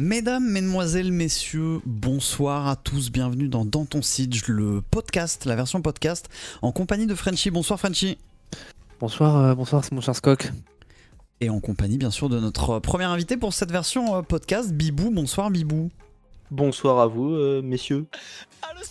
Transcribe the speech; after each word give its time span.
Mesdames, 0.00 0.48
Mesdemoiselles, 0.48 1.10
Messieurs, 1.10 1.80
bonsoir 1.84 2.68
à 2.68 2.76
tous, 2.76 3.10
bienvenue 3.10 3.48
dans 3.48 3.64
Dans 3.64 3.84
ton 3.84 4.00
Siege, 4.00 4.46
le 4.46 4.80
podcast, 4.80 5.44
la 5.44 5.56
version 5.56 5.82
podcast, 5.82 6.28
en 6.62 6.70
compagnie 6.70 7.06
de 7.06 7.16
Frenchy. 7.16 7.50
Bonsoir 7.50 7.80
Frenchy. 7.80 8.16
Bonsoir, 9.00 9.36
euh, 9.38 9.54
bonsoir, 9.56 9.84
c'est 9.84 9.90
mon 9.90 10.00
cher 10.00 10.14
Skok. 10.14 10.52
Et 11.40 11.50
en 11.50 11.58
compagnie 11.58 11.98
bien 11.98 12.12
sûr 12.12 12.28
de 12.28 12.38
notre 12.38 12.78
premier 12.78 13.06
invité 13.06 13.36
pour 13.36 13.52
cette 13.52 13.72
version 13.72 14.14
euh, 14.14 14.22
podcast, 14.22 14.72
Bibou. 14.72 15.10
Bonsoir 15.10 15.50
Bibou. 15.50 15.90
Bonsoir 16.50 16.98
à 16.98 17.06
vous, 17.06 17.34
euh, 17.34 17.60
messieurs. 17.60 18.06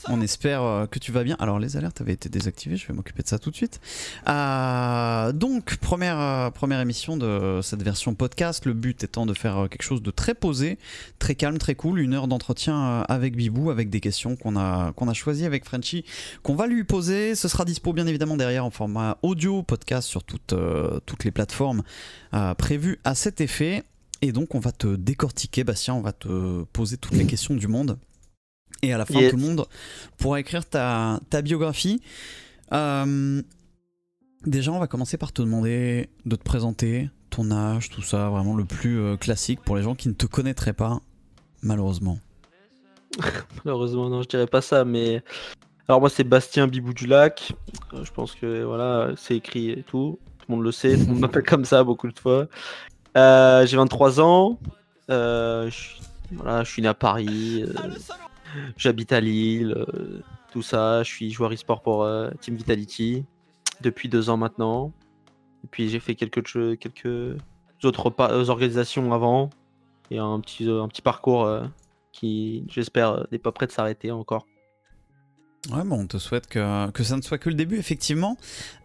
On 0.10 0.22
espère 0.22 0.62
euh, 0.62 0.86
que 0.86 1.00
tu 1.00 1.12
vas 1.12 1.24
bien. 1.24 1.36
Alors 1.40 1.58
les 1.58 1.76
alertes 1.76 2.02
avaient 2.02 2.14
été 2.14 2.30
désactivées, 2.30 2.78
je 2.78 2.88
vais 2.88 2.94
m'occuper 2.94 3.24
de 3.24 3.28
ça 3.28 3.40
tout 3.40 3.50
de 3.50 3.56
suite. 3.56 3.82
Euh, 4.30 5.32
donc 5.32 5.78
première, 5.78 6.52
première 6.52 6.80
émission 6.82 7.18
de 7.18 7.62
cette 7.64 7.82
version 7.82 8.14
podcast, 8.14 8.66
le 8.66 8.74
but 8.74 9.04
étant 9.04 9.26
de 9.26 9.34
faire 9.34 9.68
quelque 9.72 9.82
chose 9.82 10.04
de 10.04 10.12
très 10.12 10.36
posé, 10.36 10.78
très 11.18 11.34
calme, 11.34 11.58
très 11.58 11.74
cool, 11.74 12.00
une 12.00 12.14
heure 12.14 12.28
d'entretien 12.28 13.02
avec 13.10 13.36
Bibou, 13.36 13.72
avec 13.72 13.90
des 13.90 14.02
questions 14.02 14.36
qu'on 14.36 14.56
a, 14.56 14.94
a 14.96 15.14
choisies 15.14 15.46
avec 15.46 15.66
Frenchy, 15.66 16.06
qu'on 16.44 16.56
va 16.56 16.68
lui 16.68 16.84
poser. 16.84 17.34
Ce 17.34 17.48
sera 17.48 17.66
dispo 17.66 17.92
bien 17.92 18.06
évidemment 18.06 18.38
derrière 18.38 18.66
en 18.66 18.72
format 18.72 19.18
audio, 19.24 19.64
podcast 19.64 20.08
sur 20.08 20.24
toutes, 20.24 20.54
toutes 21.08 21.24
les 21.24 21.32
plateformes 21.32 21.82
prévues 22.58 23.00
à 23.04 23.16
cet 23.16 23.42
effet. 23.42 23.84
Et 24.22 24.32
donc 24.32 24.56
on 24.56 24.60
va 24.60 24.72
te 24.72 24.96
décortiquer, 24.96 25.64
Bastien, 25.64 25.94
on 25.94 26.02
va 26.02 26.12
te 26.14 26.64
poser 26.74 26.98
toutes 26.98 27.14
les 27.18 27.26
questions 27.28 27.56
du 27.56 27.68
monde. 27.68 27.98
Et 28.84 28.94
à 28.94 28.98
la 28.98 29.06
fin, 29.06 29.20
Yes. 29.20 29.32
tout 29.32 29.38
le 29.38 29.42
monde 29.44 29.66
pourra 30.18 30.40
écrire 30.40 30.68
ta, 30.68 31.20
ta 31.30 31.42
biographie. 31.42 32.02
Euh, 32.74 33.42
déjà, 34.46 34.72
on 34.72 34.80
va 34.80 34.88
commencer 34.88 35.18
par 35.18 35.32
te 35.32 35.42
demander 35.42 36.10
de 36.26 36.36
te 36.36 36.44
présenter, 36.44 37.10
ton 37.32 37.50
âge, 37.52 37.90
tout 37.90 38.02
ça, 38.04 38.30
vraiment 38.30 38.56
le 38.56 38.66
plus 38.66 39.00
euh, 39.00 39.18
classique 39.18 39.62
pour 39.62 39.76
les 39.78 39.84
gens 39.84 39.96
qui 39.96 40.10
ne 40.10 40.14
te 40.14 40.26
connaîtraient 40.28 40.74
pas, 40.74 41.00
malheureusement. 41.62 42.20
Malheureusement, 43.66 44.10
non, 44.10 44.22
je 44.22 44.28
dirais 44.28 44.48
pas 44.48 44.62
ça, 44.62 44.86
mais. 44.86 45.24
Alors, 45.88 46.02
moi, 46.02 46.10
c'est 46.10 46.24
Bastien 46.26 46.68
Bibou 46.68 46.94
du 46.94 47.08
Lac. 47.08 47.54
Euh, 47.94 48.04
Je 48.04 48.12
pense 48.12 48.36
que 48.36 48.64
voilà, 48.64 49.14
c'est 49.18 49.38
écrit 49.38 49.72
et 49.72 49.84
tout. 49.84 50.20
Tout 50.40 50.46
le 50.50 50.56
monde 50.56 50.64
le 50.66 50.72
sait, 50.72 50.94
tout 50.94 51.00
le 51.00 51.06
monde 51.14 51.20
m'appelle 51.22 51.44
comme 51.44 51.66
ça 51.66 51.84
beaucoup 51.84 52.12
de 52.12 52.20
fois. 52.20 52.48
Euh, 53.18 53.66
J'ai 53.66 53.78
23 53.78 54.22
ans. 54.22 54.60
Euh, 55.10 55.70
je, 55.70 55.96
voilà, 56.32 56.64
je 56.64 56.72
suis 56.72 56.82
né 56.82 56.88
à 56.88 56.94
Paris. 56.94 57.64
euh, 57.64 57.74
J'habite 58.78 59.12
à 59.12 59.20
Lille. 59.20 59.76
tout 60.52 60.62
ça. 60.62 61.04
Je 61.04 61.10
suis 61.10 61.32
joueur 61.32 61.52
e-sport 61.52 61.82
pour 61.82 62.08
Team 62.42 62.56
Vitality 62.56 63.26
depuis 63.82 64.10
deux 64.10 64.30
ans 64.30 64.38
maintenant. 64.38 64.92
Et 65.64 65.68
puis, 65.68 65.90
j'ai 65.90 66.00
fait 66.00 66.16
quelques, 66.16 66.44
quelques 66.80 67.38
autres 67.84 68.50
organisations 68.50 69.12
avant. 69.14 69.50
Et 70.12 70.20
un 70.20 70.40
petit, 70.40 70.70
un 70.70 70.88
petit 70.88 71.02
parcours. 71.02 71.50
qui, 72.12 72.66
j'espère, 72.70 73.26
n'est 73.32 73.38
pas 73.40 73.52
prêt 73.52 73.68
de 73.68 73.72
s'arrêter 73.72 74.12
encore. 74.12 74.46
Ouais, 75.72 75.84
bon, 75.84 76.02
on 76.02 76.08
te 76.08 76.18
souhaite 76.18 76.48
que, 76.48 77.04
ça 77.04 77.18
ne 77.18 77.22
soit 77.22 77.38
que 77.38 77.50
le 77.50 77.56
début, 77.56 77.78
effectivement. 77.78 78.38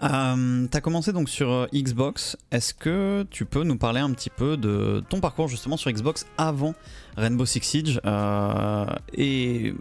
Euh, 0.03 0.67
T'as 0.69 0.81
commencé 0.81 1.13
donc 1.13 1.29
sur 1.29 1.51
euh, 1.51 1.67
Xbox. 1.73 2.37
Est-ce 2.51 2.75
que 2.75 3.25
tu 3.31 3.45
peux 3.45 3.63
nous 3.63 3.77
parler 3.77 4.01
un 4.01 4.11
petit 4.11 4.31
peu 4.31 4.57
de 4.57 5.03
ton 5.09 5.21
parcours 5.21 5.47
justement 5.47 5.77
sur 5.77 5.93
Xbox 5.93 6.27
avant 6.39 6.75
Rainbow 7.17 7.47
Six 7.47 7.63
Siege 7.63 8.01
euh, 8.05 8.87
et 9.15 9.75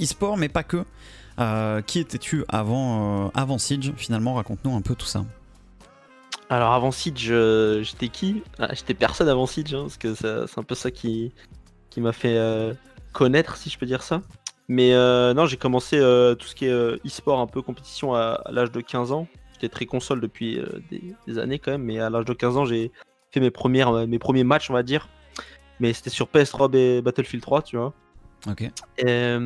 e-sport, 0.00 0.36
mais 0.36 0.48
pas 0.48 0.64
que. 0.64 0.84
Euh, 1.38 1.80
qui 1.82 2.00
étais-tu 2.00 2.44
avant, 2.48 3.30
avant 3.30 3.58
Siege 3.58 3.92
Finalement, 3.96 4.34
raconte-nous 4.34 4.74
un 4.74 4.82
peu 4.82 4.96
tout 4.96 5.06
ça. 5.06 5.24
Alors 6.50 6.72
avant 6.72 6.90
Siege, 6.90 7.32
j'étais 7.82 8.08
qui? 8.08 8.42
Ah, 8.58 8.74
J'étais 8.74 8.94
personne 8.94 9.28
avant 9.28 9.46
Siege, 9.46 9.74
hein, 9.74 9.82
parce 9.82 9.96
que 9.96 10.14
c'est 10.14 10.58
un 10.58 10.62
peu 10.64 10.74
ça 10.74 10.90
qui, 10.90 11.32
m'a 11.96 12.12
fait 12.12 12.36
connaître, 13.12 13.56
si 13.56 13.70
je 13.70 13.78
peux 13.78 13.86
dire 13.86 14.02
ça. 14.02 14.22
Mais 14.68 14.94
euh, 14.94 15.34
non, 15.34 15.46
j'ai 15.46 15.56
commencé 15.56 15.98
euh, 15.98 16.34
tout 16.34 16.46
ce 16.46 16.54
qui 16.54 16.66
est 16.66 16.70
euh, 16.70 16.96
e-sport, 17.06 17.40
un 17.40 17.46
peu 17.46 17.60
compétition 17.60 18.14
à, 18.14 18.40
à 18.44 18.52
l'âge 18.52 18.72
de 18.72 18.80
15 18.80 19.12
ans. 19.12 19.26
J'étais 19.52 19.68
très 19.68 19.86
console 19.86 20.20
depuis 20.20 20.60
des, 20.90 21.14
des 21.26 21.38
années 21.38 21.58
quand 21.58 21.70
même, 21.70 21.84
mais 21.84 22.00
à 22.00 22.10
l'âge 22.10 22.24
de 22.24 22.32
15 22.32 22.56
ans, 22.56 22.64
j'ai 22.64 22.90
fait 23.30 23.40
mes, 23.40 23.50
premières, 23.50 24.06
mes 24.06 24.18
premiers 24.18 24.44
matchs, 24.44 24.70
on 24.70 24.74
va 24.74 24.82
dire. 24.82 25.08
Mais 25.80 25.92
c'était 25.92 26.10
sur 26.10 26.26
PS3 26.26 26.74
et 26.76 27.02
Battlefield 27.02 27.42
3, 27.42 27.62
tu 27.62 27.76
vois. 27.76 27.92
Ok. 28.48 28.62
Et, 28.98 29.36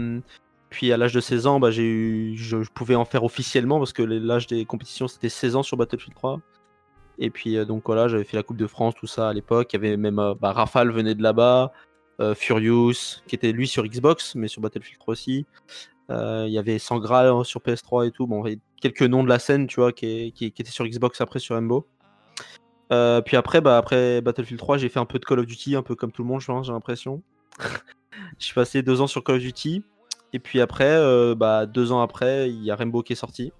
puis 0.70 0.92
à 0.92 0.96
l'âge 0.96 1.14
de 1.14 1.20
16 1.20 1.46
ans, 1.46 1.60
bah, 1.60 1.70
j'ai 1.70 1.84
eu, 1.84 2.36
je, 2.36 2.62
je 2.62 2.70
pouvais 2.70 2.94
en 2.94 3.04
faire 3.04 3.24
officiellement 3.24 3.78
parce 3.78 3.92
que 3.92 4.02
l'âge 4.02 4.46
des 4.46 4.64
compétitions 4.64 5.08
c'était 5.08 5.30
16 5.30 5.56
ans 5.56 5.62
sur 5.62 5.76
Battlefield 5.76 6.14
3. 6.14 6.40
Et 7.18 7.30
puis 7.30 7.56
euh, 7.56 7.64
donc 7.64 7.84
voilà, 7.86 8.08
j'avais 8.08 8.24
fait 8.24 8.36
la 8.36 8.42
Coupe 8.42 8.56
de 8.56 8.66
France, 8.66 8.94
tout 8.94 9.06
ça 9.06 9.28
à 9.28 9.32
l'époque. 9.32 9.72
Il 9.72 9.76
y 9.76 9.78
avait 9.78 9.96
même 9.96 10.18
euh, 10.18 10.34
bah, 10.34 10.52
Rafale 10.52 10.90
venait 10.90 11.14
de 11.14 11.22
là-bas, 11.22 11.72
Furious 12.34 13.20
qui 13.26 13.34
était 13.34 13.52
lui 13.52 13.68
sur 13.68 13.84
Xbox, 13.84 14.34
mais 14.34 14.48
sur 14.48 14.60
Battlefield 14.60 14.98
3 14.98 15.12
aussi. 15.12 15.46
Euh, 16.10 16.44
Il 16.46 16.52
y 16.52 16.58
avait 16.58 16.78
Sangra 16.78 17.24
euh, 17.24 17.44
sur 17.44 17.60
PS3 17.60 18.08
et 18.08 18.10
tout. 18.10 18.26
Bon, 18.26 18.42
quelques 18.80 19.02
noms 19.02 19.22
de 19.24 19.28
la 19.28 19.38
scène, 19.38 19.66
tu 19.66 19.80
vois, 19.80 19.92
qui, 19.92 20.06
est- 20.06 20.30
qui, 20.32 20.50
qui 20.52 20.62
étaient 20.62 20.70
sur 20.70 20.86
Xbox 20.86 21.20
après 21.20 21.38
sur 21.38 21.56
Embo. 21.56 21.86
Euh, 22.92 23.20
puis 23.20 23.36
après, 23.36 23.60
bah, 23.60 23.76
après 23.76 24.20
Battlefield 24.22 24.58
3, 24.58 24.78
j'ai 24.78 24.88
fait 24.88 24.98
un 24.98 25.04
peu 25.04 25.18
de 25.18 25.24
Call 25.24 25.40
of 25.40 25.46
Duty, 25.46 25.76
un 25.76 25.82
peu 25.82 25.94
comme 25.94 26.10
tout 26.12 26.22
le 26.22 26.28
monde, 26.28 26.40
j'ai 26.40 26.72
l'impression. 26.72 27.22
Je 28.38 28.44
suis 28.46 28.54
passé 28.54 28.82
deux 28.82 29.00
ans 29.00 29.06
sur 29.06 29.22
Call 29.22 29.36
of 29.36 29.42
Duty. 29.42 29.84
Et 30.32 30.38
puis 30.38 30.60
après, 30.60 30.90
euh, 30.90 31.34
bah, 31.34 31.66
deux 31.66 31.92
ans 31.92 32.00
après, 32.00 32.50
il 32.50 32.62
y 32.62 32.70
a 32.70 32.76
Rainbow 32.76 33.02
qui 33.02 33.12
est 33.12 33.16
sorti. 33.16 33.52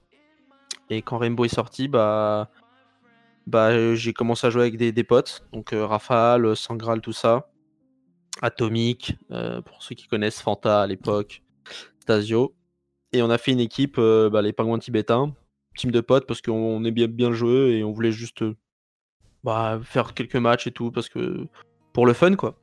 Et 0.91 1.03
quand 1.03 1.19
Rainbow 1.19 1.45
est 1.45 1.55
sorti, 1.55 1.89
bah, 1.89 2.51
bah, 3.47 3.69
euh, 3.71 3.95
j'ai 3.95 4.13
commencé 4.13 4.47
à 4.47 4.51
jouer 4.51 4.63
avec 4.63 4.77
des, 4.77 5.05
potes. 5.05 5.45
Donc 5.53 5.73
euh, 5.73 5.87
Rafale, 5.87 6.57
Sangral, 6.57 7.01
tout 7.01 7.13
ça. 7.13 7.49
Atomic, 8.43 9.17
euh, 9.31 9.61
pour 9.63 9.83
ceux 9.83 9.95
qui 9.95 10.07
connaissent 10.07 10.41
Fanta 10.41 10.83
à 10.83 10.87
l'époque, 10.87 11.43
Stasio. 12.01 12.55
Et 13.13 13.23
on 13.23 13.31
a 13.31 13.39
fait 13.39 13.53
une 13.53 13.61
équipe, 13.61 13.97
euh, 13.99 14.31
bah, 14.31 14.43
les 14.43 14.53
pingouins 14.53 14.79
tibétains, 14.79 15.35
team 15.77 15.91
de 15.91 16.01
potes, 16.01 16.27
parce 16.27 16.43
qu'on 16.43 16.85
est 16.85 16.91
bien, 16.91 17.09
bien 17.09 17.33
joué 17.33 17.79
et 17.79 17.85
on 17.85 17.93
voulait 17.93 18.13
juste 18.13 18.43
euh, 18.43 18.57
bah, 19.45 19.81
faire 19.83 20.15
quelques 20.15 20.37
matchs 20.37 20.67
et 20.67 20.73
tout, 20.73 20.91
parce 20.91 21.09
que 21.09 21.47
pour 21.93 22.07
le 22.07 22.13
fun, 22.13 22.37
quoi. 22.37 22.55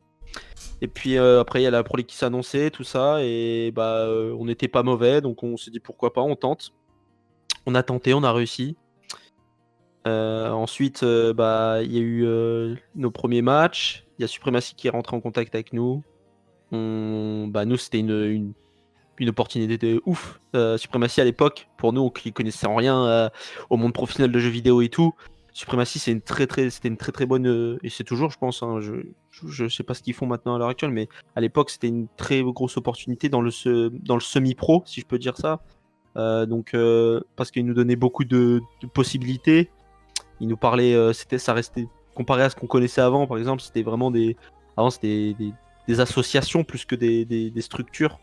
Et 0.82 0.88
puis 0.88 1.18
après, 1.18 1.62
il 1.62 1.64
y 1.64 1.68
a 1.68 1.72
la 1.72 1.84
Pro 1.84 1.98
qui 1.98 2.16
s'annonçait, 2.16 2.70
tout 2.70 2.84
ça, 2.84 3.24
et 3.24 3.72
bah, 3.72 4.08
on 4.38 4.46
n'était 4.46 4.68
pas 4.68 4.84
mauvais, 4.84 5.22
donc 5.22 5.42
on 5.44 5.56
s'est 5.56 5.72
dit 5.72 5.80
pourquoi 5.80 6.12
pas, 6.12 6.22
on 6.22 6.36
tente. 6.36 6.74
On 7.66 7.76
a 7.76 7.84
tenté, 7.84 8.14
on 8.14 8.24
a 8.24 8.34
réussi. 8.34 8.76
Ensuite, 10.06 11.06
bah, 11.06 11.82
il 11.82 11.94
y 11.94 11.98
a 11.98 12.02
eu 12.02 12.78
nos 12.96 13.12
premiers 13.12 13.42
matchs. 13.42 14.05
Il 14.18 14.22
y 14.22 14.26
a 14.26 14.28
Supremacy 14.28 14.76
qui 14.76 14.88
est 14.88 14.92
rentré 14.92 15.16
en 15.16 15.22
contact 15.22 15.54
avec 15.56 15.74
nous. 15.74 16.04
Bah, 16.72 17.66
nous, 17.66 17.78
c'était 17.78 18.00
une, 18.00 18.54
opportunité 19.28 19.78
de 19.78 20.02
ouf. 20.06 20.42
Euh, 20.56 20.78
Supremacy 20.78 21.22
à 21.22 21.24
l'époque, 21.24 21.68
pour 21.78 21.94
nous 21.94 22.10
qui 22.10 22.34
connaissaient 22.34 22.68
rien 22.68 23.06
euh, 23.06 23.30
au 23.70 23.78
monde 23.78 23.94
professionnel 23.94 24.32
de 24.32 24.40
jeux 24.40 24.50
vidéo 24.50 24.82
et 24.82 24.90
tout, 24.90 25.14
Supremacy, 25.54 26.00
c'est 26.00 26.12
une 26.12 26.22
très 26.22 26.48
très, 26.48 26.70
c'était 26.70 26.90
une 26.90 26.98
très 26.98 27.14
très 27.14 27.26
bonne 27.26 27.48
euh, 27.48 27.78
et 27.82 27.90
c'est 27.90 28.04
toujours, 28.04 28.30
je 28.30 28.38
pense. 28.38 28.62
hein, 28.62 28.82
je, 28.82 28.94
je, 29.32 29.48
je 29.48 29.68
sais 29.70 29.84
pas 29.84 29.94
ce 29.94 30.04
qu'ils 30.04 30.14
font 30.14 30.26
maintenant 30.26 30.56
à 30.56 30.60
l'heure 30.60 30.68
actuelle, 30.68 30.92
mais 30.92 31.08
à 31.36 31.42
l'époque, 31.42 31.70
c'était 31.70 31.88
une 31.88 32.08
très 32.18 32.44
grosse 32.44 32.76
opportunité 32.76 33.30
dans 33.30 33.42
le 33.42 33.52
semi-pro, 33.52 34.84
si 34.86 35.00
je 35.00 35.06
peux 35.06 35.18
dire 35.18 35.38
ça. 35.38 35.62
Euh, 36.18 36.46
donc 36.46 36.76
parce 37.36 37.52
qu'il 37.52 37.66
nous 37.66 37.74
donnait 37.74 37.96
beaucoup 37.96 38.26
de, 38.26 38.62
possibilités. 38.94 39.70
Il 40.42 40.50
nous 40.50 40.58
parlait, 40.58 41.14
c'était, 41.14 41.38
ça 41.38 41.54
restait 41.54 41.88
comparé 42.16 42.44
à 42.44 42.50
ce 42.50 42.56
qu'on 42.56 42.68
connaissait 42.68 43.02
avant, 43.02 43.28
par 43.28 43.38
exemple, 43.38 43.62
c'était 43.62 43.84
vraiment 43.84 44.10
des, 44.10 44.36
avant 44.78 44.90
c'était 44.90 45.36
des, 45.38 45.54
des 45.88 46.00
associations 46.00 46.64
plus 46.64 46.86
que 46.86 46.96
des, 46.96 47.62
structures 47.62 48.20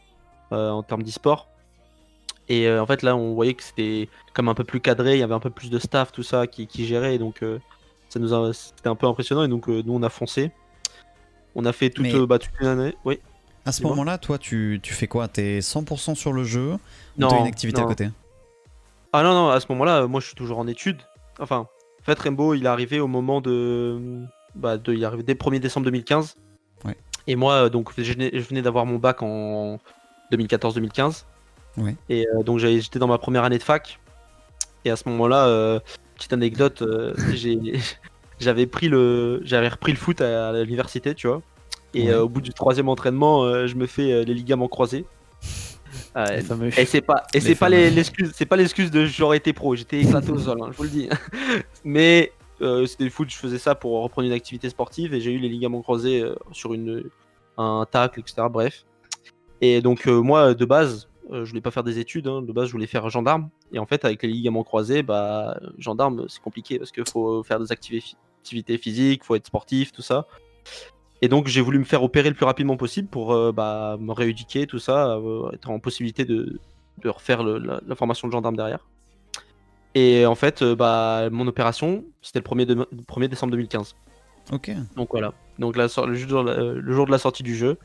euh, 0.53 0.70
en 0.70 0.82
termes 0.82 1.03
d'e-sport. 1.03 1.48
Et 2.48 2.66
euh, 2.66 2.82
en 2.82 2.86
fait, 2.86 3.02
là, 3.02 3.14
on 3.16 3.34
voyait 3.34 3.54
que 3.54 3.62
c'était 3.62 4.08
comme 4.34 4.48
un 4.48 4.54
peu 4.54 4.64
plus 4.64 4.81
cadré, 4.81 5.14
il 5.14 5.20
y 5.20 5.22
avait 5.22 5.34
un 5.34 5.41
peu 5.41 5.50
plus 5.50 5.70
de 5.70 5.78
staff, 5.78 6.10
tout 6.10 6.25
ça, 6.25 6.47
qui, 6.47 6.66
qui 6.66 6.86
gérait. 6.86 7.14
Et 7.14 7.19
donc, 7.19 7.42
euh, 7.42 7.58
ça 8.08 8.19
nous 8.19 8.34
a, 8.34 8.52
c'était 8.52 8.88
un 8.88 8.97
peu 8.97 9.06
impressionnant. 9.06 9.44
Et 9.44 9.48
donc, 9.48 9.69
nous, 9.69 9.94
on 9.94 10.02
a 10.02 10.08
foncé. 10.08 10.50
On 11.55 11.64
a 11.64 11.72
fait 11.72 11.90
toute, 11.90 12.05
Mais- 12.05 12.26
bah, 12.26 12.38
toute 12.38 12.52
une 12.61 12.66
année. 12.66 12.94
Oui. 13.05 13.20
À 13.64 13.70
ce 13.70 13.84
moment-là, 13.84 14.19
toi, 14.19 14.38
tu, 14.38 14.81
tu 14.82 14.93
fais 14.93 15.06
quoi? 15.06 15.28
T'es 15.28 15.61
100% 15.61 16.16
sur 16.16 16.32
le 16.32 16.43
jeu 16.43 16.72
ou 16.72 16.78
Non, 17.16 17.28
t'as 17.28 17.38
une 17.38 17.46
activité 17.46 17.81
à 17.81 17.84
côté? 17.84 18.11
Ah 19.12 19.22
non, 19.22 19.34
non, 19.34 19.50
à 19.50 19.61
ce 19.61 19.66
moment-là, 19.70 20.08
moi, 20.08 20.20
je 20.20 20.26
suis 20.26 20.34
toujours 20.34 20.58
en 20.58 20.66
études. 20.66 21.00
Enfin, 21.38 21.69
en 22.02 22.04
fait, 22.04 22.19
Rainbow, 22.19 22.54
il 22.54 22.64
est 22.64 22.69
arrivé 22.69 23.00
au 23.00 23.06
moment 23.06 23.40
de. 23.40 24.25
Bah, 24.54 24.76
de 24.76 24.93
il 24.93 25.02
est 25.02 25.06
arrivé 25.06 25.22
dès 25.22 25.34
le 25.34 25.38
1er 25.38 25.60
décembre 25.60 25.84
2015. 25.87 26.37
Ouais. 26.84 26.96
Et 27.26 27.37
moi, 27.37 27.54
euh, 27.54 27.69
donc, 27.69 27.93
je 27.96 28.12
venais, 28.12 28.62
d'avoir 28.62 28.87
mon 28.87 28.99
bac 28.99 29.22
en 29.22 29.78
2014-2015. 30.32 31.25
Ouais. 31.78 31.96
Et 32.08 32.26
euh, 32.28 32.43
donc, 32.43 32.58
j'étais 32.58 32.99
dans 32.99 33.06
ma 33.06 33.19
première 33.19 33.44
année 33.44 33.58
de 33.58 33.62
fac. 33.62 34.00
Et 34.84 34.90
à 34.90 34.96
ce 34.96 35.08
moment-là, 35.08 35.46
euh, 35.46 35.78
petite 36.16 36.32
anecdote, 36.32 36.82
euh, 36.82 37.14
j'avais 38.40 38.66
pris 38.66 38.88
le, 38.88 39.40
j'avais 39.44 39.69
repris 39.69 39.93
le 39.93 39.99
foot 39.99 40.20
à, 40.20 40.49
à 40.50 40.52
l'université, 40.62 41.14
tu 41.14 41.28
vois. 41.28 41.40
Et 41.94 42.08
Ouais. 42.08 42.14
au 42.14 42.28
bout 42.28 42.40
du 42.40 42.52
troisième 42.52 42.88
entraînement, 42.88 43.66
je 43.66 43.75
me 43.75 43.87
fais 43.87 44.25
les 44.25 44.34
ligaments 44.34 44.66
croisés. 44.69 45.04
Euh, 46.17 46.26
et 46.76 46.85
c'est 46.85 47.00
pas, 47.00 47.23
et 47.32 47.41
c'est 47.41 47.55
pas 47.55 47.69
l'excuse, 47.70 48.32
c'est 48.35 48.44
pas 48.47 48.56
l'excuse 48.56 48.91
de 48.91 49.06
j'aurais 49.06 49.38
été 49.38 49.53
pro, 49.53 49.75
j'étais 49.75 50.00
éclaté 50.00 50.31
au 50.31 50.38
sol, 50.38 50.59
hein, 50.62 50.69
je 50.70 50.76
vous 50.76 50.82
le 50.82 50.88
dis. 50.91 51.09
Mais 51.85 52.32
euh, 52.61 52.85
c'était 52.87 53.05
le 53.05 53.11
foot, 53.11 53.31
je 53.31 53.37
faisais 53.37 53.59
ça 53.59 53.75
pour 53.75 54.03
reprendre 54.03 54.26
une 54.26 54.35
activité 54.35 54.69
sportive 54.69 55.14
et 55.14 55.20
j'ai 55.20 55.32
eu 55.32 55.38
les 55.38 55.49
ligaments 55.49 55.81
croisés 55.81 56.20
euh, 56.23 56.35
sur 56.53 56.75
une, 56.75 57.05
un 57.56 57.87
tacle, 57.91 58.20
etc. 58.20 58.47
Bref. 58.50 58.85
Et 59.62 59.81
donc 59.81 60.06
moi, 60.06 60.55
de 60.55 60.64
base, 60.64 61.09
je 61.31 61.44
voulais 61.49 61.61
pas 61.62 61.70
faire 61.70 61.85
des 61.85 61.99
études. 61.99 62.26
hein. 62.26 62.43
De 62.43 62.53
base, 62.53 62.67
je 62.67 62.73
voulais 62.73 62.87
faire 62.87 63.09
gendarme. 63.09 63.49
Et 63.73 63.79
en 63.79 63.87
fait, 63.87 64.05
avec 64.05 64.23
les 64.23 64.29
ligaments 64.29 64.64
croisés, 64.64 65.03
bah 65.03 65.59
gendarme, 65.79 66.26
c'est 66.29 66.43
compliqué 66.43 66.79
parce 66.79 66.91
qu'il 66.91 67.09
faut 67.09 67.43
faire 67.43 67.59
des 67.61 67.69
activi- 67.73 68.17
activités 68.41 68.76
physiques, 68.76 69.25
faut 69.25 69.37
être 69.37 69.47
sportif, 69.47 69.93
tout 69.93 70.03
ça. 70.03 70.26
Et 71.22 71.28
donc 71.28 71.46
j'ai 71.46 71.60
voulu 71.60 71.78
me 71.78 71.84
faire 71.84 72.02
opérer 72.02 72.28
le 72.28 72.34
plus 72.34 72.44
rapidement 72.44 72.76
possible 72.76 73.08
pour 73.08 73.32
euh, 73.32 73.52
bah, 73.52 73.96
me 74.00 74.12
rééduquer, 74.12 74.66
tout 74.66 74.80
ça, 74.80 75.16
euh, 75.16 75.50
être 75.52 75.70
en 75.70 75.78
possibilité 75.78 76.24
de, 76.24 76.58
de 77.02 77.08
refaire 77.08 77.42
le- 77.44 77.58
la, 77.58 77.80
la 77.86 77.94
formation 77.94 78.26
de 78.28 78.32
gendarme 78.32 78.56
derrière. 78.56 78.80
Et 79.94 80.26
en 80.26 80.34
fait, 80.34 80.62
euh, 80.62 80.74
bah, 80.74 81.28
mon 81.30 81.46
opération, 81.46 82.04
c'était 82.22 82.40
le 82.40 82.44
1er, 82.44 82.66
de- 82.66 82.74
le 82.74 83.02
1er 83.06 83.28
décembre 83.28 83.52
2015. 83.52 83.94
Ok. 84.52 84.72
Donc 84.96 85.10
voilà. 85.12 85.32
Donc 85.58 85.76
la, 85.76 85.84
le, 86.06 86.14
jour, 86.14 86.42
le 86.42 86.92
jour 86.92 87.06
de 87.06 87.10
la 87.12 87.19
sortie 87.19 87.42
du 87.44 87.54
jeu. 87.54 87.76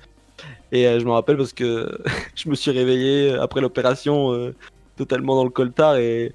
Et 0.72 0.84
je 1.00 1.06
me 1.06 1.12
rappelle 1.12 1.38
parce 1.38 1.54
que 1.54 1.96
je 2.36 2.50
me 2.50 2.56
suis 2.56 2.72
réveillé 2.72 3.34
après 3.36 3.62
l'opération 3.62 4.52
totalement 4.96 5.36
dans 5.36 5.44
le 5.44 5.50
coltard 5.52 5.98
et 5.98 6.34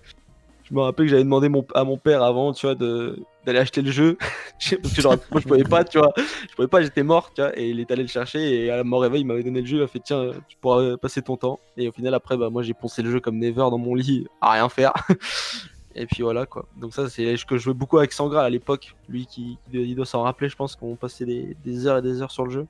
je 0.65 0.75
me 0.75 0.81
rappelle 0.83 1.07
que 1.07 1.11
j'avais 1.11 1.25
demandé 1.25 1.49
mon- 1.49 1.67
à 1.75 1.83
mon 1.85 1.97
père 1.97 2.23
avant, 2.23 2.53
tu 2.53 2.67
vois, 2.67 2.75
de 2.77 3.19
d'aller 3.45 3.59
acheter 3.59 3.83
le 3.83 3.91
jeu 3.91 4.17
parce 4.83 4.95
que 4.95 5.01
genre, 5.01 5.17
moi 5.31 5.41
je 5.41 5.49
pouvais 5.49 5.65
pas, 5.65 5.85
tu 5.85 5.99
vois, 5.99 6.13
je 6.17 6.55
pouvais 6.55 6.69
pas, 6.69 6.83
j'étais 6.83 7.03
mort, 7.03 7.33
tu 7.35 7.43
vois, 7.43 7.59
et 7.59 7.71
il 7.71 7.81
est 7.81 7.91
allé 7.91 8.03
le 8.03 8.09
chercher 8.09 8.65
et 8.65 8.71
à 8.71 8.85
mon 8.85 8.99
réveil 8.99 9.23
il 9.23 9.27
m'avait 9.27 9.43
donné 9.43 9.61
le 9.61 9.67
jeu, 9.67 9.77
il 9.79 9.81
m'a 9.81 9.87
fait 9.87 10.01
tiens, 10.01 10.31
tu 10.49 10.57
pourras 10.59 10.97
passer 10.97 11.23
ton 11.23 11.37
temps. 11.37 11.59
Et 11.77 11.89
au 11.89 11.93
final 11.93 12.15
après 12.15 12.37
bah 12.37 12.51
moi 12.51 12.63
j'ai 12.63 12.75
poncé 12.75 13.03
le 13.03 13.11
jeu 13.11 13.21
comme 13.21 13.39
never 13.39 13.55
dans 13.55 13.79
mon 13.79 13.95
lit 13.95 14.27
à 14.41 14.53
rien 14.53 14.69
faire. 14.69 14.93
Et 15.95 16.07
puis 16.07 16.23
voilà 16.23 16.47
quoi. 16.47 16.67
Donc 16.81 16.95
ça 16.95 17.11
c'est 17.11 17.37
ce 17.37 17.45
que 17.45 17.59
je 17.59 17.65
jouais 17.65 17.75
beaucoup 17.75 17.99
avec 17.99 18.13
Sangra 18.13 18.43
à 18.45 18.51
l'époque. 18.51 18.95
Lui 19.09 19.27
qui, 19.27 19.59
il 19.73 19.95
doit 19.95 20.07
s'en 20.07 20.23
rappeler 20.23 20.49
je 20.49 20.57
pense 20.57 20.77
qu'on 20.77 20.97
passait 20.97 21.27
des, 21.27 21.57
des 21.65 21.87
heures 21.87 21.99
et 21.99 22.03
des 22.03 22.23
heures 22.23 22.31
sur 22.31 22.45
le 22.45 22.51
jeu. 22.51 22.67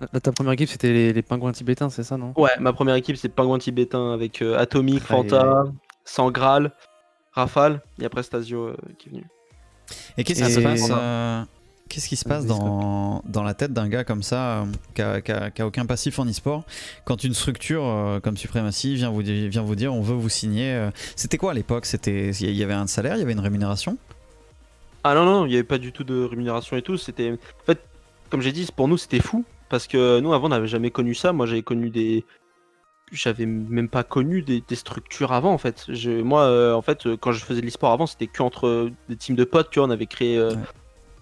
Là, 0.00 0.20
ta 0.20 0.32
première 0.32 0.52
équipe, 0.54 0.68
c'était 0.68 0.92
les, 0.92 1.12
les 1.12 1.22
pingouins 1.22 1.52
tibétains, 1.52 1.88
c'est 1.88 2.02
ça, 2.02 2.16
non? 2.16 2.32
Ouais, 2.36 2.50
ma 2.58 2.72
première 2.72 2.96
équipe 2.96 3.16
c'est 3.16 3.28
Pingouin 3.28 3.58
Tibétain 3.58 4.12
avec 4.12 4.42
euh, 4.42 4.58
Atomic, 4.58 5.00
Fanta, 5.00 5.64
Sangral, 6.04 6.72
Rafale 7.32 7.80
et 8.00 8.04
après 8.04 8.22
Stasio 8.22 8.68
euh, 8.68 8.76
qui 8.98 9.08
est 9.08 9.12
venu. 9.12 9.26
Et 10.18 10.24
qu'est-ce 10.24 10.42
qui 10.44 10.52
se 10.52 10.60
passe 10.60 10.88
euh, 10.90 11.42
Qu'est-ce 11.88 12.08
qui 12.08 12.16
se 12.16 12.24
passe 12.24 12.46
dans, 12.46 13.22
dans 13.26 13.42
la 13.42 13.54
tête 13.54 13.72
d'un 13.72 13.88
gars 13.88 14.04
comme 14.04 14.22
ça, 14.22 14.64
euh, 14.98 15.20
qui 15.20 15.32
a, 15.32 15.66
aucun 15.66 15.86
passif 15.86 16.18
en 16.18 16.26
e-sport, 16.26 16.64
quand 17.04 17.22
une 17.24 17.34
structure 17.34 17.84
euh, 17.84 18.20
comme 18.20 18.36
Supremacy 18.36 18.94
vient 18.96 19.10
vous, 19.10 19.22
di- 19.22 19.48
vient 19.48 19.62
vous 19.62 19.74
dire 19.76 19.92
on 19.94 20.00
veut 20.00 20.14
vous 20.14 20.28
signer 20.30 20.72
euh, 20.72 20.90
C'était 21.14 21.36
quoi 21.36 21.50
à 21.52 21.54
l'époque? 21.54 21.86
C'était 21.86 22.30
Il 22.30 22.50
y 22.54 22.62
avait 22.64 22.72
un 22.74 22.86
salaire, 22.86 23.16
il 23.16 23.20
y 23.20 23.22
avait 23.22 23.34
une 23.34 23.40
rémunération? 23.40 23.98
Ah 25.04 25.14
non, 25.14 25.24
non, 25.26 25.44
il 25.44 25.50
n'y 25.50 25.54
avait 25.56 25.64
pas 25.64 25.78
du 25.78 25.92
tout 25.92 26.02
de 26.04 26.24
rémunération 26.24 26.76
et 26.78 26.82
tout. 26.82 26.96
C'était. 26.96 27.32
En 27.32 27.64
fait, 27.66 27.78
comme 28.30 28.40
j'ai 28.40 28.52
dit, 28.52 28.66
pour 28.74 28.88
nous, 28.88 28.96
c'était 28.96 29.20
fou. 29.20 29.44
Parce 29.68 29.86
que 29.86 30.20
nous, 30.20 30.32
avant, 30.32 30.46
on 30.46 30.50
n'avait 30.50 30.66
jamais 30.66 30.90
connu 30.90 31.14
ça. 31.14 31.32
Moi, 31.34 31.44
j'avais 31.44 31.62
connu 31.62 31.90
des. 31.90 32.24
J'avais 33.16 33.46
même 33.46 33.88
pas 33.88 34.02
connu 34.04 34.42
des, 34.42 34.62
des 34.66 34.74
structures 34.74 35.32
avant, 35.32 35.52
en 35.52 35.58
fait. 35.58 35.84
Je... 35.88 36.10
Moi, 36.22 36.42
euh, 36.42 36.74
en 36.74 36.82
fait, 36.82 37.06
euh, 37.06 37.16
quand 37.16 37.32
je 37.32 37.44
faisais 37.44 37.60
de 37.60 37.66
l'e-sport 37.66 37.92
avant, 37.92 38.06
c'était 38.06 38.26
que 38.26 38.42
entre 38.42 38.66
euh, 38.66 38.90
des 39.08 39.16
teams 39.16 39.36
de 39.36 39.44
potes, 39.44 39.70
tu 39.70 39.78
vois. 39.78 39.88
On 39.88 39.90
avait 39.90 40.06
créé 40.06 40.36
euh, 40.38 40.54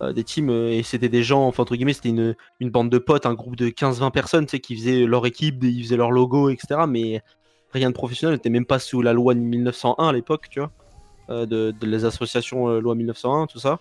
Ouais. 0.00 0.12
des 0.15 0.25
teams 0.25 0.50
et 0.50 0.83
c'était 0.83 1.09
des 1.09 1.23
gens, 1.23 1.47
enfin, 1.47 1.62
entre 1.62 1.77
guillemets, 1.77 1.93
c'était 1.93 2.09
une, 2.09 2.35
une 2.59 2.71
bande 2.71 2.91
de 2.91 2.99
potes, 2.99 3.25
un 3.27 3.35
groupe 3.35 3.55
de 3.56 3.69
15-20 3.69 4.11
personnes, 4.11 4.47
tu 4.47 4.53
sais, 4.53 4.61
qui 4.61 4.75
faisaient 4.77 5.05
leur 5.06 5.25
équipe, 5.27 5.62
ils 5.62 5.83
faisaient 5.85 5.97
leur 5.97 6.11
logo, 6.11 6.49
etc. 6.50 6.81
Mais 6.89 7.23
rien 7.73 7.89
de 7.89 7.94
professionnel. 7.94 8.33
On 8.35 8.37
n'était 8.37 8.50
même 8.50 8.67
pas 8.67 8.79
sous 8.81 9.00
la 9.03 9.12
loi 9.12 9.35
de 9.35 9.39
1901 9.41 10.09
à 10.09 10.12
l'époque, 10.12 10.49
tu 10.50 10.59
vois. 10.61 10.73
euh, 11.31 11.47
de, 11.47 11.73
de 11.79 11.87
les 11.87 12.05
associations 12.05 12.81
loi 12.81 12.94
1901, 12.97 13.47
tout 13.47 13.61
ça. 13.61 13.79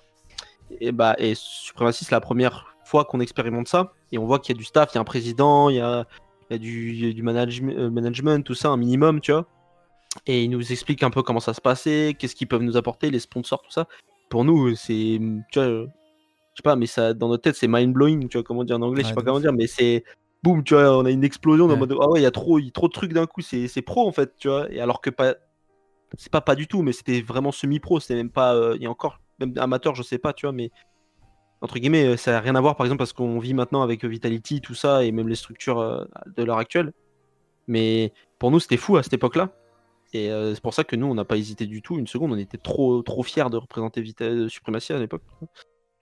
Et 0.80 0.92
bah 0.92 1.16
et 1.18 1.34
Supremacy, 1.36 2.06
c'est 2.06 2.12
la 2.14 2.22
première 2.22 2.76
fois 2.86 3.04
qu'on 3.04 3.20
expérimente 3.20 3.68
ça. 3.68 3.92
Et 4.12 4.18
on 4.20 4.26
voit 4.26 4.40
qu'il 4.40 4.56
y 4.56 4.58
a 4.58 4.60
du 4.60 4.64
staff, 4.66 4.92
il 4.94 4.96
y 4.96 4.98
a 5.00 5.02
un 5.02 5.06
président, 5.06 5.70
il 5.70 5.78
y 5.78 5.80
a, 5.82 6.06
il 6.52 6.54
y 6.54 6.56
a 6.56 6.58
du, 6.60 6.90
il 6.94 7.06
y 7.08 7.10
a 7.10 7.14
du 7.14 7.24
management, 7.24 7.78
euh, 7.78 7.90
management, 7.90 8.44
tout 8.46 8.54
ça, 8.56 8.70
un 8.70 8.78
minimum, 8.78 9.22
tu 9.22 9.32
vois. 9.32 9.46
Et 10.28 10.44
ils 10.44 10.50
nous 10.50 10.72
expliquent 10.72 11.04
un 11.04 11.10
peu 11.10 11.24
comment 11.24 11.40
ça 11.40 11.54
se 11.54 11.62
passait, 11.62 12.16
qu'est-ce 12.20 12.36
qu'ils 12.36 12.48
peuvent 12.48 12.62
nous 12.62 12.76
apporter, 12.76 13.10
les 13.10 13.20
sponsors, 13.20 13.62
tout 13.62 13.72
ça. 13.72 13.88
Pour 14.30 14.44
nous, 14.44 14.76
c'est, 14.76 15.20
tu 15.52 15.60
vois, 15.60 15.66
je 15.68 15.86
sais 16.58 16.64
pas, 16.64 16.76
mais 16.76 16.86
ça, 16.88 17.14
dans 17.14 17.30
notre 17.30 17.44
tête, 17.44 17.56
c'est 17.56 17.68
mind 17.70 17.94
blowing, 17.94 18.28
tu 18.28 18.38
vois, 18.38 18.44
comment 18.44 18.66
dire 18.66 18.76
en 18.76 18.82
anglais, 18.82 19.04
je 19.04 19.08
sais 19.08 19.12
Ouais, 19.12 19.16
pas 19.16 19.24
comment 19.24 19.40
dire, 19.40 19.54
mais 19.54 19.68
c'est 19.68 20.04
boum, 20.44 20.64
tu 20.64 20.74
vois, 20.74 20.98
on 20.98 21.06
a 21.06 21.12
une 21.12 21.24
explosion 21.24 21.68
dans 21.68 21.76
Ouais. 21.76 21.80
le 21.80 21.88
mode, 21.88 21.98
ah 22.02 22.10
ouais, 22.10 22.20
il 22.20 22.24
y 22.24 22.26
a 22.26 22.32
trop, 22.32 22.60
y 22.60 22.68
a 22.68 22.72
trop 22.72 22.88
de 22.90 22.94
trucs 22.94 23.14
d'un 23.14 23.26
coup, 23.28 23.42
c'est, 23.42 23.82
pro 23.82 24.06
en 24.06 24.12
fait, 24.12 24.36
tu 24.38 24.50
vois. 24.50 24.70
Et 24.72 24.82
alors 24.82 25.00
que 25.00 25.10
pas, 25.10 25.36
c'est 26.18 26.32
pas 26.32 26.42
pas 26.42 26.56
du 26.56 26.68
tout, 26.68 26.82
mais 26.82 26.92
c'était 26.92 27.22
vraiment 27.22 27.54
semi-pro, 27.54 28.02
c'était 28.02 28.16
même 28.16 28.30
pas, 28.32 28.54
euh, 28.56 28.76
il 28.76 28.84
y 28.84 28.86
a 28.86 28.90
encore, 28.90 29.22
même 29.40 29.54
amateur, 29.58 29.96
je 29.96 30.04
sais 30.04 30.18
pas, 30.18 30.34
tu 30.34 30.46
vois, 30.46 30.52
mais 30.54 30.72
entre 31.62 31.78
guillemets, 31.78 32.06
euh, 32.06 32.18
ça 32.18 32.32
n'a 32.32 32.40
rien 32.40 32.56
à 32.56 32.62
voir, 32.62 32.76
par 32.76 32.86
exemple, 32.86 33.00
parce 33.00 33.14
qu'on 33.14 33.40
vit 33.40 33.54
maintenant 33.54 33.84
avec 33.84 34.04
euh, 34.04 34.08
Vitality, 34.08 34.62
tout 34.62 34.74
ça, 34.74 35.04
et 35.04 35.12
même 35.12 35.30
les 35.30 35.36
structures 35.36 35.80
euh, 35.80 36.04
de 36.36 36.44
l'heure 36.44 36.58
actuelle. 36.58 36.92
Mais 37.68 38.14
pour 38.40 38.52
nous, 38.52 38.60
c'était 38.60 38.78
fou 38.78 38.98
à 38.98 39.04
cette 39.04 39.14
époque-là. 39.14 39.52
Et 40.14 40.30
c'est 40.30 40.62
pour 40.62 40.74
ça 40.74 40.84
que 40.84 40.98
nous, 40.98 41.06
on 41.08 41.16
n'a 41.16 41.24
pas 41.24 41.38
hésité 41.38 41.66
du 41.66 41.82
tout. 41.82 41.98
Une 41.98 42.08
seconde, 42.08 42.34
on 42.34 42.38
était 42.38 42.58
trop, 42.58 43.02
trop 43.02 43.24
fiers 43.24 43.50
de 43.50 43.56
représenter 43.56 44.02
Vita 44.02 44.26
euh, 44.26 44.50
Supremacy 44.50 44.92
à 44.92 45.00
l'époque. 45.00 45.22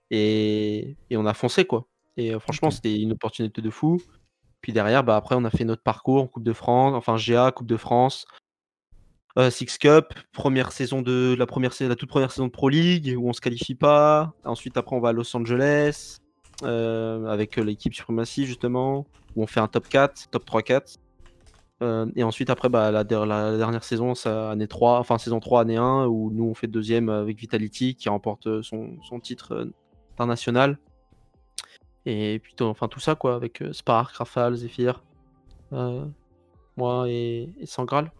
Et... 0.10 0.96
et 1.12 1.18
on 1.18 1.28
a 1.28 1.36
foncé, 1.36 1.66
quoi. 1.66 1.86
Et 2.18 2.32
franchement, 2.40 2.72
c'était 2.72 3.00
une 3.00 3.12
opportunité 3.12 3.62
de 3.62 3.70
fou. 3.70 4.02
Puis 4.62 4.74
derrière, 4.74 5.04
bah, 5.04 5.16
après, 5.16 5.36
on 5.36 5.46
a 5.46 5.52
fait 5.52 5.64
notre 5.64 5.84
parcours, 5.84 6.32
Coupe 6.32 6.44
de 6.44 6.54
France, 6.54 6.96
enfin 6.96 7.18
GA, 7.18 7.52
Coupe 7.52 7.68
de 7.68 7.78
France, 7.78 8.26
euh, 9.38 9.50
Six 9.50 9.78
Cup, 9.78 10.14
première 10.34 10.72
saison 10.72 11.02
de 11.02 11.36
la 11.38 11.46
première 11.46 11.72
la 11.80 11.96
toute 11.96 12.10
première 12.10 12.31
saison 12.31 12.48
de 12.48 12.52
Pro 12.52 12.70
League 12.70 13.16
où 13.18 13.30
on 13.30 13.34
se 13.34 13.42
qualifie 13.42 13.76
pas. 13.76 14.34
Ensuite, 14.44 14.76
après, 14.78 14.96
on 14.96 15.00
va 15.00 15.10
à 15.10 15.14
Los 15.14 15.36
Angeles 15.36 16.18
euh, 16.64 17.26
avec 17.28 17.58
euh, 17.58 17.64
l'équipe 17.64 17.94
Supremacy 17.94 18.46
justement 18.46 19.06
où 19.36 19.44
on 19.44 19.48
fait 19.48 19.60
un 19.60 19.68
top 19.68 19.88
4, 19.88 20.30
top 20.31 20.46
3-4. 20.46 20.96
Euh, 21.81 22.08
et 22.16 22.24
ensuite, 22.24 22.50
après, 22.50 22.68
bah, 22.68 22.92
la, 22.92 23.04
der- 23.06 23.26
la 23.26 23.56
dernière 23.56 23.84
saison, 23.86 24.14
année 24.26 24.68
3, 24.68 25.00
enfin 25.00 25.18
saison 25.18 25.40
3, 25.40 25.62
année 25.62 25.78
1, 25.78 26.08
où 26.08 26.32
nous 26.34 26.46
on 26.46 26.54
fait 26.54 26.68
deuxième 26.68 27.08
avec 27.10 27.38
Vitality 27.40 27.96
qui 27.96 28.10
remporte 28.10 28.62
son, 28.64 28.98
son 29.04 29.20
titre 29.20 29.70
international. 30.14 30.78
Et 32.06 32.40
puis, 32.40 32.54
enfin 32.62 32.88
tout 32.88 33.00
ça 33.00 33.16
quoi, 33.16 33.36
avec 33.36 33.64
Spark, 33.72 34.16
Rafale, 34.16 34.56
Zephyr, 34.56 35.04
moi 36.75 37.06
et 37.10 37.50
Sangral. 37.66 38.12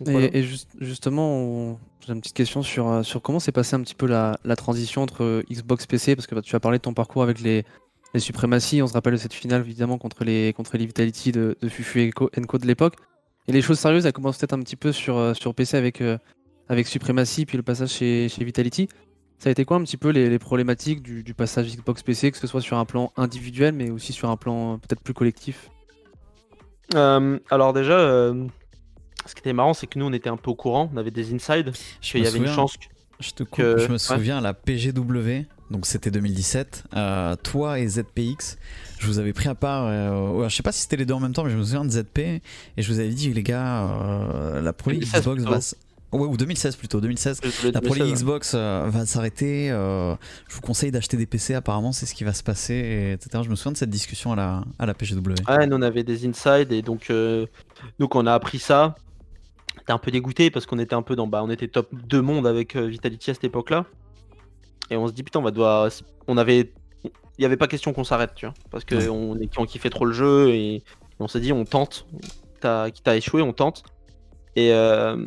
Donc, 0.00 0.08
Et, 0.08 0.12
voilà. 0.12 0.26
et 0.32 0.42
juste- 0.42 0.70
justement, 0.80 1.36
on- 1.36 1.78
j'ai 2.06 2.12
une 2.12 2.20
petite 2.20 2.34
question 2.36 2.62
sur, 2.62 2.88
euh, 2.88 3.02
sur 3.02 3.22
comment 3.22 3.38
s'est 3.40 3.52
passée 3.52 3.76
un 3.76 3.80
petit 3.80 3.94
peu 3.94 4.06
la, 4.06 4.38
la 4.44 4.56
transition 4.56 5.02
entre 5.02 5.22
euh, 5.24 5.42
Xbox 5.50 5.86
PC, 5.86 6.16
parce 6.16 6.26
que 6.26 6.34
bah, 6.34 6.42
tu 6.42 6.54
as 6.56 6.60
parlé 6.60 6.78
de 6.78 6.82
ton 6.82 6.94
parcours 6.94 7.22
avec 7.22 7.40
les, 7.40 7.64
les 8.12 8.20
suprématies, 8.20 8.82
on 8.82 8.86
se 8.86 8.92
rappelle 8.92 9.12
de 9.14 9.18
cette 9.18 9.32
finale 9.34 9.60
évidemment 9.62 9.96
contre 9.98 10.24
les, 10.24 10.52
contre 10.52 10.76
les 10.76 10.86
Vitality 10.86 11.32
de, 11.32 11.56
de 11.60 11.68
Fufu 11.68 12.02
et 12.02 12.10
Co, 12.10 12.28
Enco 12.38 12.58
de 12.58 12.66
l'époque. 12.66 12.94
Et 13.46 13.52
les 13.52 13.62
choses 13.62 13.78
sérieuses, 13.78 14.04
elles 14.06 14.12
commencent 14.12 14.38
peut-être 14.38 14.52
un 14.54 14.60
petit 14.60 14.76
peu 14.76 14.90
sur, 14.90 15.16
euh, 15.16 15.34
sur 15.34 15.54
PC 15.54 15.76
avec, 15.76 16.00
euh, 16.00 16.18
avec 16.68 16.86
Supremacy, 16.88 17.46
puis 17.46 17.56
le 17.56 17.62
passage 17.62 17.90
chez, 17.90 18.28
chez 18.28 18.44
Vitality. 18.44 18.88
Ça 19.38 19.48
a 19.48 19.52
été 19.52 19.64
quoi 19.64 19.76
un 19.76 19.84
petit 19.84 19.96
peu 19.98 20.08
les, 20.10 20.28
les 20.30 20.38
problématiques 20.38 21.02
du, 21.02 21.22
du 21.22 21.34
passage 21.34 21.66
Xbox 21.76 22.02
PC, 22.02 22.30
que 22.32 22.38
ce 22.38 22.46
soit 22.46 22.60
sur 22.62 22.78
un 22.78 22.84
plan 22.84 23.12
individuel, 23.16 23.74
mais 23.74 23.90
aussi 23.90 24.12
sur 24.12 24.30
un 24.30 24.36
plan 24.36 24.78
peut-être 24.78 25.02
plus 25.02 25.12
collectif? 25.14 25.70
Euh, 26.94 27.38
alors 27.50 27.72
déjà, 27.72 27.98
euh, 27.98 28.46
ce 29.26 29.34
qui 29.34 29.40
était 29.40 29.52
marrant, 29.52 29.74
c'est 29.74 29.86
que 29.86 29.98
nous 29.98 30.06
on 30.06 30.12
était 30.12 30.28
un 30.30 30.36
peu 30.36 30.50
au 30.50 30.54
courant, 30.54 30.90
on 30.92 30.96
avait 30.96 31.10
des 31.10 31.32
insides, 31.34 31.72
Je 32.00 32.10
qu'il 32.12 32.20
me 32.20 32.24
y 32.26 32.28
avait 32.28 32.38
une 32.38 32.46
chance. 32.48 32.76
que- 32.76 32.84
Je 33.20 33.30
te 33.30 33.42
coupe, 33.44 33.56
que- 33.58 33.78
je 33.78 33.86
me 33.86 33.92
ouais. 33.92 33.98
souviens 33.98 34.38
à 34.38 34.40
la 34.40 34.54
PGW, 34.54 35.46
donc 35.70 35.86
c'était 35.86 36.10
2017, 36.10 36.84
euh, 36.96 37.36
toi 37.42 37.78
et 37.78 37.86
ZPX, 37.86 38.58
je 38.98 39.06
vous 39.06 39.18
avais 39.18 39.32
pris 39.32 39.48
à 39.48 39.54
part, 39.54 39.86
euh, 39.86 40.48
je 40.48 40.54
sais 40.54 40.62
pas 40.64 40.72
si 40.72 40.80
c'était 40.82 40.96
les 40.96 41.06
deux 41.06 41.14
en 41.14 41.20
même 41.20 41.32
temps, 41.32 41.44
mais 41.44 41.50
je 41.50 41.56
me 41.56 41.62
souviens 41.62 41.84
de 41.84 41.90
ZP, 41.90 42.18
et 42.18 42.42
je 42.78 42.92
vous 42.92 42.98
avais 42.98 43.08
dit, 43.10 43.32
les 43.32 43.42
gars, 43.42 43.84
euh, 43.84 44.60
la 44.60 44.72
Pro 44.72 44.90
League 44.90 45.00
2016 45.00 45.22
Xbox 45.36 45.74
va... 46.12 46.18
Ouais, 46.18 46.26
ou 46.28 46.36
2016 46.36 46.76
plutôt, 46.76 47.00
2016. 47.00 47.40
le- 47.64 47.70
La 47.72 47.80
Pro 47.80 47.94
League 47.94 48.12
Xbox 48.14 48.52
euh, 48.54 48.84
va 48.88 49.04
s'arrêter, 49.06 49.70
euh, 49.70 50.14
je 50.48 50.54
vous 50.54 50.60
conseille 50.60 50.92
d'acheter 50.92 51.16
des 51.16 51.26
PC, 51.26 51.54
apparemment 51.54 51.90
c'est 51.92 52.06
ce 52.06 52.14
qui 52.14 52.22
va 52.24 52.32
se 52.32 52.42
passer, 52.44 52.74
et 52.74 53.12
etc. 53.12 53.42
Je 53.44 53.48
me 53.50 53.56
souviens 53.56 53.72
de 53.72 53.76
cette 53.76 53.90
discussion 53.90 54.32
à 54.32 54.36
la, 54.36 54.64
à 54.78 54.86
la 54.86 54.94
PGW. 54.94 55.34
Ouais, 55.48 55.66
nous 55.66 55.76
on 55.76 55.82
avait 55.82 56.04
des 56.04 56.24
insides 56.26 56.70
et 56.72 56.82
donc, 56.82 57.10
euh, 57.10 57.46
donc 57.98 58.14
on 58.14 58.26
a 58.26 58.32
appris 58.34 58.58
ça. 58.60 58.94
On 59.76 59.80
était 59.82 59.92
un 59.92 59.98
peu 59.98 60.10
dégoûté 60.10 60.50
parce 60.50 60.66
qu'on 60.66 60.78
était 60.78 60.94
un 60.94 61.02
peu 61.02 61.16
dans. 61.16 61.26
Bah, 61.26 61.42
on 61.44 61.50
était 61.50 61.68
top 61.68 61.88
2 61.92 62.20
monde 62.22 62.46
avec 62.46 62.76
euh, 62.76 62.86
Vitality 62.86 63.30
à 63.30 63.34
cette 63.34 63.44
époque-là. 63.44 63.86
Et 64.90 64.96
on 64.96 65.06
se 65.08 65.12
dit, 65.12 65.22
putain, 65.22 65.40
on 65.40 65.42
va 65.42 65.50
devoir. 65.50 65.88
On 66.28 66.36
avait. 66.36 66.72
Il 67.04 67.10
n'y 67.40 67.44
avait 67.44 67.56
pas 67.56 67.66
question 67.66 67.92
qu'on 67.92 68.04
s'arrête, 68.04 68.32
tu 68.34 68.46
vois. 68.46 68.54
Parce 68.70 68.84
qu'on 68.84 69.36
est- 69.40 69.58
on 69.58 69.64
kiffait 69.66 69.90
trop 69.90 70.04
le 70.04 70.12
jeu 70.12 70.50
et 70.50 70.82
on 71.18 71.26
s'est 71.28 71.40
dit, 71.40 71.52
on 71.52 71.64
tente. 71.64 72.06
Quitte 72.92 73.08
à, 73.08 73.16
échouer, 73.16 73.42
on 73.42 73.52
tente. 73.52 73.82
Et. 74.56 74.72
Euh, 74.72 75.26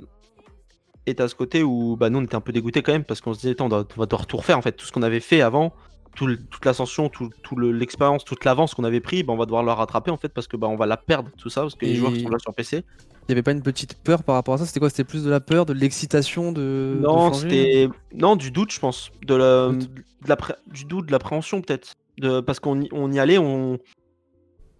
et 1.10 1.16
t'as 1.16 1.27
ce 1.30 1.36
côté 1.36 1.63
où 1.63 1.96
bah, 1.96 2.10
nous 2.10 2.20
on 2.20 2.24
était 2.24 2.36
un 2.36 2.42
peu 2.42 2.51
dégoûté 2.51 2.82
quand 2.82 2.92
même 2.92 3.06
parce 3.06 3.22
qu'on 3.22 3.34
se 3.34 3.39
disait, 3.39 3.51
attends, 3.54 3.68
on, 3.68 3.70
doit- 3.70 3.88
on 3.96 4.00
va 4.00 4.06
devoir 4.08 4.27
tout 4.27 4.36
refaire 4.38 4.58
en 4.58 4.62
fait. 4.62 4.74
Tout 4.74 4.86
ce 4.86 4.92
qu'on 4.92 5.04
avait 5.04 5.22
fait 5.22 5.39
avant, 5.42 5.74
tout 6.18 6.27
le- 6.27 6.38
toute 6.38 6.66
l'ascension, 6.66 7.08
tout, 7.08 7.30
tout 7.44 7.56
le- 7.56 7.72
l'expérience, 7.72 8.25
toute 8.25 8.44
l'avance 8.44 8.74
qu'on 8.75 8.84
avait 8.84 9.00
pris, 9.00 9.24
bah, 9.24 9.32
on 9.32 9.38
va 9.38 9.46
devoir 9.46 9.63
la 9.63 9.74
rattraper 9.74 10.12
en 10.12 10.18
fait 10.18 10.27
parce 10.30 10.48
que 10.48 10.58
bah, 10.58 10.68
on 10.68 10.75
va 10.75 10.86
la 10.86 10.98
perdre 10.98 11.30
tout 11.38 11.50
ça 11.50 11.62
parce 11.62 11.75
que 11.75 11.86
les 11.86 11.96
joueurs 11.96 12.12
qui 12.12 12.24
sont 12.24 12.30
là 12.30 12.39
sur 12.39 12.54
PC. 12.54 12.84
Il 13.27 13.31
n'y 13.31 13.34
avait 13.34 13.43
pas 13.43 13.51
une 13.51 13.62
petite 13.62 13.96
peur 13.96 14.24
par 14.24 14.36
rapport 14.36 14.53
à 14.53 14.57
ça? 14.60 14.65
C'était 14.65 14.79
quoi? 14.79 14.89
C'était 14.89 15.03
plus 15.03 15.24
de 15.25 15.29
la 15.29 15.39
peur, 15.41 15.65
de 15.65 15.74
l'excitation, 15.74 16.51
de. 16.53 16.98
non, 17.01 17.34
c'était 17.34 17.89
non 18.13 18.36
du 18.38 18.51
doute 18.51 18.72
je 18.72 18.79
pense, 18.79 19.12
de 19.25 19.36
la, 19.36 19.69
Doute. 19.69 19.89
de 20.24 20.29
l'appré- 20.29 20.55
du 20.67 20.86
doute, 20.86 21.07
de 21.07 21.12
l'appréhension 21.12 21.62
peut-être, 21.62 21.93
de 22.19 22.39
parce 22.39 22.60
qu'on 22.62 22.81
y, 22.81 22.88
on 22.93 23.12
y 23.12 23.19
allait, 23.19 23.38
on 23.38 23.79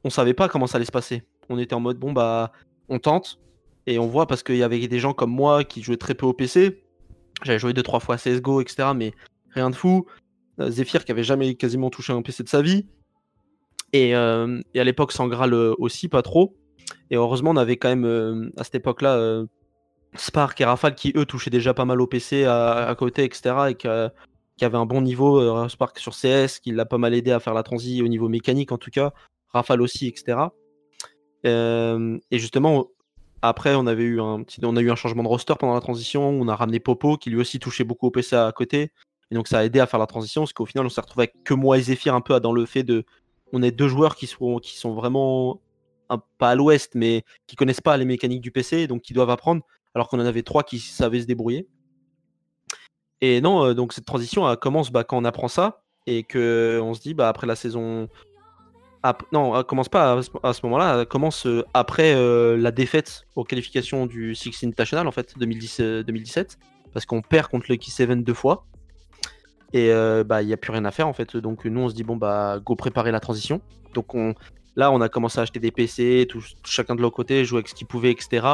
on 0.05 0.09
savait 0.09 0.33
pas 0.33 0.47
comment 0.47 0.67
ça 0.67 0.77
allait 0.77 0.85
se 0.85 0.91
passer. 0.91 1.23
On 1.49 1.59
était 1.59 1.75
en 1.75 1.81
mode 1.81 1.97
bon 1.97 2.13
bah 2.13 2.53
on 2.87 2.99
tente 2.99 3.39
et 3.85 3.99
on 3.99 4.07
voit 4.07 4.27
parce 4.27 4.43
qu'il 4.43 4.55
y 4.57 4.63
avait 4.63 4.87
des 4.87 4.99
gens 4.99 5.13
comme 5.13 5.31
moi 5.31 5.65
qui 5.65 5.81
jouaient 5.81 5.97
très 5.97 6.13
peu 6.13 6.25
au 6.25 6.33
PC. 6.33 6.81
J'avais 7.43 7.59
joué 7.59 7.73
deux 7.73 7.83
trois 7.83 7.99
fois 7.99 8.15
à 8.15 8.17
CSGO, 8.17 8.61
etc. 8.61 8.89
Mais 8.95 9.11
rien 9.51 9.69
de 9.69 9.75
fou. 9.75 10.05
Euh, 10.59 10.71
Zephyr 10.71 11.03
qui 11.05 11.11
avait 11.11 11.23
jamais 11.23 11.55
quasiment 11.55 11.89
touché 11.89 12.13
un 12.13 12.21
PC 12.21 12.43
de 12.43 12.49
sa 12.49 12.61
vie. 12.61 12.87
Et, 13.93 14.15
euh, 14.15 14.59
et 14.73 14.79
à 14.79 14.83
l'époque, 14.83 15.11
Sangral 15.11 15.53
euh, 15.53 15.73
aussi, 15.77 16.07
pas 16.09 16.21
trop. 16.21 16.55
Et 17.10 17.15
heureusement, 17.15 17.51
on 17.51 17.58
avait 17.58 17.77
quand 17.77 17.89
même 17.89 18.51
à 18.58 18.63
cette 18.63 18.75
époque-là 18.75 19.44
Spark 20.15 20.60
et 20.62 20.65
Rafale 20.65 20.96
qui 20.96 21.13
eux 21.15 21.25
touchaient 21.25 21.50
déjà 21.50 21.74
pas 21.74 21.86
mal 21.86 22.01
au 22.01 22.08
PC 22.08 22.46
à, 22.46 22.94
côté, 22.98 23.24
etc. 23.24 23.56
Et 23.70 23.75
qui, 23.75 23.88
avaient 24.65 24.77
un 24.77 24.86
bon 24.86 25.01
niveau. 25.01 25.67
Spark 25.70 26.00
sur 26.00 26.13
CS, 26.13 26.60
qui 26.62 26.72
l'a 26.72 26.86
pas 26.86 26.98
mal 26.98 27.13
aidé 27.13 27.32
à 27.32 27.39
faire 27.39 27.53
la 27.53 27.63
transi 27.63 28.01
au 28.01 28.08
niveau 28.08 28.29
mécanique 28.29 28.72
en 28.72 28.77
tout 28.77 28.91
cas. 28.91 29.13
Rafale 29.53 29.82
aussi, 29.82 30.08
etc. 30.08 30.38
et 31.44 32.39
justement, 32.39 32.88
après, 33.41 33.75
on 33.75 33.86
avait 33.86 34.03
eu 34.03 34.20
on 34.20 34.44
a 34.75 34.82
eu 34.82 34.91
un 34.91 34.96
changement 34.96 35.24
de 35.24 35.27
roster 35.27 35.53
pendant 35.60 35.74
la 35.75 35.82
transition. 35.82 36.29
On 36.29 36.48
a 36.48 36.56
ramené 36.56 36.79
Popo, 36.79 37.17
qui 37.17 37.29
lui 37.29 37.39
aussi 37.39 37.60
touchait 37.60 37.84
beaucoup 37.84 38.08
au 38.08 38.12
PC 38.12 38.36
à 38.36 38.51
côté. 38.51 38.91
Et 39.29 39.36
donc 39.36 39.48
ça 39.48 39.60
a 39.60 39.63
aidé 39.63 39.79
à 39.79 39.88
faire 39.88 40.00
la 40.00 40.08
transition, 40.08 40.41
parce 40.41 40.53
qu'au 40.53 40.65
final, 40.65 40.86
on 40.86 40.89
s'est 40.89 41.01
retrouvé 41.01 41.24
avec 41.24 41.44
que 41.44 41.53
moi 41.53 41.77
et 41.77 41.82
Zephyr 41.82 42.15
un 42.15 42.22
peu 42.22 42.39
dans 42.39 42.53
le 42.53 42.65
fait 42.65 42.84
de. 42.84 43.06
On 43.53 43.62
est 43.63 43.72
deux 43.72 43.88
joueurs 43.88 44.15
qui 44.15 44.27
sont, 44.27 44.60
qui 44.60 44.77
sont 44.77 44.94
vraiment 44.94 45.62
pas 46.37 46.51
à 46.51 46.55
l'ouest, 46.55 46.93
mais 46.95 47.23
qui 47.47 47.55
connaissent 47.55 47.81
pas 47.81 47.97
les 47.97 48.05
mécaniques 48.05 48.41
du 48.41 48.51
PC, 48.51 48.87
donc 48.87 49.01
qui 49.01 49.13
doivent 49.13 49.29
apprendre, 49.29 49.63
alors 49.95 50.09
qu'on 50.09 50.19
en 50.19 50.25
avait 50.25 50.43
trois 50.43 50.63
qui 50.63 50.79
savaient 50.79 51.21
se 51.21 51.27
débrouiller. 51.27 51.67
Et 53.21 53.41
non, 53.41 53.65
euh, 53.65 53.73
donc 53.73 53.93
cette 53.93 54.05
transition 54.05 54.49
elle 54.49 54.57
commence 54.57 54.91
bah, 54.91 55.03
quand 55.03 55.17
on 55.17 55.25
apprend 55.25 55.47
ça, 55.47 55.81
et 56.05 56.23
que 56.23 56.79
on 56.81 56.93
se 56.93 57.01
dit 57.01 57.13
bah, 57.13 57.29
après 57.29 57.47
la 57.47 57.55
saison 57.55 58.07
non, 59.31 59.57
elle 59.57 59.63
commence 59.63 59.89
pas 59.89 60.19
à, 60.43 60.53
ce 60.53 60.65
moment-là, 60.65 60.99
elle 61.01 61.05
commence 61.05 61.45
euh, 61.45 61.63
après 61.73 62.13
euh, 62.15 62.57
la 62.57 62.71
défaite 62.71 63.23
aux 63.35 63.43
qualifications 63.43 64.05
du 64.05 64.35
Six 64.35 64.63
International 64.63 65.07
en 65.07 65.11
fait 65.11 65.37
2010, 65.37 65.81
2017 66.05 66.57
euh, 66.59 66.89
parce 66.93 67.05
qu'on 67.05 67.21
perd 67.21 67.47
contre 67.47 67.67
le 67.69 67.75
Key7 67.75 68.23
deux 68.23 68.33
fois. 68.33 68.65
Et 69.73 69.91
bah 70.23 70.41
il 70.41 70.47
y 70.47 70.53
a 70.53 70.57
plus 70.57 70.71
rien 70.71 70.85
à 70.85 70.91
faire 70.91 71.09
en 71.09 71.13
fait. 71.13 71.35
Donc 71.35 71.65
nous 71.65 71.81
on 71.81 71.89
se 71.89 71.93
dit 71.93 72.03
bon 72.03 72.15
bah 72.15 72.57
go 72.63 72.75
préparer 72.75 73.11
la 73.11 73.19
transition. 73.19 73.61
Donc 73.93 74.15
on 74.15 74.33
là 74.77 74.89
on 74.91 75.01
a 75.01 75.10
commencé 75.10 75.39
à 75.39 75.41
acheter 75.41 75.60
des 75.60 75.72
PC 75.72 76.25
tout, 76.29 76.41
chacun 76.63 76.96
de 76.96 77.01
leur 77.01 77.12
côté 77.12 77.43
jouer 77.43 77.57
avec 77.57 77.67
ce 77.67 77.75
qu'il 77.75 77.88
pouvait 77.88 78.12
etc 78.12 78.48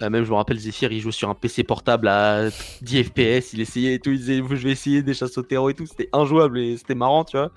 même 0.00 0.22
je 0.22 0.30
me 0.30 0.36
rappelle 0.36 0.58
Zephyr 0.58 0.92
il 0.92 1.00
joue 1.00 1.10
sur 1.10 1.28
un 1.28 1.34
PC 1.34 1.64
portable 1.64 2.06
à 2.06 2.50
10 2.82 3.04
FPS 3.04 3.52
il 3.52 3.60
essayait 3.60 3.94
et 3.94 3.98
tout 3.98 4.10
il 4.10 4.18
disait 4.18 4.36
je 4.36 4.62
vais 4.62 4.70
essayer 4.70 5.02
des 5.02 5.14
chasses 5.14 5.36
au 5.36 5.42
terreau 5.42 5.70
et 5.70 5.74
tout 5.74 5.86
c'était 5.86 6.08
injouable 6.12 6.60
et 6.60 6.76
c'était 6.76 6.94
marrant 6.94 7.24
tu 7.24 7.36
vois 7.36 7.50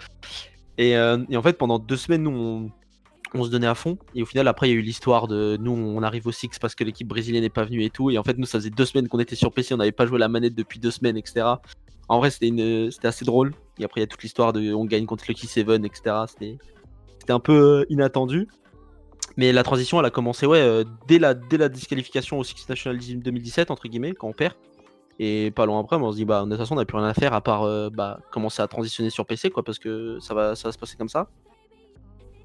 euh, 0.79 1.25
et, 1.29 1.37
en 1.37 1.41
fait, 1.41 1.57
pendant 1.57 1.79
deux 1.79 1.97
semaines, 1.97 2.23
nous, 2.23 2.71
on, 3.33 3.43
se 3.43 3.49
donnait 3.49 3.67
à 3.67 3.75
fond. 3.75 3.97
Et 4.15 4.23
au 4.23 4.25
final, 4.25 4.47
après, 4.47 4.69
il 4.69 4.73
y 4.73 4.75
a 4.75 4.77
eu 4.77 4.81
l'histoire 4.81 5.27
de 5.27 5.57
nous, 5.59 5.71
on 5.71 6.01
arrive 6.03 6.27
au 6.27 6.31
Six 6.31 6.59
parce 6.59 6.75
que 6.75 6.83
l'équipe 6.83 7.07
brésilienne 7.07 7.43
n'est 7.43 7.49
pas 7.49 7.63
venue 7.63 7.83
et 7.83 7.89
tout. 7.89 8.09
Et 8.11 8.17
en 8.17 8.23
fait, 8.23 8.37
nous, 8.37 8.45
ça 8.45 8.59
faisait 8.59 8.69
deux 8.69 8.85
semaines 8.85 9.07
qu'on 9.07 9.19
était 9.19 9.35
sur 9.35 9.51
PC, 9.51 9.73
on 9.73 9.77
n'avait 9.77 9.91
pas 9.91 10.05
joué 10.05 10.19
la 10.19 10.27
manette 10.27 10.55
depuis 10.55 10.79
deux 10.79 10.91
semaines, 10.91 11.17
etc. 11.17 11.45
En 12.07 12.19
vrai, 12.19 12.31
c'était 12.31 12.89
assez 13.03 13.25
drôle. 13.25 13.53
Et 13.79 13.85
après, 13.85 14.01
il 14.01 14.03
y 14.03 14.05
a 14.05 14.07
toute 14.07 14.23
l'histoire 14.23 14.53
de 14.53 14.73
on 14.73 14.85
gagne 14.85 15.05
contre 15.05 15.25
Lucky 15.27 15.47
Seven, 15.47 15.85
etc. 15.85 16.25
un 17.29 17.39
peu 17.39 17.81
euh, 17.81 17.85
inattendu. 17.89 18.47
Mais 19.37 19.53
la 19.53 19.63
transition, 19.63 19.99
elle 19.99 20.05
a 20.05 20.09
commencé 20.09 20.45
ouais, 20.45 20.59
euh, 20.59 20.83
dès, 21.07 21.19
la, 21.19 21.33
dès 21.33 21.57
la 21.57 21.69
disqualification 21.69 22.37
au 22.39 22.43
Six 22.43 22.67
National 22.67 22.99
2017, 22.99 23.71
entre 23.71 23.87
guillemets, 23.87 24.13
quand 24.13 24.27
on 24.27 24.33
perd. 24.33 24.55
Et 25.19 25.51
pas 25.51 25.65
loin 25.65 25.79
après, 25.79 25.95
on 25.95 26.11
se 26.11 26.17
dit, 26.17 26.25
bah, 26.25 26.43
de 26.43 26.49
toute 26.49 26.57
façon, 26.57 26.73
on 26.73 26.77
n'a 26.77 26.85
plus 26.85 26.97
rien 26.97 27.07
à 27.07 27.13
faire 27.13 27.33
à 27.33 27.41
part 27.41 27.63
euh, 27.63 27.89
bah, 27.89 28.19
commencer 28.31 28.61
à 28.61 28.67
transitionner 28.67 29.09
sur 29.09 29.25
PC, 29.25 29.49
quoi, 29.49 29.63
parce 29.63 29.79
que 29.79 30.19
ça 30.19 30.33
va, 30.33 30.55
ça 30.55 30.67
va 30.67 30.71
se 30.71 30.77
passer 30.77 30.97
comme 30.97 31.09
ça. 31.09 31.29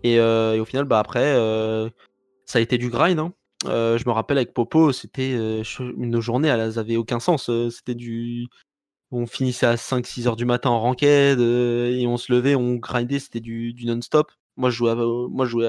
Et, 0.04 0.20
au 0.20 0.64
final, 0.64 0.84
bah, 0.84 1.00
après, 1.00 1.34
ça 2.44 2.58
a 2.58 2.62
été 2.62 2.78
du 2.78 2.90
grind. 2.90 3.18
Hein. 3.18 3.32
je 3.64 4.06
me 4.06 4.12
rappelle 4.12 4.38
avec 4.38 4.52
Popo, 4.54 4.92
c'était 4.92 5.36
nos 5.96 6.20
journées, 6.20 6.48
elles 6.48 6.74
n'avaient 6.74 6.96
aucun 6.96 7.18
sens. 7.18 7.50
c'était 7.70 7.94
du. 7.94 8.46
On 9.12 9.26
finissait 9.26 9.66
à 9.66 9.76
5-6 9.76 10.26
heures 10.26 10.36
du 10.36 10.44
matin 10.44 10.70
en 10.70 10.80
ranked 10.80 11.04
et 11.40 12.04
on 12.06 12.16
se 12.16 12.32
levait, 12.32 12.54
on 12.56 12.74
grindait, 12.74 13.18
c'était 13.18 13.40
du, 13.40 13.74
non-stop. 13.84 14.30
Moi, 14.56 14.70
je 14.70 14.76
jouais, 14.76 14.94
moi, 14.94 15.46
je 15.46 15.50
jouais 15.50 15.68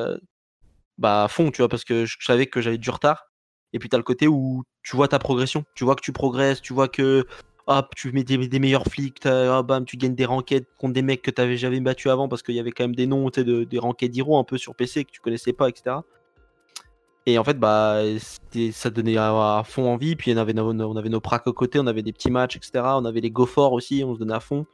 bah, 0.97 1.23
à 1.25 1.27
fond, 1.27 1.51
tu 1.51 1.61
vois, 1.61 1.69
parce 1.69 1.83
que 1.83 2.05
je 2.05 2.17
savais 2.21 2.47
que 2.47 2.61
j'avais 2.61 2.77
du 2.77 2.89
retard. 2.89 3.27
Et 3.73 3.79
puis 3.79 3.89
tu 3.89 3.95
as 3.95 3.99
le 3.99 4.03
côté 4.03 4.27
où 4.27 4.63
tu 4.83 4.95
vois 4.95 5.07
ta 5.07 5.19
progression, 5.19 5.65
tu 5.75 5.83
vois 5.83 5.95
que 5.95 6.01
tu 6.01 6.13
progresses, 6.13 6.61
tu 6.61 6.73
vois 6.73 6.87
que 6.87 7.25
hop, 7.67 7.93
tu 7.95 8.11
mets 8.13 8.23
des, 8.23 8.59
meilleurs 8.59 8.85
flics, 8.85 9.23
bam, 9.23 9.85
tu 9.85 9.97
gagnes 9.97 10.15
des 10.15 10.25
ranked 10.25 10.65
contre 10.79 10.93
des 10.93 11.01
mecs 11.01 11.21
que 11.21 11.31
tu 11.31 11.41
avais 11.41 11.57
jamais 11.57 11.81
battu 11.81 12.09
avant 12.09 12.29
parce 12.29 12.41
qu'il 12.41 12.55
y 12.55 12.59
avait 12.59 12.71
quand 12.71 12.85
même 12.85 12.95
des 12.95 13.07
noms, 13.07 13.29
de, 13.29 13.65
des 13.65 13.79
ranked 13.79 14.09
d'Hiro 14.09 14.39
un 14.39 14.45
peu 14.45 14.57
sur 14.57 14.73
PC 14.73 15.03
que 15.03 15.11
tu 15.11 15.19
connaissais 15.19 15.53
pas, 15.53 15.67
etc. 15.67 15.97
Et 17.25 17.37
en 17.37 17.43
fait, 17.43 17.59
bah, 17.59 18.03
ça 18.71 18.89
donnait 18.89 19.17
à, 19.17 19.61
fond 19.65 19.91
envie. 19.91 20.15
Puis 20.15 20.31
on 20.33 20.37
avait, 20.37 20.53
nos, 20.53 20.71
on 20.71 20.95
avait 20.95 21.09
nos 21.09 21.19
pracs 21.19 21.45
à 21.45 21.51
côté, 21.51 21.77
on 21.77 21.85
avait 21.85 22.01
des 22.01 22.13
petits 22.13 22.31
matchs, 22.31 22.55
etc. 22.55 22.71
On 22.95 23.03
avait 23.03 23.19
les 23.19 23.31
go 23.31 23.45
aussi, 23.55 24.01
on 24.05 24.13
se 24.13 24.19
donnait 24.19 24.33
à 24.33 24.39
fond. 24.39 24.65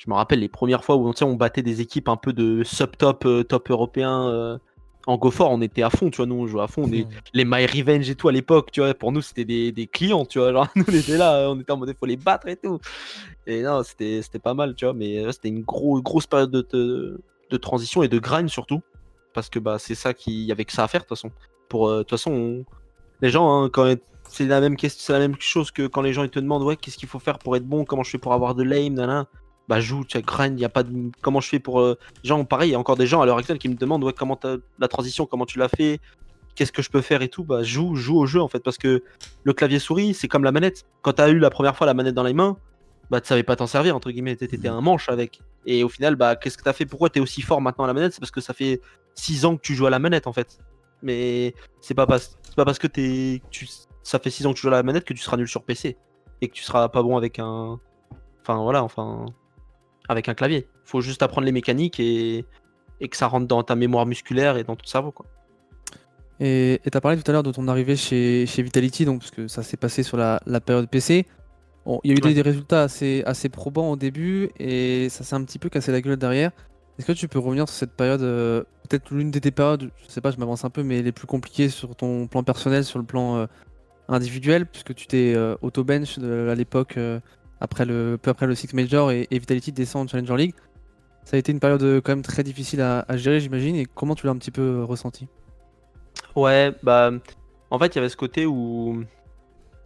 Je 0.00 0.08
me 0.08 0.14
rappelle 0.14 0.40
les 0.40 0.48
premières 0.48 0.82
fois 0.82 0.96
où 0.96 1.06
on, 1.06 1.24
on 1.26 1.34
battait 1.34 1.60
des 1.60 1.82
équipes 1.82 2.08
un 2.08 2.16
peu 2.16 2.32
de 2.32 2.64
sub-top, 2.64 3.26
euh, 3.26 3.44
top 3.44 3.70
européen. 3.70 4.28
Euh, 4.30 4.56
en 5.06 5.18
GoFort, 5.18 5.50
on 5.50 5.60
était 5.60 5.82
à 5.82 5.90
fond, 5.90 6.08
tu 6.08 6.16
vois, 6.16 6.26
nous 6.26 6.36
on 6.36 6.46
jouait 6.46 6.62
à 6.62 6.68
fond. 6.68 6.90
Les 7.34 7.44
My 7.44 7.66
Revenge 7.66 8.08
et 8.08 8.14
tout 8.14 8.28
à 8.28 8.32
l'époque, 8.32 8.70
tu 8.70 8.80
vois, 8.80 8.94
pour 8.94 9.12
nous 9.12 9.20
c'était 9.20 9.44
des, 9.44 9.86
clients, 9.92 10.24
tu 10.24 10.38
vois. 10.38 10.52
Genre, 10.52 10.68
nous 10.76 10.84
on 10.88 10.94
était 10.94 11.18
là, 11.18 11.50
on 11.50 11.60
était 11.60 11.70
en 11.70 11.76
mode 11.76 11.90
il 11.90 11.94
faut 11.98 12.06
les 12.06 12.16
battre 12.16 12.48
et 12.48 12.56
tout. 12.56 12.80
Et 13.46 13.62
non, 13.62 13.82
c'était 13.82 14.38
pas 14.42 14.54
mal, 14.54 14.74
tu 14.74 14.86
vois, 14.86 14.94
mais 14.94 15.30
c'était 15.32 15.48
une 15.48 15.62
grosse 15.62 16.26
période 16.26 16.50
de, 16.50 17.20
de, 17.50 17.56
transition 17.58 18.02
et 18.02 18.08
de 18.08 18.18
grind 18.18 18.48
surtout. 18.48 18.80
Parce 19.34 19.50
que 19.50 19.58
bah, 19.58 19.78
c'est 19.78 19.94
ça 19.94 20.14
qui 20.14 20.44
y 20.44 20.52
avait 20.52 20.64
que 20.64 20.72
ça 20.72 20.84
à 20.84 20.88
faire 20.88 21.02
de 21.02 21.06
toute 21.06 21.18
façon. 21.18 21.30
Pour, 21.68 21.88
euh, 21.88 21.98
de 21.98 22.02
toute 22.04 22.10
façon, 22.10 22.64
les 23.20 23.28
gens, 23.28 23.64
hein, 23.64 23.68
quand 23.70 23.94
c'est 24.28 24.46
la 24.46 24.62
même 24.62 24.76
c'est 24.78 25.12
la 25.12 25.18
même 25.18 25.36
chose 25.38 25.70
que 25.70 25.86
quand 25.86 26.00
les 26.00 26.14
gens 26.14 26.22
ils 26.22 26.30
te 26.30 26.38
demandent 26.38 26.62
ouais 26.62 26.76
qu'est-ce 26.76 26.96
qu'il 26.96 27.08
faut 27.08 27.18
faire 27.18 27.38
pour 27.38 27.56
être 27.56 27.66
bon, 27.66 27.84
comment 27.84 28.02
je 28.02 28.10
fais 28.10 28.18
pour 28.18 28.32
avoir 28.32 28.54
de 28.54 28.62
l'aim, 28.62 28.94
nanana 28.94 29.26
bah 29.70 29.78
joue, 29.78 30.04
tu 30.04 30.20
grind, 30.20 30.58
il 30.58 30.62
y 30.62 30.64
a 30.64 30.68
pas 30.68 30.82
de 30.82 31.12
comment 31.22 31.40
je 31.40 31.48
fais 31.48 31.60
pour 31.60 31.78
euh... 31.80 31.96
gens 32.24 32.44
pareil, 32.44 32.70
il 32.70 32.72
y 32.72 32.74
a 32.74 32.78
encore 32.78 32.96
des 32.96 33.06
gens 33.06 33.20
à 33.20 33.26
l'heure 33.26 33.38
actuelle 33.38 33.60
qui 33.60 33.68
me 33.68 33.76
demandent 33.76 34.02
ouais 34.02 34.12
comment 34.12 34.36
la 34.80 34.88
transition, 34.88 35.26
comment 35.26 35.46
tu 35.46 35.60
l'as 35.60 35.68
fait, 35.68 36.00
qu'est-ce 36.56 36.72
que 36.72 36.82
je 36.82 36.90
peux 36.90 37.00
faire 37.00 37.22
et 37.22 37.28
tout, 37.28 37.44
bah 37.44 37.62
joue, 37.62 37.94
joue 37.94 38.18
au 38.18 38.26
jeu 38.26 38.40
en 38.40 38.48
fait 38.48 38.58
parce 38.58 38.78
que 38.78 39.04
le 39.44 39.52
clavier 39.52 39.78
souris, 39.78 40.12
c'est 40.12 40.26
comme 40.26 40.42
la 40.42 40.50
manette. 40.50 40.86
Quand 41.02 41.12
tu 41.12 41.22
as 41.22 41.28
eu 41.28 41.38
la 41.38 41.50
première 41.50 41.76
fois 41.76 41.86
la 41.86 41.94
manette 41.94 42.14
dans 42.14 42.24
les 42.24 42.32
mains, 42.32 42.56
bah 43.12 43.20
tu 43.20 43.28
savais 43.28 43.44
pas 43.44 43.54
t'en 43.54 43.68
servir 43.68 43.94
entre 43.94 44.10
guillemets, 44.10 44.34
t'étais 44.34 44.66
un 44.66 44.80
manche 44.80 45.08
avec. 45.08 45.40
Et 45.66 45.84
au 45.84 45.88
final, 45.88 46.16
bah 46.16 46.34
qu'est-ce 46.34 46.58
que 46.58 46.64
t'as 46.64 46.72
fait? 46.72 46.84
Pourquoi 46.84 47.08
t'es 47.08 47.20
aussi 47.20 47.40
fort 47.40 47.60
maintenant 47.60 47.84
à 47.84 47.86
la 47.86 47.94
manette? 47.94 48.12
C'est 48.12 48.20
parce 48.20 48.32
que 48.32 48.40
ça 48.40 48.54
fait 48.54 48.80
6 49.14 49.44
ans 49.44 49.56
que 49.56 49.62
tu 49.62 49.76
joues 49.76 49.86
à 49.86 49.90
la 49.90 50.00
manette 50.00 50.26
en 50.26 50.32
fait. 50.32 50.58
Mais 51.00 51.54
c'est 51.80 51.94
pas, 51.94 52.08
pas 52.08 52.18
parce 52.56 52.80
que 52.80 52.88
tu, 52.88 53.40
ça 54.02 54.18
fait 54.18 54.30
6 54.30 54.46
ans 54.46 54.50
que 54.50 54.56
tu 54.56 54.62
joues 54.62 54.68
à 54.68 54.72
la 54.72 54.82
manette 54.82 55.04
que 55.04 55.14
tu 55.14 55.20
seras 55.20 55.36
nul 55.36 55.46
sur 55.46 55.62
PC 55.62 55.96
et 56.40 56.48
que 56.48 56.54
tu 56.54 56.64
seras 56.64 56.88
pas 56.88 57.04
bon 57.04 57.16
avec 57.16 57.38
un. 57.38 57.78
Enfin 58.42 58.60
voilà, 58.62 58.82
enfin 58.82 59.26
avec 60.10 60.28
un 60.28 60.34
clavier. 60.34 60.66
faut 60.84 61.00
juste 61.00 61.22
apprendre 61.22 61.46
les 61.46 61.52
mécaniques 61.52 62.00
et, 62.00 62.44
que 63.00 63.16
ça 63.16 63.28
rentre 63.28 63.46
dans 63.46 63.62
ta 63.62 63.76
mémoire 63.76 64.04
musculaire 64.06 64.56
et 64.56 64.64
dans 64.64 64.76
ton 64.76 64.84
cerveau. 64.84 65.12
Quoi. 65.12 65.26
Et 66.40 66.80
tu 66.82 66.96
as 66.96 67.00
parlé 67.00 67.16
tout 67.16 67.30
à 67.30 67.32
l'heure 67.32 67.42
de 67.42 67.52
ton 67.52 67.68
arrivée 67.68 67.96
chez, 67.96 68.44
chez 68.46 68.62
Vitality, 68.62 69.04
donc, 69.04 69.20
parce 69.20 69.30
que 69.30 69.46
ça 69.46 69.62
s'est 69.62 69.76
passé 69.76 70.02
sur 70.02 70.16
la, 70.16 70.40
période 70.64 70.88
PC. 70.88 71.26
Il 72.04 72.10
y 72.10 72.12
a 72.12 72.14
eu 72.14 72.34
des, 72.34 72.42
résultats 72.42 72.82
assez, 72.82 73.22
assez 73.24 73.48
probants 73.48 73.90
au 73.90 73.96
début 73.96 74.50
et 74.58 75.08
ça 75.08 75.24
s'est 75.24 75.34
un 75.34 75.44
petit 75.44 75.58
peu 75.58 75.68
cassé 75.68 75.92
la 75.92 76.00
gueule 76.00 76.16
derrière. 76.16 76.50
Est-ce 76.98 77.06
que 77.06 77.12
tu 77.12 77.28
peux 77.28 77.38
revenir 77.38 77.68
sur 77.68 77.76
cette 77.76 77.92
période, 77.92 78.22
euh, 78.22 78.62
peut-être 78.88 79.14
l'une 79.14 79.30
des 79.30 79.50
périodes, 79.50 79.90
je 80.02 80.12
sais 80.12 80.20
pas, 80.20 80.32
je 80.32 80.36
m'avance 80.36 80.64
un 80.64 80.70
peu, 80.70 80.82
mais 80.82 81.02
les 81.02 81.12
plus 81.12 81.26
compliquées 81.26 81.68
sur 81.68 81.96
ton 81.96 82.26
plan 82.26 82.42
personnel, 82.42 82.84
sur 82.84 82.98
le 82.98 83.06
plan 83.06 83.36
euh, 83.36 83.46
individuel, 84.08 84.66
puisque 84.66 84.94
tu 84.94 85.06
t'es 85.06 85.32
euh, 85.34 85.56
auto-bench 85.62 86.18
à 86.18 86.54
l'époque 86.54 86.98
après 87.60 87.84
le, 87.84 88.18
peu 88.20 88.30
après 88.30 88.46
le 88.46 88.54
Six 88.54 88.74
Major 88.74 89.12
et, 89.12 89.26
Vitality 89.30 89.72
descend 89.72 90.06
en 90.06 90.08
Challenger 90.08 90.36
League. 90.36 90.54
Ça 91.24 91.36
a 91.36 91.38
été 91.38 91.52
une 91.52 91.60
période 91.60 91.82
euh, 91.82 92.00
quand 92.00 92.12
même 92.12 92.22
très 92.22 92.42
difficile 92.42 92.80
à, 92.80 93.04
gérer, 93.16 93.40
j'imagine. 93.40 93.76
Et 93.76 93.86
comment 93.86 94.14
tu 94.14 94.26
l'as 94.26 94.32
un 94.32 94.38
petit 94.38 94.50
peu 94.50 94.62
euh, 94.62 94.84
ressenti? 94.84 95.28
Ouais, 96.34 96.74
bah 96.82 97.10
en 97.70 97.78
fait, 97.78 97.94
il 97.94 97.96
y 97.96 97.98
avait 97.98 98.08
ce 98.08 98.16
côté 98.16 98.46
où 98.46 99.04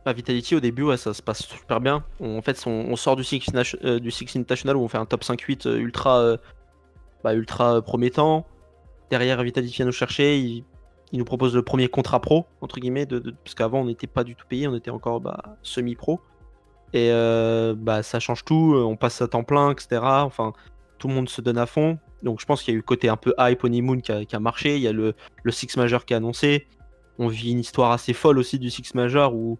bah, 0.04 0.12
Vitality 0.12 0.54
au 0.54 0.60
début, 0.60 0.84
ouais, 0.84 0.96
ça 0.96 1.12
se 1.12 1.22
passe 1.22 1.42
super 1.42 1.80
bien. 1.80 2.04
en 2.20 2.40
fait, 2.40 2.62
on, 2.66 2.96
sort 2.96 3.16
du 3.16 3.24
Six, 3.24 3.46
euh, 3.84 3.98
du 3.98 4.10
Six 4.10 4.36
International 4.36 4.76
où 4.76 4.80
on 4.80 4.88
fait 4.88 4.98
un 4.98 5.06
top 5.06 5.22
5-8 5.22 5.68
ultra, 5.76 6.36
bah, 7.24 7.34
ultra 7.34 7.82
promettant. 7.82 8.46
Derrière, 9.10 9.42
Vitality 9.42 9.74
vient 9.74 9.86
nous 9.86 9.92
chercher. 9.92 10.38
Il, 10.38 10.64
nous 11.12 11.24
propose 11.24 11.54
le 11.54 11.62
premier 11.62 11.86
contrat 11.86 12.20
pro, 12.20 12.46
entre 12.60 12.80
guillemets, 12.80 13.06
parce 13.06 13.54
qu'avant, 13.54 13.82
on 13.82 13.84
n'était 13.84 14.08
pas 14.08 14.24
du 14.24 14.34
tout 14.34 14.46
payé, 14.48 14.66
on 14.66 14.74
était 14.74 14.90
encore 14.90 15.20
bah, 15.20 15.56
semi-pro. 15.62 16.20
Et 16.94 17.10
euh, 17.10 17.74
bah, 17.76 18.04
ça 18.04 18.20
change 18.20 18.44
tout, 18.44 18.74
euh, 18.76 18.84
on 18.84 18.96
passe 18.96 19.20
à 19.20 19.26
temps 19.26 19.42
plein, 19.42 19.72
etc. 19.72 20.00
Enfin, 20.00 20.52
tout 20.98 21.08
le 21.08 21.14
monde 21.14 21.28
se 21.28 21.40
donne 21.40 21.58
à 21.58 21.66
fond. 21.66 21.98
Donc 22.22 22.40
je 22.40 22.46
pense 22.46 22.62
qu'il 22.62 22.72
y 22.72 22.74
a 22.74 22.76
eu 22.76 22.78
le 22.78 22.84
côté 22.84 23.08
un 23.08 23.16
peu 23.16 23.34
hype 23.36 23.64
honeymoon 23.64 23.98
qui 23.98 24.12
a, 24.12 24.24
qui 24.24 24.38
marché. 24.38 24.76
Il 24.76 24.82
y 24.82 24.86
a 24.86 24.92
le, 24.92 25.14
le 25.42 25.52
Six 25.52 25.76
Major 25.76 26.04
qui 26.04 26.14
a 26.14 26.18
annoncé. 26.18 26.68
On 27.18 27.26
vit 27.26 27.50
une 27.50 27.58
histoire 27.58 27.90
assez 27.90 28.12
folle 28.12 28.38
aussi 28.38 28.60
du 28.60 28.70
Six 28.70 28.94
Major 28.94 29.34
où 29.34 29.58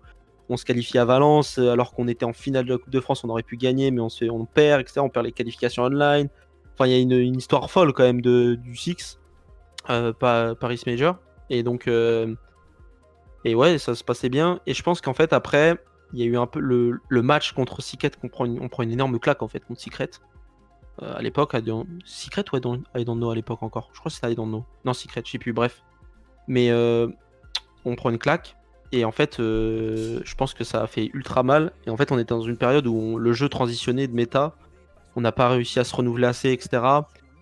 on 0.48 0.56
se 0.56 0.64
qualifie 0.64 0.96
à 0.96 1.04
Valence 1.04 1.58
euh, 1.58 1.70
alors 1.70 1.92
qu'on 1.92 2.06
était 2.06 2.24
en 2.24 2.32
finale 2.32 2.66
de 2.66 2.72
la 2.72 2.78
Coupe 2.78 2.90
de 2.90 3.00
France, 3.00 3.24
on 3.24 3.28
aurait 3.30 3.42
pu 3.42 3.56
gagner, 3.56 3.90
mais 3.90 4.00
on, 4.00 4.08
se, 4.08 4.26
on 4.26 4.44
perd, 4.44 4.80
etc. 4.80 5.00
On 5.00 5.08
perd 5.08 5.26
les 5.26 5.32
qualifications 5.32 5.82
online. 5.82 6.28
Enfin, 6.74 6.86
il 6.86 6.92
y 6.92 6.94
a 6.94 6.98
une, 6.98 7.36
histoire 7.36 7.68
folle 7.68 7.92
quand 7.92 8.04
même 8.04 8.20
du 8.20 8.76
Six. 8.76 9.18
Paris 9.86 10.82
Major. 10.86 11.16
Et 11.50 11.62
donc, 11.62 11.88
et 11.88 13.54
ouais, 13.54 13.78
ça 13.78 13.94
se 13.94 14.04
passait 14.04 14.28
bien. 14.28 14.60
Et 14.66 14.74
je 14.74 14.82
pense 14.82 15.00
qu'en 15.00 15.14
fait, 15.14 15.32
après, 15.32 15.78
il 16.14 16.21
y 16.21 16.23
a 16.23 16.26
eu 16.26 16.37
un 16.37 16.47
peu 16.47 16.61
le, 16.61 17.23
match 17.23 17.52
contre 17.52 17.83
Secret, 17.83 18.12
qu'on 18.21 18.28
prend 18.28 18.44
une, 18.44 18.68
prend 18.68 18.85
une 18.85 18.92
énorme 18.92 19.18
claque 19.18 19.42
en 19.42 19.49
fait 19.49 19.61
contre 19.61 19.80
Secret. 19.80 20.11
Euh, 21.02 21.12
à 21.16 21.23
l'époque, 21.23 21.56
Secret 22.04 22.44
ou 22.52 22.61
don't, 22.61 22.85
know 22.94 23.30
à 23.30 23.35
l'époque 23.35 23.64
encore? 23.64 23.90
Je 23.92 23.99
crois 23.99 24.11
que 24.11 24.14
c'était 24.14 24.35
don't 24.37 24.47
know. 24.47 24.64
Non, 24.85 24.92
Secret, 24.92 25.23
je 25.25 25.33
sais 25.33 25.38
plus, 25.38 25.52
bref. 25.52 25.83
Mais 26.47 26.71
euh, 26.71 27.09
on 27.85 27.97
prend 27.97 28.11
une 28.11 28.18
claque. 28.18 28.56
Et 28.92 29.04
en 29.04 29.11
fait, 29.11 29.40
euh, 29.40 30.21
je 30.25 30.35
pense 30.37 30.54
que 30.54 30.62
ça 30.62 30.83
a 30.83 30.87
fait 30.87 31.11
ultra 31.14 31.42
mal. 31.42 31.73
Et 31.85 31.90
en 31.90 31.97
fait, 31.97 32.12
on 32.12 32.18
était 32.18 32.33
dans 32.33 32.42
une 32.42 32.56
période 32.56 32.87
où 32.87 33.18
le 33.18 33.33
jeu 33.33 33.49
transitionnait 33.49 34.06
de 34.06 34.14
méta. 34.14 34.54
On 35.16 35.21
n'a 35.21 35.33
pas 35.33 35.49
réussi 35.49 35.80
à 35.80 35.85
se 35.85 35.97
renouveler 35.97 36.28
assez, 36.28 36.52
etc. 36.52 36.80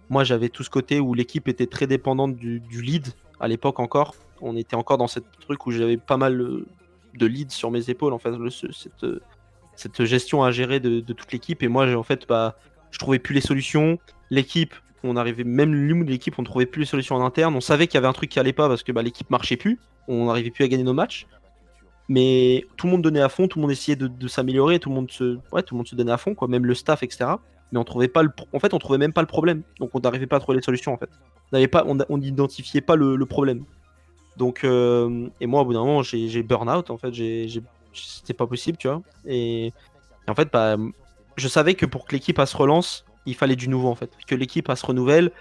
Moi, 0.08 0.24
j'avais 0.24 0.48
tout 0.48 0.62
ce 0.62 0.70
côté 0.70 0.98
où 0.98 1.12
l'équipe 1.12 1.46
était 1.46 1.66
très 1.66 1.86
dépendante 1.86 2.36
du, 2.36 2.60
du 2.60 2.80
lead 2.80 3.08
à 3.38 3.48
l'époque 3.48 3.80
encore. 3.80 4.14
On 4.40 4.56
était 4.56 4.76
encore 4.76 4.96
dans 4.96 5.08
ce 5.08 5.20
truc 5.40 5.66
où 5.66 5.72
j'avais 5.72 5.98
pas 5.98 6.16
mal 6.16 6.64
de 7.14 7.26
lead 7.26 7.50
sur 7.50 7.70
mes 7.70 7.90
épaules, 7.90 8.12
en 8.12 8.18
fait, 8.18 8.32
cette, 8.50 9.06
cette 9.74 10.04
gestion 10.04 10.42
à 10.42 10.50
gérer 10.50 10.80
de, 10.80 11.00
toute 11.00 11.32
l'équipe. 11.32 11.62
Et 11.62 11.68
moi, 11.68 11.94
en 11.94 12.02
fait, 12.02 12.26
bah, 12.28 12.56
je 12.90 12.98
trouvais 12.98 13.18
plus 13.18 13.34
les 13.34 13.40
solutions. 13.40 13.98
L'équipe, 14.30 14.74
on 15.04 15.16
arrivait 15.16 15.44
même 15.44 15.74
l'humour 15.74 16.06
de 16.06 16.10
l'équipe, 16.10 16.38
on 16.38 16.44
trouvait 16.44 16.66
plus 16.66 16.80
les 16.80 16.86
solutions 16.86 17.16
en 17.16 17.24
interne. 17.24 17.54
On 17.54 17.60
savait 17.60 17.86
qu'il 17.86 17.94
y 17.94 17.98
avait 17.98 18.06
un 18.06 18.12
truc 18.12 18.30
qui 18.30 18.38
allait 18.38 18.52
pas 18.52 18.68
parce 18.68 18.82
que 18.82 18.92
bah, 18.92 19.02
l'équipe 19.02 19.30
marchait 19.30 19.56
plus. 19.56 19.78
On 20.08 20.26
n'arrivait 20.26 20.50
plus 20.50 20.64
à 20.64 20.68
gagner 20.68 20.84
nos 20.84 20.94
matchs. 20.94 21.26
Mais 22.08 22.66
tout 22.76 22.86
le 22.86 22.92
monde 22.92 23.02
donnait 23.02 23.22
à 23.22 23.28
fond, 23.28 23.48
tout 23.48 23.58
le 23.58 23.62
monde 23.62 23.70
essayait 23.70 23.96
de, 23.96 24.28
s'améliorer, 24.28 24.78
tout 24.80 24.88
le 24.88 24.94
monde 24.94 25.10
se, 25.10 25.38
ouais, 25.52 25.62
tout 25.62 25.74
le 25.74 25.78
monde 25.78 25.86
se 25.86 25.94
donnait 25.94 26.12
à 26.12 26.18
fond, 26.18 26.34
quoi, 26.34 26.48
même 26.48 26.66
le 26.66 26.74
staff, 26.74 27.02
etc. 27.02 27.30
Mais 27.70 27.78
on 27.78 27.84
trouvait 27.84 28.08
pas 28.08 28.22
le, 28.22 28.30
en 28.52 28.58
fait, 28.58 28.74
on 28.74 28.78
trouvait 28.78 28.98
même 28.98 29.12
pas 29.12 29.22
le 29.22 29.28
problème. 29.28 29.62
Donc 29.78 29.90
on 29.94 30.00
n'arrivait 30.00 30.26
pas 30.26 30.36
à 30.36 30.40
trouver 30.40 30.56
les 30.56 30.62
solutions, 30.62 30.92
en 30.92 30.98
fait. 30.98 31.08
On 31.52 31.56
n'avait 31.56 31.68
pas, 31.68 31.84
on 31.86 31.96
on 32.08 32.18
n'identifiait 32.18 32.80
pas 32.80 32.96
le 32.96 33.24
problème. 33.24 33.64
Donc, 34.36 34.64
euh, 34.64 35.28
et 35.40 35.46
moi, 35.46 35.62
au 35.62 35.64
bout 35.64 35.74
d'un 35.74 35.80
moment, 35.80 36.02
j'ai 36.02 36.28
j'ai 36.28 36.42
burn 36.42 36.68
out, 36.68 36.90
en 36.90 36.96
fait, 36.96 37.12
c'était 37.92 38.34
pas 38.34 38.46
possible, 38.46 38.78
tu 38.78 38.88
vois. 38.88 39.02
Et, 39.26 39.72
en 40.26 40.34
fait, 40.34 40.48
bah, 40.52 40.76
je 41.36 41.48
savais 41.48 41.74
que 41.74 41.86
pour 41.86 42.06
que 42.06 42.12
l'équipe 42.12 42.40
se 42.40 42.56
relance, 42.56 43.04
il 43.26 43.34
fallait 43.34 43.56
du 43.56 43.68
nouveau, 43.68 43.88
en 43.88 43.94
fait, 43.94 44.10
que 44.26 44.34
l'équipe 44.34 44.70
se 44.74 44.86
renouvelle. 44.86 45.32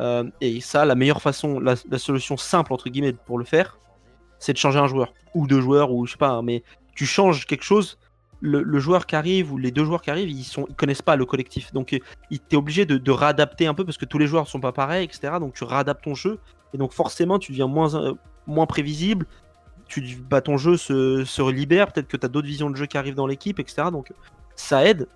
Euh, 0.00 0.30
et 0.40 0.60
ça, 0.60 0.84
la 0.84 0.94
meilleure 0.94 1.22
façon, 1.22 1.58
la, 1.58 1.76
solution 1.98 2.36
simple 2.36 2.72
entre 2.72 2.88
guillemets 2.88 3.12
pour 3.12 3.38
le 3.38 3.44
faire, 3.44 3.78
c'est 4.38 4.52
de 4.52 4.58
changer 4.58 4.78
un 4.78 4.86
joueur 4.86 5.12
ou 5.34 5.46
deux 5.46 5.60
joueurs 5.60 5.92
ou 5.92 6.06
je 6.06 6.12
sais 6.12 6.18
pas, 6.18 6.30
hein, 6.30 6.42
mais 6.42 6.62
tu 6.94 7.06
changes 7.06 7.46
quelque 7.46 7.64
chose. 7.64 7.98
Le, 8.40 8.78
joueur 8.78 9.06
qui 9.06 9.16
arrive 9.16 9.52
ou 9.52 9.58
les 9.58 9.72
deux 9.72 9.84
joueurs 9.84 10.00
qui 10.00 10.10
arrivent, 10.10 10.30
ils 10.30 10.44
sont, 10.44 10.66
ils 10.68 10.76
connaissent 10.76 11.02
pas 11.02 11.16
le 11.16 11.26
collectif, 11.26 11.72
donc 11.72 11.92
euh, 11.92 11.98
t'es 12.48 12.54
obligé 12.54 12.86
de, 12.86 12.96
de 12.96 13.10
réadapter 13.10 13.66
un 13.66 13.74
peu 13.74 13.84
parce 13.84 13.98
que 13.98 14.04
tous 14.04 14.18
les 14.18 14.28
joueurs 14.28 14.46
sont 14.46 14.60
pas 14.60 14.70
pareils, 14.70 15.04
etc. 15.04 15.34
Donc 15.40 15.54
tu 15.54 15.64
réadaptes 15.64 16.04
ton 16.04 16.14
jeu 16.14 16.38
et 16.74 16.78
donc 16.78 16.92
forcément 16.92 17.38
tu 17.38 17.52
deviens 17.52 17.66
moins 17.66 17.94
euh, 17.94 18.14
moins 18.46 18.66
prévisible. 18.66 19.26
Tu 19.86 20.02
bah, 20.28 20.42
ton 20.42 20.58
jeu 20.58 20.76
se, 20.76 21.24
se 21.24 21.50
libère, 21.50 21.90
peut-être 21.92 22.08
que 22.08 22.16
tu 22.16 22.26
as 22.26 22.28
d'autres 22.28 22.46
visions 22.46 22.68
de 22.68 22.76
jeu 22.76 22.86
qui 22.86 22.98
arrivent 22.98 23.14
dans 23.14 23.26
l'équipe, 23.26 23.58
etc. 23.58 23.84
Donc 23.90 24.12
ça 24.54 24.84
aide. 24.84 25.08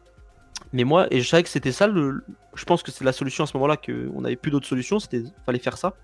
Mais 0.72 0.84
moi, 0.84 1.06
et 1.10 1.20
je 1.20 1.28
savais 1.28 1.42
que 1.42 1.48
c'était 1.48 1.72
ça, 1.72 1.88
je 1.88 2.64
pense 2.64 2.82
que 2.82 2.90
c'est 2.90 3.04
la 3.04 3.12
solution 3.12 3.44
à 3.44 3.46
ce 3.46 3.56
moment-là, 3.56 3.76
qu'on 3.76 4.22
n'avait 4.22 4.36
plus 4.36 4.50
d'autres 4.50 4.66
solutions, 4.66 4.98
c'était 4.98 5.24
fallait 5.44 5.58
faire 5.58 5.76
ça. 5.76 5.94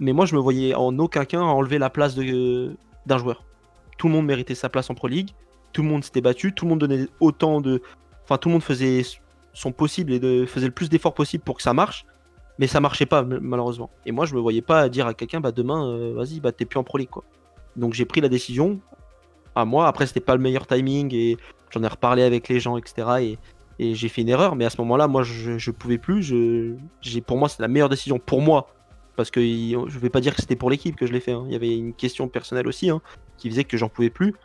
Mais 0.00 0.12
moi, 0.12 0.26
je 0.26 0.34
me 0.34 0.40
voyais 0.40 0.74
en 0.74 0.98
aucun 0.98 1.24
cas 1.24 1.38
enlever 1.38 1.78
la 1.78 1.90
place 1.90 2.16
d'un 2.16 3.18
joueur. 3.18 3.44
Tout 3.98 4.08
le 4.08 4.14
monde 4.14 4.26
méritait 4.26 4.56
sa 4.56 4.68
place 4.68 4.90
en 4.90 4.94
Pro 4.94 5.06
League, 5.06 5.30
tout 5.72 5.82
le 5.82 5.88
monde 5.88 6.02
s'était 6.02 6.20
battu, 6.20 6.52
tout 6.52 6.64
le 6.64 6.70
monde 6.70 6.80
donnait 6.80 7.06
autant 7.20 7.60
de. 7.60 7.82
Enfin, 8.24 8.38
tout 8.38 8.48
le 8.48 8.54
monde 8.54 8.62
faisait 8.62 9.02
son 9.52 9.70
possible 9.70 10.12
et 10.12 10.46
faisait 10.46 10.66
le 10.66 10.72
plus 10.72 10.88
d'efforts 10.88 11.14
possible 11.14 11.44
pour 11.44 11.56
que 11.56 11.62
ça 11.62 11.74
marche, 11.74 12.06
mais 12.62 12.68
ça 12.68 12.78
marchait 12.78 13.06
pas, 13.06 13.24
malheureusement. 13.24 13.90
Et 14.06 14.12
moi, 14.12 14.24
je 14.24 14.36
me 14.36 14.40
voyais 14.40 14.62
pas 14.62 14.88
dire 14.88 15.08
à 15.08 15.14
quelqu'un, 15.14 15.40
bah 15.40 15.50
demain, 15.50 15.84
euh, 15.84 16.12
vas-y, 16.14 16.38
bah 16.38 16.52
t'es 16.52 16.64
plus 16.64 16.78
en 16.78 16.84
Pro 16.84 16.96
quoi. 17.10 17.24
Donc 17.74 17.92
j'ai 17.92 18.04
pris 18.04 18.20
la 18.20 18.28
décision, 18.28 18.78
à 19.56 19.64
moi, 19.64 19.88
après, 19.88 20.06
c'était 20.06 20.20
pas 20.20 20.36
le 20.36 20.40
meilleur 20.40 20.68
timing 20.68 21.12
et 21.12 21.38
j'en 21.70 21.82
ai 21.82 21.88
reparlé 21.88 22.22
avec 22.22 22.48
les 22.48 22.60
gens, 22.60 22.76
etc. 22.76 23.36
Et, 23.80 23.94
j'ai 23.94 24.08
fait 24.08 24.22
une 24.22 24.28
erreur, 24.28 24.54
mais 24.54 24.64
à 24.64 24.70
ce 24.70 24.80
moment-là, 24.80 25.08
moi, 25.08 25.24
je, 25.24 25.58
je 25.58 25.70
pouvais 25.72 25.98
plus. 25.98 26.22
Je, 26.22 26.76
j'ai, 27.00 27.20
pour 27.20 27.36
moi, 27.36 27.48
c'est 27.48 27.60
la 27.60 27.66
meilleure 27.66 27.88
décision 27.88 28.20
pour 28.20 28.40
moi, 28.40 28.68
parce 29.16 29.32
que 29.32 29.40
je 29.40 29.98
vais 29.98 30.08
pas 30.08 30.20
dire 30.20 30.36
que 30.36 30.40
c'était 30.40 30.54
pour 30.54 30.70
l'équipe 30.70 30.94
que 30.94 31.04
je 31.04 31.12
l'ai 31.12 31.18
fait. 31.18 31.32
hein. 31.32 31.42
Il 31.48 31.52
y 31.52 31.56
avait 31.56 31.76
une 31.76 31.94
question 31.94 32.28
personnelle 32.28 32.68
aussi, 32.68 32.90
hein, 32.90 33.00
qui 33.38 33.50
faisait 33.50 33.64
que 33.64 33.76
j'en 33.76 33.88
pouvais 33.88 34.10
plus, 34.10 34.36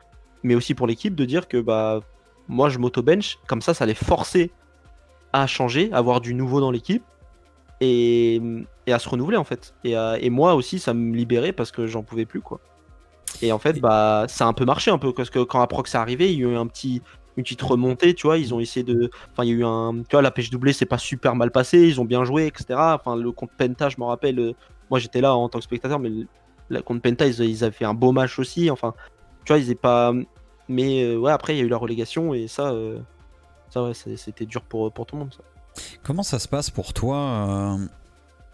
mais 0.42 0.56
aussi 0.56 0.74
pour 0.74 0.88
l'équipe 0.88 1.13
de 1.13 1.24
dire 1.24 1.48
que 1.48 1.62
bah 1.62 2.00
moi, 2.48 2.70
je 2.70 2.80
m'auto-bench, 2.80 3.38
comme 3.46 3.62
ça, 3.62 3.76
ça 3.76 3.84
allait 3.84 3.94
forcer 3.94 4.50
à 5.34 5.46
changer, 5.46 5.92
à 5.92 5.98
avoir 5.98 6.20
du 6.20 6.34
nouveau 6.34 6.60
dans 6.60 6.72
l'équipe 6.72 7.04
et, 7.82 8.42
et 8.88 8.94
à 8.94 9.00
se 9.00 9.10
renouveler 9.10 9.38
en 9.38 9.44
fait. 9.44 9.74
Et, 9.84 9.96
à- 9.96 10.18
et 10.20 10.30
moi 10.30 10.56
aussi, 10.56 10.80
ça 10.80 10.94
me 10.94 11.16
libérait 11.16 11.54
parce 11.54 11.72
que 11.72 11.88
j'en 11.88 12.04
pouvais 12.04 12.26
plus 12.26 12.42
quoi. 12.42 12.60
Et 13.42 13.52
en 13.52 13.60
fait, 13.60 13.80
bah, 13.80 14.26
ça 14.30 14.46
a 14.46 14.48
un 14.48 14.54
peu 14.54 14.66
marché 14.66 14.92
un 14.92 14.98
peu 14.98 15.13
parce 15.13 15.30
que 15.30 15.40
quand 15.44 15.62
Aprox 15.62 15.94
est 15.94 15.98
arrivé, 15.98 16.32
il 16.34 16.40
y 16.40 16.46
a 16.46 16.50
eu 16.50 16.56
un 16.56 16.68
petit, 16.68 17.02
une 17.36 17.44
petite 17.44 17.62
remontée, 17.62 18.13
tu 18.16 18.28
vois. 18.28 18.38
Ils 18.38 18.54
ont 18.54 18.60
essayé 18.60 18.84
de, 18.84 19.10
enfin, 19.32 19.44
il 19.44 19.50
y 19.50 19.52
a 19.52 19.56
eu 19.56 19.66
un, 19.66 20.02
tu 20.08 20.08
vois, 20.16 20.22
la 20.22 20.32
pêche 20.32 20.50
doublée, 20.50 20.74
c'est 20.74 20.86
pas 20.86 20.98
super 20.98 21.36
mal 21.36 21.52
passé. 21.52 21.80
Ils 21.88 22.02
ont 22.02 22.06
bien 22.06 22.24
joué, 22.24 22.48
etc. 22.48 22.96
Enfin, 22.96 23.16
le 23.16 23.32
contre 23.32 23.54
Penta, 23.58 23.90
je 23.90 23.98
me 24.00 24.06
rappelle, 24.06 24.40
euh, 24.40 24.54
moi 24.90 25.00
j'étais 25.00 25.22
là 25.22 25.36
en 25.36 25.50
tant 25.50 25.60
que 25.60 25.66
spectateur, 25.66 26.00
mais 26.00 26.10
le, 26.70 26.82
contre 26.82 27.02
Penta, 27.02 27.28
ils, 27.28 27.40
ils 27.42 27.63
avaient 27.63 27.74
fait 27.76 27.86
un 27.86 27.94
beau 27.94 28.12
match 28.12 28.40
aussi. 28.40 28.72
Enfin, 28.72 28.94
tu 29.46 29.54
vois, 29.54 29.60
ils 29.60 29.66
étaient 29.72 29.76
pas, 29.76 30.13
mais 30.68 31.04
euh, 31.04 31.18
ouais, 31.18 31.32
après 31.32 31.56
il 31.56 31.60
y 31.60 31.62
a 31.62 31.66
eu 31.66 31.70
la 31.70 31.78
relégation 31.78 32.34
et 32.34 32.48
ça, 32.48 32.72
euh, 32.72 33.00
ça 33.70 33.84
ouais, 33.84 33.94
c'était 33.94 34.46
dur 34.46 34.63
pour 34.63 34.92
pour 34.94 35.06
tout 35.06 35.16
le 35.16 35.22
monde. 35.24 35.34
Ça. 35.34 35.44
Comment 36.04 36.24
ça 36.24 36.40
se 36.40 36.48
passe 36.48 36.70
pour 36.70 36.94
toi, 36.94 37.18
euh, 37.18 37.78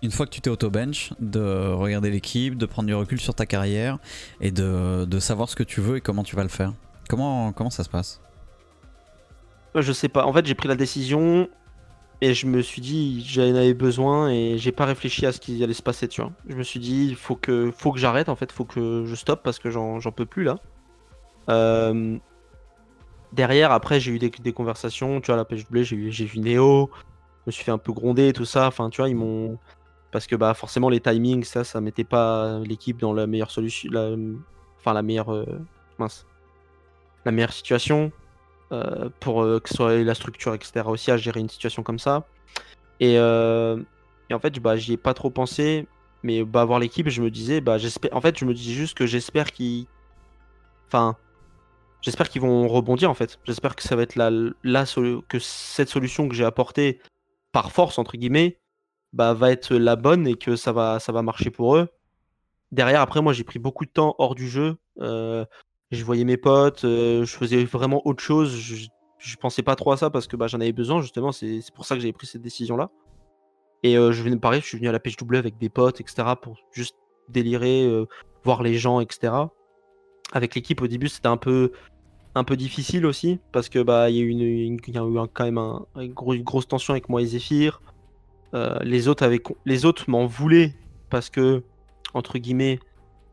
une 0.02 0.12
fois 0.12 0.26
que 0.26 0.32
tu 0.32 0.42
t'es 0.42 0.50
auto-bench, 0.50 1.14
de 1.20 1.72
regarder 1.74 2.10
l'équipe, 2.10 2.58
de 2.58 2.66
prendre 2.66 2.88
du 2.88 2.96
recul 2.96 3.20
sur 3.20 3.36
ta 3.36 3.46
carrière 3.46 4.00
et 4.42 4.52
de, 4.52 5.20
savoir 5.20 5.50
ce 5.50 5.56
que 5.56 5.64
tu 5.64 5.82
veux 5.82 5.98
et 5.98 6.02
comment 6.02 6.24
tu 6.24 6.36
vas 6.36 6.44
le 6.44 6.50
faire? 6.50 6.74
Comment, 7.10 7.70
ça 7.70 7.84
se 7.84 7.90
passe? 7.90 8.22
Ouais, 9.76 9.82
Je 9.82 9.92
sais 9.92 10.10
pas. 10.10 10.26
En 10.26 10.34
fait, 10.34 10.46
j'ai 10.46 10.56
pris 10.56 10.68
la 10.68 10.76
décision 10.76 11.50
et 12.22 12.34
je 12.34 12.48
me 12.48 12.62
suis 12.62 12.82
dit 12.82 13.26
j'en 13.28 13.56
avais 13.56 13.74
besoin 13.74 14.30
et 14.30 14.58
j'ai 14.58 14.72
pas 14.72 14.86
réfléchi 14.86 15.26
à 15.26 15.32
ce 15.32 15.40
qui 15.40 15.64
allait 15.64 15.74
se 15.74 15.84
passer, 15.84 16.08
tu 16.08 16.22
vois. 16.22 16.32
Je 16.48 16.56
me 16.56 16.64
suis 16.64 16.80
dit 16.80 17.08
il 17.08 17.16
faut 17.16 17.36
que 17.36 17.74
j'arrête 17.96 18.30
en 18.30 18.36
fait, 18.36 18.52
faut 18.52 18.66
que 18.66 19.04
je 19.06 19.16
stoppe 19.16 19.44
parce 19.44 19.60
que 19.60 19.70
j'en 19.70 20.00
peux 20.00 20.26
plus 20.26 20.44
là. 20.44 20.58
Euh, 21.50 22.18
Derrière, 23.34 23.72
après, 23.72 24.00
j'ai 24.00 24.12
eu 24.12 24.20
des, 24.20 24.54
conversations, 24.54 25.20
tu 25.20 25.32
vois, 25.32 25.38
la 25.38 25.44
doublée, 25.44 25.84
j'ai 25.84 26.12
j'ai 26.12 26.26
vu 26.26 26.40
Néo, 26.40 26.92
je 27.46 27.50
me 27.50 27.52
suis 27.52 27.64
fait 27.64 27.72
un 27.72 27.78
peu 27.78 27.92
gronder 27.92 28.30
et 28.30 28.34
tout 28.34 28.46
ça. 28.46 28.68
Enfin, 28.68 28.90
tu 28.90 29.02
vois, 29.02 29.10
ils 29.10 29.16
m'ont 29.16 29.58
parce 30.14 30.28
que 30.28 30.36
bah 30.36 30.54
forcément 30.54 30.90
les 30.90 31.00
timings, 31.00 31.44
ça, 31.44 31.64
ça 31.64 31.82
mettait 31.82 32.04
pas 32.04 32.60
l'équipe 32.60 33.00
dans 33.00 33.14
la 33.14 33.26
meilleure 33.26 33.50
solution, 33.50 33.90
enfin 34.80 34.94
la 34.94 35.02
meilleure 35.02 35.34
euh, 35.34 35.46
mince, 35.98 36.28
la 37.26 37.32
meilleure 37.32 37.52
situation 37.52 38.12
euh, 38.72 39.10
pour 39.20 39.42
euh, 39.42 39.60
que 39.60 39.70
ce 39.70 39.76
soit 39.76 39.96
la 40.04 40.14
structure, 40.14 40.54
etc. 40.54 40.88
aussi 40.88 41.10
à 41.10 41.18
gérer 41.18 41.40
une 41.40 41.50
situation 41.50 41.82
comme 41.82 41.98
ça. 41.98 42.28
Et, 43.00 43.20
en 43.20 44.40
fait, 44.40 44.60
bah, 44.60 44.78
j'y 44.78 44.94
ai 44.94 44.98
pas 44.98 45.14
trop 45.14 45.32
pensé, 45.32 45.88
mais 46.22 46.44
bah, 46.44 46.64
voir 46.64 46.80
l'équipe, 46.80 47.10
je 47.10 47.22
me 47.22 47.32
disais, 47.32 47.60
bah, 47.60 47.78
j'espère. 47.80 48.16
En 48.16 48.22
fait, 48.22 48.38
je 48.38 48.46
me 48.46 48.54
dis 48.54 48.74
juste 48.74 48.96
que 48.96 49.08
j'espère 49.08 49.52
qu'ils. 49.52 49.88
Enfin, 50.88 51.18
j'espère 52.04 52.30
qu'ils 52.30 52.42
vont 52.42 52.68
rebondir 52.68 53.10
en 53.10 53.16
fait. 53.16 53.40
J'espère 53.46 53.76
que 53.76 53.82
ça 53.82 53.96
va 53.96 54.04
être 54.04 54.16
la, 54.16 54.30
la 54.64 54.86
que 55.28 55.40
cette 55.40 55.90
solution 55.90 56.30
que 56.30 56.36
j'ai 56.36 56.46
apportée 56.46 57.00
par 57.54 57.72
force 57.72 57.98
entre 57.98 58.18
guillemets, 58.18 58.60
bah, 59.14 59.34
va 59.34 59.52
être 59.52 59.74
la 59.74 59.96
bonne 59.96 60.28
et 60.28 60.36
que 60.36 60.58
ça 60.58 60.74
va, 60.74 61.00
ça 61.00 61.14
va 61.14 61.22
marcher 61.22 61.50
pour 61.52 61.78
eux. 61.78 61.88
Derrière, 62.74 63.00
après, 63.00 63.22
moi, 63.22 63.32
j'ai 63.32 63.46
pris 63.46 63.60
beaucoup 63.60 63.86
de 63.86 63.92
temps 63.92 64.16
hors 64.18 64.36
du 64.36 64.50
jeu. 64.50 64.78
Euh, 65.00 65.46
je 65.92 66.04
voyais 66.04 66.26
mes 66.26 66.38
potes, 66.38 66.84
euh, 66.84 67.24
je 67.24 67.38
faisais 67.38 67.64
vraiment 67.64 68.06
autre 68.06 68.22
chose. 68.22 68.56
Je, 68.56 68.88
je 69.20 69.36
pensais 69.38 69.62
pas 69.62 69.76
trop 69.76 69.92
à 69.92 69.98
ça 69.98 70.10
parce 70.10 70.28
que 70.28 70.36
bah, 70.36 70.48
j'en 70.48 70.60
avais 70.60 70.74
besoin, 70.74 71.02
justement. 71.02 71.32
C'est 71.32 71.62
pour 71.74 71.86
ça 71.86 71.96
que 71.96 72.02
j'avais 72.02 72.14
pris 72.14 72.28
cette 72.28 72.42
décision-là. 72.42 72.90
Et 73.84 73.98
euh, 73.98 74.12
je 74.12 74.24
venais 74.24 74.38
pareil, 74.38 74.62
je 74.62 74.66
suis 74.66 74.78
venu 74.78 74.90
à 74.90 74.92
la 74.92 75.00
pêche 75.00 75.18
doublée 75.18 75.38
avec 75.38 75.58
des 75.58 75.70
potes, 75.70 76.02
etc. 76.02 76.30
pour 76.42 76.58
juste 76.72 76.96
délirer, 77.30 77.84
euh, 77.84 78.08
voir 78.44 78.64
les 78.64 78.76
gens, 78.76 79.02
etc. 79.02 79.34
Avec 80.32 80.56
l'équipe, 80.56 80.82
au 80.82 80.88
début, 80.88 81.10
c'était 81.10 81.28
un 81.28 81.38
peu, 81.38 81.72
un 82.36 82.44
peu 82.44 82.56
difficile 82.56 83.06
aussi 83.06 83.40
parce 83.52 83.70
que 83.70 83.80
bah 83.84 84.10
il 84.10 84.16
y 84.16 84.20
a 84.20 84.24
eu, 84.24 84.30
une, 84.30 84.80
quand 84.82 85.44
même 85.44 85.60
une 85.98 86.44
grosse 86.44 86.68
tension 86.68 86.94
avec 86.94 87.10
moi 87.10 87.22
et 87.22 87.26
Zephyr. 87.26 87.82
Euh, 88.54 88.78
les 88.84 89.08
autres 89.08 89.24
avaient, 89.24 89.42
les 89.66 89.86
autres 89.86 90.10
m'en 90.10 90.26
voulaient 90.26 90.74
parce 91.10 91.30
que 91.30 91.64
entre 92.14 92.38
guillemets, 92.38 92.80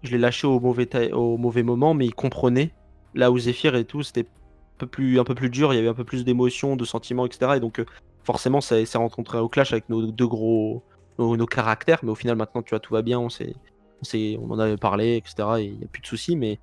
je 0.03 0.13
l'ai 0.13 0.19
lâché 0.19 0.47
au 0.47 0.61
mauvais, 0.61 1.13
au 1.13 1.37
mauvais 1.37 1.63
moment, 1.63 1.95
mais 1.95 2.07
ils 2.07 2.15
comprenaient. 2.15 2.73
Là 3.15 3.31
où 3.31 3.39
Zephyr 3.39 3.75
et 3.77 3.85
tout, 3.85 4.03
c'était 4.03 4.23
un 4.23 4.79
peu 4.79 4.87
plus, 4.87 5.21
un 5.21 5.25
peu 5.25 5.35
plus 5.35 5.51
dur, 5.51 5.73
il 5.73 5.77
y 5.77 5.79
avait 5.79 5.89
un 5.89 5.95
peu 5.95 6.05
plus 6.05 6.25
d'émotions, 6.25 6.77
de 6.77 6.85
sentiments, 6.85 7.27
etc. 7.27 7.53
Et 7.57 7.61
donc, 7.61 7.81
euh, 7.81 7.85
forcément, 8.25 8.61
ça 8.61 8.85
s'est 8.85 8.99
rencontré 8.99 9.39
au 9.39 9.49
clash 9.49 9.73
avec 9.73 9.89
nos 9.89 10.07
deux 10.07 10.27
gros, 10.27 10.83
nos, 11.19 11.47
caractères. 11.47 12.01
Mais 12.03 12.11
au 12.11 12.15
final, 12.15 12.37
maintenant, 12.37 12.63
tu 12.63 12.71
vois, 12.71 12.81
tout 12.81 12.95
va 12.95 13.03
bien, 13.03 13.19
on, 13.19 13.29
on, 13.29 14.41
on 14.41 14.51
en 14.51 14.59
avait 14.59 14.77
parlé, 14.77 15.17
etc. 15.17 15.49
Et 15.59 15.65
il 15.65 15.79
n'y 15.79 15.85
a 15.85 15.89
plus 15.89 16.01
de 16.01 16.07
soucis, 16.07 16.37
mais 16.37 16.59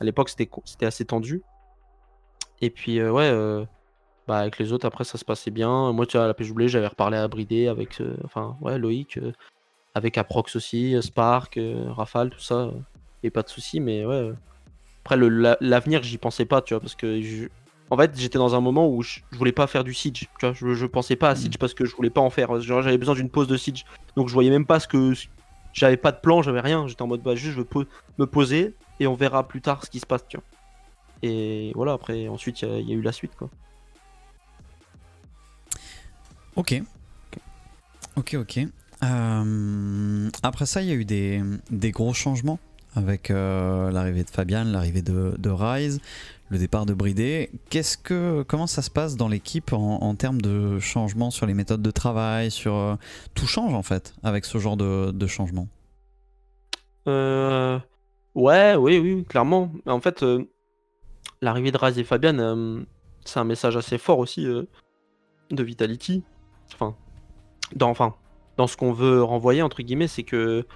à 0.00 0.04
l'époque, 0.04 0.30
c'était 0.30 0.86
assez 0.86 1.04
tendu. 1.04 1.42
Et 2.60 2.70
puis, 2.70 2.98
euh, 2.98 3.10
ouais, 3.10 3.30
euh, 3.32 3.64
bah, 4.28 4.38
avec 4.38 4.58
les 4.58 4.72
autres, 4.72 4.86
après, 4.86 5.04
ça 5.04 5.18
se 5.18 5.24
passait 5.24 5.50
bien. 5.50 5.92
Moi, 5.92 6.06
tu 6.06 6.16
vois, 6.16 6.24
à 6.24 6.28
la 6.28 6.34
PJW, 6.34 6.66
j'avais 6.66 6.86
reparlé 6.86 7.16
à 7.16 7.26
Bridé 7.28 7.68
avec, 7.68 8.00
euh, 8.00 8.16
enfin, 8.24 8.56
ouais, 8.60 8.78
Loïc. 8.78 9.18
avec 9.94 10.18
Aprox 10.18 10.56
aussi, 10.56 10.96
Spark, 11.02 11.58
Rafale, 11.88 12.30
tout 12.30 12.40
ça. 12.40 12.70
et 13.22 13.30
pas 13.30 13.42
de 13.42 13.48
soucis, 13.48 13.80
mais 13.80 14.04
ouais. 14.04 14.32
Après, 15.04 15.16
l'avenir, 15.60 16.02
j'y 16.02 16.18
pensais 16.18 16.44
pas, 16.44 16.62
tu 16.62 16.74
vois, 16.74 16.80
parce 16.80 16.94
que 16.94 17.48
en 17.92 17.96
fait, 17.96 18.12
j'étais 18.16 18.38
dans 18.38 18.54
un 18.54 18.60
moment 18.60 18.88
où 18.88 19.02
je, 19.02 19.18
voulais 19.32 19.52
pas 19.52 19.66
faire 19.66 19.82
du 19.82 19.94
siege. 19.94 20.12
Tu 20.12 20.28
vois, 20.40 20.52
je, 20.52 20.74
je 20.74 20.86
pensais 20.86 21.16
pas 21.16 21.30
à 21.30 21.34
siege 21.34 21.56
mm. 21.56 21.58
parce 21.58 21.74
que 21.74 21.84
je 21.84 21.96
voulais 21.96 22.10
pas 22.10 22.20
en 22.20 22.30
faire. 22.30 22.60
J'avais 22.60 22.98
besoin 22.98 23.16
d'une 23.16 23.30
pause 23.30 23.48
de 23.48 23.56
siege. 23.56 23.84
Donc 24.16 24.28
je 24.28 24.34
voyais 24.34 24.50
même 24.50 24.66
pas 24.66 24.78
ce 24.78 24.86
que. 24.86 25.12
J'avais 25.72 25.96
pas 25.96 26.12
de 26.12 26.18
plan, 26.18 26.42
j'avais 26.42 26.60
rien. 26.60 26.86
J'étais 26.86 27.02
en 27.02 27.08
mode, 27.08 27.22
bah, 27.22 27.34
juste, 27.34 27.56
je 27.56 27.60
veux 27.60 27.86
me 28.18 28.26
poser 28.26 28.74
et 29.00 29.06
on 29.06 29.14
verra 29.14 29.46
plus 29.46 29.60
tard 29.60 29.84
ce 29.84 29.90
qui 29.90 29.98
se 29.98 30.06
passe, 30.06 30.26
tu 30.28 30.36
vois. 30.36 30.44
Et 31.22 31.72
voilà, 31.74 31.92
après, 31.92 32.28
ensuite, 32.28 32.62
il 32.62 32.88
y, 32.88 32.92
a 32.92 32.94
eu 32.94 33.02
la 33.02 33.12
suite, 33.12 33.32
quoi. 33.36 33.50
Ok. 36.56 36.82
Ok, 38.16 38.34
ok. 38.38 38.60
Euh, 39.02 40.28
après 40.42 40.66
ça, 40.66 40.82
il 40.82 40.88
y 40.88 40.92
a 40.92 40.94
eu 40.94 41.04
des, 41.04 41.42
des 41.70 41.90
gros 41.90 42.12
changements 42.12 42.58
avec 42.94 43.30
euh, 43.30 43.90
l'arrivée 43.90 44.24
de 44.24 44.30
Fabian, 44.30 44.64
l'arrivée 44.64 45.02
de, 45.02 45.34
de, 45.38 45.50
Rise, 45.50 46.00
le 46.48 46.58
départ 46.58 46.86
de 46.86 46.94
Bridé. 46.94 47.50
Qu'est-ce 47.70 47.96
que, 47.96 48.42
comment 48.42 48.66
ça 48.66 48.82
se 48.82 48.90
passe 48.90 49.16
dans 49.16 49.28
l'équipe 49.28 49.72
en, 49.72 50.14
termes 50.16 50.40
de 50.40 50.78
changement 50.80 51.30
sur 51.30 51.46
les 51.46 51.54
méthodes 51.54 51.82
de 51.82 51.90
travail, 51.90 52.50
sur 52.50 52.74
euh, 52.74 52.96
tout 53.34 53.46
change 53.46 53.74
en 53.74 53.82
fait 53.82 54.14
avec 54.22 54.44
ce 54.44 54.58
genre 54.58 54.76
de, 54.76 55.12
de 55.12 55.26
changement? 55.26 55.68
Euh, 57.06 57.78
ouais, 58.34 58.74
oui, 58.74 58.98
oui, 58.98 59.24
clairement. 59.24 59.72
En 59.86 60.00
fait, 60.00 60.24
l'arrivée 61.42 61.72
de 61.72 61.78
Rise 61.78 61.98
et 61.98 62.04
Fabian, 62.04 62.84
c'est 63.24 63.38
un 63.38 63.44
message 63.44 63.76
assez 63.76 63.98
fort 63.98 64.18
aussi 64.18 64.44
de 64.44 65.62
Vitality. 65.62 66.22
Enfin, 66.72 66.94
dans, 67.74 67.90
enfin, 67.90 68.14
dans 68.56 68.66
ce 68.66 68.76
qu'on 68.76 68.92
veut 68.92 69.22
renvoyer 69.22 69.62
entre 69.62 69.82
guillemets, 69.82 70.08
c'est 70.08 70.22
que 70.22 70.66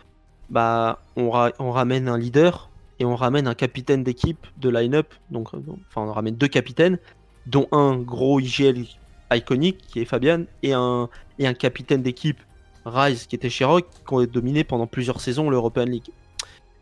bah, 0.51 1.03
on, 1.17 1.31
ramène 1.31 2.09
un 2.09 2.19
leader 2.19 2.71
et 2.99 3.05
on 3.05 3.17
ramène 3.17 3.47
un 3.47 3.55
capitaine 3.55 4.05
d'équipe 4.05 4.47
de 4.59 4.69
line-up. 4.69 5.15
Donc, 5.31 5.55
euh, 5.55 5.59
enfin, 5.89 6.03
on 6.03 6.13
ramène 6.13 6.37
deux 6.37 6.49
capitaines, 6.49 6.99
dont 7.47 7.69
un 7.73 7.97
gros 7.97 8.41
IGL 8.41 8.87
iconique 9.33 9.79
qui 9.89 10.01
est 10.01 10.05
Fabian 10.05 10.45
et 10.63 10.73
un, 10.73 11.09
et 11.39 11.47
un 11.47 11.55
capitaine 11.55 12.03
d'équipe 12.03 12.39
Rise 12.85 13.27
qui 13.27 13.35
était 13.35 13.51
Sherrock 13.51 13.87
qui 13.89 14.15
ont 14.15 14.25
dominé 14.25 14.63
pendant 14.63 14.87
plusieurs 14.87 15.21
saisons 15.21 15.49
l'European 15.49 15.87
League 15.87 16.11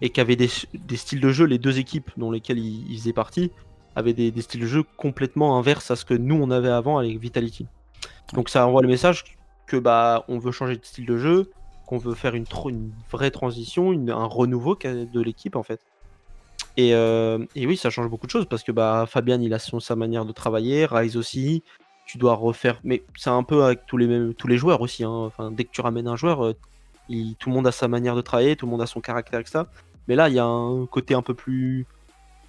et 0.00 0.10
qui 0.10 0.20
avait 0.20 0.34
des, 0.34 0.48
styles 0.48 1.20
de 1.20 1.30
jeu, 1.30 1.44
les 1.44 1.58
deux 1.58 1.78
équipes 1.78 2.10
dont 2.16 2.32
lesquelles 2.32 2.58
il, 2.58 2.98
faisait 2.98 3.12
partie, 3.12 3.52
avaient 3.96 4.12
des, 4.12 4.32
styles 4.40 4.60
de 4.60 4.66
jeu 4.66 4.84
complètement 4.96 5.58
inverses 5.58 5.90
à 5.90 5.96
ce 5.96 6.04
que 6.04 6.14
nous 6.14 6.36
on 6.36 6.50
avait 6.50 6.70
avant 6.70 6.98
avec 6.98 7.18
Vitality. 7.18 7.66
Donc 8.32 8.48
ça 8.48 8.66
envoie 8.66 8.82
le 8.82 8.88
message 8.88 9.24
que 9.66 9.76
bah 9.76 10.24
on 10.28 10.38
veut 10.38 10.52
changer 10.52 10.76
de 10.76 10.84
style 10.84 11.06
de 11.06 11.16
jeu, 11.16 11.50
qu'on 11.86 11.98
veut 11.98 12.14
faire 12.14 12.34
une, 12.34 12.46
une 12.66 12.92
vraie 13.10 13.30
transition, 13.30 13.90
un 13.90 14.26
renouveau 14.26 14.76
de 14.76 15.20
l'équipe 15.20 15.56
en 15.56 15.62
fait. 15.62 15.80
Euh, 16.78 17.44
et, 17.54 17.66
oui, 17.66 17.76
ça 17.76 17.90
change 17.90 18.08
beaucoup 18.08 18.26
de 18.26 18.30
choses 18.30 18.46
parce 18.46 18.62
que 18.62 18.72
bah, 18.72 19.04
Fabian, 19.08 19.40
il 19.40 19.52
a 19.54 19.58
son, 19.58 19.80
sa 19.80 19.96
manière 19.96 20.24
de 20.24 20.32
travailler, 20.32 20.86
Rise 20.86 21.16
aussi. 21.16 21.62
Tu 22.06 22.18
dois 22.18 22.34
refaire, 22.34 22.80
mais 22.82 23.02
c'est 23.16 23.30
un 23.30 23.42
peu 23.42 23.64
avec 23.64 23.86
tous 23.86 23.96
les, 23.96 24.06
mêmes, 24.06 24.34
tous 24.34 24.48
les 24.48 24.56
joueurs 24.56 24.80
aussi. 24.80 25.04
Hein. 25.04 25.10
Enfin, 25.10 25.50
dès 25.50 25.64
que 25.64 25.70
tu 25.70 25.80
ramènes 25.80 26.08
un 26.08 26.16
joueur, 26.16 26.44
euh, 26.44 26.54
tout 27.38 27.48
le 27.48 27.54
monde 27.54 27.66
a 27.66 27.72
sa 27.72 27.88
manière 27.88 28.16
de 28.16 28.20
travailler, 28.20 28.56
tout 28.56 28.66
le 28.66 28.70
monde 28.70 28.82
a 28.82 28.86
son 28.86 29.00
caractère, 29.00 29.40
etc. 29.40 29.60
Mais 30.08 30.16
là, 30.16 30.28
il 30.28 30.34
y 30.34 30.38
a 30.38 30.44
un 30.44 30.86
côté 30.86 31.14
un 31.14 31.22
peu 31.22 31.34
plus, 31.34 31.86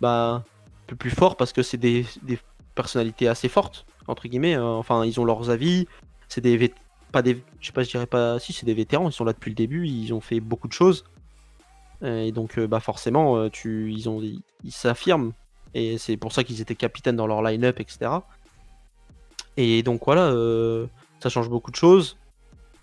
bah, 0.01 0.43
plus 0.95 1.11
fort 1.11 1.37
parce 1.37 1.53
que 1.53 1.63
c'est 1.63 1.77
des, 1.77 2.05
des, 2.23 2.39
personnalités 2.75 3.27
assez 3.27 3.49
fortes 3.49 3.85
entre 4.07 4.27
guillemets. 4.27 4.55
Hein. 4.55 4.65
Enfin, 4.65 5.05
ils 5.05 5.19
ont 5.19 5.25
leurs 5.25 5.49
avis. 5.49 5.87
C'est 6.27 6.41
des, 6.41 6.73
pas 7.11 7.21
des, 7.21 7.43
je 7.59 7.67
sais 7.67 7.71
pas, 7.71 7.83
je 7.83 7.89
dirais 7.89 8.07
pas, 8.07 8.39
si 8.39 8.53
c'est 8.53 8.65
des 8.65 8.73
vétérans, 8.73 9.09
ils 9.09 9.13
sont 9.13 9.23
là 9.23 9.33
depuis 9.33 9.49
le 9.49 9.55
début, 9.55 9.87
ils 9.87 10.13
ont 10.13 10.21
fait 10.21 10.39
beaucoup 10.39 10.67
de 10.67 10.73
choses. 10.73 11.05
Et 12.03 12.31
donc, 12.31 12.57
euh, 12.57 12.67
bah 12.67 12.79
forcément, 12.79 13.37
euh, 13.37 13.49
tu, 13.49 13.93
ils 13.93 14.09
ont, 14.09 14.21
ils 14.21 14.71
s'affirment 14.71 15.31
et 15.73 15.97
c'est 15.97 16.17
pour 16.17 16.31
ça 16.31 16.43
qu'ils 16.43 16.61
étaient 16.61 16.75
capitaines 16.75 17.15
dans 17.15 17.27
leur 17.27 17.41
line-up, 17.41 17.79
etc. 17.79 18.11
Et 19.57 19.83
donc 19.83 20.05
voilà, 20.05 20.27
euh, 20.27 20.87
ça 21.19 21.29
change 21.29 21.49
beaucoup 21.49 21.71
de 21.71 21.75
choses. 21.75 22.17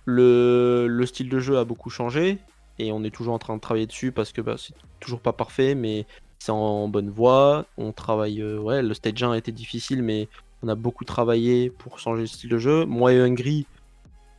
Le, 0.07 0.87
le, 0.88 1.07
style 1.07 1.29
de 1.29 1.38
jeu 1.38 1.59
a 1.59 1.64
beaucoup 1.64 1.90
changé 1.90 2.38
et 2.79 2.90
on 2.92 3.05
est 3.05 3.14
toujours 3.14 3.35
en 3.35 3.38
train 3.38 3.55
de 3.55 3.61
travailler 3.61 3.87
dessus 3.87 4.12
parce 4.12 4.33
que 4.33 4.40
bah, 4.40 4.57
c'est 4.59 4.75
toujours 4.99 5.20
pas 5.20 5.33
parfait, 5.33 5.75
mais 5.75 6.07
c'est 6.40 6.53
en 6.53 6.88
bonne 6.88 7.11
voie. 7.11 7.66
On 7.76 7.92
travaille, 7.92 8.42
ouais, 8.42 8.83
le 8.83 8.94
stage 8.94 9.22
1 9.22 9.33
a 9.33 9.38
été 9.38 9.53
difficile, 9.53 10.03
mais 10.03 10.29
on 10.62 10.68
a 10.68 10.74
beaucoup 10.74 11.05
travaillé 11.05 11.70
pour 11.70 11.98
changer 11.98 12.22
le 12.22 12.26
style 12.26 12.50
de 12.50 12.59
jeu. 12.59 12.85
Moi 12.87 13.12
et 13.12 13.20
Hungry, 13.20 13.66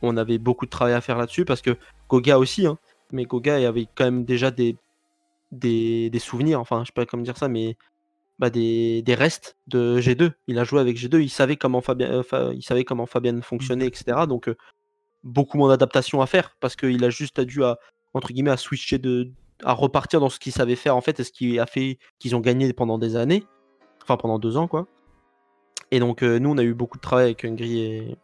on 0.02 0.16
avait 0.16 0.38
beaucoup 0.38 0.66
de 0.66 0.70
travail 0.70 0.94
à 0.94 1.00
faire 1.00 1.16
là-dessus 1.16 1.44
parce 1.44 1.62
que 1.62 1.76
Goga 2.08 2.38
aussi, 2.38 2.66
hein, 2.66 2.78
mais 3.12 3.24
Goga 3.24 3.56
avait 3.66 3.86
quand 3.94 4.04
même 4.04 4.24
déjà 4.24 4.50
des, 4.50 4.76
souvenirs, 6.18 6.60
enfin 6.60 6.82
je 6.82 6.86
sais 6.86 6.92
pas 6.94 7.06
comment 7.06 7.22
dire 7.22 7.38
ça, 7.38 7.48
mais 7.48 7.76
bah, 8.38 8.50
des, 8.50 9.02
restes 9.08 9.56
de 9.68 10.00
G2. 10.00 10.32
Il 10.48 10.58
a 10.58 10.64
joué 10.64 10.80
avec 10.80 10.96
G2, 10.98 11.20
il 11.20 11.30
savait 11.30 11.56
comment 11.56 11.80
Fabien, 11.80 12.22
euh, 12.32 12.52
il 12.54 12.62
savait 12.62 12.84
comment 12.84 13.06
Fabien 13.06 13.40
fonctionnait, 13.42 13.86
etc. 13.86 14.26
Donc 14.28 14.48
euh, 14.48 14.56
beaucoup 15.22 15.58
moins 15.58 15.68
d'adaptation 15.68 16.20
à 16.20 16.26
faire 16.26 16.56
parce 16.60 16.76
qu'il 16.76 17.04
a 17.04 17.10
juste 17.10 17.40
dû 17.40 17.64
à 17.64 17.78
entre 18.14 18.32
guillemets 18.32 18.50
à 18.50 18.56
switcher 18.56 18.98
de 18.98 19.30
à 19.64 19.72
repartir 19.72 20.20
dans 20.20 20.28
ce 20.28 20.38
qu'il 20.38 20.52
savait 20.52 20.76
faire 20.76 20.96
en 20.96 21.00
fait 21.00 21.20
et 21.20 21.24
ce 21.24 21.32
qui 21.32 21.58
a 21.58 21.66
fait 21.66 21.98
qu'ils 22.18 22.36
ont 22.36 22.40
gagné 22.40 22.72
pendant 22.72 22.98
des 22.98 23.16
années, 23.16 23.44
enfin 24.02 24.16
pendant 24.16 24.38
deux 24.38 24.56
ans 24.56 24.68
quoi. 24.68 24.86
Et 25.90 26.00
donc 26.00 26.22
euh, 26.22 26.38
nous 26.38 26.50
on 26.50 26.58
a 26.58 26.62
eu 26.62 26.74
beaucoup 26.74 26.98
de 26.98 27.02
travail 27.02 27.26
avec 27.26 27.44
Hungry 27.44 27.80
et, 27.80 28.16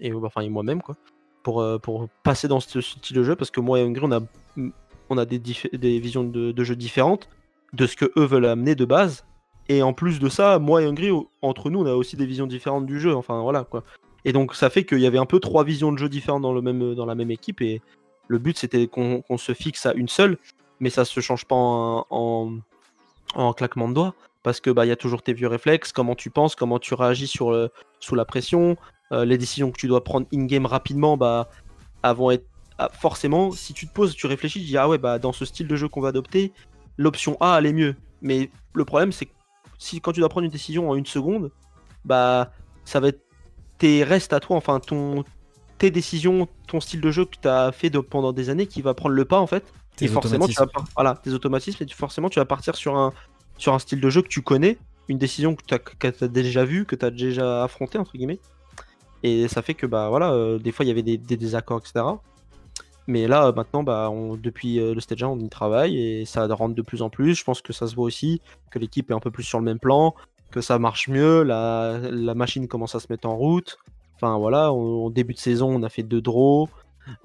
et, 0.00 0.12
enfin, 0.12 0.40
et 0.40 0.48
moi-même 0.48 0.82
quoi 0.82 0.96
pour, 1.42 1.60
euh, 1.60 1.78
pour 1.78 2.08
passer 2.22 2.48
dans 2.48 2.60
ce 2.60 2.80
style 2.80 3.16
de 3.16 3.22
jeu 3.22 3.36
parce 3.36 3.50
que 3.50 3.60
moi 3.60 3.78
et 3.78 3.82
Hungry 3.82 4.04
on 4.04 4.12
a, 4.12 4.20
on 5.08 5.18
a 5.18 5.24
des, 5.24 5.38
des 5.38 6.00
visions 6.00 6.24
de, 6.24 6.64
jeu 6.64 6.76
différentes 6.76 7.28
de 7.72 7.86
ce 7.86 7.96
que 7.96 8.10
eux 8.16 8.24
veulent 8.24 8.46
amener 8.46 8.74
de 8.74 8.84
base. 8.84 9.24
Et 9.68 9.82
en 9.82 9.92
plus 9.92 10.18
de 10.18 10.28
ça 10.28 10.58
moi 10.58 10.82
et 10.82 10.86
Hungry 10.86 11.10
entre 11.42 11.70
nous 11.70 11.80
on 11.80 11.86
a 11.86 11.94
aussi 11.94 12.16
des 12.16 12.26
visions 12.26 12.46
différentes 12.46 12.86
du 12.86 13.00
jeu 13.00 13.14
enfin 13.14 13.40
voilà 13.42 13.64
quoi. 13.64 13.84
Et 14.24 14.32
donc 14.32 14.54
ça 14.54 14.68
fait 14.68 14.84
qu'il 14.84 15.00
y 15.00 15.06
avait 15.06 15.18
un 15.18 15.26
peu 15.26 15.40
trois 15.40 15.64
visions 15.64 15.92
de 15.92 15.98
jeu 15.98 16.08
différentes 16.08 16.42
dans, 16.42 16.52
le 16.52 16.60
même, 16.60 16.94
dans 16.94 17.06
la 17.06 17.14
même 17.14 17.30
équipe 17.30 17.62
et 17.62 17.80
le 18.28 18.38
but 18.38 18.58
c'était 18.58 18.86
qu'on 18.86 19.22
se 19.38 19.54
fixe 19.54 19.86
à 19.86 19.94
une 19.94 20.08
seule 20.08 20.38
mais 20.80 20.90
ça 20.90 21.04
se 21.04 21.20
change 21.20 21.44
pas 21.44 21.54
en, 21.54 22.06
en, 22.10 22.58
en 23.34 23.52
claquement 23.52 23.88
de 23.88 23.94
doigts 23.94 24.14
parce 24.42 24.60
que 24.60 24.70
bah 24.70 24.86
il 24.86 24.88
y 24.88 24.92
a 24.92 24.96
toujours 24.96 25.22
tes 25.22 25.32
vieux 25.32 25.48
réflexes, 25.48 25.92
comment 25.92 26.14
tu 26.14 26.30
penses, 26.30 26.54
comment 26.54 26.78
tu 26.78 26.94
réagis 26.94 27.26
sur 27.26 27.50
le, 27.50 27.70
sous 28.00 28.14
la 28.14 28.24
pression, 28.24 28.76
euh, 29.12 29.24
les 29.24 29.38
décisions 29.38 29.70
que 29.70 29.78
tu 29.78 29.86
dois 29.86 30.02
prendre 30.02 30.26
in-game 30.32 30.66
rapidement, 30.66 31.16
bah, 31.16 31.48
avant 32.02 32.30
être 32.30 32.46
ah, 32.78 32.88
forcément, 32.92 33.50
si 33.52 33.74
tu 33.74 33.86
te 33.86 33.92
poses, 33.92 34.14
tu 34.14 34.26
réfléchis, 34.26 34.60
tu 34.60 34.66
dis 34.66 34.78
ah 34.78 34.88
ouais 34.88 34.98
bah 34.98 35.18
dans 35.18 35.32
ce 35.32 35.44
style 35.44 35.66
de 35.66 35.76
jeu 35.76 35.88
qu'on 35.88 36.00
va 36.00 36.08
adopter, 36.08 36.52
l'option 36.96 37.36
A 37.40 37.58
elle 37.58 37.66
est 37.66 37.72
mieux. 37.72 37.96
Mais 38.22 38.50
le 38.74 38.84
problème 38.84 39.12
c'est 39.12 39.26
que 39.26 39.32
si 39.78 40.00
quand 40.00 40.12
tu 40.12 40.20
dois 40.20 40.28
prendre 40.30 40.46
une 40.46 40.50
décision 40.50 40.88
en 40.88 40.94
une 40.94 41.06
seconde, 41.06 41.50
bah 42.04 42.50
ça 42.84 43.00
va 43.00 43.08
être 43.08 43.20
tes 43.78 44.04
restes 44.04 44.32
à 44.32 44.40
toi, 44.40 44.56
enfin 44.56 44.80
ton 44.80 45.24
tes 45.80 45.90
décisions, 45.90 46.46
ton 46.66 46.78
style 46.78 47.00
de 47.00 47.10
jeu 47.10 47.24
que 47.24 47.36
tu 47.40 47.48
as 47.48 47.72
fait 47.72 47.90
pendant 48.02 48.32
des 48.34 48.50
années 48.50 48.66
qui 48.66 48.82
va 48.82 48.92
prendre 48.92 49.14
le 49.14 49.24
pas 49.24 49.40
en 49.40 49.46
fait. 49.46 49.64
et 50.00 50.08
forcément 50.08 50.46
tu 50.46 50.54
vas 50.54 50.66
voilà, 50.94 51.14
tes 51.14 51.32
automatismes 51.32 51.82
et 51.82 51.88
forcément 51.88 52.28
tu 52.28 52.38
vas 52.38 52.44
partir 52.44 52.76
sur 52.76 52.96
un 52.96 53.12
sur 53.56 53.72
un 53.74 53.78
style 53.78 54.00
de 54.00 54.10
jeu 54.10 54.20
que 54.20 54.28
tu 54.28 54.42
connais, 54.42 54.78
une 55.08 55.16
décision 55.16 55.56
que 55.56 55.64
tu 55.66 55.74
as, 55.74 56.24
as, 56.24 56.28
déjà 56.28 56.64
vue, 56.64 56.84
que 56.84 56.94
tu 56.96 57.04
as 57.04 57.10
déjà 57.10 57.64
affronté 57.64 57.98
entre 57.98 58.12
guillemets. 58.12 58.40
Et 59.22 59.48
ça 59.48 59.62
fait 59.62 59.74
que 59.74 59.86
bah 59.86 60.10
voilà, 60.10 60.32
euh, 60.32 60.58
des 60.58 60.70
fois 60.70 60.84
il 60.84 60.88
y 60.88 60.90
avait 60.90 61.02
des, 61.02 61.16
désaccords, 61.18 61.80
etc. 61.80 62.04
Mais 63.06 63.26
là 63.26 63.50
maintenant, 63.56 63.82
bah, 63.82 64.12
depuis 64.38 64.78
euh, 64.78 64.94
le 64.94 65.00
stage 65.00 65.22
1, 65.22 65.28
on 65.28 65.38
y 65.38 65.48
travaille 65.48 65.98
et 65.98 66.26
ça 66.26 66.46
rentre 66.46 66.74
de 66.74 66.82
plus 66.82 67.00
en 67.00 67.08
plus. 67.08 67.34
Je 67.34 67.44
pense 67.44 67.62
que 67.62 67.72
ça 67.72 67.86
se 67.86 67.94
voit 67.94 68.04
aussi, 68.04 68.42
que 68.70 68.78
l'équipe 68.78 69.10
est 69.10 69.14
un 69.14 69.20
peu 69.20 69.30
plus 69.30 69.44
sur 69.44 69.58
le 69.58 69.64
même 69.64 69.78
plan, 69.78 70.14
que 70.50 70.60
ça 70.60 70.78
marche 70.78 71.08
mieux, 71.08 71.42
la, 71.42 72.34
machine 72.34 72.68
commence 72.68 72.94
à 72.94 73.00
se 73.00 73.06
mettre 73.08 73.26
en 73.28 73.36
route. 73.36 73.78
Enfin 74.20 74.38
voilà, 74.38 74.72
au 74.72 75.10
début 75.10 75.34
de 75.34 75.38
saison, 75.38 75.74
on 75.74 75.82
a 75.82 75.88
fait 75.88 76.02
deux 76.02 76.20
draws, 76.20 76.68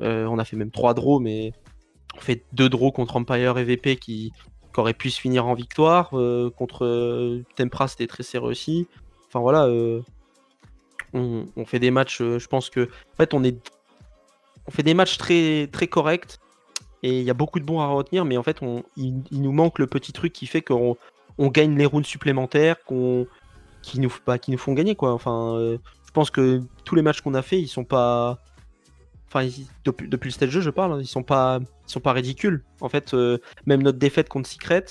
euh, 0.02 0.26
on 0.26 0.40
a 0.40 0.46
fait 0.46 0.56
même 0.56 0.72
trois 0.72 0.94
draws, 0.94 1.20
mais 1.20 1.52
on 2.16 2.20
fait 2.22 2.44
deux 2.54 2.70
draws 2.70 2.92
contre 2.92 3.18
Empire 3.18 3.58
et 3.58 3.64
VP 3.66 3.98
qui, 3.98 4.32
qui 4.74 4.80
auraient 4.80 4.94
pu 4.94 5.10
se 5.10 5.20
finir 5.20 5.46
en 5.48 5.54
victoire. 5.56 6.12
contre 6.56 7.44
Tempra, 7.56 7.88
c'était 7.88 8.08
très 8.08 8.24
serré 8.24 8.46
aussi. 8.46 8.88
Enfin 9.28 9.42
voilà, 9.42 9.68
on, 11.16 11.66
fait 11.66 11.80
des 11.80 11.92
matchs, 11.92 12.22
euh, 12.22 12.40
je 12.40 12.48
pense 12.48 12.70
que 12.70 12.82
en 12.82 13.16
fait 13.18 13.34
on 13.34 13.44
est 13.44 13.58
on 14.68 14.72
fait 14.72 14.84
des 14.84 14.94
matchs 14.94 15.18
très 15.18 15.68
très 15.72 15.88
corrects 15.88 16.40
et 17.04 17.20
il 17.20 17.24
y 17.24 17.30
a 17.30 17.34
beaucoup 17.34 17.60
de 17.60 17.66
bons 17.66 17.80
à 17.80 17.88
retenir, 17.88 18.26
mais 18.26 18.38
en 18.38 18.44
fait 18.44 18.62
on, 18.62 18.84
il, 18.98 19.22
nous 19.32 19.52
manque 19.52 19.80
le 19.80 19.88
petit 19.88 20.12
truc 20.12 20.34
qui 20.34 20.48
fait 20.48 20.62
qu'on 20.62 20.98
on 21.38 21.48
gagne 21.50 21.78
les 21.78 21.86
rounds 21.86 22.08
supplémentaires, 22.08 22.84
qu'on 22.84 23.28
qui 23.82 24.00
nous 24.00 24.12
pas 24.26 24.40
qui 24.40 24.52
nous 24.52 24.58
font 24.58 24.74
gagner 24.74 24.96
quoi. 24.96 25.14
Enfin, 25.14 25.56
euh, 25.56 25.78
pense 26.15 26.32
que 26.32 26.62
tous 26.84 26.95
les 26.95 27.04
matchs 27.04 27.21
qu'on 27.21 27.36
a 27.36 27.43
fait, 27.43 27.62
ils 27.62 27.67
sont 27.67 27.84
pas 27.84 28.39
enfin 29.28 29.47
depuis, 29.84 30.08
le 30.10 30.32
stage 30.32 30.49
jeu 30.49 30.62
je 30.62 30.69
parle, 30.71 30.93
hein, 30.93 30.99
ils 30.99 31.08
sont 31.08 31.23
pas 31.23 31.60
ils 31.62 31.91
sont 31.91 31.99
pas 31.99 32.13
ridicules. 32.13 32.63
En 32.82 32.89
fait, 32.89 33.13
euh, 33.13 33.38
même 33.67 33.84
notre 33.84 33.99
défaite 33.99 34.30
contre 34.30 34.49
Secret, 34.49 34.86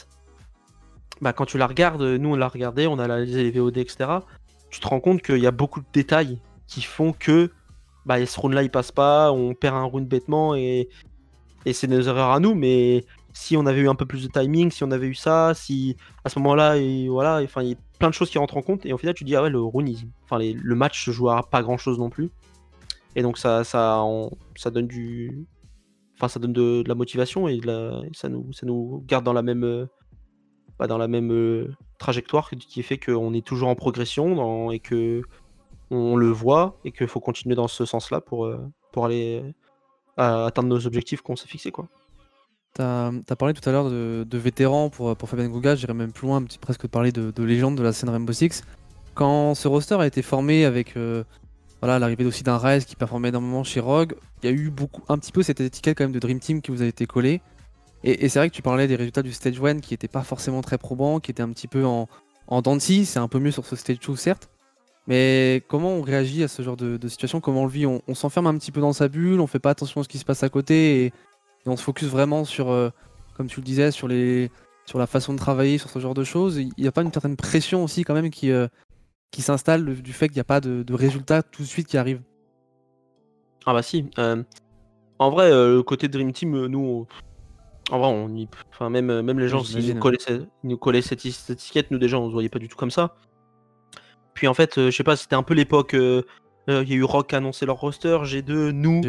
bah 1.21 1.33
quand 1.33 1.47
tu 1.47 1.59
la 1.59 1.67
regardes, 1.67 2.03
nous 2.03 2.31
on 2.31 2.37
l'a 2.37 2.49
regardé, 2.49 2.87
on 2.87 2.99
a 2.99 3.19
les 3.19 3.51
VOD 3.51 3.79
etc 3.79 4.21
tu 4.75 4.81
te 4.81 4.89
rends 4.89 4.99
compte 4.99 5.23
qu'il 5.23 5.39
y 5.39 5.47
a 5.47 5.53
beaucoup 5.53 5.79
de 5.79 5.87
détails 5.93 6.41
qui 6.67 6.83
font 6.83 7.13
que 7.13 7.53
bah, 8.07 8.27
ce 8.27 8.41
round 8.41 8.55
là 8.55 8.65
il 8.65 8.71
passe 8.71 8.91
pas, 8.91 9.31
on 9.31 9.55
perd 9.55 9.77
un 9.77 9.85
round 9.85 10.09
bêtement 10.09 10.57
et 10.57 10.89
Et 11.65 11.73
c'est 11.73 11.87
nos 11.87 12.01
erreurs 12.01 12.33
à 12.33 12.41
nous, 12.41 12.57
mais 12.57 13.05
si 13.35 13.57
on 13.57 13.67
avait 13.67 13.81
eu 13.81 13.89
un 13.89 13.97
peu 13.97 14.07
plus 14.07 14.23
de 14.23 14.29
timing, 14.29 14.71
si 14.71 14.85
on 14.85 14.91
avait 14.93 15.09
eu 15.09 15.15
ça, 15.15 15.53
si 15.55 15.97
à 16.25 16.29
ce 16.29 16.39
moment-là, 16.39 16.77
voilà, 17.11 17.43
enfin, 17.43 17.63
il 17.63 17.71
y 17.71 17.73
a 17.73 17.77
plein 17.99 18.09
de 18.09 18.15
choses 18.15 18.31
qui 18.31 18.39
rentrent 18.39 18.57
en 18.57 18.63
compte. 18.63 18.87
Et 18.87 18.93
au 18.93 18.97
final, 18.99 19.15
tu 19.15 19.25
dis, 19.25 19.35
ah 19.35 19.43
ouais, 19.43 19.51
le 19.51 19.61
run, 19.61 19.85
enfin, 20.23 20.39
le 20.39 20.75
match 20.75 21.05
se 21.05 21.11
joue 21.11 21.29
à 21.29 21.43
pas 21.43 21.63
grand-chose 21.63 21.99
non 21.99 22.11
plus. 22.11 22.31
Et 23.17 23.23
donc, 23.23 23.37
ça, 23.37 23.65
ça, 23.65 24.03
ça 24.57 24.71
donne 24.71 24.87
du. 24.87 25.47
Enfin, 26.17 26.29
ça 26.29 26.39
donne 26.39 26.53
de, 26.53 26.85
la 26.87 26.95
motivation 26.95 27.49
et, 27.49 27.61
ça, 28.13 28.29
nous, 28.29 28.53
ça 28.53 28.67
nous 28.67 29.03
garde 29.07 29.25
dans 29.25 29.33
la 29.33 29.43
même, 29.43 29.65
euh, 29.65 29.87
bah, 30.79 30.87
dans 30.87 30.99
la 30.99 31.09
même 31.09 31.33
euh, 31.33 31.75
trajectoire 31.99 32.51
qui 32.51 32.83
fait 32.85 32.99
qu'on 32.99 33.35
est 33.35 33.45
toujours 33.45 33.69
en 33.69 33.75
progression 33.75 34.71
et 34.71 34.79
que 34.79 35.23
on 35.91 36.15
le 36.17 36.29
voit 36.29 36.79
et 36.85 36.93
qu'il 36.93 37.09
faut 37.09 37.21
continuer 37.21 37.57
dans 37.57 37.69
ce 37.69 37.85
sens-là 37.85 38.21
pour, 38.21 38.47
euh, 38.47 38.65
pour 38.93 39.05
aller 39.07 39.43
atteindre 40.17 40.69
nos 40.69 40.87
objectifs 40.87 41.21
qu'on 41.21 41.35
s'est 41.35 41.49
fixés. 41.49 41.73
Quoi. 41.73 41.89
Tu 42.75 42.83
as, 42.83 43.37
parlé 43.39 43.55
tout 43.55 43.69
à 43.69 43.73
l'heure 43.73 43.89
de, 43.89 44.39
vétérans 44.39 44.91
pour, 44.91 45.17
pour 45.17 45.29
Fabien 45.29 45.49
Gouga, 45.49 45.77
j'irais 45.77 45.95
même 45.95 46.13
plus 46.13 46.27
loin, 46.27 46.39
un 46.39 46.43
petit, 46.43 46.59
presque 46.59 46.87
parler 46.89 47.13
de, 47.13 47.31
de 47.31 47.43
légende 47.45 47.77
de 47.77 47.83
la 47.83 47.93
scène 47.93 48.09
Rainbow 48.09 48.33
Six. 48.33 48.65
Quand 49.15 49.55
ce 49.55 49.69
roster 49.69 49.95
a 49.95 50.07
été 50.07 50.23
formé 50.23 50.65
avec 50.65 50.97
euh, 50.97 51.23
voilà, 51.81 51.99
l'arrivée 51.99 52.25
aussi 52.25 52.43
d'un 52.43 52.59
Rise 52.59 52.85
qui 52.85 52.97
performait 52.97 53.29
énormément 53.29 53.63
chez 53.63 53.79
Rogue, 53.79 54.15
il 54.43 54.51
y 54.51 54.53
a 54.53 54.57
eu 54.57 54.71
beaucoup, 54.71 55.03
un 55.09 55.19
petit 55.19 55.33
peu 55.33 55.43
cette 55.43 55.61
étiquette 55.61 55.99
quand 55.99 56.05
même 56.05 56.13
de 56.13 56.19
Dream 56.19 56.41
Team 56.41 56.63
qui 56.63 56.71
vous 56.71 56.83
a 56.83 56.87
été 56.87 57.07
collée. 57.07 57.43
Et, 58.03 58.29
c'est 58.29 58.39
vrai 58.39 58.51
que 58.51 58.55
tu 58.55 58.61
parlais 58.61 58.87
des 58.87 58.97
résultats 58.97 59.23
du 59.23 59.33
Stage 59.33 59.63
1 59.63 59.81
qui 59.81 59.95
n'étaient 59.95 60.09
pas 60.09 60.23
forcément 60.23 60.61
très 60.61 60.77
probants, 60.77 61.21
qui 61.21 61.31
étaient 61.31 61.43
un 61.43 61.51
petit 61.51 61.69
peu 61.69 61.87
en, 61.87 62.09
en 62.49 62.79
c'est 62.81 63.19
un 63.19 63.29
peu 63.29 63.39
mieux 63.39 63.51
sur 63.51 63.65
ce 63.65 63.77
Stage 63.77 64.01
2 64.01 64.17
certes. 64.17 64.51
Mais 65.07 65.63
comment 65.69 65.91
on 65.91 66.03
réagit 66.03 66.43
à 66.43 66.49
ce 66.49 66.63
genre 66.63 66.77
de, 66.77 66.99
situation? 67.09 67.41
Comment 67.41 67.63
on 67.63 67.67
le 67.67 67.71
vit? 67.71 67.87
On, 67.87 68.15
s'enferme 68.15 68.47
un 68.47 68.57
petit 68.57 68.73
peu 68.73 68.81
dans 68.81 68.93
sa 68.93 69.09
bulle, 69.09 69.41
on 69.41 69.47
fait 69.47 69.59
pas 69.59 69.71
attention 69.71 70.01
à 70.01 70.05
ce 70.05 70.09
qui 70.09 70.19
se 70.19 70.25
passe 70.25 70.43
à 70.43 70.49
côté 70.49 71.05
et 71.05 71.13
et 71.67 71.69
on 71.69 71.77
se 71.77 71.83
focus 71.83 72.09
vraiment 72.09 72.45
sur, 72.45 72.71
euh, 72.71 72.91
comme 73.37 73.47
tu 73.47 73.61
le 73.61 73.65
disais, 73.65 73.91
sur, 73.91 74.09
les, 74.09 74.51
sur 74.87 74.99
la 74.99 75.07
façon 75.07 75.33
de 75.33 75.39
travailler, 75.39 75.79
sur 75.79 75.91
ce 75.91 75.99
genre 75.99 76.15
de 76.15 76.25
choses. 76.25 76.59
Il 76.59 76.73
n'y 76.79 76.87
a 76.87 76.93
pas 76.93 77.03
une 77.03 77.13
certaine 77.13 77.37
pression 77.37 77.85
aussi 77.85 78.05
quand 78.05 78.15
même 78.15 78.31
qui, 78.31 78.51
euh, 78.51 78.69
qui 79.31 79.43
s'installe 79.43 79.85
du 79.85 80.13
fait 80.13 80.29
qu'il 80.29 80.37
n'y 80.37 80.43
a 80.43 80.45
pas 80.45 80.61
de, 80.61 80.83
de 80.83 80.95
résultats 80.95 81.43
tout 81.43 81.63
de 81.63 81.69
suite 81.69 81.87
qui 81.87 81.97
arrivent 81.97 82.23
Ah 83.67 83.73
bah 83.73 83.83
si. 83.83 84.11
Euh, 84.19 84.43
en 85.19 85.31
vrai, 85.31 85.51
le 85.51 85.83
côté 85.83 86.09
Dream 86.09 86.33
Team, 86.33 86.67
nous, 86.67 87.07
en 87.91 87.99
vrai, 87.99 88.09
on 88.09 88.29
y... 88.35 88.49
enfin, 88.71 88.91
même, 88.91 89.23
même 89.23 89.39
les 89.39 89.49
gens, 89.49 89.63
qui 89.63 89.95
nous 89.95 90.01
collaient, 90.01 90.19
cette... 90.19 90.43
nous 90.65 90.77
collaient 90.77 91.03
cette, 91.03 91.25
étiquette, 91.25 91.91
nous 91.91 91.99
déjà, 91.99 92.19
on 92.19 92.25
ne 92.25 92.29
se 92.29 92.33
voyait 92.33 92.49
pas 92.49 92.59
du 92.59 92.69
tout 92.69 92.77
comme 92.77 92.91
ça. 92.91 93.17
Puis 94.35 94.49
en 94.49 94.55
fait, 94.55 94.75
je 94.77 94.91
sais 94.91 95.05
pas, 95.05 95.15
c'était 95.15 95.37
un 95.37 95.45
peu 95.45 95.55
l'époque 95.55 95.95
euh, 96.69 96.83
il 96.83 96.89
y 96.91 96.93
a 96.93 96.97
eu 96.97 97.05
Rock 97.05 97.29
qui 97.29 97.35
a 97.35 97.39
annoncé 97.39 97.67
leur 97.67 97.77
roster, 97.77 98.19
G2, 98.23 98.71
nous, 98.71 99.03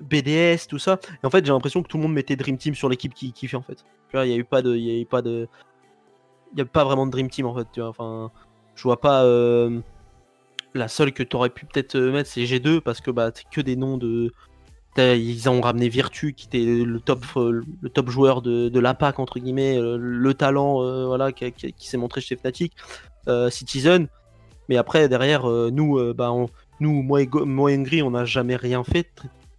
BDS, 0.00 0.66
tout 0.68 0.78
ça. 0.78 0.98
Et 1.22 1.26
en 1.26 1.30
fait, 1.30 1.44
j'ai 1.44 1.52
l'impression 1.52 1.82
que 1.82 1.88
tout 1.88 1.96
le 1.96 2.02
monde 2.02 2.12
mettait 2.12 2.36
Dream 2.36 2.58
Team 2.58 2.74
sur 2.74 2.88
l'équipe 2.88 3.14
qui 3.14 3.32
kiffait 3.32 3.56
en 3.56 3.62
fait. 3.62 3.84
il 4.14 4.20
n'y 4.20 4.34
a 4.34 4.36
eu 4.36 4.44
pas 4.44 4.60
de, 4.60 4.76
il 4.76 4.90
a 4.90 5.00
eu 5.00 5.06
pas 5.06 5.22
de, 5.22 5.48
il 6.54 6.60
a 6.60 6.64
pas 6.66 6.84
vraiment 6.84 7.06
de 7.06 7.10
Dream 7.10 7.30
Team 7.30 7.46
en 7.46 7.54
fait. 7.54 7.66
Tu 7.72 7.80
vois, 7.80 7.88
enfin, 7.88 8.30
je 8.74 8.82
vois 8.82 9.00
pas. 9.00 9.24
Euh, 9.24 9.80
la 10.74 10.88
seule 10.88 11.12
que 11.12 11.22
tu 11.22 11.34
aurais 11.34 11.48
pu 11.48 11.64
peut-être 11.64 11.94
euh, 11.94 12.12
mettre, 12.12 12.28
c'est 12.28 12.44
G2 12.44 12.80
parce 12.80 13.00
que 13.00 13.10
bah, 13.10 13.30
que 13.50 13.60
des 13.60 13.76
noms 13.76 13.96
de. 13.96 14.32
Ils 14.96 15.48
ont 15.48 15.60
ramené 15.60 15.88
Virtu 15.88 16.32
qui 16.32 16.46
était 16.46 16.84
le 16.84 16.98
top, 16.98 17.24
le 17.36 17.88
top 17.88 18.10
joueur 18.10 18.42
de, 18.42 18.68
de 18.68 18.80
l'APAC 18.80 19.20
entre 19.20 19.38
guillemets, 19.38 19.78
le, 19.78 20.34
talent 20.34 21.06
voilà, 21.06 21.30
qui, 21.30 21.72
s'est 21.78 21.96
montré 21.96 22.20
chez 22.20 22.34
Fnatic. 22.34 22.74
Citizen, 23.48 24.08
mais 24.68 24.76
après, 24.76 25.08
derrière, 25.08 25.48
euh, 25.48 25.70
nous, 25.70 25.98
euh, 25.98 26.14
bah, 26.14 26.32
nous, 26.80 27.02
moi 27.02 27.22
et, 27.22 27.28
moi 27.32 27.76
Ngri, 27.76 28.02
on 28.02 28.10
n'a 28.10 28.24
jamais 28.24 28.56
rien 28.56 28.84
fait, 28.84 29.10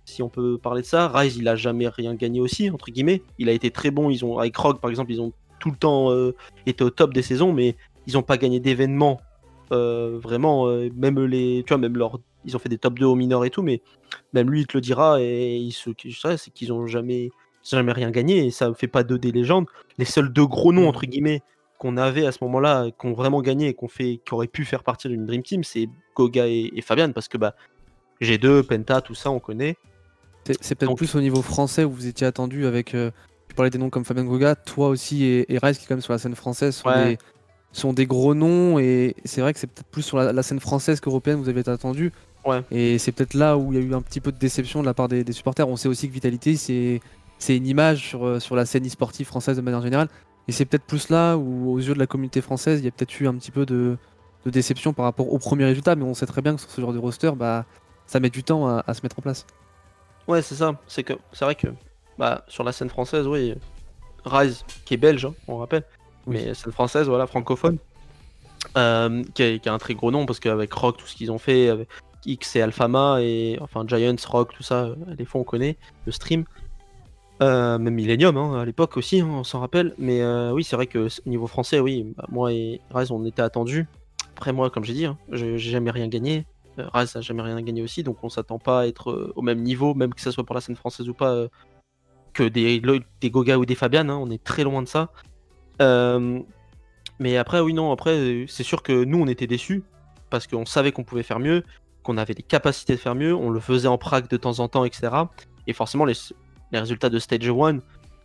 si 0.05 0.21
on 0.21 0.29
peut 0.29 0.57
parler 0.57 0.81
de 0.81 0.87
ça. 0.87 1.07
Rise, 1.07 1.37
il 1.37 1.47
a 1.47 1.55
jamais 1.55 1.87
rien 1.87 2.15
gagné 2.15 2.39
aussi, 2.39 2.69
entre 2.69 2.91
guillemets. 2.91 3.23
Il 3.37 3.49
a 3.49 3.51
été 3.51 3.71
très 3.71 3.91
bon. 3.91 4.09
Ils 4.09 4.23
ont, 4.23 4.37
avec 4.37 4.55
Rogue, 4.55 4.79
par 4.79 4.89
exemple, 4.89 5.11
ils 5.11 5.21
ont 5.21 5.33
tout 5.59 5.71
le 5.71 5.77
temps 5.77 6.11
euh, 6.11 6.35
été 6.65 6.83
au 6.83 6.89
top 6.89 7.13
des 7.13 7.21
saisons, 7.21 7.53
mais 7.53 7.75
ils 8.07 8.13
n'ont 8.13 8.23
pas 8.23 8.37
gagné 8.37 8.59
d'événements. 8.59 9.19
vraiment, 9.71 10.67
même 10.95 11.19
les, 11.25 11.63
tu 11.65 11.73
vois, 11.73 11.77
même 11.77 11.97
leur, 11.97 12.19
ils 12.45 12.55
ont 12.55 12.59
fait 12.59 12.69
des 12.69 12.77
top 12.77 12.97
2 12.97 13.05
au 13.05 13.15
mineur 13.15 13.45
et 13.45 13.49
tout, 13.49 13.61
mais 13.61 13.81
même 14.33 14.49
lui, 14.49 14.61
il 14.61 14.67
te 14.67 14.77
le 14.77 14.81
dira, 14.81 15.21
et 15.21 15.57
il 15.57 15.71
se, 15.71 15.91
c'est 16.37 16.51
qu'ils 16.51 16.73
ont 16.73 16.87
jamais, 16.87 17.29
jamais 17.69 17.91
rien 17.91 18.09
gagné, 18.09 18.45
et 18.45 18.51
ça 18.51 18.69
ne 18.69 18.73
fait 18.73 18.87
pas 18.87 19.03
deux 19.03 19.19
des 19.19 19.31
légendes. 19.31 19.65
Les 19.97 20.05
seuls 20.05 20.31
deux 20.31 20.47
gros 20.47 20.73
noms, 20.73 20.85
mmh. 20.85 20.87
entre 20.87 21.05
guillemets, 21.05 21.41
qu'on 21.79 21.97
avait 21.97 22.27
à 22.27 22.31
ce 22.31 22.39
moment-là, 22.41 22.91
qu'on 22.97 23.13
vraiment 23.13 23.41
gagné 23.41 23.69
et 23.69 23.73
qu'on 23.73 23.87
fait, 23.87 24.19
qui 24.23 24.33
aurait 24.33 24.47
pu 24.47 24.65
faire 24.65 24.83
partie 24.83 25.07
d'une 25.07 25.25
Dream 25.25 25.41
Team, 25.41 25.63
c'est 25.63 25.89
Goga 26.13 26.45
et, 26.45 26.81
Fabian, 26.83 27.11
parce 27.13 27.29
que 27.29 27.37
bah, 27.37 27.55
G2, 28.21 28.63
Penta, 28.63 29.01
tout 29.01 29.15
ça, 29.15 29.31
on 29.31 29.39
connaît. 29.39 29.77
C'est 30.61 30.75
peut-être 30.75 30.95
plus 30.95 31.15
au 31.15 31.21
niveau 31.21 31.41
français 31.41 31.85
où 31.85 31.91
vous 31.91 32.07
étiez 32.07 32.27
attendu 32.27 32.65
avec. 32.65 32.93
Euh, 32.93 33.11
tu 33.47 33.55
parlais 33.55 33.69
des 33.69 33.77
noms 33.77 33.89
comme 33.89 34.03
Fabian 34.03 34.25
Goga, 34.25 34.55
toi 34.55 34.89
aussi 34.89 35.23
et, 35.23 35.51
et 35.53 35.57
Rice 35.57 35.77
qui, 35.77 35.87
quand 35.87 35.95
même, 35.95 36.01
sur 36.01 36.13
la 36.13 36.19
scène 36.19 36.35
française, 36.35 36.75
sont, 36.75 36.91
des, 36.91 37.17
sont 37.71 37.93
des 37.93 38.05
gros 38.05 38.35
noms 38.35 38.77
et 38.77 39.15
c'est 39.25 39.41
vrai 39.41 39.53
que 39.53 39.59
c'est 39.59 39.67
peut-être 39.67 39.87
plus 39.87 40.01
sur 40.01 40.17
la, 40.17 40.43
scène 40.43 40.59
française 40.59 40.99
qu'européenne 40.99 41.39
vous 41.39 41.49
avez 41.49 41.61
été 41.61 41.71
attendu. 41.71 42.11
Ouais. 42.45 42.61
Et 42.71 42.97
c'est 42.97 43.11
peut-être 43.11 43.33
là 43.33 43.57
où 43.57 43.73
il 43.73 43.79
y 43.79 43.81
a 43.81 43.85
eu 43.85 43.93
un 43.93 44.01
petit 44.01 44.19
peu 44.19 44.31
de 44.31 44.37
déception 44.37 44.81
de 44.81 44.85
la 44.85 44.93
part 44.93 45.07
des, 45.07 45.31
supporters. 45.31 45.67
On 45.67 45.77
sait 45.77 45.87
aussi 45.87 46.07
que 46.07 46.13
Vitality, 46.13 47.01
c'est 47.37 47.57
une 47.57 47.67
image 47.67 48.09
sur, 48.09 48.25
euh, 48.25 48.39
sur 48.39 48.55
la 48.55 48.65
scène 48.65 48.85
e-sportive 48.85 49.27
française 49.27 49.55
de 49.57 49.61
manière 49.61 49.81
générale. 49.81 50.09
Et 50.47 50.51
c'est 50.51 50.65
peut-être 50.65 50.85
plus 50.85 51.09
là 51.09 51.35
où, 51.37 51.71
aux 51.71 51.79
yeux 51.79 51.93
de 51.93 51.99
la 51.99 52.07
communauté 52.07 52.41
française, 52.41 52.79
il 52.79 52.85
y 52.85 52.87
a 52.87 52.91
peut-être 52.91 53.19
eu 53.19 53.27
un 53.27 53.35
petit 53.35 53.51
peu 53.51 53.65
de, 53.65 53.97
déception 54.45 54.93
par 54.93 55.05
rapport 55.05 55.31
au 55.31 55.37
premier 55.37 55.65
résultat, 55.65 55.95
mais 55.95 56.03
on 56.03 56.13
sait 56.13 56.25
très 56.25 56.41
bien 56.41 56.55
que 56.55 56.61
sur 56.61 56.71
ce 56.71 56.81
genre 56.81 56.93
de 56.93 56.97
roster, 56.97 57.31
bah, 57.35 57.65
ça 58.07 58.19
met 58.19 58.29
du 58.29 58.43
temps 58.43 58.67
à, 58.67 58.93
se 58.93 59.01
mettre 59.03 59.19
en 59.19 59.21
place. 59.21 59.45
Ouais, 60.27 60.41
c'est 60.41 60.55
ça. 60.55 60.79
C'est 60.87 61.03
que 61.03 61.13
c'est 61.33 61.45
vrai 61.45 61.55
que 61.55 61.67
bah, 62.17 62.43
sur 62.47 62.63
la 62.63 62.71
scène 62.71 62.89
française, 62.89 63.27
oui, 63.27 63.53
Rise, 64.25 64.65
qui 64.85 64.95
est 64.95 64.97
belge, 64.97 65.25
hein, 65.25 65.33
on 65.47 65.57
rappelle, 65.57 65.83
mais 66.25 66.53
scène 66.53 66.71
française, 66.71 67.07
voilà, 67.07 67.27
francophone, 67.27 67.77
euh, 68.77 69.23
qui, 69.33 69.61
a, 69.65 69.73
un 69.73 69.77
très 69.77 69.93
gros 69.93 70.11
nom 70.11 70.25
parce 70.25 70.39
qu'avec 70.39 70.73
Rock, 70.73 70.97
tout 70.97 71.07
ce 71.07 71.15
qu'ils 71.15 71.31
ont 71.31 71.37
fait, 71.37 71.69
avec 71.69 71.87
X 72.25 72.55
et 72.55 72.61
Alphama, 72.61 73.21
et 73.21 73.57
enfin 73.61 73.85
Giants, 73.87 74.15
Rock, 74.27 74.53
tout 74.53 74.63
ça, 74.63 74.89
les 75.17 75.25
fonds 75.25 75.41
on 75.41 75.43
connaît, 75.43 75.77
le 76.05 76.11
stream. 76.11 76.45
Euh, 77.41 77.77
même 77.77 77.93
Millennium 77.93 78.35
hein, 78.35 78.59
à 78.59 78.65
l'époque 78.65 78.97
aussi, 78.97 79.21
hein, 79.21 79.29
on 79.29 79.43
s'en 79.43 79.59
rappelle. 79.59 79.93
Mais 79.97 80.21
euh, 80.21 80.51
oui, 80.51 80.63
c'est 80.63 80.75
vrai 80.75 80.87
que 80.87 81.07
au 81.25 81.29
niveau 81.29 81.47
français, 81.47 81.79
oui, 81.79 82.13
bah, 82.17 82.25
moi 82.29 82.51
et 82.51 82.81
Raz, 82.91 83.11
on 83.11 83.25
était 83.25 83.41
attendus. 83.41 83.87
Après, 84.35 84.51
moi, 84.51 84.69
comme 84.69 84.83
j'ai 84.83 84.93
dit, 84.93 85.05
hein, 85.05 85.17
j'ai 85.31 85.57
jamais 85.57 85.91
rien 85.91 86.07
gagné. 86.07 86.45
Euh, 86.79 86.87
Raz 86.93 87.13
n'a 87.15 87.21
jamais 87.21 87.41
rien 87.41 87.61
gagné 87.61 87.81
aussi, 87.81 88.03
donc 88.03 88.17
on 88.23 88.29
s'attend 88.29 88.59
pas 88.59 88.81
à 88.81 88.87
être 88.87 89.33
au 89.35 89.41
même 89.41 89.61
niveau, 89.61 89.93
même 89.93 90.13
que 90.13 90.21
ce 90.21 90.31
soit 90.31 90.43
pour 90.43 90.55
la 90.55 90.61
scène 90.61 90.75
française 90.75 91.07
ou 91.07 91.13
pas, 91.13 91.47
que 92.33 92.43
des, 92.43 92.81
des 93.21 93.29
Goga 93.29 93.57
ou 93.57 93.65
des 93.65 93.75
Fabian. 93.75 94.09
on 94.09 94.29
est 94.29 94.43
très 94.43 94.63
loin 94.63 94.81
de 94.81 94.87
ça. 94.87 95.09
mais 97.19 97.37
après, 97.37 97.61
oui, 97.61 97.73
non, 97.73 97.91
après, 97.91 98.45
c'est 98.47 98.63
sûr 98.63 98.83
que 98.83 99.03
nous, 99.05 99.19
on 99.21 99.27
était 99.27 99.47
déçus 99.47 99.83
parce 100.29 100.45
qu'on 100.45 100.65
savait 100.65 100.91
qu'on 100.91 101.03
pouvait 101.03 101.23
faire 101.23 101.39
mieux, 101.39 101.63
qu'on 102.03 102.17
avait 102.17 102.33
les 102.33 102.43
capacités 102.43 102.93
de 102.93 102.99
faire 102.99 103.15
mieux, 103.15 103.33
on 103.33 103.49
le 103.49 103.59
faisait 103.59 103.87
en 103.87 103.97
prague 103.97 104.27
de 104.27 104.37
temps 104.37 104.59
en 104.59 104.67
temps, 104.67 104.85
etc. 104.85 105.09
Et 105.67 105.73
forcément, 105.73 106.05
les, 106.05 106.13
les 106.71 106.79
résultats 106.79 107.09
de 107.09 107.19
Stage 107.19 107.49
1, 107.49 107.79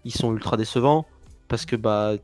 ils 0.04 0.12
sont 0.12 0.32
ultra 0.32 0.56
décevants 0.56 1.06
parce 1.48 1.66
que 1.66 1.76
bah 1.76 2.14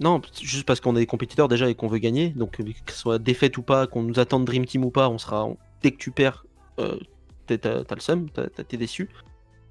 non, 0.00 0.20
juste 0.40 0.66
parce 0.66 0.80
qu'on 0.80 0.96
est 0.96 1.00
des 1.00 1.06
compétiteurs 1.06 1.48
déjà 1.48 1.68
et 1.68 1.74
qu'on 1.74 1.86
veut 1.86 1.98
gagner. 1.98 2.30
Donc 2.30 2.56
que 2.56 2.92
ce 2.92 2.98
soit 2.98 3.18
défaite 3.18 3.56
ou 3.58 3.62
pas, 3.62 3.86
qu'on 3.86 4.02
nous 4.02 4.18
attende 4.18 4.44
Dream 4.44 4.66
Team 4.66 4.84
ou 4.84 4.90
pas, 4.90 5.08
on 5.08 5.18
sera 5.18 5.48
dès 5.82 5.92
que 5.92 5.98
tu 5.98 6.10
perds, 6.10 6.44
euh, 6.78 6.98
t'as 7.46 7.94
le 7.94 8.00
seum, 8.00 8.28
t'es 8.30 8.76
déçu. 8.76 9.08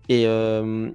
Et, 0.10 0.25
euh, 0.25 0.89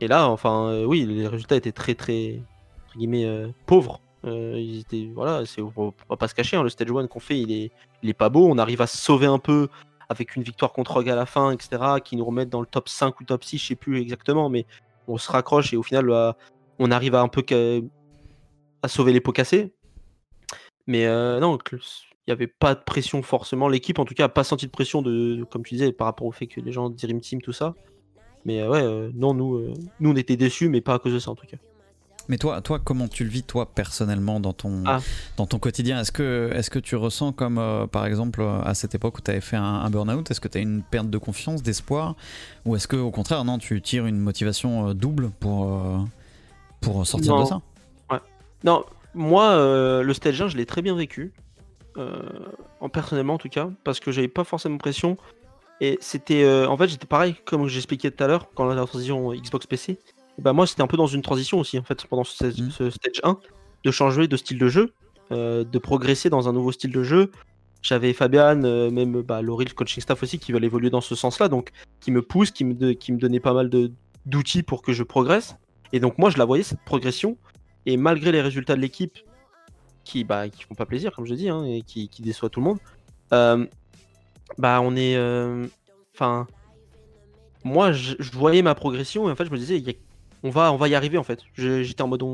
et 0.00 0.08
là, 0.08 0.28
enfin, 0.28 0.68
euh, 0.68 0.84
oui, 0.84 1.04
les 1.04 1.26
résultats 1.26 1.56
étaient 1.56 1.72
très 1.72 1.94
très 1.94 2.40
entre 2.86 2.98
guillemets 2.98 3.24
euh, 3.24 3.48
pauvres. 3.66 4.00
ils 4.24 4.80
étaient 4.80 5.10
voilà, 5.14 5.44
c'est 5.46 5.62
on 5.62 5.92
va 6.08 6.16
pas 6.16 6.28
se 6.28 6.34
cacher, 6.34 6.56
hein, 6.56 6.62
le 6.62 6.68
stage 6.68 6.90
1 6.90 7.06
qu'on 7.06 7.20
fait, 7.20 7.38
il 7.38 7.52
est 7.52 7.70
il 8.02 8.10
est 8.10 8.14
pas 8.14 8.28
beau. 8.28 8.46
On 8.48 8.58
arrive 8.58 8.80
à 8.80 8.86
se 8.86 8.96
sauver 8.96 9.26
un 9.26 9.38
peu 9.38 9.68
avec 10.12 10.36
une 10.36 10.42
victoire 10.42 10.72
contre 10.72 10.92
Rogue 10.92 11.10
à 11.10 11.16
la 11.16 11.26
fin, 11.26 11.50
etc., 11.50 11.82
qui 12.04 12.16
nous 12.16 12.24
remettent 12.24 12.50
dans 12.50 12.60
le 12.60 12.66
top 12.66 12.88
5 12.88 13.18
ou 13.20 13.24
top 13.24 13.42
6, 13.42 13.58
je 13.58 13.66
sais 13.66 13.74
plus 13.74 14.00
exactement, 14.00 14.48
mais 14.48 14.66
on 15.08 15.18
se 15.18 15.30
raccroche 15.30 15.72
et 15.72 15.76
au 15.76 15.82
final, 15.82 16.06
bah, 16.06 16.36
on 16.78 16.90
arrive 16.90 17.14
à 17.14 17.22
un 17.22 17.28
peu 17.28 17.42
à 18.82 18.88
sauver 18.88 19.12
les 19.12 19.20
pots 19.20 19.32
cassés. 19.32 19.72
Mais 20.86 21.06
euh, 21.06 21.40
non, 21.40 21.58
il 21.72 21.78
n'y 22.28 22.32
avait 22.32 22.46
pas 22.46 22.74
de 22.74 22.80
pression 22.80 23.22
forcément. 23.22 23.68
L'équipe, 23.68 23.98
en 23.98 24.04
tout 24.04 24.14
cas, 24.14 24.24
n'a 24.24 24.28
pas 24.28 24.44
senti 24.44 24.66
de 24.66 24.70
pression, 24.70 25.02
comme 25.50 25.64
tu 25.64 25.74
disais, 25.74 25.92
par 25.92 26.06
rapport 26.06 26.26
au 26.26 26.32
fait 26.32 26.46
que 26.46 26.60
les 26.60 26.72
gens 26.72 26.90
Dream 26.90 27.20
Team, 27.20 27.40
tout 27.40 27.52
ça. 27.52 27.74
Mais 28.44 28.60
euh, 28.60 28.68
ouais, 28.68 28.82
euh, 28.82 29.10
non, 29.14 29.34
nous, 29.34 29.74
nous, 30.00 30.10
on 30.10 30.16
était 30.16 30.36
déçus, 30.36 30.68
mais 30.68 30.80
pas 30.80 30.94
à 30.94 30.98
cause 30.98 31.14
de 31.14 31.18
ça, 31.18 31.30
en 31.30 31.34
tout 31.34 31.46
cas. 31.46 31.58
Mais 32.28 32.38
toi, 32.38 32.60
toi, 32.60 32.78
comment 32.78 33.08
tu 33.08 33.24
le 33.24 33.30
vis 33.30 33.42
toi 33.42 33.66
personnellement 33.66 34.40
dans 34.40 34.52
ton, 34.52 34.84
ah. 34.86 35.00
dans 35.36 35.46
ton 35.46 35.58
quotidien? 35.58 36.00
Est-ce 36.00 36.12
que, 36.12 36.50
est 36.54 36.68
que 36.68 36.78
tu 36.78 36.96
ressens 36.96 37.32
comme 37.32 37.58
euh, 37.58 37.86
par 37.86 38.06
exemple 38.06 38.40
euh, 38.40 38.60
à 38.62 38.74
cette 38.74 38.94
époque 38.94 39.18
où 39.18 39.20
tu 39.20 39.30
avais 39.30 39.40
fait 39.40 39.56
un, 39.56 39.88
burn-out, 39.90 40.30
est-ce 40.30 40.40
que 40.40 40.48
tu 40.48 40.58
as 40.58 40.60
une 40.60 40.82
perte 40.82 41.10
de 41.10 41.18
confiance, 41.18 41.62
d'espoir? 41.62 42.14
Ou 42.64 42.76
est-ce 42.76 42.86
que 42.86 42.96
au 42.96 43.10
contraire, 43.10 43.44
non, 43.44 43.58
tu 43.58 43.80
tires 43.82 44.06
une 44.06 44.18
motivation 44.18 44.88
euh, 44.88 44.94
double 44.94 45.30
pour, 45.40 46.08
pour 46.80 47.06
sortir 47.06 47.36
de 47.38 47.44
ça? 47.44 47.60
Non, 48.64 48.84
moi, 49.14 49.56
le 49.56 50.14
stage 50.14 50.40
1, 50.40 50.48
je 50.48 50.56
l'ai 50.56 50.66
très 50.66 50.82
bien 50.82 50.94
vécu. 50.94 51.32
en 52.80 52.88
personnellement 52.88 53.34
en 53.34 53.38
tout 53.38 53.48
cas, 53.48 53.68
parce 53.82 53.98
que 53.98 54.12
j'avais 54.12 54.28
pas 54.28 54.44
forcément 54.44 54.78
pression. 54.78 55.16
Et 55.80 55.98
c'était. 56.00 56.46
en 56.66 56.76
fait, 56.76 56.86
j'étais 56.86 57.08
pareil, 57.08 57.34
comme 57.44 57.66
j'expliquais 57.66 58.12
tout 58.12 58.22
à 58.22 58.28
l'heure, 58.28 58.46
quand 58.54 58.66
la 58.66 58.86
transition 58.86 59.32
Xbox 59.32 59.66
PC. 59.66 59.98
Bah, 60.38 60.52
moi, 60.52 60.66
c'était 60.66 60.82
un 60.82 60.86
peu 60.86 60.96
dans 60.96 61.06
une 61.06 61.22
transition 61.22 61.58
aussi, 61.58 61.78
en 61.78 61.82
fait, 61.82 62.04
pendant 62.06 62.24
ce, 62.24 62.50
ce 62.50 62.90
stage 62.90 63.20
1, 63.22 63.38
de 63.84 63.90
changer 63.90 64.28
de 64.28 64.36
style 64.36 64.58
de 64.58 64.68
jeu, 64.68 64.92
euh, 65.30 65.64
de 65.64 65.78
progresser 65.78 66.30
dans 66.30 66.48
un 66.48 66.52
nouveau 66.52 66.72
style 66.72 66.92
de 66.92 67.02
jeu. 67.02 67.30
J'avais 67.82 68.12
Fabian, 68.12 68.62
euh, 68.64 68.90
même 68.90 69.22
bah, 69.22 69.42
Laurie, 69.42 69.64
le 69.66 69.74
coaching 69.74 70.02
staff 70.02 70.22
aussi, 70.22 70.38
qui 70.38 70.52
veulent 70.52 70.64
évoluer 70.64 70.90
dans 70.90 71.00
ce 71.00 71.14
sens-là, 71.14 71.48
donc 71.48 71.70
qui 72.00 72.10
me 72.12 72.22
pousse, 72.22 72.50
qui 72.50 72.64
me, 72.64 72.74
de- 72.74 72.92
qui 72.92 73.12
me 73.12 73.18
donnait 73.18 73.40
pas 73.40 73.52
mal 73.52 73.70
d'outils 74.26 74.62
pour 74.62 74.82
que 74.82 74.92
je 74.92 75.02
progresse. 75.02 75.56
Et 75.92 76.00
donc, 76.00 76.16
moi, 76.18 76.30
je 76.30 76.38
la 76.38 76.44
voyais, 76.44 76.62
cette 76.62 76.82
progression. 76.84 77.36
Et 77.84 77.96
malgré 77.96 78.32
les 78.32 78.40
résultats 78.40 78.76
de 78.76 78.80
l'équipe, 78.80 79.18
qui 80.04 80.24
bah, 80.24 80.48
qui 80.48 80.64
font 80.64 80.74
pas 80.74 80.86
plaisir, 80.86 81.12
comme 81.14 81.26
je 81.26 81.34
dis, 81.34 81.48
hein, 81.48 81.64
et 81.64 81.82
qui, 81.82 82.08
qui 82.08 82.22
déçoivent 82.22 82.50
tout 82.50 82.60
le 82.60 82.66
monde, 82.66 82.78
euh, 83.32 83.66
bah, 84.58 84.80
on 84.82 84.96
est. 84.96 85.16
Enfin. 86.14 86.46
moi, 87.64 87.92
je, 87.92 88.14
je 88.18 88.32
voyais 88.32 88.62
ma 88.62 88.74
progression 88.74 89.28
et 89.28 89.32
en 89.32 89.36
fait, 89.36 89.44
je 89.46 89.50
me 89.50 89.56
disais, 89.58 89.76
il 89.78 89.86
y 89.86 89.90
a- 89.90 89.94
on, 90.42 90.50
va, 90.50 90.88
y 90.88 90.94
arriver 90.94 91.18
en 91.18 91.22
fait. 91.22 91.40
J'étais 91.54 92.02
en 92.02 92.08
mode, 92.08 92.24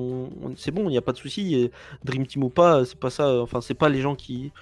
c'est 0.57 0.71
bon, 0.71 0.85
il 0.85 0.93
n'y 0.93 0.99
a 0.99 1.03
pas 1.03 1.13
de 1.13 1.19
souci. 1.19 1.71
Dream 2.05 2.27
Team 2.27 2.45
ou 2.45 2.49
pas, 2.49 2.85
c'est 2.85 2.99
pas 2.99 3.11
ça. 3.11 3.41
Enfin, 3.41 3.61
c'est 3.61 3.75
pas 3.75 3.89
les 3.89 4.01
gens 4.01 4.15
qui. 4.15 4.53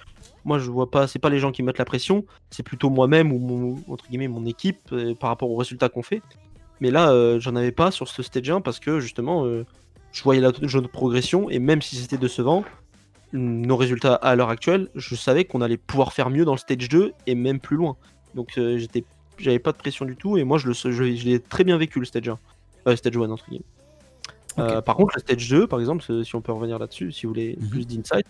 Moi, 0.45 0.59
je 0.59 0.69
vois 0.69 0.89
pas, 0.89 1.07
c'est 1.07 1.19
pas 1.19 1.29
les 1.29 1.39
gens 1.39 1.51
qui 1.51 1.63
mettent 1.63 1.77
la 1.77 1.85
pression. 1.85 2.25
C'est 2.49 2.63
plutôt 2.63 2.89
moi-même 2.89 3.31
ou 3.31 3.39
mon, 3.39 3.83
entre 3.91 4.07
guillemets 4.07 4.27
mon 4.27 4.45
équipe 4.45 4.79
euh, 4.91 5.13
par 5.15 5.29
rapport 5.29 5.49
aux 5.49 5.55
résultats 5.55 5.89
qu'on 5.89 6.03
fait. 6.03 6.21
Mais 6.79 6.91
là, 6.91 7.11
euh, 7.11 7.39
j'en 7.39 7.55
avais 7.55 7.71
pas 7.71 7.91
sur 7.91 8.07
ce 8.07 8.21
stage 8.21 8.49
1 8.49 8.61
parce 8.61 8.79
que 8.79 8.99
justement, 8.99 9.45
euh, 9.45 9.65
je 10.11 10.23
voyais 10.23 10.41
la 10.41 10.51
jeune 10.61 10.87
progression 10.87 11.49
et 11.49 11.59
même 11.59 11.81
si 11.81 11.95
c'était 11.95 12.17
décevant, 12.17 12.63
nos 13.33 13.75
résultats 13.75 14.15
à 14.15 14.35
l'heure 14.35 14.49
actuelle, 14.49 14.89
je 14.95 15.15
savais 15.15 15.45
qu'on 15.45 15.61
allait 15.61 15.77
pouvoir 15.77 16.13
faire 16.13 16.29
mieux 16.29 16.45
dans 16.45 16.53
le 16.53 16.59
stage 16.59 16.87
2 16.87 17.13
et 17.25 17.35
même 17.35 17.59
plus 17.59 17.75
loin. 17.75 17.97
Donc 18.35 18.53
j'étais, 18.55 19.03
j'avais 19.37 19.59
pas 19.59 19.71
de 19.71 19.77
pression 19.77 20.05
du 20.05 20.15
tout 20.15 20.37
et 20.37 20.43
moi 20.43 20.57
je 20.57 20.71
je, 20.71 21.03
l'ai 21.03 21.39
très 21.39 21.63
bien 21.63 21.77
vécu 21.77 21.99
le 21.99 22.05
stage 22.05 22.29
1, 22.29 22.31
euh, 22.31 22.35
stage 22.95 23.17
1 23.17 23.29
entre 23.29 23.45
guillemets. 23.49 23.65
Euh, 24.59 24.81
par 24.81 24.95
contre 24.95 25.13
le 25.15 25.21
stage 25.21 25.49
2 25.49 25.67
par 25.67 25.79
exemple, 25.79 26.03
si 26.23 26.35
on 26.35 26.41
peut 26.41 26.51
revenir 26.51 26.79
là-dessus, 26.79 27.11
si 27.11 27.25
vous 27.25 27.31
voulez 27.33 27.57
Mhm. 27.59 27.69
plus 27.69 27.85
d'insight, 27.85 28.25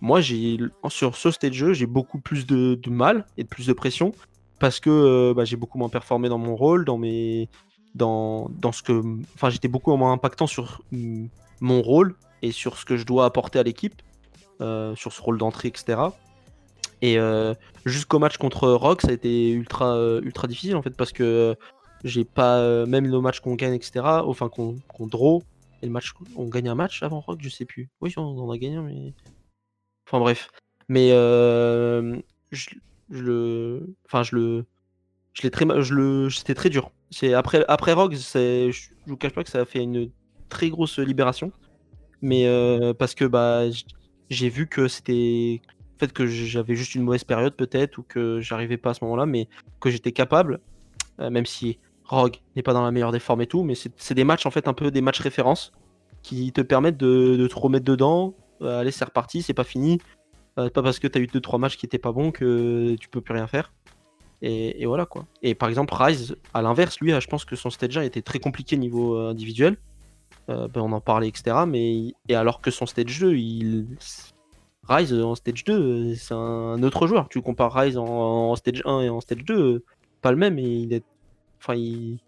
moi 0.00 0.20
j'ai 0.20 0.58
sur 0.88 1.16
ce 1.16 1.30
stage 1.30 1.58
2 1.58 1.72
j'ai 1.74 1.86
beaucoup 1.86 2.18
plus 2.18 2.46
de, 2.46 2.76
de 2.76 2.90
mal 2.90 3.26
et 3.36 3.42
de 3.42 3.48
plus 3.48 3.66
de 3.66 3.72
pression 3.72 4.12
parce 4.58 4.80
que 4.80 4.88
euh, 4.90 5.34
bah, 5.34 5.44
j'ai 5.44 5.56
beaucoup 5.56 5.78
moins 5.78 5.90
performé 5.90 6.28
dans 6.28 6.38
mon 6.38 6.56
rôle, 6.56 6.84
dans 6.86 6.96
mes, 6.96 7.48
dans, 7.94 8.48
dans 8.60 8.72
ce 8.72 8.82
que, 8.82 9.02
enfin 9.34 9.50
j'étais 9.50 9.68
beaucoup 9.68 9.94
moins 9.96 10.12
impactant 10.12 10.46
sur 10.46 10.82
mon 11.60 11.82
rôle 11.82 12.14
et 12.42 12.52
sur 12.52 12.78
ce 12.78 12.84
que 12.84 12.96
je 12.96 13.04
dois 13.04 13.24
apporter 13.26 13.58
à 13.58 13.62
l'équipe, 13.62 14.00
euh, 14.62 14.94
sur 14.94 15.12
ce 15.12 15.20
rôle 15.20 15.36
d'entrée, 15.36 15.68
etc. 15.68 15.98
Et 17.02 17.18
euh, 17.18 17.52
jusqu'au 17.84 18.18
match 18.18 18.38
contre 18.38 18.68
Rock, 18.70 19.02
ça 19.02 19.08
a 19.08 19.12
été 19.12 19.50
ultra, 19.50 19.94
euh, 19.94 20.22
ultra 20.22 20.46
difficile 20.48 20.76
en 20.76 20.82
fait 20.82 20.96
parce 20.96 21.12
que 21.12 21.54
j'ai 22.04 22.24
pas, 22.24 22.58
euh, 22.58 22.86
même 22.86 23.06
nos 23.06 23.20
matchs 23.20 23.40
qu'on 23.40 23.54
gagne, 23.54 23.74
etc. 23.74 24.04
Enfin 24.24 24.48
qu'on 24.48 24.76
qu'on 24.88 25.06
draw, 25.06 25.42
et 25.82 25.86
le 25.86 25.92
match, 25.92 26.12
on 26.36 26.46
gagne 26.46 26.68
un 26.68 26.74
match 26.74 27.02
avant 27.02 27.20
Rock, 27.20 27.38
je 27.42 27.48
sais 27.48 27.64
plus. 27.64 27.88
Oui, 28.00 28.12
on, 28.16 28.22
on 28.22 28.50
a 28.50 28.58
gagné, 28.58 28.78
mais. 28.78 29.12
Enfin 30.06 30.18
bref. 30.20 30.50
Mais 30.88 31.10
euh, 31.12 32.16
je, 32.50 32.70
le. 33.10 33.94
Enfin, 34.06 34.22
je 34.22 34.36
le. 34.36 34.64
Je 35.32 35.42
l'ai 35.42 35.50
très 35.50 35.66
je 35.82 35.94
le 35.94 36.30
c'était 36.30 36.54
très 36.54 36.70
dur. 36.70 36.90
C'est 37.10 37.34
après 37.34 37.64
après 37.68 37.94
c'est 38.14 38.72
je 38.72 38.88
je 39.06 39.10
vous 39.10 39.16
cache 39.18 39.34
pas 39.34 39.44
que 39.44 39.50
ça 39.50 39.60
a 39.60 39.64
fait 39.66 39.82
une 39.82 40.10
très 40.48 40.70
grosse 40.70 40.98
libération. 40.98 41.52
Mais 42.22 42.46
euh, 42.46 42.94
parce 42.94 43.14
que 43.14 43.26
bah 43.26 43.64
j'ai 44.30 44.48
vu 44.48 44.66
que 44.66 44.88
c'était 44.88 45.60
peut-être 45.98 46.14
que 46.14 46.26
j'avais 46.26 46.74
juste 46.74 46.94
une 46.94 47.02
mauvaise 47.02 47.24
période 47.24 47.54
peut-être 47.54 47.98
ou 47.98 48.02
que 48.02 48.40
j'arrivais 48.40 48.78
pas 48.78 48.90
à 48.90 48.94
ce 48.94 49.04
moment-là 49.04 49.26
mais 49.26 49.48
que 49.80 49.90
j'étais 49.90 50.12
capable 50.12 50.60
même 51.18 51.46
si 51.46 51.78
Rogue 52.04 52.36
n'est 52.54 52.62
pas 52.62 52.72
dans 52.72 52.84
la 52.84 52.90
meilleure 52.90 53.12
des 53.12 53.18
formes 53.18 53.40
et 53.40 53.46
tout 53.46 53.64
mais 53.64 53.74
c'est 53.74 54.14
des 54.14 54.24
matchs 54.24 54.46
en 54.46 54.50
fait 54.50 54.68
un 54.68 54.74
peu 54.74 54.90
des 54.90 55.00
matchs 55.00 55.20
références 55.20 55.72
qui 56.26 56.52
te 56.52 56.60
permettent 56.60 56.96
de, 56.96 57.46
te 57.46 57.54
remettre 57.54 57.84
dedans. 57.84 58.34
Euh, 58.60 58.80
allez, 58.80 58.90
c'est 58.90 59.04
reparti, 59.04 59.42
c'est 59.42 59.54
pas 59.54 59.64
fini. 59.64 60.00
Euh, 60.58 60.70
pas 60.70 60.82
parce 60.82 60.98
que 60.98 61.06
tu 61.06 61.18
as 61.18 61.20
eu 61.20 61.26
2-3 61.26 61.60
matchs 61.60 61.76
qui 61.76 61.86
étaient 61.86 61.98
pas 61.98 62.10
bons 62.10 62.32
que 62.32 62.96
tu 62.98 63.08
peux 63.08 63.20
plus 63.20 63.34
rien 63.34 63.46
faire. 63.46 63.72
Et, 64.42 64.84
voilà 64.86 65.06
quoi. 65.06 65.24
Et 65.42 65.54
par 65.54 65.68
exemple, 65.68 65.94
Rise, 65.94 66.36
à 66.52 66.62
l'inverse, 66.62 66.98
lui, 67.00 67.12
je 67.12 67.26
pense 67.28 67.44
que 67.44 67.54
son 67.54 67.70
stage 67.70 67.96
1 67.96 68.02
était 68.02 68.22
très 68.22 68.40
compliqué 68.40 68.76
niveau 68.76 69.16
euh, 69.16 69.30
individuel. 69.30 69.76
Euh, 70.48 70.66
ben, 70.68 70.80
on 70.80 70.92
en 70.92 71.00
parlait, 71.00 71.28
etc. 71.28 71.58
Mais, 71.66 72.14
et 72.28 72.34
alors 72.34 72.60
que 72.60 72.70
son 72.72 72.86
stage 72.86 73.20
2, 73.20 73.36
il... 73.36 73.86
Rise 74.88 75.12
euh, 75.12 75.24
en 75.24 75.34
stage 75.34 75.64
2, 75.64 75.72
euh, 75.72 76.14
c'est 76.14 76.34
un 76.34 76.82
autre 76.82 77.06
joueur. 77.06 77.28
Tu 77.28 77.40
compares 77.42 77.72
Rise 77.72 77.98
en, 77.98 78.54
stage 78.56 78.82
1 78.84 79.00
et 79.02 79.08
en 79.08 79.20
stage 79.20 79.44
2, 79.44 79.54
euh, 79.54 79.84
pas 80.22 80.30
le 80.30 80.36
même. 80.36 80.58
Et 80.58 80.62
il 80.62 80.92
est. 80.92 81.04
Enfin, 81.60 81.74
il. 81.74 82.18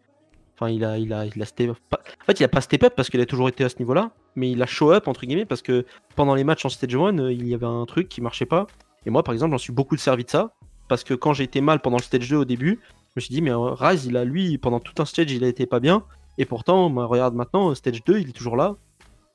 Enfin, 0.54 0.66
a, 0.66 0.98
il 0.98 1.12
a, 1.12 1.20
a 1.20 1.44
step 1.44 1.72
pas- 1.88 2.00
En 2.20 2.24
fait, 2.24 2.40
il 2.40 2.44
a 2.44 2.48
pas 2.48 2.60
step 2.60 2.82
up 2.82 2.94
parce 2.96 3.10
qu'il 3.10 3.20
a 3.20 3.26
toujours 3.26 3.48
été 3.48 3.62
à 3.62 3.68
ce 3.68 3.78
niveau-là, 3.78 4.10
mais 4.34 4.50
il 4.50 4.60
a 4.60 4.66
show 4.66 4.90
up 4.90 5.06
entre 5.06 5.24
guillemets 5.24 5.44
parce 5.44 5.62
que 5.62 5.86
pendant 6.16 6.34
les 6.34 6.42
matchs 6.42 6.64
en 6.64 6.68
stage 6.68 6.96
1, 6.96 7.18
euh, 7.18 7.32
il 7.32 7.46
y 7.46 7.54
avait 7.54 7.66
un 7.66 7.86
truc 7.86 8.08
qui 8.08 8.20
marchait 8.20 8.44
pas. 8.44 8.66
Et 9.06 9.10
moi, 9.10 9.22
par 9.22 9.34
exemple, 9.34 9.52
j'en 9.52 9.58
suis 9.58 9.72
beaucoup 9.72 9.96
servi 9.96 10.24
de 10.24 10.30
ça 10.30 10.52
parce 10.88 11.04
que 11.04 11.14
quand 11.14 11.32
j'ai 11.32 11.44
été 11.44 11.60
mal 11.60 11.80
pendant 11.80 11.98
le 11.98 12.02
stage 12.02 12.28
2 12.28 12.36
au 12.38 12.44
début, 12.44 12.80
je 12.82 13.12
me 13.16 13.20
suis 13.20 13.34
dit, 13.34 13.40
mais 13.40 13.50
euh, 13.50 13.74
Rise, 13.74 14.06
il 14.06 14.16
a 14.16 14.24
lui, 14.24 14.58
pendant 14.58 14.80
tout 14.80 15.00
un 15.00 15.04
stage, 15.04 15.30
il 15.30 15.44
a 15.44 15.48
été 15.48 15.66
pas 15.66 15.80
bien. 15.80 16.04
Et 16.38 16.44
pourtant, 16.44 16.90
bah, 16.90 17.04
regarde 17.04 17.34
maintenant, 17.34 17.74
stage 17.74 18.02
2, 18.04 18.18
il 18.18 18.30
est 18.30 18.32
toujours 18.32 18.56
là. 18.56 18.76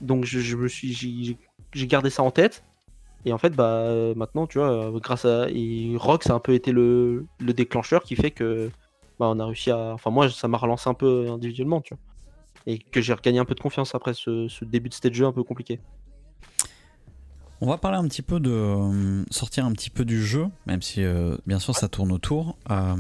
Donc, 0.02 0.26
je, 0.26 0.56
me 0.58 0.68
suis, 0.68 1.38
j'ai 1.74 1.88
gardé 1.88 2.10
ça 2.10 2.24
en 2.24 2.32
tête. 2.32 2.64
Et 3.26 3.34
en 3.34 3.38
fait, 3.38 3.52
bah, 3.52 4.14
maintenant, 4.16 4.48
tu 4.48 4.60
vois, 4.60 4.92
grâce 4.96 5.26
à. 5.26 5.48
Rock, 5.96 6.24
ça 6.24 6.34
a 6.34 6.36
un 6.36 6.40
peu 6.40 6.54
été 6.54 6.72
le, 6.72 7.26
le 7.40 7.54
déclencheur 7.54 8.04
qui 8.04 8.16
fait 8.16 8.32
que. 8.32 8.70
Bah, 9.20 9.28
on 9.30 9.40
a 9.40 9.46
réussi 9.46 9.72
à. 9.72 9.94
Enfin, 9.94 10.10
moi, 10.10 10.30
ça 10.30 10.48
m'a 10.48 10.58
relancé 10.58 10.90
un 10.90 10.94
peu 10.94 11.30
individuellement, 11.30 11.82
tu 11.82 11.94
vois. 11.94 12.02
Et 12.66 12.80
que 12.80 13.02
j'ai 13.02 13.14
regagné 13.14 13.40
un 13.40 13.46
peu 13.46 13.56
de 13.56 13.60
confiance 13.60 13.94
après 13.96 14.14
ce, 14.14 14.64
début 14.64 14.90
de 14.90 14.94
stage 14.94 15.18
2 15.18 15.26
un 15.26 15.32
peu 15.32 15.44
compliqué. 15.44 15.80
On 17.62 17.68
va 17.68 17.78
parler 17.78 17.98
un 17.98 18.08
petit 18.08 18.22
peu 18.22 18.40
de 18.40 18.52
euh, 18.52 19.24
sortir 19.32 19.66
un 19.66 19.72
petit 19.72 19.90
peu 19.90 20.04
du 20.04 20.22
jeu, 20.22 20.48
même 20.66 20.82
si 20.82 21.02
euh, 21.02 21.38
bien 21.46 21.60
sûr 21.60 21.76
ça 21.76 21.88
tourne 21.88 22.12
autour. 22.12 22.58
Euh, 22.70 22.96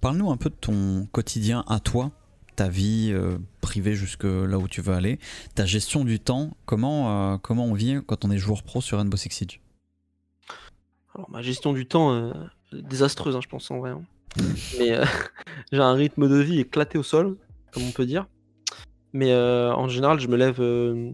Parle-nous 0.00 0.30
un 0.30 0.36
peu 0.36 0.50
de 0.50 0.56
ton 0.56 1.06
quotidien 1.12 1.64
à 1.68 1.78
toi, 1.78 2.10
ta 2.56 2.68
vie 2.68 3.14
privée 3.60 3.94
jusque 3.94 4.24
là 4.24 4.58
où 4.58 4.66
tu 4.66 4.80
veux 4.80 4.94
aller, 4.94 5.20
ta 5.54 5.66
gestion 5.66 6.04
du 6.04 6.18
temps. 6.18 6.56
Comment 6.66 7.38
comment 7.38 7.66
on 7.66 7.74
vit 7.74 7.98
quand 8.06 8.24
on 8.24 8.30
est 8.32 8.38
joueur 8.38 8.64
pro 8.64 8.80
sur 8.80 8.98
Rainbow 8.98 9.16
Six 9.16 9.30
Siege? 9.30 9.60
Alors, 11.18 11.30
ma 11.30 11.42
gestion 11.42 11.72
du 11.72 11.84
temps, 11.86 12.12
euh, 12.12 12.32
désastreuse, 12.72 13.34
hein, 13.36 13.40
je 13.42 13.48
pense, 13.48 13.70
en 13.72 13.78
vrai. 13.80 13.90
hein. 13.90 14.02
Mais 14.78 14.92
euh, 14.92 15.04
j'ai 15.72 15.80
un 15.80 15.92
rythme 15.94 16.28
de 16.28 16.36
vie 16.36 16.60
éclaté 16.60 16.96
au 16.96 17.02
sol, 17.02 17.36
comme 17.72 17.82
on 17.82 17.90
peut 17.90 18.06
dire. 18.06 18.26
Mais 19.12 19.32
euh, 19.32 19.72
en 19.74 19.88
général, 19.88 20.20
je 20.20 20.28
me 20.28 20.36
lève 20.36 20.60
euh, 20.60 21.10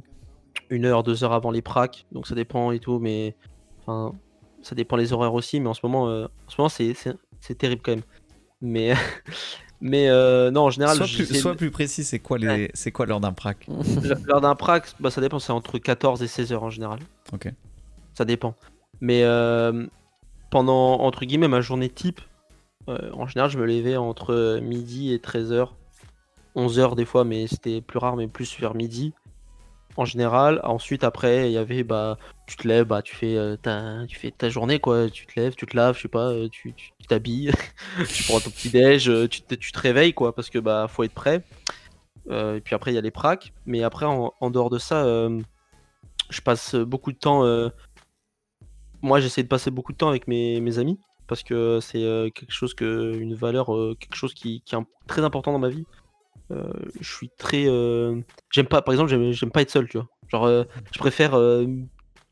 une 0.68 0.84
heure, 0.84 1.02
deux 1.04 1.24
heures 1.24 1.32
avant 1.32 1.50
les 1.50 1.62
pracs, 1.62 2.04
donc 2.12 2.26
ça 2.26 2.34
dépend 2.34 2.70
et 2.70 2.80
tout, 2.80 2.98
mais 2.98 3.34
enfin, 3.80 4.14
ça 4.62 4.74
dépend 4.74 4.96
les 4.96 5.14
horaires 5.14 5.32
aussi. 5.34 5.58
Mais 5.58 5.68
en 5.68 5.74
ce 5.74 5.80
moment, 5.84 6.08
euh, 6.10 6.26
en 6.46 6.50
ce 6.50 6.60
moment, 6.60 6.68
c'est, 6.68 6.92
c'est, 6.92 7.14
c'est 7.40 7.56
terrible 7.56 7.80
quand 7.82 7.92
même. 7.92 8.04
Mais, 8.60 8.92
mais 9.80 10.08
euh, 10.10 10.50
non, 10.50 10.64
en 10.64 10.70
général, 10.70 10.96
Sois 10.96 11.06
plus, 11.06 11.16
j'essaie 11.16 11.32
de- 11.34 11.38
sois 11.38 11.54
plus 11.54 11.70
précis, 11.70 12.04
c'est 12.04 12.18
quoi 12.18 12.36
les 12.36 12.46
Ouais. 12.46 12.70
c'est 12.74 12.92
quoi 12.92 13.06
l'heure 13.06 13.20
d'un 13.20 13.32
prac? 13.32 13.66
L'heure 14.26 14.42
d'un 14.42 14.54
prac, 14.54 14.92
bah, 15.00 15.10
ça 15.10 15.22
dépend, 15.22 15.38
c'est 15.38 15.52
entre 15.52 15.78
14 15.78 16.22
et 16.22 16.26
16 16.28 16.52
heures 16.52 16.62
en 16.64 16.70
général. 16.70 16.98
Ok. 17.32 17.48
Ça 18.14 18.26
dépend. 18.26 18.54
Mais 19.04 19.22
euh, 19.24 19.86
pendant, 20.50 21.00
entre 21.00 21.26
guillemets, 21.26 21.48
ma 21.48 21.60
journée 21.60 21.90
type, 21.90 22.22
euh, 22.88 23.12
en 23.12 23.26
général, 23.26 23.50
je 23.50 23.58
me 23.58 23.66
levais 23.66 23.98
entre 23.98 24.60
midi 24.62 25.12
et 25.12 25.18
13h. 25.18 25.76
11h 26.56 26.96
des 26.96 27.04
fois, 27.04 27.24
mais 27.24 27.46
c'était 27.46 27.82
plus 27.82 27.98
rare, 27.98 28.16
mais 28.16 28.28
plus 28.28 28.58
vers 28.58 28.74
midi. 28.74 29.12
En 29.98 30.06
général, 30.06 30.60
ensuite 30.64 31.04
après, 31.04 31.50
il 31.50 31.52
y 31.52 31.58
avait 31.58 31.84
bah 31.84 32.18
tu 32.48 32.56
te 32.56 32.66
lèves, 32.66 32.86
bah 32.86 33.02
tu 33.02 33.14
fais 33.14 33.36
euh, 33.36 33.56
ta 33.56 34.06
tu 34.08 34.18
fais 34.18 34.30
ta 34.32 34.48
journée 34.48 34.80
quoi, 34.80 35.10
tu 35.10 35.26
te 35.26 35.38
lèves, 35.38 35.54
tu 35.56 35.66
te 35.66 35.76
laves, 35.76 35.96
je 35.96 36.02
sais 36.02 36.08
pas, 36.08 36.30
euh, 36.30 36.48
tu 36.50 36.74
t'habilles, 37.08 37.52
tu 38.08 38.24
prends 38.24 38.40
ton 38.40 38.50
petit 38.50 38.70
déj, 38.70 39.10
euh, 39.10 39.28
tu 39.28 39.42
te, 39.42 39.54
tu 39.54 39.72
te 39.72 39.78
réveilles 39.80 40.14
quoi 40.14 40.34
parce 40.34 40.50
que 40.50 40.58
bah 40.60 40.86
faut 40.88 41.04
être 41.04 41.14
prêt. 41.14 41.42
Euh, 42.30 42.56
et 42.56 42.60
puis 42.62 42.74
après 42.74 42.92
il 42.92 42.94
y 42.94 42.98
a 42.98 43.02
les 43.02 43.10
pracs, 43.12 43.52
mais 43.66 43.82
après 43.84 44.06
en, 44.06 44.32
en 44.40 44.50
dehors 44.50 44.70
de 44.70 44.78
ça, 44.78 45.04
euh, 45.04 45.40
je 46.30 46.40
passe 46.40 46.74
beaucoup 46.76 47.12
de 47.12 47.18
temps. 47.18 47.44
euh, 47.44 47.68
Moi 49.04 49.20
j'essaie 49.20 49.42
de 49.42 49.48
passer 49.48 49.70
beaucoup 49.70 49.92
de 49.92 49.98
temps 49.98 50.08
avec 50.08 50.26
mes, 50.28 50.62
mes 50.62 50.78
amis 50.78 50.98
parce 51.26 51.42
que 51.42 51.78
c'est 51.80 52.02
euh, 52.02 52.30
quelque 52.30 52.52
chose 52.52 52.72
que 52.72 53.14
une 53.18 53.34
valeur, 53.34 53.74
euh, 53.74 53.94
quelque 54.00 54.14
chose 54.16 54.32
qui, 54.32 54.62
qui 54.64 54.74
est 54.74 54.78
un- 54.78 54.86
très 55.06 55.22
important 55.22 55.52
dans 55.52 55.58
ma 55.58 55.68
vie. 55.68 55.84
Euh, 56.50 56.72
je 57.00 57.14
suis 57.14 57.28
très, 57.36 57.64
euh, 57.66 58.18
j'aime 58.50 58.66
pas, 58.66 58.80
par 58.80 58.94
exemple 58.94 59.10
j'aime 59.10 59.30
j'aime 59.32 59.50
pas 59.50 59.60
être 59.60 59.70
seul, 59.70 59.88
tu 59.88 59.98
vois. 59.98 60.08
Genre 60.28 60.44
euh, 60.46 60.64
je 60.90 60.98
préfère, 60.98 61.32
je 61.34 61.66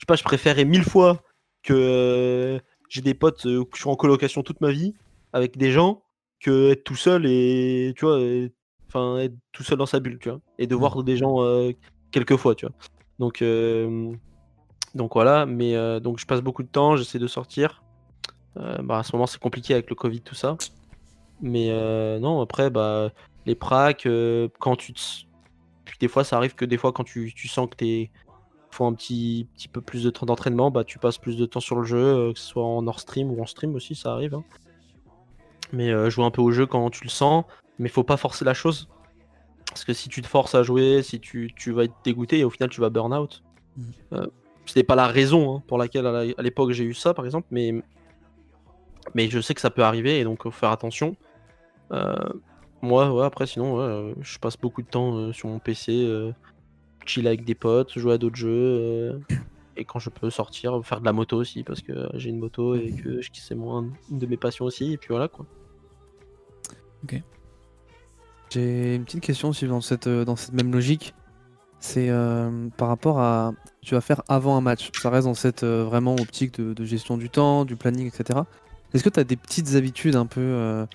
sais 0.01 0.07
pas, 0.07 0.17
je 0.17 0.25
préférerais 0.25 0.65
mille 0.65 0.83
fois 0.83 1.21
que 1.63 2.59
j'ai 2.89 3.03
des 3.03 3.13
potes, 3.15 3.43
que 3.43 3.77
je 3.77 3.81
suis 3.81 3.91
en 3.91 3.97
colocation 3.97 4.43
toute 4.43 4.63
ma 4.63 4.71
vie 4.71 4.95
avec 5.35 5.59
des 5.59 5.73
gens 5.73 6.03
que 6.41 6.71
être 6.71 6.85
tout 6.85 6.97
seul 6.97 7.27
et 7.27 7.93
tu 7.99 8.07
vois, 8.07 8.19
enfin 8.89 9.19
être 9.19 9.35
tout 9.53 9.63
seul 9.63 9.77
dans 9.77 9.85
sa 9.87 10.01
bulle, 10.01 10.19
tu 10.19 10.31
vois, 10.31 10.41
et 10.59 10.67
de 10.67 10.75
voir 10.75 11.03
des 11.05 11.19
gens 11.19 11.37
quelques 12.13 12.37
fois, 12.37 12.55
tu 12.55 12.65
vois. 12.65 12.75
Donc 13.19 13.43
donc 14.95 15.15
voilà, 15.15 15.47
mais 15.47 15.75
euh, 15.75 16.01
donc 16.01 16.19
je 16.19 16.27
passe 16.27 16.41
beaucoup 16.41 16.63
de 16.63 16.69
temps, 16.69 16.97
j'essaie 16.97 17.19
de 17.19 17.27
sortir. 17.27 17.83
Euh, 18.59 18.79
bah, 18.83 18.99
à 18.99 19.03
ce 19.03 19.15
moment 19.17 19.27
c'est 19.27 19.41
compliqué 19.41 19.73
avec 19.75 19.89
le 19.89 19.97
Covid 19.97 20.21
tout 20.21 20.35
ça. 20.35 20.57
Mais 21.41 21.69
euh, 21.71 22.19
non, 22.19 22.41
après, 22.41 22.71
bah, 22.71 23.11
les 23.47 23.55
pracs, 23.55 24.07
quand 24.61 24.77
tu 24.77 24.93
te... 24.93 25.01
Puis 25.85 25.97
des 25.99 26.09
fois, 26.09 26.23
ça 26.23 26.37
arrive 26.37 26.55
que 26.55 26.65
des 26.65 26.79
fois, 26.79 26.93
quand 26.93 27.05
tu, 27.05 27.33
tu 27.35 27.49
sens 27.49 27.69
que 27.69 27.77
t'es 27.77 28.11
faut 28.71 28.87
un 28.87 28.95
petit, 28.95 29.49
petit 29.55 29.69
peu 29.69 29.83
plus 29.83 30.05
de 30.05 30.11
temps 30.11 30.25
d'entraînement, 30.25 30.71
bah 30.71 30.83
tu 30.83 30.99
passes 30.99 31.19
plus 31.19 31.37
de 31.37 31.45
temps 31.45 31.61
sur 31.61 31.77
le 31.77 31.85
jeu, 31.85 32.33
que 32.33 32.39
ce 32.39 32.47
soit 32.47 32.65
en 32.65 32.87
hors 32.87 33.01
stream 33.01 33.31
ou 33.31 33.43
en 33.43 33.47
stream 33.47 33.75
aussi, 33.75 33.95
ça 33.95 34.13
arrive. 34.13 34.35
hein. 34.35 34.45
Mais 35.73 36.11
jouer 36.11 36.25
un 36.25 36.31
peu 36.31 36.41
au 36.41 36.53
jeu 36.53 36.65
quand 36.65 36.89
tu 36.89 37.05
le 37.05 37.11
sens, 37.11 37.45
mais 37.79 37.91
faut 37.91 38.05
pas 38.05 38.17
forcer 38.17 38.45
la 38.47 38.55
chose. 38.55 38.89
Parce 39.67 39.85
que 39.85 39.93
si 39.93 40.09
tu 40.09 40.23
te 40.23 40.27
forces 40.27 40.55
à 40.55 40.63
jouer, 40.63 41.03
si 41.03 41.19
tu, 41.21 41.53
tu 41.57 41.73
vas 41.73 41.85
être 41.85 41.95
dégoûté 42.05 42.39
et 42.39 42.45
au 42.45 42.51
final 42.51 42.71
tu 42.71 42.81
vas 42.81 42.91
burn 42.91 43.13
out. 43.15 43.43
Euh, 44.13 44.27
C'était 44.67 44.85
pas 44.85 44.95
la 44.95 45.07
raison 45.07 45.57
hein, 45.57 45.63
pour 45.67 45.79
laquelle 45.79 46.07
à 46.07 46.43
l'époque 46.43 46.71
j'ai 46.71 46.85
eu 46.85 46.95
ça 46.95 47.15
par 47.15 47.25
exemple, 47.25 47.49
mais, 47.51 47.75
mais 49.15 49.29
je 49.29 49.41
sais 49.41 49.55
que 49.55 49.61
ça 49.61 49.71
peut 49.71 49.83
arriver 49.83 50.21
et 50.21 50.25
donc 50.25 50.43
faut 50.45 50.51
faire 50.51 50.71
attention. 50.71 51.17
Euh, 51.93 52.15
moi, 52.83 53.13
ouais, 53.13 53.25
après 53.25 53.47
sinon, 53.47 53.81
euh, 53.81 54.13
je 54.21 54.39
passe 54.39 54.57
beaucoup 54.57 54.83
de 54.83 54.89
temps 54.89 55.17
euh, 55.17 55.33
sur 55.33 55.49
mon 55.49 55.61
PC, 55.61 56.05
euh, 56.05 56.33
chill 57.07 57.29
avec 57.29 57.45
des 57.45 57.55
potes, 57.55 57.97
jouer 57.97 58.15
à 58.15 58.19
d'autres 58.19 58.37
jeux. 58.37 59.21
et 59.77 59.85
quand 59.85 60.01
je 60.01 60.11
peux 60.11 60.31
sortir, 60.31 60.85
faire 60.85 61.01
de 61.01 61.05
la 61.05 61.13
moto 61.13 61.37
aussi, 61.37 61.63
parce 61.63 61.81
que 61.81 62.09
j'ai 62.15 62.31
une 62.31 62.41
moto 62.41 62.75
et 62.75 62.93
que 62.93 63.21
c'est 63.33 63.55
moins 63.55 63.87
une 64.11 64.19
de 64.19 64.27
mes 64.27 64.37
passions 64.37 64.65
aussi. 64.65 64.93
Et 64.93 64.97
puis 64.97 65.09
voilà 65.11 65.29
quoi. 65.29 65.47
J'ai 68.51 68.97
une 68.97 69.05
petite 69.05 69.23
question 69.23 69.49
aussi 69.49 69.67
dans 69.67 69.81
cette, 69.81 70.09
dans 70.09 70.37
cette 70.37 70.53
même 70.53 70.73
logique. 70.73 71.15
C'est 71.79 72.11
par 72.77 72.89
rapport 72.89 73.19
à 73.19 73.55
tu 73.83 73.95
vas 73.95 74.01
faire 74.01 74.23
avant 74.29 74.57
un 74.57 74.61
match. 74.61 74.91
Ça 75.01 75.11
reste 75.11 75.27
dans 75.27 75.35
cette 75.35 75.65
euh, 75.65 75.85
vraiment 75.85 76.15
optique 76.15 76.61
de, 76.61 76.85
gestion 76.85 77.17
du 77.17 77.29
temps, 77.29 77.65
du 77.65 77.77
planning, 77.77 78.07
etc. 78.07 78.41
Est-ce 78.95 79.03
que 79.03 79.09
tu 79.09 79.21
as 79.21 79.25
des 79.25 79.37
petites 79.37 79.75
habitudes 79.75 80.17
un 80.17 80.27
peu, 80.27 80.41
euh, 80.41 80.87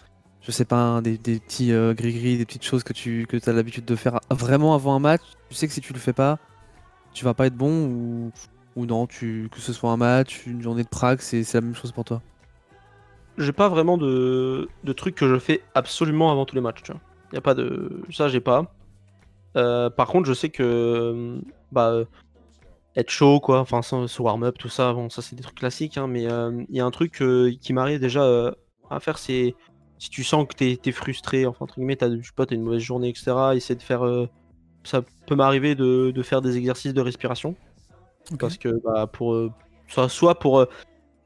je 0.42 0.52
sais 0.52 0.66
pas, 0.66 0.78
hein, 0.78 1.02
des, 1.02 1.18
petits 1.18 1.74
euh, 1.74 1.94
gris-gris, 1.94 2.38
des 2.38 2.46
petites 2.46 2.64
choses 2.64 2.84
que 2.84 2.94
tu 2.94 3.26
que 3.28 3.38
as 3.50 3.54
l'habitude 3.54 3.86
de 3.86 3.96
faire 3.96 4.20
vraiment 4.30 4.74
avant 4.74 4.96
un 4.96 5.00
match? 5.00 5.22
Tu 5.50 5.56
sais 5.56 5.68
que 5.68 5.74
si 5.74 5.82
tu 5.82 5.94
le 5.94 6.00
fais 6.00 6.14
pas, 6.14 6.40
tu 7.14 7.26
vas 7.26 7.34
pas 7.34 7.48
être 7.48 7.56
bon 7.56 7.88
ou, 7.88 8.32
ou 8.76 8.86
non, 8.86 9.08
tu, 9.08 9.50
que 9.52 9.60
ce 9.60 9.74
soit 9.74 9.92
un 9.92 9.98
match, 9.98 10.46
une 10.46 10.62
journée 10.62 10.84
de 10.84 10.90
prague, 10.90 11.20
c'est 11.20 11.54
la 11.54 11.62
même 11.62 11.76
chose 11.76 11.92
pour 11.92 12.06
toi? 12.06 12.22
J'ai 13.38 13.54
pas 13.54 13.70
vraiment 13.70 13.98
de, 13.98 14.68
de 14.84 14.94
trucs 14.94 15.16
que 15.16 15.28
je 15.28 15.38
fais 15.38 15.62
absolument 15.76 16.32
avant 16.32 16.46
tous 16.46 16.56
les 16.56 16.62
matchs. 16.62 16.82
Tu 16.84 16.92
vois. 16.92 17.02
Y 17.34 17.38
a 17.38 17.42
pas 17.42 17.54
de. 17.54 18.02
Ça, 18.10 18.30
j'ai 18.30 18.40
pas. 18.40 18.74
Euh, 19.56 19.90
par 19.90 20.08
contre, 20.08 20.28
je 20.28 20.34
sais 20.34 20.50
que. 20.50 21.40
Bah. 21.72 22.04
Euh, 22.98 23.02
Être 23.02 23.10
chaud, 23.10 23.40
quoi. 23.40 23.60
Enfin, 23.60 23.82
se 23.82 24.22
warm-up, 24.22 24.58
tout 24.58 24.70
ça. 24.70 24.94
Bon, 24.94 25.10
ça, 25.10 25.22
c'est 25.22 25.36
des 25.36 25.44
trucs 25.44 25.58
classiques. 25.58 25.98
hein, 25.98 26.08
mais 26.08 26.24
il 26.24 26.76
y 26.76 26.80
a 26.80 26.86
un 26.86 26.92
truc 26.92 27.22
euh, 27.22 27.54
qui 27.62 27.74
m'arrive 27.74 28.00
déjà 28.00 28.24
euh, 28.24 28.52
à 28.90 29.00
faire, 29.00 29.18
c'est. 29.18 29.56
Si 30.00 30.10
tu 30.12 30.24
sens 30.24 30.46
que 30.48 30.54
t'es 30.56 30.80
es 30.86 30.92
frustré, 30.92 31.46
enfin, 31.48 31.66
entre 31.66 31.76
guillemets, 31.76 31.96
t'as 31.96 32.10
je 32.16 32.22
sais 32.22 32.32
pas, 32.36 32.46
t'as 32.46 32.56
une 32.56 32.62
mauvaise 32.64 32.82
journée, 32.82 33.10
etc. 33.10 33.56
Essayer 33.56 33.76
de 33.76 33.84
faire. 33.84 34.06
euh, 34.06 34.28
Ça 34.86 35.04
peut 35.28 35.36
m'arriver 35.36 35.76
de, 35.76 36.12
de 36.12 36.24
faire 36.24 36.42
des 36.42 36.58
exercices 36.58 36.94
de 36.94 37.02
respiration. 37.02 37.56
Parce 38.40 38.58
que, 38.58 38.70
bah, 38.84 39.08
pour. 39.08 39.34
euh, 39.34 39.52
soit, 39.88 40.10
soit 40.10 40.40
pour. 40.40 40.60
euh, 40.60 40.66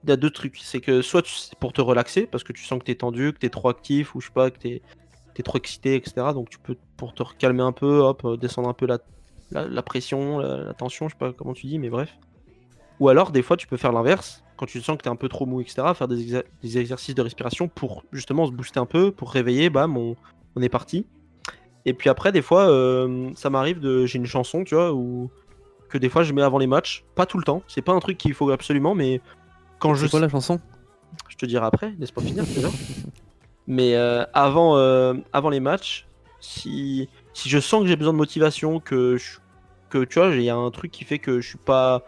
il 0.03 0.09
y 0.09 0.13
a 0.13 0.17
deux 0.17 0.31
trucs. 0.31 0.57
C'est 0.59 0.81
que 0.81 1.01
soit 1.01 1.21
tu- 1.23 1.33
c'est 1.35 1.57
pour 1.59 1.73
te 1.73 1.81
relaxer, 1.81 2.27
parce 2.27 2.43
que 2.43 2.53
tu 2.53 2.63
sens 2.65 2.79
que 2.79 2.85
t'es 2.85 2.95
tendu, 2.95 3.33
que 3.33 3.39
t'es 3.39 3.49
trop 3.49 3.69
actif, 3.69 4.15
ou 4.15 4.21
je 4.21 4.27
sais 4.27 4.33
pas, 4.33 4.51
que 4.51 4.59
t'es 4.59 4.81
es 5.37 5.43
trop 5.43 5.57
excité, 5.57 5.95
etc. 5.95 6.33
Donc 6.33 6.49
tu 6.49 6.59
peux, 6.59 6.77
pour 6.97 7.13
te 7.15 7.23
calmer 7.39 7.63
un 7.63 7.71
peu, 7.73 7.99
hop, 8.01 8.25
euh, 8.25 8.37
descendre 8.37 8.69
un 8.69 8.73
peu 8.73 8.85
la, 8.87 8.99
la, 9.51 9.67
la 9.67 9.81
pression, 9.83 10.39
la, 10.39 10.57
la 10.57 10.73
tension, 10.73 11.07
je 11.07 11.13
sais 11.13 11.19
pas 11.19 11.33
comment 11.33 11.53
tu 11.53 11.67
dis, 11.67 11.79
mais 11.79 11.89
bref. 11.89 12.17
Ou 12.99 13.09
alors, 13.09 13.31
des 13.31 13.41
fois, 13.41 13.57
tu 13.57 13.67
peux 13.67 13.77
faire 13.77 13.91
l'inverse. 13.91 14.43
Quand 14.57 14.65
tu 14.67 14.79
sens 14.81 14.95
que 14.97 15.01
t'es 15.03 15.09
un 15.09 15.15
peu 15.15 15.27
trop 15.27 15.45
mou, 15.47 15.59
etc., 15.59 15.93
faire 15.95 16.07
des, 16.07 16.23
exa- 16.23 16.43
des 16.61 16.77
exercices 16.77 17.15
de 17.15 17.21
respiration 17.21 17.67
pour 17.67 18.03
justement 18.11 18.45
se 18.45 18.51
booster 18.51 18.79
un 18.79 18.85
peu, 18.85 19.11
pour 19.11 19.31
réveiller, 19.31 19.69
bam, 19.71 19.97
on, 19.97 20.15
on 20.55 20.61
est 20.61 20.69
parti. 20.69 21.07
Et 21.85 21.93
puis 21.93 22.09
après, 22.09 22.31
des 22.31 22.43
fois, 22.43 22.69
euh, 22.69 23.31
ça 23.35 23.49
m'arrive 23.49 23.79
de. 23.79 24.05
J'ai 24.05 24.19
une 24.19 24.27
chanson, 24.27 24.63
tu 24.63 24.75
vois, 24.75 24.93
ou 24.93 25.31
que 25.89 25.97
des 25.97 26.09
fois 26.09 26.21
je 26.21 26.31
mets 26.31 26.43
avant 26.43 26.59
les 26.59 26.67
matchs. 26.67 27.03
Pas 27.15 27.25
tout 27.25 27.39
le 27.39 27.43
temps. 27.43 27.63
C'est 27.67 27.81
pas 27.81 27.91
un 27.93 27.99
truc 27.99 28.19
qu'il 28.19 28.35
faut 28.35 28.51
absolument, 28.51 28.93
mais 28.93 29.19
quand 29.79 29.95
je 29.95 30.05
C'est 30.05 30.11
quoi 30.11 30.19
la 30.19 30.29
chanson? 30.29 30.59
Je 31.27 31.37
te 31.37 31.47
dirai 31.47 31.65
après, 31.65 31.95
laisse-moi 31.97 32.23
finir 32.23 32.45
déjà. 32.45 32.69
Mais 33.65 33.95
euh, 33.95 34.23
avant, 34.33 34.77
euh, 34.77 35.15
avant 35.33 35.49
les 35.49 35.59
matchs, 35.59 36.07
si, 36.39 37.09
si 37.33 37.49
je 37.49 37.59
sens 37.59 37.81
que 37.83 37.87
j'ai 37.87 37.95
besoin 37.95 38.13
de 38.13 38.17
motivation, 38.17 38.79
que, 38.79 39.17
je- 39.17 39.39
que 39.89 40.03
tu 40.03 40.19
vois, 40.19 40.29
il 40.29 40.41
y 40.43 40.49
a 40.49 40.55
un 40.55 40.71
truc 40.71 40.91
qui 40.91 41.03
fait 41.05 41.19
que 41.19 41.39
je 41.41 41.47
suis 41.47 41.57
pas. 41.57 42.03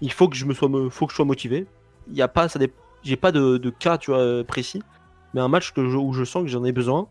Il 0.00 0.12
faut 0.12 0.28
que 0.28 0.36
je 0.36 0.44
me 0.44 0.54
sois, 0.54 0.68
faut 0.90 1.06
que 1.06 1.12
je 1.12 1.16
sois 1.16 1.24
motivé. 1.24 1.66
Il 2.08 2.16
y 2.16 2.22
a 2.22 2.28
pas, 2.28 2.48
ça 2.48 2.58
j'ai 3.02 3.16
pas 3.16 3.32
de, 3.32 3.58
de 3.58 3.70
cas, 3.70 3.98
tu 3.98 4.10
vois, 4.10 4.20
euh, 4.20 4.44
précis. 4.44 4.82
Mais 5.34 5.40
un 5.40 5.48
match 5.48 5.72
que 5.72 5.88
je- 5.88 5.96
où 5.96 6.12
je 6.12 6.24
sens 6.24 6.42
que 6.42 6.48
j'en 6.48 6.64
ai 6.64 6.72
besoin, 6.72 7.08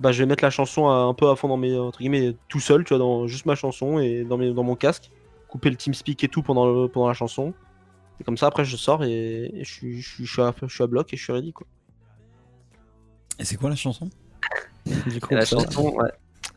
bah 0.00 0.12
je 0.12 0.22
vais 0.22 0.26
mettre 0.26 0.42
la 0.44 0.50
chanson 0.50 0.88
à- 0.88 0.94
un 0.94 1.14
peu 1.14 1.28
à 1.28 1.36
fond 1.36 1.48
dans 1.48 1.56
mes 1.56 1.76
entre 1.76 1.98
guillemets 1.98 2.34
tout 2.48 2.60
seul, 2.60 2.84
tu 2.84 2.90
vois, 2.90 2.98
dans 2.98 3.26
juste 3.26 3.46
ma 3.46 3.54
chanson 3.56 3.98
et 3.98 4.24
dans, 4.24 4.38
mes, 4.38 4.52
dans 4.52 4.62
mon 4.62 4.74
casque, 4.76 5.10
couper 5.48 5.70
le 5.70 5.76
TeamSpeak 5.76 6.22
et 6.24 6.28
tout 6.28 6.42
pendant, 6.42 6.66
le- 6.66 6.88
pendant 6.88 7.08
la 7.08 7.14
chanson. 7.14 7.52
Et 8.20 8.24
comme 8.24 8.36
ça, 8.36 8.46
après, 8.46 8.64
je 8.64 8.76
sors 8.76 9.04
et, 9.04 9.50
et 9.54 9.64
je, 9.64 9.72
suis, 9.72 10.00
je, 10.00 10.08
suis, 10.08 10.24
je, 10.26 10.32
suis 10.32 10.42
à, 10.42 10.54
je 10.62 10.72
suis 10.74 10.82
à 10.84 10.86
bloc 10.86 11.12
et 11.12 11.16
je 11.16 11.22
suis 11.22 11.32
ready, 11.32 11.52
quoi. 11.52 11.66
Et 13.38 13.44
c'est 13.44 13.56
quoi 13.56 13.70
la 13.70 13.76
chanson? 13.76 14.08
Du 15.06 15.20
coup, 15.20 15.28
Et 15.32 15.36
la 15.36 15.44
ça- 15.44 15.56
chanson, 15.56 15.90
ouais. 15.96 16.10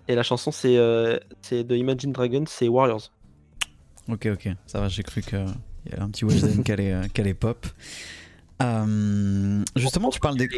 Et 0.08 0.16
la 0.16 0.24
chanson, 0.24 0.52
c'est 0.52 0.78
euh, 0.78 1.18
c'est 1.42 1.64
de 1.64 1.76
Imagine 1.76 2.12
Dragons, 2.12 2.46
c'est 2.48 2.68
Warriors. 2.68 3.12
Ok, 4.10 4.28
ok, 4.32 4.50
ça 4.66 4.82
va, 4.82 4.88
j'ai 4.90 5.04
cru 5.04 5.22
qu'il 5.22 5.38
y 5.38 5.94
avait 5.94 6.02
un 6.02 6.10
petit 6.10 6.26
Weshden 6.26 6.64
qui 6.64 6.72
allait, 6.72 6.92
euh, 6.92 7.04
qui 7.14 7.22
allait 7.22 7.34
pop. 7.34 7.66
Euh, 8.62 9.64
justement, 9.76 10.10
tu 10.10 10.20
parles 10.20 10.38
d'ex- 10.38 10.56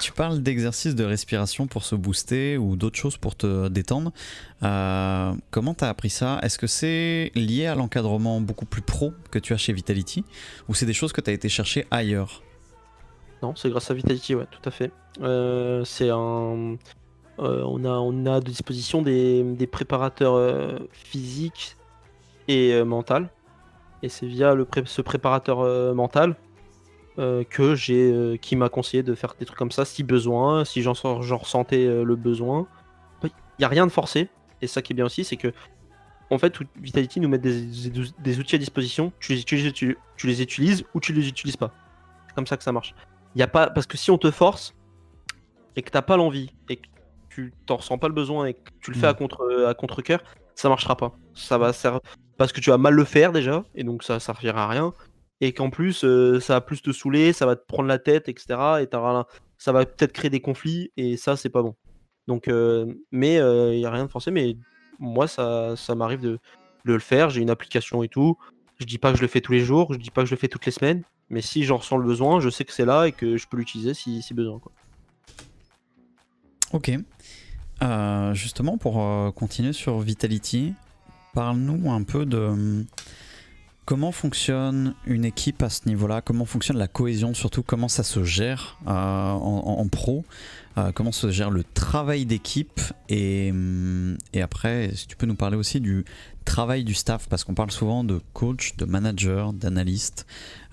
tu 0.00 0.12
parles 0.12 0.42
d'exercices 0.42 0.94
de 0.94 1.04
respiration 1.04 1.66
pour 1.66 1.84
se 1.84 1.94
booster 1.94 2.56
ou 2.56 2.76
d'autres 2.76 2.98
choses 2.98 3.18
pour 3.18 3.36
te 3.36 3.68
détendre. 3.68 4.12
Euh, 4.62 5.34
comment 5.50 5.74
t'as 5.74 5.90
appris 5.90 6.10
ça? 6.10 6.38
Est-ce 6.42 6.58
que 6.58 6.66
c'est 6.66 7.32
lié 7.34 7.66
à 7.66 7.74
l'encadrement 7.74 8.40
beaucoup 8.40 8.64
plus 8.64 8.82
pro 8.82 9.12
que 9.30 9.38
tu 9.38 9.52
as 9.52 9.58
chez 9.58 9.72
Vitality? 9.72 10.24
Ou 10.68 10.74
c'est 10.74 10.86
des 10.86 10.94
choses 10.94 11.12
que 11.12 11.20
tu 11.20 11.30
as 11.30 11.34
été 11.34 11.48
chercher 11.48 11.86
ailleurs? 11.90 12.42
Non, 13.42 13.54
c'est 13.56 13.68
grâce 13.68 13.90
à 13.90 13.94
Vitality, 13.94 14.34
ouais, 14.36 14.46
tout 14.50 14.66
à 14.66 14.70
fait. 14.70 14.90
Euh, 15.20 15.84
c'est 15.84 16.08
un. 16.10 16.76
Euh, 17.38 17.62
on, 17.66 17.84
a, 17.84 17.90
on 17.90 18.26
a 18.26 18.40
disposition 18.40 19.02
des, 19.02 19.42
des 19.42 19.66
préparateurs 19.66 20.34
euh, 20.34 20.78
physiques 20.92 21.76
et 22.48 22.72
euh, 22.72 22.84
mental. 22.84 23.30
Et 24.02 24.08
c'est 24.08 24.26
via 24.26 24.54
le 24.54 24.64
pré- 24.64 24.84
ce 24.86 25.02
préparateur 25.02 25.94
mental 25.94 26.36
que 27.16 27.74
j'ai, 27.74 28.38
qui 28.42 28.56
m'a 28.56 28.68
conseillé 28.68 29.02
de 29.02 29.14
faire 29.14 29.34
des 29.38 29.46
trucs 29.46 29.56
comme 29.58 29.70
ça 29.70 29.84
si 29.84 30.02
besoin, 30.02 30.64
si 30.64 30.82
j'en 30.82 30.92
ressentais 30.92 31.86
le 31.86 32.16
besoin. 32.16 32.66
Il 33.22 33.30
n'y 33.60 33.64
a 33.64 33.68
rien 33.68 33.86
de 33.86 33.92
forcé. 33.92 34.28
Et 34.60 34.66
ça 34.66 34.82
qui 34.82 34.92
est 34.92 34.96
bien 34.96 35.06
aussi, 35.06 35.24
c'est 35.24 35.36
que 35.36 35.52
en 36.30 36.38
fait, 36.38 36.58
Vitality 36.76 37.20
nous 37.20 37.28
met 37.28 37.38
des, 37.38 37.62
des- 38.18 38.38
outils 38.38 38.56
à 38.56 38.58
disposition. 38.58 39.12
Tu 39.20 39.32
les 39.32 39.40
utilises, 39.40 39.72
tu, 39.72 39.96
tu 40.16 40.26
les 40.26 40.42
utilises 40.42 40.84
ou 40.92 41.00
tu 41.00 41.12
les 41.12 41.28
utilises 41.28 41.56
pas. 41.56 41.70
C'est 42.26 42.34
comme 42.34 42.46
ça 42.46 42.56
que 42.56 42.64
ça 42.64 42.72
marche. 42.72 42.94
Y 43.36 43.42
a 43.42 43.46
pas 43.46 43.70
parce 43.70 43.86
que 43.86 43.96
si 43.96 44.10
on 44.10 44.18
te 44.18 44.30
force 44.30 44.74
et 45.76 45.82
que 45.82 45.90
t'as 45.90 46.02
pas 46.02 46.16
l'envie 46.16 46.50
et 46.68 46.76
que 46.76 46.88
tu 47.34 47.52
t'en 47.66 47.76
ressens 47.76 47.98
pas 47.98 48.08
le 48.08 48.14
besoin 48.14 48.46
et 48.46 48.54
que 48.54 48.70
tu 48.80 48.90
le 48.90 48.96
fais 48.96 49.06
Mm. 49.06 49.10
à 49.10 49.14
contre 49.14 49.64
à 49.66 49.74
contre 49.74 50.02
cœur, 50.02 50.22
ça 50.54 50.68
marchera 50.68 50.96
pas. 50.96 51.12
Ça 51.34 51.58
va 51.58 51.72
servir 51.72 52.00
parce 52.36 52.52
que 52.52 52.60
tu 52.60 52.70
vas 52.70 52.78
mal 52.78 52.94
le 52.94 53.04
faire 53.04 53.32
déjà 53.32 53.64
et 53.74 53.84
donc 53.84 54.02
ça 54.02 54.20
ça 54.20 54.34
servira 54.34 54.64
à 54.64 54.68
rien 54.68 54.92
et 55.40 55.52
qu'en 55.52 55.70
plus 55.70 56.04
euh, 56.04 56.40
ça 56.40 56.54
va 56.54 56.60
plus 56.60 56.82
te 56.82 56.92
saouler, 56.92 57.32
ça 57.32 57.46
va 57.46 57.56
te 57.56 57.64
prendre 57.66 57.88
la 57.88 57.98
tête 57.98 58.28
etc 58.28 58.44
et 58.80 58.88
ça 59.58 59.72
va 59.72 59.84
peut-être 59.86 60.12
créer 60.12 60.30
des 60.30 60.40
conflits 60.40 60.90
et 60.96 61.16
ça 61.16 61.36
c'est 61.36 61.50
pas 61.50 61.62
bon. 61.62 61.74
Donc 62.26 62.48
euh, 62.48 62.86
mais 63.10 63.34
il 63.36 63.80
y 63.80 63.86
a 63.86 63.90
rien 63.90 64.04
de 64.04 64.10
forcé 64.10 64.30
mais 64.30 64.56
moi 64.98 65.26
ça 65.28 65.74
ça 65.76 65.94
m'arrive 65.94 66.20
de, 66.20 66.38
de 66.84 66.92
le 66.92 66.98
faire, 66.98 67.30
j'ai 67.30 67.40
une 67.40 67.50
application 67.50 68.02
et 68.02 68.08
tout. 68.08 68.36
Je 68.80 68.86
dis 68.86 68.98
pas 68.98 69.12
que 69.12 69.16
je 69.16 69.22
le 69.22 69.28
fais 69.28 69.40
tous 69.40 69.52
les 69.52 69.60
jours, 69.60 69.92
je 69.92 69.98
dis 69.98 70.10
pas 70.10 70.22
que 70.22 70.28
je 70.28 70.34
le 70.34 70.38
fais 70.40 70.48
toutes 70.48 70.66
les 70.66 70.72
semaines, 70.72 71.04
mais 71.30 71.40
si 71.40 71.62
j'en 71.64 71.76
ressens 71.76 71.96
le 71.96 72.04
besoin, 72.04 72.40
je 72.40 72.50
sais 72.50 72.64
que 72.64 72.72
c'est 72.72 72.84
là 72.84 73.06
et 73.06 73.12
que 73.12 73.36
je 73.36 73.46
peux 73.46 73.56
l'utiliser 73.56 73.94
si, 73.94 74.20
si 74.20 74.34
besoin. 74.34 74.58
Quoi. 74.58 74.72
Ok. 76.72 76.90
Euh, 77.82 78.34
justement, 78.34 78.78
pour 78.78 79.02
euh, 79.02 79.30
continuer 79.30 79.72
sur 79.72 79.98
Vitality, 80.00 80.74
parle-nous 81.34 81.90
un 81.90 82.02
peu 82.02 82.24
de 82.24 82.38
hum, 82.38 82.86
comment 83.84 84.12
fonctionne 84.12 84.94
une 85.06 85.24
équipe 85.24 85.62
à 85.62 85.68
ce 85.68 85.86
niveau-là, 85.88 86.20
comment 86.22 86.44
fonctionne 86.44 86.78
la 86.78 86.88
cohésion, 86.88 87.34
surtout? 87.34 87.62
Comment 87.62 87.88
ça 87.88 88.02
se 88.02 88.24
gère 88.24 88.78
euh, 88.86 88.90
en, 88.90 89.86
pro, 89.88 90.24
euh, 90.76 90.92
comment 90.92 91.12
se 91.12 91.30
gère 91.30 91.50
le 91.50 91.62
travail 91.62 92.26
d'équipe 92.26 92.80
et, 93.08 93.50
hum, 93.50 94.16
et 94.32 94.42
après, 94.42 94.90
si 94.94 95.06
tu 95.06 95.16
peux 95.16 95.26
nous 95.26 95.36
parler 95.36 95.56
aussi 95.56 95.80
du 95.80 96.04
travail 96.44 96.84
du 96.84 96.94
staff, 96.94 97.28
parce 97.28 97.42
qu'on 97.44 97.54
parle 97.54 97.70
souvent 97.70 98.04
de 98.04 98.20
coach, 98.32 98.76
de 98.76 98.84
manager, 98.84 99.52
d'analyste, 99.52 100.26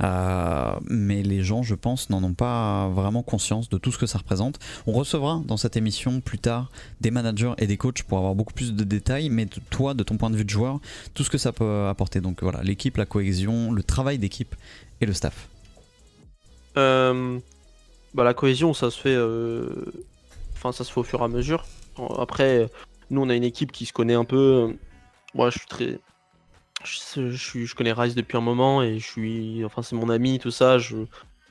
euh, 0.04 0.74
mais 0.90 1.24
les 1.24 1.44
gens, 1.44 1.64
je 1.64 1.76
pense, 1.76 2.10
n'en 2.10 2.24
ont 2.24 2.34
pas 2.34 2.90
vraiment 2.90 3.24
conscience 3.24 3.70
de 3.70 3.78
tout 3.78 3.92
ce 3.92 3.98
que 3.98 4.06
ça 4.06 4.18
représente. 4.18 4.60
On 4.86 4.92
recevra 4.92 5.42
dans 5.46 5.58
cette 5.58 5.78
émission 5.78 6.20
plus 6.20 6.40
tard 6.40 6.72
des 7.00 7.12
managers 7.12 7.54
et 7.58 7.68
des 7.68 7.78
coachs 7.78 8.04
pour 8.04 8.18
avoir 8.18 8.36
beaucoup 8.36 8.54
plus 8.54 8.74
de 8.74 8.84
détails, 8.84 9.30
mais 9.30 9.48
toi, 9.70 9.94
de 9.94 10.04
ton 10.04 10.18
point 10.18 10.30
de 10.30 10.36
vue 10.36 10.46
de 10.46 10.50
joueur, 10.50 10.80
tout 11.14 11.24
ce 11.24 11.30
que 11.30 11.38
ça 11.38 11.52
peut 11.52 11.88
apporter. 11.88 12.22
Donc 12.22 12.44
voilà, 12.44 12.62
l'équipe, 12.64 12.98
la 12.98 13.06
cohésion, 13.06 13.72
le 13.72 13.84
travail 13.84 14.18
d'équipe 14.18 14.56
et 15.00 15.06
le 15.06 15.14
staff. 15.14 15.48
Euh, 16.78 17.40
bah, 18.14 18.24
la 18.24 18.34
cohésion, 18.34 18.74
ça 18.74 18.92
se 18.92 19.00
fait. 19.00 19.16
euh, 19.16 19.70
enfin, 20.54 20.72
ça 20.72 20.84
se 20.84 20.92
fait 20.92 21.00
au 21.00 21.04
fur 21.04 21.22
et 21.22 21.24
à 21.24 21.28
mesure. 21.28 21.66
Après, 22.18 22.70
nous, 23.10 23.22
on 23.22 23.30
a 23.30 23.36
une 23.36 23.44
équipe 23.44 23.72
qui 23.72 23.86
se 23.86 23.94
connaît 23.94 24.14
un 24.14 24.26
peu. 24.26 24.76
Moi, 25.34 25.50
je 25.50 25.60
suis 25.60 25.68
très. 25.68 26.00
Je, 26.84 27.30
je, 27.30 27.76
connais 27.76 27.94
Rice 27.94 28.16
depuis 28.16 28.38
un 28.38 28.42
moment 28.42 28.82
et 28.82 28.98
je 29.00 29.06
suis. 29.06 29.66
Enfin, 29.66 29.82
c'est 29.82 29.96
mon 29.96 30.10
ami, 30.10 30.40
tout 30.40 30.52
ça. 30.52 30.78
Je, 30.78 30.98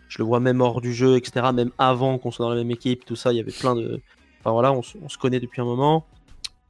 je 0.08 0.18
le 0.18 0.24
vois 0.24 0.40
même 0.40 0.60
hors 0.60 0.80
du 0.80 0.92
jeu, 0.92 1.16
etc. 1.16 1.52
Même 1.54 1.70
avant 1.78 2.18
qu'on 2.18 2.30
soit 2.30 2.44
dans 2.44 2.50
la 2.50 2.56
même 2.56 2.70
équipe, 2.70 3.04
tout 3.04 3.16
ça. 3.16 3.32
Il 3.32 3.36
y 3.36 3.40
avait 3.40 3.52
plein 3.52 3.74
de. 3.76 4.00
Enfin, 4.40 4.52
voilà, 4.52 4.72
on, 4.72 4.82
se 4.82 5.18
connaît 5.18 5.40
depuis 5.40 5.60
un 5.60 5.64
moment. 5.64 6.06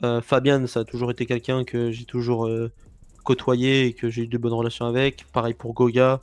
Euh, 0.02 0.20
Fabian, 0.20 0.66
ça 0.66 0.80
a 0.80 0.84
toujours 0.84 1.10
été 1.10 1.24
quelqu'un 1.24 1.64
que 1.64 1.90
j'ai 1.90 2.04
toujours 2.04 2.46
euh, 2.46 2.70
côtoyé 3.24 3.86
et 3.86 3.92
que 3.92 4.10
j'ai 4.10 4.22
eu 4.22 4.26
de 4.26 4.38
bonnes 4.38 4.52
relations 4.52 4.86
avec. 4.86 5.24
Pareil 5.32 5.54
pour 5.54 5.72
Goga. 5.72 6.20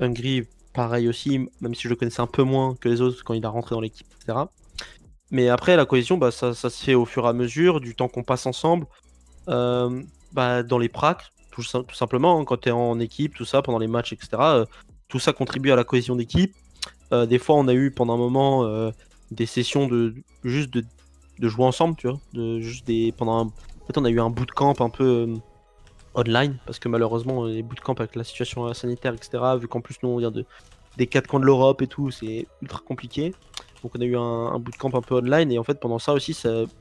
Hungry, 0.00 0.44
pareil 0.72 1.08
aussi, 1.08 1.48
même 1.60 1.74
si 1.74 1.82
je 1.82 1.88
le 1.88 1.96
connaissais 1.96 2.20
un 2.20 2.26
peu 2.26 2.42
moins 2.42 2.76
que 2.80 2.88
les 2.88 3.00
autres 3.00 3.24
quand 3.24 3.34
il 3.34 3.44
a 3.44 3.48
rentré 3.48 3.74
dans 3.74 3.80
l'équipe, 3.80 4.06
etc. 4.20 4.38
Mais 5.30 5.48
après, 5.48 5.76
la 5.76 5.84
cohésion, 5.84 6.16
bah, 6.16 6.30
ça, 6.30 6.54
se 6.54 6.68
fait 6.68 6.94
au 6.94 7.04
fur 7.04 7.26
et 7.26 7.28
à 7.28 7.32
mesure, 7.32 7.80
du 7.80 7.94
temps 7.94 8.08
qu'on 8.08 8.22
passe 8.22 8.46
ensemble, 8.46 8.86
euh, 9.48 10.02
bah, 10.32 10.62
dans 10.62 10.78
les 10.78 10.88
pracs, 10.88 11.32
tout, 11.50 11.62
simplement, 11.62 12.40
hein, 12.40 12.44
quand 12.44 12.60
tu 12.60 12.70
en 12.70 13.00
équipe, 13.00 13.34
tout 13.34 13.44
ça, 13.44 13.62
pendant 13.62 13.78
les 13.78 13.88
matchs, 13.88 14.12
etc. 14.12 14.28
Euh, 14.40 14.66
tout 15.08 15.18
ça 15.18 15.32
contribue 15.32 15.72
à 15.72 15.76
la 15.76 15.84
cohésion 15.84 16.16
d'équipe. 16.16 16.54
Euh, 17.12 17.26
des 17.26 17.38
fois, 17.38 17.56
on 17.56 17.66
a 17.68 17.74
eu 17.74 17.90
pendant 17.90 18.14
un 18.14 18.18
moment 18.18 18.92
des 19.30 19.46
sessions 19.46 19.88
de 19.88 20.14
juste 20.44 20.70
de, 20.70 20.84
jouer 21.40 21.64
ensemble, 21.64 21.96
tu 21.96 22.08
vois. 22.08 22.20
De, 22.32 22.60
juste 22.60 22.88
pendant 23.16 23.46
En 23.46 23.86
fait, 23.86 23.98
on 23.98 24.04
a 24.04 24.10
eu 24.10 24.20
un 24.20 24.30
bootcamp 24.30 24.74
un 24.80 24.90
peu 24.90 25.34
online, 26.18 26.58
parce 26.66 26.78
que 26.78 26.88
malheureusement, 26.88 27.46
les 27.46 27.62
bootcamps 27.62 27.94
avec 27.94 28.16
la 28.16 28.24
situation 28.24 28.72
sanitaire, 28.74 29.14
etc., 29.14 29.38
vu 29.58 29.68
qu'en 29.68 29.80
plus, 29.80 29.96
nous, 30.02 30.10
on 30.10 30.18
vient 30.18 30.30
de, 30.30 30.44
des 30.96 31.06
quatre 31.06 31.28
coins 31.28 31.40
de 31.40 31.46
l'Europe 31.46 31.80
et 31.82 31.86
tout, 31.86 32.10
c'est 32.10 32.46
ultra 32.60 32.80
compliqué. 32.80 33.32
Donc 33.82 33.92
on 33.96 34.00
a 34.00 34.04
eu 34.04 34.16
un, 34.16 34.58
bootcamp 34.58 34.90
un 34.94 35.00
peu 35.00 35.16
online 35.16 35.52
et 35.52 35.58
en 35.58 35.62
fait 35.62 35.78
pendant 35.78 35.98
ça 35.98 36.12
aussi 36.12 36.36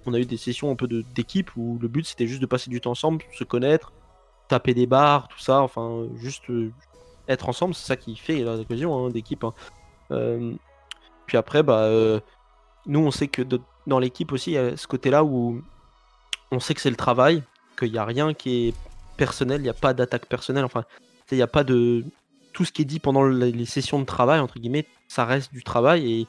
on 0.06 0.14
a 0.14 0.20
eu 0.20 0.26
des 0.26 0.38
sessions 0.38 0.72
un 0.72 0.76
peu 0.76 0.88
d'équipe 0.88 1.56
où 1.56 1.78
le 1.80 1.88
but 1.88 2.06
c'était 2.08 2.26
juste 2.28 2.42
de 2.42 2.48
passer 2.48 2.70
du 2.70 2.82
temps 2.82 2.92
ensemble, 2.92 3.24
se 3.34 3.44
connaître, 3.44 3.92
taper 4.48 4.74
des 4.74 4.88
barres, 4.88 5.28
tout 5.28 5.40
ça, 5.40 5.62
enfin 5.62 6.08
juste 6.18 6.50
euh, 6.50 6.72
être 7.28 7.50
ensemble, 7.50 7.76
c'est 7.76 7.86
ça 7.86 7.98
qui 7.98 8.16
fait 8.16 8.44
la 8.44 8.64
cohésion 8.64 9.06
hein, 9.06 9.10
d'équipe. 9.10 9.44
Hein. 9.44 9.54
Euh, 10.12 10.54
puis 11.28 11.38
après 11.38 11.62
bah 11.62 11.82
euh, 11.82 12.20
nous 12.86 13.02
on 13.02 13.12
sait 13.12 13.28
que 13.28 13.44
dans 13.86 14.00
l'équipe 14.00 14.32
aussi 14.32 14.52
il 14.52 14.54
y 14.56 14.58
a 14.58 14.76
ce 14.76 14.88
côté 14.88 15.12
là 15.12 15.24
où 15.24 15.62
on 16.52 16.60
sait 16.60 16.74
que 16.74 16.82
c'est 16.82 16.90
le 16.90 16.96
travail, 16.96 17.44
qu'il 17.78 17.92
n'y 17.92 18.00
a 18.00 18.06
rien 18.06 18.34
qui 18.34 18.70
est 18.70 18.74
personnel, 19.18 19.60
il 19.62 19.64
n'y 19.64 19.70
a 19.70 19.74
pas 19.74 19.94
d'attaque 19.94 20.28
personnelle, 20.28 20.64
enfin 20.66 20.86
il 21.32 21.36
n'y 21.36 21.44
a 21.44 21.48
pas 21.48 21.64
de 21.64 22.06
tout 22.54 22.64
ce 22.64 22.72
qui 22.72 22.84
est 22.84 22.86
dit 22.86 23.00
pendant 23.00 23.24
les 23.24 23.66
sessions 23.66 24.00
de 24.00 24.06
travail 24.06 24.40
entre 24.40 24.60
guillemets 24.60 24.86
ça 25.08 25.26
reste 25.26 25.54
du 25.54 25.64
travail 25.64 26.12
et 26.12 26.28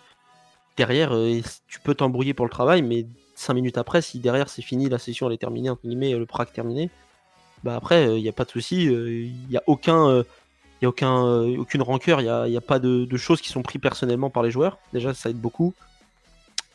derrière, 0.76 1.12
euh, 1.12 1.40
tu 1.66 1.80
peux 1.80 1.94
t'embrouiller 1.94 2.34
pour 2.34 2.46
le 2.46 2.50
travail, 2.50 2.82
mais 2.82 3.06
5 3.34 3.54
minutes 3.54 3.78
après, 3.78 4.00
si 4.00 4.18
derrière 4.20 4.48
c'est 4.48 4.62
fini, 4.62 4.88
la 4.88 4.98
session 4.98 5.26
elle 5.26 5.34
est 5.34 5.38
terminée, 5.38 5.70
entre 5.70 5.82
guillemets, 5.82 6.12
le 6.12 6.26
prac 6.26 6.52
terminé, 6.52 6.90
bah 7.64 7.74
après, 7.74 8.04
il 8.04 8.08
euh, 8.08 8.20
n'y 8.20 8.28
a 8.28 8.32
pas 8.32 8.44
de 8.44 8.50
souci, 8.50 8.84
il 8.84 8.92
euh, 8.92 9.28
n'y 9.50 9.56
a 9.56 9.62
aucun. 9.66 10.24
il 10.80 10.86
a 10.86 10.88
aucun, 10.88 11.22
aucune 11.58 11.82
rancœur, 11.82 12.20
il 12.20 12.50
n'y 12.50 12.56
a, 12.56 12.60
pas 12.60 12.78
de, 12.78 13.16
choses 13.16 13.40
qui 13.40 13.48
sont 13.48 13.62
prises 13.62 13.80
personnellement 13.80 14.30
par 14.30 14.44
les 14.44 14.52
joueurs. 14.52 14.78
Déjà, 14.92 15.12
ça 15.12 15.28
aide 15.28 15.40
beaucoup. 15.40 15.74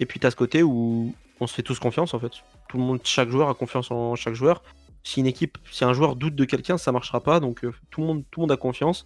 Et 0.02 0.06
puis, 0.06 0.20
tu 0.20 0.28
as 0.28 0.32
ce 0.32 0.36
côté 0.36 0.62
où 0.62 1.16
on 1.40 1.48
se 1.48 1.54
fait 1.54 1.64
tous 1.64 1.80
confiance 1.80 2.14
en 2.14 2.20
fait. 2.20 2.32
Tout 2.68 2.78
le 2.78 2.84
monde, 2.84 3.00
chaque 3.06 3.30
joueur 3.30 3.48
a 3.48 3.54
confiance 3.54 3.92
en 3.92 4.16
chaque 4.16 4.34
joueur. 4.34 4.62
Si 5.04 5.20
une 5.20 5.28
équipe, 5.28 5.58
si 5.72 5.84
un 5.84 5.94
joueur 5.94 6.16
doute 6.16 6.36
de 6.36 6.46
quelqu'un, 6.46 6.78
ça 6.78 6.92
marchera 6.92 7.22
pas. 7.22 7.40
Donc, 7.40 7.66
tout, 7.90 8.02
le 8.02 8.08
monde, 8.08 8.24
tout 8.32 8.40
le 8.40 8.44
monde 8.44 8.52
a 8.52 8.58
confiance. 8.58 9.06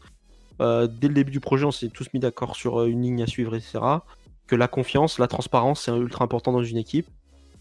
dès 0.59 1.07
le 1.07 1.13
début 1.13 1.31
du 1.31 1.39
projet, 1.39 1.65
on 1.65 1.71
s'est 1.71 1.89
tous 1.89 2.07
mis 2.13 2.19
d'accord 2.19 2.55
sur 2.55 2.83
une 2.83 3.01
ligne 3.01 3.23
à 3.23 3.27
suivre, 3.27 3.55
etc 3.55 3.99
que 4.47 4.55
la 4.55 4.67
confiance, 4.67 5.19
la 5.19 5.27
transparence, 5.27 5.83
c'est 5.83 5.91
ultra 5.91 6.23
important 6.25 6.51
dans 6.51 6.63
une 6.63 6.77
équipe. 6.77 7.07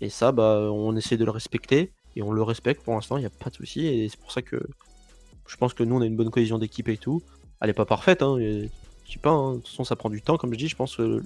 Et 0.01 0.09
ça, 0.09 0.32
bah, 0.32 0.68
on 0.72 0.97
essaie 0.97 1.16
de 1.16 1.24
le 1.24 1.30
respecter. 1.30 1.93
Et 2.14 2.22
on 2.22 2.32
le 2.32 2.43
respecte 2.43 2.82
pour 2.82 2.95
l'instant, 2.95 3.18
il 3.18 3.20
n'y 3.20 3.26
a 3.26 3.30
pas 3.30 3.51
de 3.51 3.57
souci. 3.57 3.87
Et 3.87 4.09
c'est 4.09 4.18
pour 4.18 4.32
ça 4.32 4.41
que 4.41 4.59
je 5.47 5.57
pense 5.57 5.74
que 5.74 5.82
nous, 5.82 5.97
on 5.97 6.01
a 6.01 6.07
une 6.07 6.16
bonne 6.16 6.30
cohésion 6.30 6.59
d'équipe 6.59 6.89
et 6.89 6.97
tout. 6.97 7.22
Elle 7.61 7.68
n'est 7.68 7.74
pas 7.74 7.84
parfaite, 7.84 8.22
hein, 8.22 8.37
je 8.39 8.68
sais 9.12 9.18
pas, 9.18 9.30
hein. 9.30 9.53
de 9.53 9.57
toute 9.59 9.68
façon, 9.68 9.84
ça 9.84 9.97
prend 9.97 10.09
du 10.09 10.22
temps, 10.22 10.39
comme 10.39 10.53
je 10.53 10.59
dis. 10.59 10.68
Je 10.68 10.76
pense 10.76 10.97
que 10.97 11.22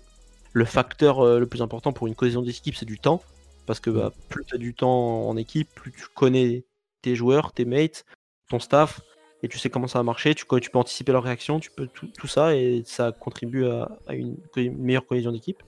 le 0.52 0.64
facteur 0.64 1.20
euh, 1.20 1.38
le 1.38 1.46
plus 1.46 1.62
important 1.62 1.92
pour 1.92 2.06
une 2.06 2.14
cohésion 2.14 2.42
d'équipe, 2.42 2.74
c'est 2.74 2.86
du 2.86 2.98
temps. 2.98 3.22
Parce 3.66 3.78
que 3.78 3.90
bah, 3.90 4.12
plus 4.28 4.44
tu 4.44 4.54
as 4.54 4.58
du 4.58 4.74
temps 4.74 5.28
en 5.28 5.36
équipe, 5.36 5.68
plus 5.74 5.92
tu 5.92 6.06
connais 6.14 6.64
tes 7.02 7.14
joueurs, 7.14 7.52
tes 7.52 7.64
mates, 7.64 8.04
ton 8.48 8.58
staff, 8.58 9.00
et 9.42 9.48
tu 9.48 9.58
sais 9.58 9.70
comment 9.70 9.86
ça 9.86 9.98
va 9.98 10.02
marcher, 10.02 10.34
tu, 10.34 10.44
peux 10.44 10.58
anticiper 10.74 11.12
leur 11.12 11.22
réaction, 11.22 11.60
tu 11.60 11.70
peux 11.70 11.86
tout, 11.86 12.26
ça 12.26 12.54
et 12.54 12.82
ça 12.84 13.12
contribue 13.12 13.66
à, 13.66 13.88
une, 14.10 14.36
meilleure 14.56 15.06
cohésion 15.06 15.32
d'équipe. 15.32 15.62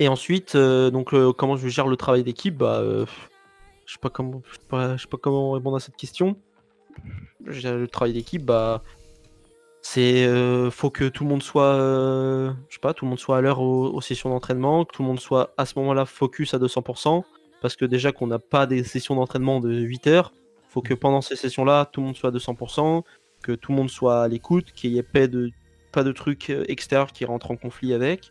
Et 0.00 0.08
ensuite, 0.08 0.54
euh, 0.54 0.90
donc 0.90 1.12
euh, 1.12 1.32
comment 1.32 1.56
je 1.56 1.68
gère 1.68 1.86
le 1.86 1.96
travail 1.96 2.24
d'équipe, 2.24 2.56
bah, 2.56 2.80
euh, 2.80 3.04
je 3.86 3.92
sais 3.92 3.98
sais 4.00 5.06
pas, 5.08 5.18
comment 5.18 5.52
répondre 5.52 5.76
à 5.76 5.80
cette 5.80 5.96
question. 5.96 6.36
Le 7.44 7.86
travail 7.86 8.12
d'équipe, 8.14 8.44
bah, 8.44 8.82
c'est 9.82 10.26
faut 10.70 10.90
que 10.90 11.08
tout 11.08 11.24
le 11.24 11.30
monde 11.30 11.42
soit, 11.42 11.74
je 12.68 12.74
sais 12.74 12.80
pas, 12.80 12.92
tout 12.92 13.04
le 13.04 13.10
monde 13.10 13.18
soit 13.18 13.38
à 13.38 13.40
l'heure 13.40 13.60
aux, 13.60 13.86
aux, 13.86 14.00
sessions 14.00 14.30
d'entraînement, 14.30 14.84
que 14.84 14.94
tout 14.94 15.02
le 15.02 15.08
monde 15.08 15.20
soit 15.20 15.54
à 15.56 15.64
ce 15.64 15.78
moment-là 15.78 16.06
focus 16.06 16.54
à 16.54 16.58
200%, 16.58 17.22
parce 17.60 17.76
que 17.76 17.84
déjà 17.84 18.12
qu'on 18.12 18.26
n'a 18.26 18.38
pas 18.38 18.66
des 18.66 18.84
sessions 18.84 19.14
d'entraînement 19.14 19.60
de 19.60 19.72
8 19.72 20.06
heures 20.06 20.32
faut 20.70 20.82
que 20.82 20.94
pendant 20.94 21.20
ces 21.20 21.36
sessions-là, 21.36 21.84
tout 21.84 22.00
le 22.00 22.06
monde 22.06 22.16
soit 22.16 22.30
à 22.30 22.32
200%, 22.32 23.02
que 23.42 23.52
tout 23.52 23.72
le 23.72 23.76
monde 23.76 23.90
soit 23.90 24.22
à 24.22 24.28
l'écoute, 24.28 24.72
qu'il 24.72 24.92
n'y 24.92 24.98
ait 24.98 25.02
pas 25.02 25.26
de, 25.26 25.50
pas 25.90 26.04
de 26.04 26.12
trucs 26.12 26.48
euh, 26.50 26.64
extérieurs 26.68 27.12
qui 27.12 27.24
rentrent 27.24 27.50
en 27.50 27.56
conflit 27.56 27.92
avec. 27.92 28.30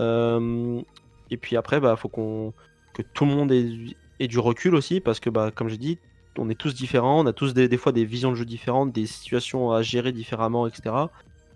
Euh, 0.00 0.82
et 1.30 1.38
puis 1.38 1.56
après, 1.56 1.80
bah, 1.80 1.96
faut 1.96 2.08
qu'on 2.08 2.52
que 2.92 3.02
tout 3.02 3.24
le 3.24 3.34
monde 3.34 3.50
ait, 3.50 4.28
du 4.28 4.38
recul 4.38 4.74
aussi, 4.74 5.00
parce 5.00 5.20
que, 5.20 5.30
bah, 5.30 5.50
comme 5.52 5.68
j'ai 5.68 5.78
dit, 5.78 5.98
on 6.38 6.50
est 6.50 6.54
tous 6.54 6.74
différents, 6.74 7.20
on 7.20 7.26
a 7.26 7.32
tous 7.32 7.54
des, 7.54 7.76
fois 7.76 7.92
des 7.92 8.04
visions 8.04 8.30
de 8.30 8.36
jeu 8.36 8.44
différentes, 8.44 8.92
des 8.92 9.06
situations 9.06 9.72
à 9.72 9.82
gérer 9.82 10.12
différemment, 10.12 10.66
etc. 10.66 10.94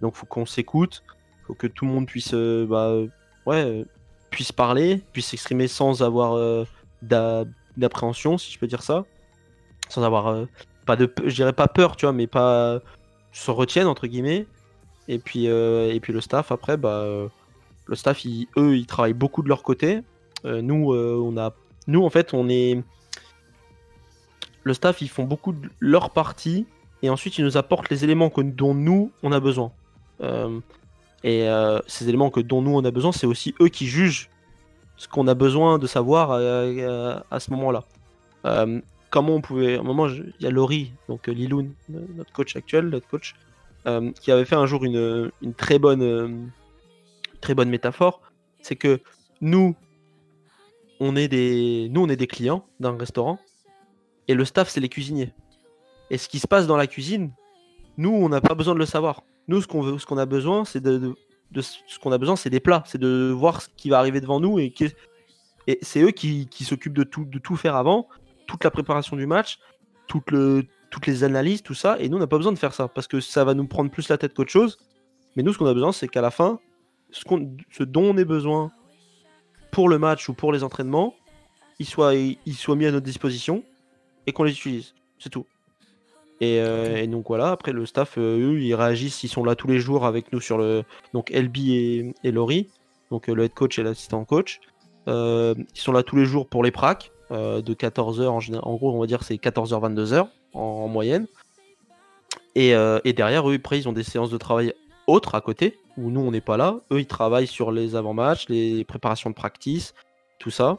Donc, 0.01 0.15
faut 0.17 0.27
qu'on 0.27 0.47
s'écoute, 0.47 1.05
faut 1.47 1.55
que 1.55 1.67
tout 1.67 1.85
le 1.85 1.93
monde 1.93 2.07
puisse, 2.07 2.33
euh, 2.35 2.67
bah, 2.67 2.95
ouais, 3.47 3.85
puisse 4.31 4.53
parler, 4.53 5.03
puisse 5.13 5.27
s'exprimer 5.27 5.69
sans 5.69 6.03
avoir 6.03 6.67
d'appréhension, 7.03 8.39
si 8.39 8.53
je 8.53 8.59
peux 8.59 8.67
dire 8.67 8.83
ça 8.83 9.05
sans 9.89 10.03
avoir 10.03 10.29
euh, 10.29 10.47
pas 10.87 10.97
de, 10.97 11.13
je 11.25 11.35
dirais 11.35 11.53
pas 11.53 11.69
peur, 11.69 11.97
tu 11.97 12.07
vois, 12.07 12.13
mais 12.13 12.27
pas 12.27 12.81
se 13.33 13.51
retiennent 13.51 13.87
entre 13.87 14.07
guillemets. 14.07 14.47
Et 15.09 15.19
puis 15.19 15.49
euh, 15.49 15.93
et 15.93 16.01
puis 16.01 16.13
le 16.13 16.21
staff 16.21 16.53
après, 16.53 16.77
bah 16.77 17.05
le 17.87 17.97
staff, 17.97 18.25
eux, 18.57 18.77
ils 18.77 18.87
travaillent 18.87 19.15
beaucoup 19.15 19.43
de 19.43 19.49
leur 19.49 19.63
côté. 19.63 20.03
Euh, 20.45 20.61
nous, 20.61 20.93
on 20.95 21.37
a, 21.39 21.55
nous 21.87 22.05
en 22.05 22.11
fait, 22.11 22.35
on 22.35 22.49
est 22.49 22.83
le 24.65 24.75
staff, 24.75 25.01
ils 25.01 25.09
font 25.09 25.25
beaucoup 25.25 25.53
de 25.53 25.71
leur 25.81 26.11
partie 26.11 26.67
et 27.03 27.09
ensuite 27.09 27.39
ils 27.39 27.45
nous 27.45 27.57
apportent 27.57 27.89
les 27.89 28.05
éléments 28.05 28.29
que, 28.29 28.43
dont 28.43 28.75
nous 28.75 29.11
on 29.23 29.33
a 29.33 29.41
besoin. 29.41 29.73
et 31.25 31.49
ces 31.87 32.09
éléments 32.09 32.31
que 32.31 32.41
dont 32.41 32.61
nous 32.61 32.77
on 32.77 32.85
a 32.85 32.91
besoin, 32.91 33.13
c'est 33.13 33.27
aussi 33.27 33.55
eux 33.61 33.69
qui 33.69 33.87
jugent 33.87 34.29
ce 34.99 35.09
qu'on 35.09 35.27
a 35.27 35.35
besoin 35.35 35.79
de 35.79 35.87
savoir 35.87 36.33
à, 36.33 37.41
ce 37.41 37.51
moment-là 37.53 37.85
comment 39.11 39.35
on 39.35 39.41
pouvait. 39.41 39.77
À 39.77 39.81
un 39.81 39.85
moment, 39.85 40.09
il 40.09 40.33
y 40.41 40.47
a 40.47 40.51
Laurie, 40.51 40.93
donc 41.09 41.29
euh, 41.29 41.33
Liloun, 41.33 41.73
notre 41.89 42.33
coach 42.33 42.57
actuel, 42.57 42.89
notre 42.89 43.09
coach, 43.09 43.35
euh, 43.87 44.11
qui 44.13 44.31
avait 44.31 44.45
fait 44.45 44.57
un 44.57 44.67
jour 44.67 44.85
une, 44.85 45.31
très 45.57 45.79
bonne, 45.79 46.03
euh, 46.03 46.29
très 47.41 47.55
bonne 47.55 47.71
métaphore. 47.71 48.21
C'est 48.61 48.77
que 48.77 49.01
nous, 49.41 49.77
on 51.01 51.17
est 51.17 51.29
des, 51.29 51.89
nous, 51.91 52.03
on 52.03 52.09
est 52.09 52.17
des 52.17 52.27
clients 52.27 52.67
d'un 52.81 52.97
restaurant, 52.97 53.39
et 54.27 54.35
le 54.35 54.45
staff, 54.45 54.69
c'est 54.69 54.81
les 54.81 54.89
cuisiniers. 54.89 55.33
Et 56.11 56.19
ce 56.19 56.29
qui 56.29 56.39
se 56.39 56.47
passe 56.47 56.67
dans 56.67 56.77
la 56.77 56.87
cuisine, 56.87 57.33
nous, 57.97 58.11
on 58.11 58.29
n'a 58.29 58.41
pas 58.41 58.55
besoin 58.55 58.75
de 58.75 58.79
le 58.79 58.87
savoir. 58.87 59.23
Nous, 59.47 59.63
ce 59.63 59.67
qu'on 59.67 59.81
veut, 59.81 59.99
ce 59.99 60.07
qu'on 60.07 60.19
a 60.19 60.27
besoin, 60.27 60.65
c'est 60.65 60.81
de, 60.81 61.15
ce 61.57 61.99
qu'on 61.99 62.13
a 62.13 62.19
besoin, 62.19 62.37
c'est 62.37 62.51
des 62.51 62.61
plats, 62.61 62.83
c'est 62.87 62.99
de 62.99 63.31
voir 63.35 63.63
ce 63.63 63.69
qui 63.77 63.89
va 63.91 63.99
arriver 63.99 64.21
devant 64.21 64.41
nous 64.41 64.59
et, 64.59 64.73
c'est 65.83 66.01
eux 66.01 66.11
qui, 66.11 66.49
s'occupent 66.61 66.97
de 66.97 67.05
tout, 67.05 67.25
de 67.25 67.39
tout 67.39 67.57
faire 67.57 67.77
avant 67.77 68.09
toute 68.47 68.65
la 68.65 68.71
préparation 68.71 69.17
du 69.17 69.27
match, 69.27 69.59
toutes 70.07 70.33
les 71.07 71.25
analyses, 71.25 71.63
tout 71.63 71.75
ça. 71.75 71.99
Et 72.01 72.09
nous, 72.09 72.17
on 72.17 72.21
n'a 72.21 72.27
pas 72.27 72.39
besoin 72.39 72.53
de 72.53 72.59
faire 72.59 72.73
ça 72.73 72.89
parce 72.89 73.07
que 73.07 73.21
ça 73.21 73.45
va 73.45 73.53
nous 73.53 73.67
prendre 73.67 73.91
plus 73.91 74.09
la 74.09 74.17
tête 74.17 74.33
qu'autre 74.35 74.51
chose. 74.51 74.79
Mais 75.37 75.43
nous, 75.43 75.53
ce 75.53 75.59
qu'on 75.59 75.67
a 75.67 75.75
besoin, 75.75 75.93
c'est 75.93 76.09
qu'à 76.09 76.23
la 76.23 76.31
fin, 76.31 76.59
ce, 77.11 77.23
ce, 77.71 77.83
dont 77.83 78.05
on 78.05 78.17
ait 78.17 78.25
besoin 78.25 78.73
pour 79.71 79.89
le 79.89 79.99
match 79.99 80.29
ou 80.29 80.35
pour 80.35 80.53
les 80.53 80.65
entraînements, 80.65 81.15
il 81.79 81.87
soit, 81.87 82.15
il, 82.15 82.55
soit 82.55 82.75
mis 82.75 82.87
à 82.87 82.91
notre 82.91 83.05
disposition 83.05 83.63
et 84.27 84.33
qu'on 84.33 84.45
les 84.45 84.53
utilise. 84.53 84.95
C'est 85.19 85.31
tout. 85.31 85.47
Et, 86.41 86.61
euh, 86.61 87.07
donc 87.07 87.27
voilà, 87.29 87.51
après 87.51 87.73
le 87.73 87.85
staff, 87.85 88.17
euh, 88.17 88.53
eux, 88.53 88.61
ils 88.61 88.75
réagissent, 88.75 89.25
ils 89.25 89.29
sont 89.29 89.45
là 89.45 89.57
tous 89.57 89.67
les 89.67 89.81
jours 89.81 90.07
avec 90.07 90.33
nous 90.33 90.41
sur 90.41 90.59
le. 90.59 90.85
Donc 91.13 91.31
LB 91.31 91.57
et, 91.57 92.15
et 92.23 92.31
Laurie, 92.31 92.69
donc 93.11 93.29
euh, 93.29 93.35
le 93.35 93.45
head 93.45 93.55
coach 93.55 93.79
et 93.79 93.83
l'assistant 93.83 94.25
coach. 94.25 94.61
ils 95.07 95.67
sont 95.75 95.93
là 95.93 96.03
tous 96.03 96.17
les 96.17 96.25
jours 96.25 96.47
pour 96.47 96.63
les 96.63 96.71
pracs. 96.71 97.13
De 97.31 97.75
14h 97.75 98.27
en, 98.27 98.59
en 98.63 98.75
gros 98.77 98.91
on 98.91 99.01
va 99.01 99.07
dire 99.07 99.23
c'est 99.23 99.35
14h 99.35 99.95
22h 99.95 100.29
en, 100.55 100.89
moyenne 100.89 101.27
et, 102.55 102.71
et, 102.71 103.13
derrière 103.13 103.51
eux 103.51 103.55
après 103.57 103.79
ils 103.79 103.87
ont 103.87 103.93
des 103.93 104.03
séances 104.03 104.31
de 104.31 104.39
travail 104.39 104.73
autre 105.07 105.35
à 105.35 105.43
côté, 105.43 105.79
où 105.99 106.11
nous 106.11 106.23
on 106.23 106.31
n'est 106.31 106.41
pas 106.41 106.57
là. 106.57 106.81
Eux 106.91 107.01
ils 107.01 107.07
travaillent 107.07 107.47
sur 107.47 107.71
les 107.71 107.97
avant-matchs, 107.97 108.49
les 108.49 108.83
préparations 108.85 109.29
de 109.29 109.35
practice, 109.35 109.93
tout 110.39 110.49
ça. 110.49 110.79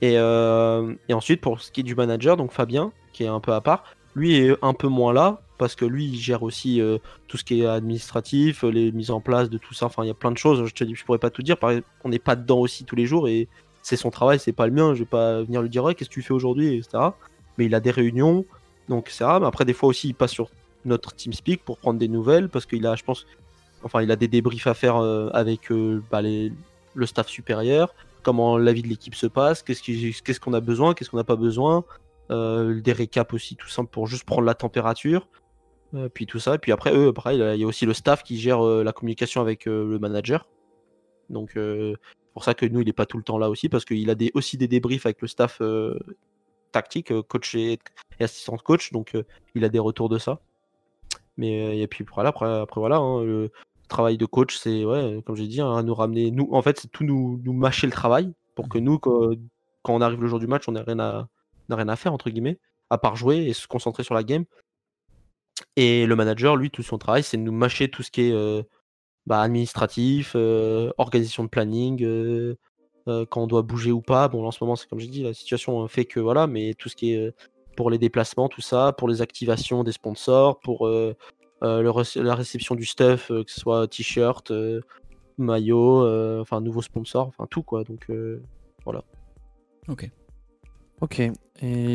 Et, 0.00 0.14
et, 0.14 1.12
ensuite 1.14 1.42
pour 1.42 1.60
ce 1.60 1.70
qui 1.70 1.80
est 1.80 1.84
du 1.84 1.94
manager, 1.94 2.38
donc 2.38 2.52
Fabien, 2.52 2.90
qui 3.12 3.24
est 3.24 3.28
un 3.28 3.40
peu 3.40 3.52
à 3.52 3.60
part, 3.60 3.84
lui 4.14 4.36
est 4.36 4.56
un 4.62 4.74
peu 4.74 4.88
moins 4.88 5.12
là, 5.12 5.40
parce 5.58 5.74
que 5.74 5.84
lui 5.84 6.06
il 6.06 6.18
gère 6.18 6.42
aussi 6.42 6.80
euh, 6.80 6.98
tout 7.28 7.36
ce 7.36 7.44
qui 7.44 7.62
est 7.62 7.66
administratif, 7.66 8.62
les 8.62 8.92
mises 8.92 9.10
en 9.10 9.20
place 9.20 9.50
de 9.50 9.58
tout 9.58 9.74
ça. 9.74 9.86
Enfin 9.86 10.04
il 10.04 10.08
y 10.08 10.10
a 10.10 10.14
plein 10.14 10.32
de 10.32 10.38
choses, 10.38 10.66
je 10.66 10.74
te 10.74 10.84
dis, 10.84 10.94
pourrais 10.94 11.18
pas 11.18 11.30
tout 11.30 11.42
dire, 11.42 11.56
on 12.04 12.08
n'est 12.08 12.18
pas 12.18 12.36
dedans 12.36 12.58
aussi 12.58 12.84
tous 12.84 12.96
les 12.96 13.06
jours 13.06 13.28
et 13.28 13.48
c'est 13.82 13.96
son 13.96 14.10
travail, 14.10 14.38
c'est 14.38 14.52
pas 14.52 14.66
le 14.66 14.72
mien, 14.72 14.94
je 14.94 15.00
vais 15.00 15.04
pas 15.04 15.42
venir 15.42 15.62
lui 15.62 15.68
dire 15.68 15.84
qu'est-ce 15.94 16.08
que 16.08 16.14
tu 16.14 16.22
fais 16.22 16.32
aujourd'hui, 16.32 16.78
etc. 16.78 17.10
Mais 17.58 17.66
il 17.66 17.74
a 17.74 17.80
des 17.80 17.90
réunions, 17.90 18.44
donc 18.88 19.08
c'est 19.10 19.24
Mais 19.24 19.46
après, 19.46 19.64
des 19.64 19.74
fois 19.74 19.88
aussi, 19.88 20.08
il 20.08 20.14
passe 20.14 20.32
sur 20.32 20.48
notre 20.84 21.14
TeamSpeak 21.14 21.64
pour 21.64 21.78
prendre 21.78 21.98
des 21.98 22.08
nouvelles 22.08 22.48
parce 22.48 22.66
qu'il 22.66 22.86
a, 22.86 22.96
je 22.96 23.04
pense, 23.04 23.26
enfin, 23.82 24.02
il 24.02 24.10
a 24.10 24.16
des 24.16 24.28
débriefs 24.28 24.66
à 24.66 24.74
faire 24.74 24.96
euh, 24.96 25.28
avec 25.32 25.70
euh, 25.70 26.02
bah, 26.10 26.22
le 26.22 27.06
staff 27.06 27.28
supérieur, 27.28 27.94
comment 28.22 28.58
la 28.58 28.72
vie 28.72 28.82
de 28.82 28.88
l'équipe 28.88 29.14
se 29.14 29.26
passe, 29.26 29.62
qu'est-ce 29.62 30.40
qu'on 30.40 30.54
a 30.54 30.60
besoin, 30.60 30.94
qu'est-ce 30.94 31.10
qu'on 31.10 31.16
n'a 31.18 31.24
pas 31.24 31.36
besoin, 31.36 31.78
euh, 31.78 31.82
des 32.30 32.92
récaps 32.92 33.34
aussi, 33.34 33.56
tout 33.56 33.68
simple 33.68 33.90
pour 33.90 34.06
juste 34.06 34.24
prendre 34.24 34.42
la 34.42 34.54
température, 34.54 35.28
puis 36.14 36.26
tout 36.26 36.38
ça. 36.38 36.54
Et 36.54 36.58
puis 36.58 36.72
après, 36.72 36.94
eux, 36.94 37.12
il 37.32 37.60
y 37.60 37.64
a 37.64 37.66
aussi 37.66 37.86
le 37.86 37.94
staff 37.94 38.22
qui 38.22 38.38
gère 38.38 38.60
la 38.60 38.92
communication 38.92 39.40
avec 39.40 39.66
le 39.66 39.98
manager. 39.98 40.48
Donc, 41.30 41.58
pour 42.32 42.44
ça 42.44 42.54
que 42.54 42.66
nous, 42.66 42.80
il 42.80 42.86
n'est 42.86 42.92
pas 42.92 43.06
tout 43.06 43.18
le 43.18 43.24
temps 43.24 43.38
là 43.38 43.50
aussi 43.50 43.68
parce 43.68 43.84
qu'il 43.84 44.08
a 44.10 44.14
des, 44.14 44.30
aussi 44.34 44.56
des 44.56 44.68
débriefs 44.68 45.06
avec 45.06 45.20
le 45.22 45.28
staff 45.28 45.60
tactique, 46.74 47.12
euh, 47.12 47.22
coach 47.22 47.54
et, 47.54 47.78
assistant 48.20 48.56
coach, 48.56 48.92
donc 48.92 49.14
euh, 49.14 49.22
il 49.54 49.64
a 49.64 49.68
des 49.70 49.78
retours 49.78 50.08
de 50.10 50.18
ça. 50.18 50.40
Mais 51.38 51.52
euh, 51.66 51.82
et 51.82 51.86
puis 51.86 52.04
voilà, 52.12 52.30
après, 52.30 52.60
après 52.60 52.80
voilà, 52.80 52.96
hein, 52.98 53.22
le 53.22 53.50
travail 53.88 54.18
de 54.18 54.26
coach, 54.26 54.56
c'est 54.56 54.84
ouais, 54.84 55.22
comme 55.24 55.36
j'ai 55.36 55.46
dit, 55.46 55.60
hein, 55.60 55.82
nous 55.82 55.94
ramener, 55.94 56.30
nous, 56.30 56.48
en 56.52 56.62
fait, 56.62 56.78
c'est 56.78 56.90
tout 56.90 57.04
nous, 57.04 57.40
nous 57.44 57.52
mâcher 57.52 57.86
le 57.86 57.92
travail 57.92 58.32
pour 58.54 58.68
que 58.68 58.78
nous, 58.78 58.98
quand, 58.98 59.36
on 59.88 60.00
arrive 60.00 60.20
le 60.20 60.28
jour 60.28 60.38
du 60.38 60.46
match, 60.46 60.68
on 60.68 60.72
n'a 60.72 60.82
rien 60.82 60.98
à, 60.98 61.28
rien 61.70 61.88
à 61.88 61.96
faire 61.96 62.12
entre 62.12 62.30
guillemets, 62.30 62.58
à 62.90 62.98
part 62.98 63.16
jouer 63.16 63.38
et 63.46 63.52
se 63.52 63.66
concentrer 63.66 64.04
sur 64.04 64.14
la 64.14 64.22
game. 64.22 64.44
Et 65.76 66.06
le 66.06 66.16
manager, 66.16 66.56
lui, 66.56 66.70
tout 66.70 66.82
son 66.82 66.98
travail, 66.98 67.22
c'est 67.22 67.36
de 67.36 67.42
nous 67.42 67.52
mâcher 67.52 67.88
tout 67.88 68.02
ce 68.02 68.10
qui 68.10 68.22
est 68.22 68.66
bah, 69.26 69.40
administratif, 69.40 70.34
organisation 70.98 71.44
de 71.44 71.48
planning, 71.48 72.04
euh, 73.06 73.26
quand 73.28 73.42
on 73.42 73.46
doit 73.46 73.62
bouger 73.62 73.92
ou 73.92 74.00
pas. 74.00 74.28
Bon, 74.28 74.46
en 74.46 74.50
ce 74.50 74.62
moment, 74.64 74.76
c'est 74.76 74.88
comme 74.88 74.98
j'ai 74.98 75.08
dit, 75.08 75.22
la 75.22 75.34
situation 75.34 75.86
fait 75.88 76.06
que 76.06 76.20
voilà, 76.20 76.46
mais 76.46 76.74
tout 76.74 76.88
ce 76.88 76.96
qui 76.96 77.12
est 77.12 77.18
euh, 77.18 77.34
pour 77.76 77.90
les 77.90 77.98
déplacements, 77.98 78.48
tout 78.48 78.62
ça, 78.62 78.92
pour 78.96 79.08
les 79.08 79.20
activations 79.20 79.84
des 79.84 79.92
sponsors, 79.92 80.58
pour 80.60 80.86
euh, 80.86 81.14
la 81.60 82.34
réception 82.34 82.74
du 82.74 82.86
stuff, 82.86 83.28
que 83.28 83.44
ce 83.50 83.60
soit 83.60 83.88
t-shirt, 83.88 84.52
maillot, 85.38 86.40
enfin 86.40 86.60
nouveau 86.60 86.82
sponsor, 86.82 87.26
enfin 87.26 87.46
tout 87.50 87.62
quoi. 87.62 87.84
Donc 87.84 88.10
voilà. 88.84 89.02
Ok. 89.88 90.10
Ok. 91.00 91.20
Et 91.20 91.32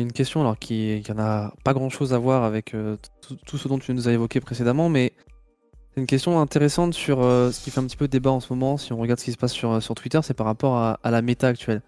une 0.00 0.12
question 0.12 0.40
alors 0.40 0.58
qui, 0.58 1.02
qui 1.04 1.12
en 1.12 1.18
a 1.18 1.52
pas 1.64 1.74
grand 1.74 1.90
chose 1.90 2.12
à 2.12 2.18
voir 2.18 2.44
avec 2.44 2.74
tout, 3.46 3.58
ce 3.58 3.68
dont 3.68 3.78
tu 3.78 3.92
nous 3.92 4.08
as 4.08 4.12
évoqué 4.12 4.40
précédemment, 4.40 4.88
mais 4.88 5.12
c'est 5.92 6.00
une 6.00 6.06
question 6.06 6.40
intéressante 6.40 6.94
sur 6.94 7.20
euh, 7.20 7.50
ce 7.50 7.60
qui 7.60 7.72
fait 7.72 7.80
un 7.80 7.84
petit 7.84 7.96
peu 7.96 8.06
débat 8.06 8.30
en 8.30 8.38
ce 8.38 8.52
moment, 8.52 8.76
si 8.76 8.92
on 8.92 8.98
regarde 8.98 9.18
ce 9.18 9.24
qui 9.24 9.32
se 9.32 9.36
passe 9.36 9.52
sur, 9.52 9.72
euh, 9.72 9.80
sur 9.80 9.96
Twitter, 9.96 10.20
c'est 10.22 10.34
par 10.34 10.46
rapport 10.46 10.76
à, 10.76 10.98
la 11.10 11.20
méta 11.20 11.48
actuelle. 11.48 11.82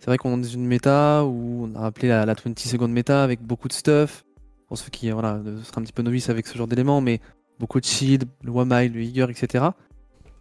C'est 0.00 0.06
vrai 0.06 0.18
qu'on 0.18 0.36
est 0.38 0.42
dans 0.42 0.48
une 0.48 0.66
méta 0.66 1.24
où 1.24 1.68
on 1.70 1.76
a 1.76 1.86
appelé 1.86 2.08
la, 2.08 2.24
20 2.26 2.58
secondes 2.58 2.90
méta 2.90 3.22
avec 3.22 3.40
beaucoup 3.40 3.68
de 3.68 3.72
stuff. 3.72 4.24
Pour 4.66 4.76
ceux 4.76 4.90
qui 4.90 5.10
voilà, 5.10 5.40
seraient 5.62 5.78
un 5.78 5.82
petit 5.82 5.92
peu 5.92 6.02
novices 6.02 6.28
avec 6.28 6.48
ce 6.48 6.58
genre 6.58 6.66
d'éléments, 6.66 7.00
mais 7.00 7.20
beaucoup 7.60 7.78
de 7.78 7.84
shield, 7.84 8.24
le 8.42 8.50
Wamai, 8.50 8.88
le 8.88 9.00
Eager, 9.00 9.26
etc. 9.30 9.66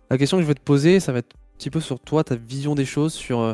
La 0.09 0.17
question 0.17 0.37
que 0.37 0.43
je 0.43 0.47
vais 0.47 0.55
te 0.55 0.63
poser, 0.63 0.99
ça 0.99 1.11
va 1.11 1.19
être 1.19 1.35
un 1.35 1.57
petit 1.59 1.69
peu 1.69 1.79
sur 1.79 1.99
toi, 1.99 2.23
ta 2.23 2.35
vision 2.35 2.73
des 2.73 2.85
choses, 2.85 3.13
sur 3.13 3.39
euh, 3.39 3.53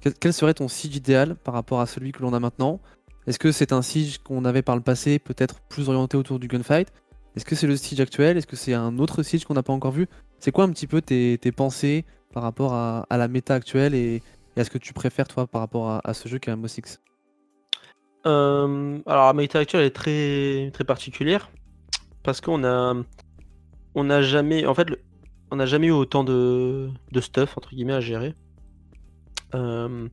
quel, 0.00 0.32
serait 0.32 0.54
ton 0.54 0.68
siege 0.68 0.96
idéal 0.96 1.36
par 1.36 1.54
rapport 1.54 1.80
à 1.80 1.86
celui 1.86 2.12
que 2.12 2.22
l'on 2.22 2.32
a 2.32 2.40
maintenant? 2.40 2.80
Est-ce 3.26 3.38
que 3.38 3.52
c'est 3.52 3.72
un 3.72 3.82
siege 3.82 4.18
qu'on 4.18 4.44
avait 4.44 4.62
par 4.62 4.76
le 4.76 4.82
passé, 4.82 5.18
peut-être 5.18 5.60
plus 5.68 5.88
orienté 5.88 6.16
autour 6.16 6.38
du 6.38 6.48
gunfight? 6.48 6.90
Est-ce 7.36 7.44
que 7.44 7.54
c'est 7.54 7.66
le 7.66 7.76
Siege 7.76 8.00
actuel? 8.00 8.36
Est-ce 8.36 8.46
que 8.46 8.56
c'est 8.56 8.74
un 8.74 8.98
autre 8.98 9.22
Siege 9.22 9.44
qu'on 9.44 9.54
n'a 9.54 9.62
pas 9.62 9.72
encore 9.72 9.92
vu? 9.92 10.08
C'est 10.38 10.50
quoi 10.50 10.64
un 10.64 10.70
petit 10.70 10.86
peu 10.86 11.00
tes, 11.00 11.38
pensées 11.52 12.04
par 12.32 12.42
rapport 12.42 12.74
à, 12.74 13.06
la 13.10 13.28
méta 13.28 13.54
actuelle 13.54 13.94
et, 13.94 14.22
à 14.56 14.64
ce 14.64 14.70
que 14.70 14.78
tu 14.78 14.92
préfères 14.92 15.28
toi 15.28 15.46
par 15.46 15.60
rapport 15.60 16.00
à, 16.02 16.14
ce 16.14 16.28
jeu 16.28 16.38
qu'est 16.38 16.50
Rainbow 16.50 16.68
Six? 16.68 17.00
Euh, 18.26 18.98
Alors 19.06 19.26
la 19.26 19.32
méta 19.32 19.60
actuelle 19.60 19.84
est 19.84 19.94
très, 19.94 20.70
très 20.72 20.84
particulière 20.84 21.50
parce 22.22 22.42
qu'on 22.42 22.64
a 22.64 22.94
on 23.94 24.04
n'a 24.04 24.20
jamais 24.20 24.66
en 24.66 24.74
fait 24.74 24.88
on 25.50 25.64
jamais 25.64 25.86
eu 25.86 25.92
autant 25.92 26.22
de, 26.22 26.90
stuff 27.20 27.56
entre 27.56 27.70
guillemets 27.70 27.94
à 27.94 28.00
gérer. 28.00 28.34
Euh, 29.54 30.08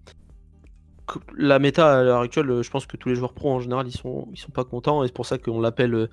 la 1.37 1.59
méta 1.59 1.99
à 1.99 2.03
l'heure 2.03 2.21
actuelle, 2.21 2.61
je 2.61 2.69
pense 2.69 2.85
que 2.85 2.97
tous 2.97 3.09
les 3.09 3.15
joueurs 3.15 3.33
pro 3.33 3.53
en 3.53 3.59
général 3.61 3.87
ils 3.87 3.95
sont 3.95 4.27
ils 4.33 4.37
sont 4.37 4.51
pas 4.51 4.65
contents 4.65 5.03
et 5.03 5.07
c'est 5.07 5.13
pour 5.13 5.25
ça 5.25 5.37
qu'on 5.37 5.61
l'appelle 5.61 6.09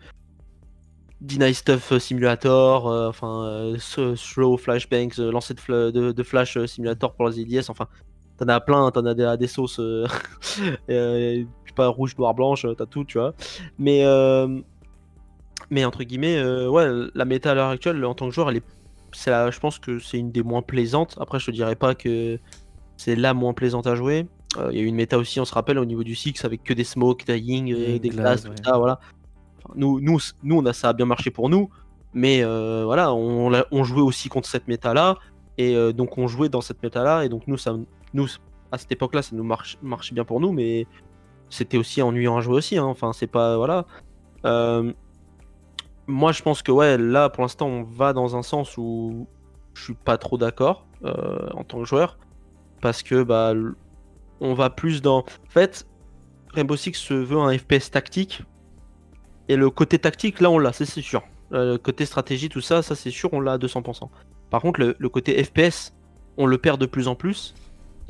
Deny 1.25 1.55
Stuff 1.55 1.97
Simulator, 1.99 2.87
euh, 2.87 3.09
enfin 3.09 3.45
euh, 3.47 3.79
Slow 3.79 4.57
Flashbangs, 4.59 5.18
euh, 5.18 5.33
lancer 5.33 5.55
de, 5.55 6.22
Flash 6.22 6.59
Simulator 6.66 7.14
pour 7.14 7.29
les 7.29 7.41
EDS, 7.41 7.70
enfin 7.70 7.89
t'en 8.37 8.49
as 8.49 8.61
plein, 8.61 8.91
t'en 8.91 9.07
as 9.07 9.14
des, 9.14 9.35
des 9.39 9.47
sauces, 9.47 9.81
pas 11.77 11.89
rouge, 11.89 12.16
noir, 12.18 12.35
blanche, 12.35 12.66
t'as 12.77 12.87
tout, 12.87 13.05
tu 13.05 13.18
vois. 13.18 13.35
Mais, 13.79 14.05
mais 15.70 15.85
entre 15.85 16.05
guillemets, 16.05 16.43
ouais, 16.66 16.89
la 17.14 17.25
méta 17.25 17.53
à 17.53 17.55
l'heure 17.55 17.70
actuelle, 17.70 18.05
en 18.05 18.14
tant 18.14 18.29
que 18.29 18.35
joueur, 18.35 18.51
elle 18.51 18.59
est, 18.59 18.64
je 19.14 19.61
pense 19.61 19.79
que 19.79 19.99
c'est 19.99 20.18
une 20.18 20.31
des 20.31 20.43
moins 20.43 20.62
plaisantes. 20.62 21.16
Après, 21.20 21.39
je 21.39 21.47
te 21.47 21.51
dirais 21.53 21.77
pas 21.77 21.95
que 21.95 22.39
c'est 22.97 23.16
la 23.16 23.34
moins 23.34 23.53
plaisante 23.53 23.86
à 23.86 23.95
jouer. 23.95 24.26
Il 24.70 24.76
y 24.76 24.80
a 24.80 24.82
eu 24.82 24.86
une 24.86 24.95
méta 24.95 25.18
aussi, 25.18 25.40
on 25.40 25.45
se 25.45 25.53
rappelle, 25.53 25.80
au 25.80 25.84
niveau 25.84 26.05
du 26.05 26.14
Six, 26.14 26.45
avec 26.45 26.62
que 26.62 26.72
des 26.72 26.84
smokes, 26.84 27.26
dying, 27.26 27.99
des 27.99 28.09
glaces, 28.09 28.45
tout 28.45 28.53
ça, 28.64 28.78
voilà 28.78 29.01
nous, 29.74 30.01
nous, 30.01 30.18
nous, 30.42 30.59
on 30.59 30.66
a, 30.66 30.72
ça 30.72 30.90
a 30.90 30.92
bien 30.92 31.07
marché 31.07 31.30
pour 31.30 31.49
nous, 31.49 31.70
mais 32.12 32.42
euh, 32.42 32.82
voilà, 32.84 33.12
on, 33.14 33.53
on, 33.70 33.84
jouait 33.84 34.03
aussi 34.03 34.28
contre 34.28 34.49
cette 34.49 34.68
méta-là, 34.68 35.16
et 35.59 35.74
euh, 35.74 35.92
donc 35.92 36.18
on 36.18 36.26
jouait 36.26 36.49
dans 36.49 36.61
cette 36.61 36.82
méta-là, 36.82 37.24
et 37.24 37.28
donc 37.28 37.47
nous, 37.47 37.57
ça, 37.57 37.74
nous 38.12 38.28
à 38.72 38.78
cette 38.78 38.92
époque-là, 38.92 39.22
ça 39.22 39.34
nous 39.36 39.45
marche, 39.45 39.78
marchait 39.82 40.14
bien 40.14 40.24
pour 40.24 40.40
nous, 40.40 40.53
mais 40.53 40.86
c'était 41.49 41.76
aussi 41.76 42.03
ennuyant 42.03 42.36
à 42.36 42.40
jouer 42.40 42.57
aussi. 42.57 42.76
Hein. 42.76 42.84
Enfin, 42.84 43.12
c'est 43.12 43.28
pas 43.28 43.57
voilà. 43.57 43.86
Euh, 44.45 44.92
moi, 46.07 46.32
je 46.32 46.42
pense 46.42 46.62
que 46.62 46.72
ouais, 46.72 46.99
là, 46.99 47.28
pour 47.28 47.42
l'instant, 47.42 47.66
on 47.66 47.82
va 47.84 48.12
dans 48.12 48.36
un 48.36 48.42
sens 48.42 48.76
où 48.76 49.26
je 49.74 49.84
suis 49.84 49.95
pas 49.95 50.18
trop 50.18 50.38
d'accord 50.38 50.86
en 51.03 51.64
tant 51.64 51.78
que 51.80 51.84
joueur, 51.84 52.18
parce 52.85 53.03
que 53.03 53.22
bah, 53.22 53.55
on 54.41 54.53
va 54.53 54.68
plus 54.68 55.01
dans. 55.01 55.20
En 55.20 55.49
fait, 55.49 55.87
Rainbow 56.53 56.76
Six 56.76 56.93
se 56.93 57.14
veut 57.14 57.39
un 57.39 57.57
FPS 57.57 57.91
tactique 57.91 58.43
et 59.49 59.57
le 59.57 59.70
côté 59.70 59.99
tactique, 59.99 60.43
là, 60.43 60.51
on 60.51 60.59
l'a, 60.59 60.74
c'est 60.74 60.85
sûr. 60.85 61.22
Euh, 61.55 61.72
le 61.72 61.78
côté 61.78 62.05
stratégie, 62.05 62.51
tout 62.51 62.61
ça, 62.61 62.82
ça 62.82 62.95
c'est 62.95 63.11
sûr, 63.11 63.30
on 63.32 63.41
l'a 63.41 63.53
à 63.53 63.59
200%. 63.59 64.11
Par 64.51 64.61
contre, 64.61 64.80
le, 64.99 65.09
côté 65.09 65.43
FPS, 65.43 65.95
on 66.37 66.45
le 66.45 66.59
perd 66.59 66.78
de 66.78 66.85
plus 66.85 67.09
en 67.09 67.14
plus. 67.14 67.55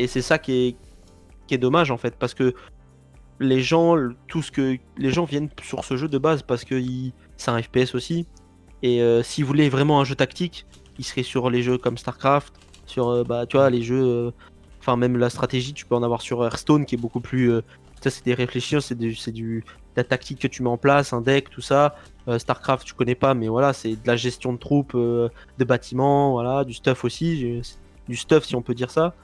Et 0.01 0.09
c'est 0.09 0.22
ça 0.22 0.39
qui 0.41 0.53
est, 0.53 0.77
qui 1.47 1.55
est 1.55 1.59
dommage, 1.59 1.93
en 1.93 1.97
fait, 1.97 2.16
parce 2.18 2.35
que 2.35 2.53
les 3.39 3.61
gens, 3.61 3.95
tout 4.27 4.43
ce 4.43 4.51
que 4.51 4.77
les 4.99 5.11
gens 5.12 5.25
viennent 5.25 5.51
sur 5.62 5.85
ce 5.85 5.97
jeu 5.97 6.09
de 6.09 6.18
base 6.18 6.43
parce 6.43 6.64
que 6.64 6.83
c'est 7.37 7.53
un 7.53 7.62
FPS 7.62 7.95
aussi. 7.95 8.27
Et 8.83 9.01
euh, 9.03 9.22
s'ils 9.22 9.45
voulaient 9.45 9.68
vraiment 9.68 10.01
un 10.01 10.05
jeu 10.05 10.16
tactique, 10.16 10.66
ils 10.99 11.05
seraient 11.05 11.22
sur 11.22 11.49
les 11.49 11.62
jeux 11.62 11.79
comme 11.79 11.97
StarCraft, 11.97 12.55
sur 12.87 13.09
euh, 13.09 13.25
bah 13.25 13.47
tu 13.47 13.57
vois 13.57 13.70
les 13.70 13.83
jeux, 13.83 14.33
enfin 14.85 14.97
même 14.97 15.16
la 15.16 15.30
stratégie, 15.30 15.72
tu 15.72 15.87
peux 15.87 15.95
en 15.95 16.03
avoir 16.03 16.20
sur 16.20 16.45
Hearthstone 16.45 16.85
qui 16.85 16.95
est 16.95 16.99
beaucoup 16.99 17.20
plus, 17.20 17.51
ça 18.03 18.11
c'est 18.11 18.24
des 18.24 18.35
réflexions, 18.35 18.80
c'est 18.80 18.95
du, 18.95 19.14
c'est 19.14 19.32
du, 19.32 19.64
la 19.97 20.05
tactique 20.05 20.41
que 20.41 20.49
tu 20.49 20.62
mets 20.62 20.68
en 20.68 20.76
place, 20.76 21.12
un 21.12 21.20
deck, 21.20 21.51
tout 21.51 21.61
ça. 21.61 21.97
Euh, 22.28 22.39
Starcraft, 22.39 22.85
tu 22.87 22.95
connais 22.95 23.14
pas, 23.14 23.35
mais 23.35 23.49
voilà, 23.49 23.72
c'est 23.72 23.93
de 23.93 24.07
la 24.07 24.16
gestion 24.16 24.53
de 24.53 24.59
troupes, 24.59 24.95
euh, 24.95 25.28
de 25.59 25.64
bâtiments, 25.64 26.32
voilà, 26.32 26.64
du 26.64 26.74
stuff 26.74 27.05
aussi, 27.05 27.62
du 28.09 28.16
stuff 28.16 28.45
si 28.45 28.57
on 28.57 28.62
peut 28.62 28.74
dire 28.74 28.91
ça. 28.91 29.14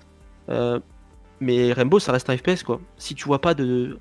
Euh, 0.49 0.81
mais 1.41 1.73
Rainbow, 1.73 1.99
ça 1.99 2.13
reste 2.13 2.31
un 2.31 2.37
FPS 2.37 2.63
quoi. 2.63 2.81
Si 2.97 3.15
tu 3.15 3.25
vois 3.25 3.41
pas 3.41 3.55
de, 3.55 3.99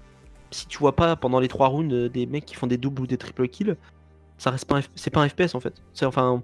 si 0.52 0.68
tu 0.68 0.78
vois 0.78 0.96
pas 0.96 1.16
pendant 1.16 1.40
les 1.40 1.48
trois 1.48 1.68
rounds 1.68 2.10
des 2.10 2.26
mecs 2.26 2.46
qui 2.46 2.56
font 2.56 2.68
des 2.68 2.78
doubles 2.78 3.02
ou 3.02 3.08
des 3.08 3.18
triple 3.18 3.48
kills, 3.48 3.76
ça 4.38 4.52
reste 4.52 4.66
pas, 4.66 4.80
c'est 4.96 5.10
pas 5.10 5.22
un 5.22 5.30
FPS 5.30 5.56
en 5.56 5.60
fait. 5.60 5.74
C'est 5.94 6.06
enfin, 6.06 6.44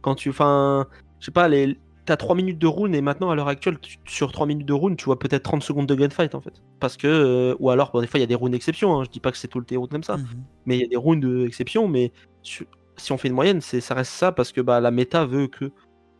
quand 0.00 0.14
tu, 0.14 0.30
enfin, 0.30 0.86
je 1.20 1.26
sais 1.26 1.32
pas 1.32 1.48
les 1.48 1.78
t'as 2.04 2.16
3 2.16 2.34
minutes 2.34 2.58
de 2.58 2.66
rune 2.66 2.94
et 2.94 3.00
maintenant 3.00 3.30
à 3.30 3.34
l'heure 3.34 3.48
actuelle 3.48 3.78
sur 4.06 4.32
3 4.32 4.46
minutes 4.46 4.66
de 4.66 4.72
rune 4.72 4.96
tu 4.96 5.04
vois 5.04 5.18
peut-être 5.18 5.42
30 5.42 5.62
secondes 5.62 5.86
de 5.86 5.94
gunfight 5.94 6.34
en 6.34 6.40
fait. 6.40 6.62
Parce 6.80 6.96
que 6.96 7.06
euh, 7.06 7.56
ou 7.60 7.70
alors 7.70 8.00
des 8.00 8.06
fois 8.06 8.18
il 8.18 8.22
y 8.22 8.24
a 8.24 8.26
des 8.26 8.34
runes 8.34 8.52
d'exception 8.52 8.98
hein. 8.98 9.04
je 9.04 9.10
dis 9.10 9.20
pas 9.20 9.30
que 9.30 9.38
c'est 9.38 9.48
tout 9.48 9.60
le 9.60 9.64
théâtre 9.64 9.88
comme 9.88 10.02
ça. 10.02 10.16
Mhm. 10.16 10.26
mais 10.66 10.76
il 10.76 10.80
y 10.80 10.84
a 10.84 10.88
des 10.88 10.96
runes 10.96 11.20
d'exception 11.20 11.88
mais 11.88 12.12
si 12.42 13.12
on 13.12 13.18
fait 13.18 13.28
une 13.28 13.34
moyenne 13.34 13.60
c'est 13.60 13.80
ça 13.80 13.94
reste 13.94 14.12
ça 14.12 14.32
parce 14.32 14.52
que 14.52 14.60
bah 14.60 14.80
la 14.80 14.90
méta 14.90 15.24
veut 15.24 15.46
que 15.46 15.70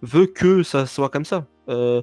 veut 0.02 0.26
que 0.26 0.62
ça 0.62 0.86
soit 0.86 1.08
comme 1.08 1.24
ça. 1.24 1.46
Euh, 1.68 2.02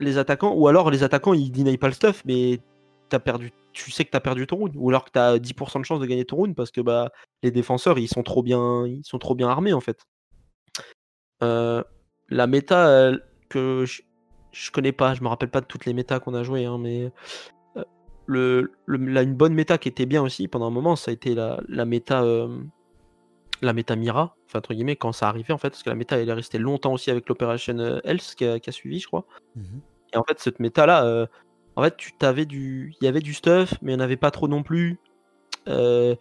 les 0.00 0.18
attaquants 0.18 0.54
ou 0.54 0.66
alors 0.68 0.90
les 0.90 1.02
attaquants 1.02 1.34
ils 1.34 1.50
deny 1.50 1.76
pas 1.76 1.88
le 1.88 1.94
stuff 1.94 2.22
mais 2.24 2.60
t'as 3.08 3.18
perdu 3.18 3.52
tu 3.72 3.92
sais 3.92 4.04
que 4.04 4.10
t'as 4.10 4.20
perdu 4.20 4.48
ton 4.48 4.64
rune. 4.64 4.72
Ou 4.74 4.88
alors 4.88 5.04
que 5.04 5.10
t'as 5.10 5.38
10% 5.38 5.78
de 5.78 5.84
chance 5.84 6.00
de 6.00 6.06
gagner 6.06 6.24
ton 6.24 6.42
rune 6.42 6.56
parce 6.56 6.72
que 6.72 6.80
bah 6.80 7.10
les 7.44 7.52
défenseurs 7.52 7.98
ils 8.00 8.08
sont 8.08 8.24
trop 8.24 8.42
bien 8.42 8.84
ils 8.86 9.04
sont 9.04 9.18
trop 9.18 9.36
bien 9.36 9.48
armés 9.48 9.72
en 9.72 9.80
fait. 9.80 10.04
Euh, 11.42 11.82
la 12.30 12.46
méta 12.46 12.88
euh, 12.88 13.18
que 13.48 13.84
je, 13.86 14.02
je 14.52 14.70
connais 14.70 14.92
pas, 14.92 15.14
je 15.14 15.22
me 15.22 15.28
rappelle 15.28 15.50
pas 15.50 15.60
de 15.60 15.66
toutes 15.66 15.84
les 15.86 15.92
méta 15.92 16.20
qu'on 16.20 16.34
a 16.34 16.42
joué, 16.42 16.64
hein, 16.64 16.78
mais 16.78 17.10
euh, 17.76 17.82
le, 18.26 18.72
le- 18.86 19.06
la- 19.06 19.22
une 19.22 19.34
bonne 19.34 19.54
méta 19.54 19.78
qui 19.78 19.88
était 19.88 20.06
bien 20.06 20.22
aussi 20.22 20.48
pendant 20.48 20.66
un 20.66 20.70
moment, 20.70 20.96
ça 20.96 21.10
a 21.10 21.14
été 21.14 21.34
la, 21.34 21.60
la 21.68 21.84
méta 21.84 22.22
euh, 22.22 22.62
la 23.62 23.72
méta 23.72 23.94
Mira, 23.96 24.36
enfin 24.46 24.58
entre 24.60 24.72
guillemets 24.72 24.96
quand 24.96 25.12
ça 25.12 25.28
arrivait 25.28 25.52
en 25.52 25.58
fait, 25.58 25.70
parce 25.70 25.82
que 25.82 25.90
la 25.90 25.96
méta 25.96 26.16
elle 26.18 26.28
est 26.28 26.32
restée 26.32 26.58
longtemps 26.58 26.92
aussi 26.94 27.10
avec 27.10 27.28
l'Operation 27.28 28.00
Health 28.04 28.34
qui 28.36 28.46
a, 28.46 28.58
qui 28.58 28.70
a 28.70 28.72
suivi, 28.72 29.00
je 29.00 29.06
crois. 29.06 29.24
Mhm. 29.56 29.80
Et 30.14 30.16
en 30.16 30.24
fait, 30.24 30.38
cette 30.40 30.60
méta 30.60 30.86
là, 30.86 31.26
en 31.76 31.82
fait, 31.84 31.96
tu 31.96 32.12
t'avais 32.12 32.46
du, 32.46 32.94
il 33.00 33.04
y 33.04 33.08
avait 33.08 33.20
du 33.20 33.32
stuff, 33.32 33.74
mais 33.80 33.92
il 33.92 33.96
n'y 33.96 34.02
en 34.02 34.04
avait 34.04 34.16
pas 34.16 34.30
trop 34.30 34.48
non 34.48 34.62
plus. 34.62 34.98
Euh, 35.68 36.16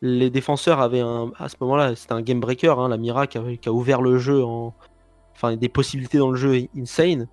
les 0.00 0.30
défenseurs 0.30 0.80
avaient 0.80 1.00
un, 1.00 1.32
à 1.36 1.48
ce 1.48 1.56
moment-là, 1.60 1.94
c'était 1.94 2.14
un 2.14 2.22
game 2.22 2.40
breaker, 2.40 2.78
hein, 2.78 2.88
la 2.88 2.96
Mira 2.96 3.26
qui 3.26 3.38
a, 3.38 3.56
qui 3.56 3.68
a 3.68 3.72
ouvert 3.72 4.00
le 4.00 4.18
jeu 4.18 4.42
en, 4.42 4.74
enfin 5.34 5.56
des 5.56 5.68
possibilités 5.68 6.18
dans 6.18 6.30
le 6.30 6.36
jeu 6.36 6.68
insane. 6.76 7.28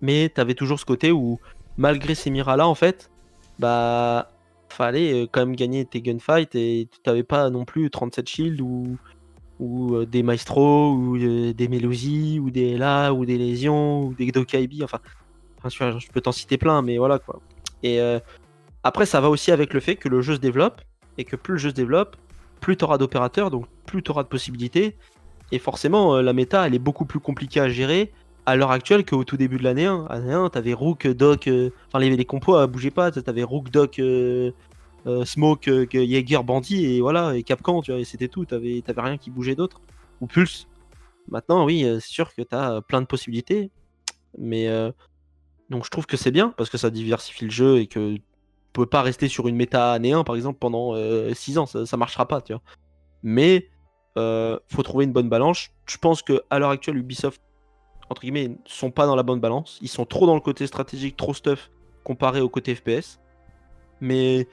Mais 0.00 0.30
tu 0.32 0.40
avais 0.40 0.54
toujours 0.54 0.78
ce 0.78 0.84
côté 0.84 1.10
où, 1.10 1.38
malgré 1.76 2.14
ces 2.14 2.30
Miras 2.30 2.56
là, 2.56 2.68
en 2.68 2.74
fait, 2.74 3.10
bah 3.58 4.30
fallait 4.68 5.22
euh, 5.22 5.26
quand 5.30 5.40
même 5.40 5.56
gagner 5.56 5.84
tes 5.84 6.00
gunfights 6.00 6.54
et 6.54 6.88
tu 6.90 7.00
t'avais 7.00 7.22
pas 7.22 7.50
non 7.50 7.64
plus 7.64 7.90
37 7.90 8.28
shields 8.28 8.60
ou 8.60 8.96
euh, 9.60 10.06
des 10.06 10.22
maestros 10.22 10.94
ou 10.94 11.16
euh, 11.16 11.52
des 11.52 11.68
Melusi 11.68 12.38
ou 12.38 12.50
des 12.50 12.76
La 12.76 13.12
ou 13.12 13.24
des 13.24 13.38
lésions 13.38 14.04
ou 14.04 14.14
des 14.14 14.30
Dokaibi 14.30 14.84
enfin, 14.84 15.00
enfin 15.62 15.98
je 15.98 16.08
peux 16.08 16.20
t'en 16.20 16.32
citer 16.32 16.58
plein 16.58 16.82
mais 16.82 16.98
voilà 16.98 17.18
quoi 17.18 17.40
et 17.82 18.00
après 18.82 19.06
ça 19.06 19.20
va 19.20 19.30
aussi 19.30 19.52
avec 19.52 19.72
le 19.72 19.80
fait 19.80 19.96
que 19.96 20.08
le 20.08 20.20
jeu 20.20 20.34
se 20.34 20.40
développe 20.40 20.80
et 21.16 21.24
que 21.24 21.36
plus 21.36 21.54
le 21.54 21.58
jeu 21.58 21.70
se 21.70 21.74
développe 21.74 22.16
plus 22.60 22.76
tu 22.76 22.84
auras 22.84 22.98
d'opérateurs 22.98 23.50
donc 23.50 23.66
plus 23.86 24.02
tu 24.02 24.10
auras 24.10 24.24
de 24.24 24.28
possibilités 24.28 24.96
et 25.52 25.58
forcément 25.58 26.16
euh, 26.16 26.22
la 26.22 26.32
méta 26.32 26.66
elle 26.66 26.74
est 26.74 26.80
beaucoup 26.80 27.04
plus 27.04 27.20
compliquée 27.20 27.60
à 27.60 27.68
gérer 27.68 28.12
à 28.46 28.56
l'heure 28.56 28.70
actuelle 28.70 29.04
qu'au 29.04 29.24
tout 29.24 29.36
début 29.36 29.58
de 29.58 29.64
l'année 29.64 29.86
1 29.86 30.06
année 30.06 30.32
1 30.32 30.50
t'avais 30.50 30.72
Rook 30.72 31.06
Doc 31.08 31.48
euh, 31.48 31.70
enfin 31.88 31.98
les, 31.98 32.14
les 32.16 32.24
compos 32.24 32.56
euh, 32.56 32.66
bougeaient 32.66 32.90
pas 32.90 33.10
t'avais 33.10 33.42
Rook 33.42 33.70
Doc 33.70 34.00
Smoke, 35.24 35.88
Jaeger, 35.90 36.44
Bandit 36.44 36.84
et 36.84 37.00
voilà, 37.00 37.34
et 37.34 37.42
Capcan, 37.42 37.80
tu 37.80 37.92
vois, 37.92 38.00
et 38.00 38.04
c'était 38.04 38.28
tout, 38.28 38.44
t'avais 38.44 38.82
t'avais 38.84 39.00
rien 39.00 39.16
qui 39.16 39.30
bougeait 39.30 39.54
d'autre. 39.54 39.80
Ou 40.20 40.26
Pulse. 40.26 40.68
Maintenant, 41.30 41.64
oui, 41.64 41.82
c'est 41.82 42.10
sûr 42.10 42.34
que 42.34 42.42
t'as 42.42 42.82
plein 42.82 43.00
de 43.00 43.06
possibilités, 43.06 43.70
mais 44.36 44.68
donc 45.70 45.86
je 45.86 45.90
trouve 45.90 46.04
que 46.04 46.18
c'est 46.18 46.30
bien 46.30 46.52
parce 46.58 46.68
que 46.68 46.76
ça 46.76 46.90
diversifie 46.90 47.46
le 47.46 47.50
jeu 47.50 47.78
et 47.78 47.86
que 47.86 48.16
tu 48.16 48.22
peux 48.74 48.84
pas 48.84 49.00
rester 49.00 49.28
sur 49.28 49.48
une 49.48 49.56
méta 49.56 49.92
année 49.92 50.12
1 50.12 50.24
par 50.24 50.36
exemple 50.36 50.58
pendant 50.58 50.94
6 51.32 51.56
ans, 51.56 51.64
ça, 51.64 51.86
ça 51.86 51.96
marchera 51.96 52.28
pas, 52.28 52.42
tu 52.42 52.52
vois. 52.52 52.60
Mais 53.22 53.70
euh, 54.16 54.58
faut 54.68 54.82
trouver 54.82 55.04
une 55.04 55.12
bonne 55.12 55.28
balance. 55.28 55.68
Je 55.86 55.98
pense 55.98 56.22
que 56.22 56.42
à 56.50 56.58
l'heure 56.58 56.70
actuelle, 56.70 56.96
Ubisoft, 56.96 57.40
entre 58.10 58.22
guillemets, 58.22 58.56
sont 58.64 58.90
pas 58.90 59.06
dans 59.06 59.16
la 59.16 59.22
bonne 59.22 59.40
balance. 59.40 59.78
Ils 59.82 59.88
sont 59.88 60.06
trop 60.06 60.26
dans 60.26 60.34
le 60.34 60.40
côté 60.40 60.66
stratégique, 60.66 61.16
trop 61.16 61.34
stuff 61.34 61.70
comparé 62.04 62.40
au 62.40 62.48
côté 62.48 62.74
FPS. 62.74 63.20
Mais 64.00 64.48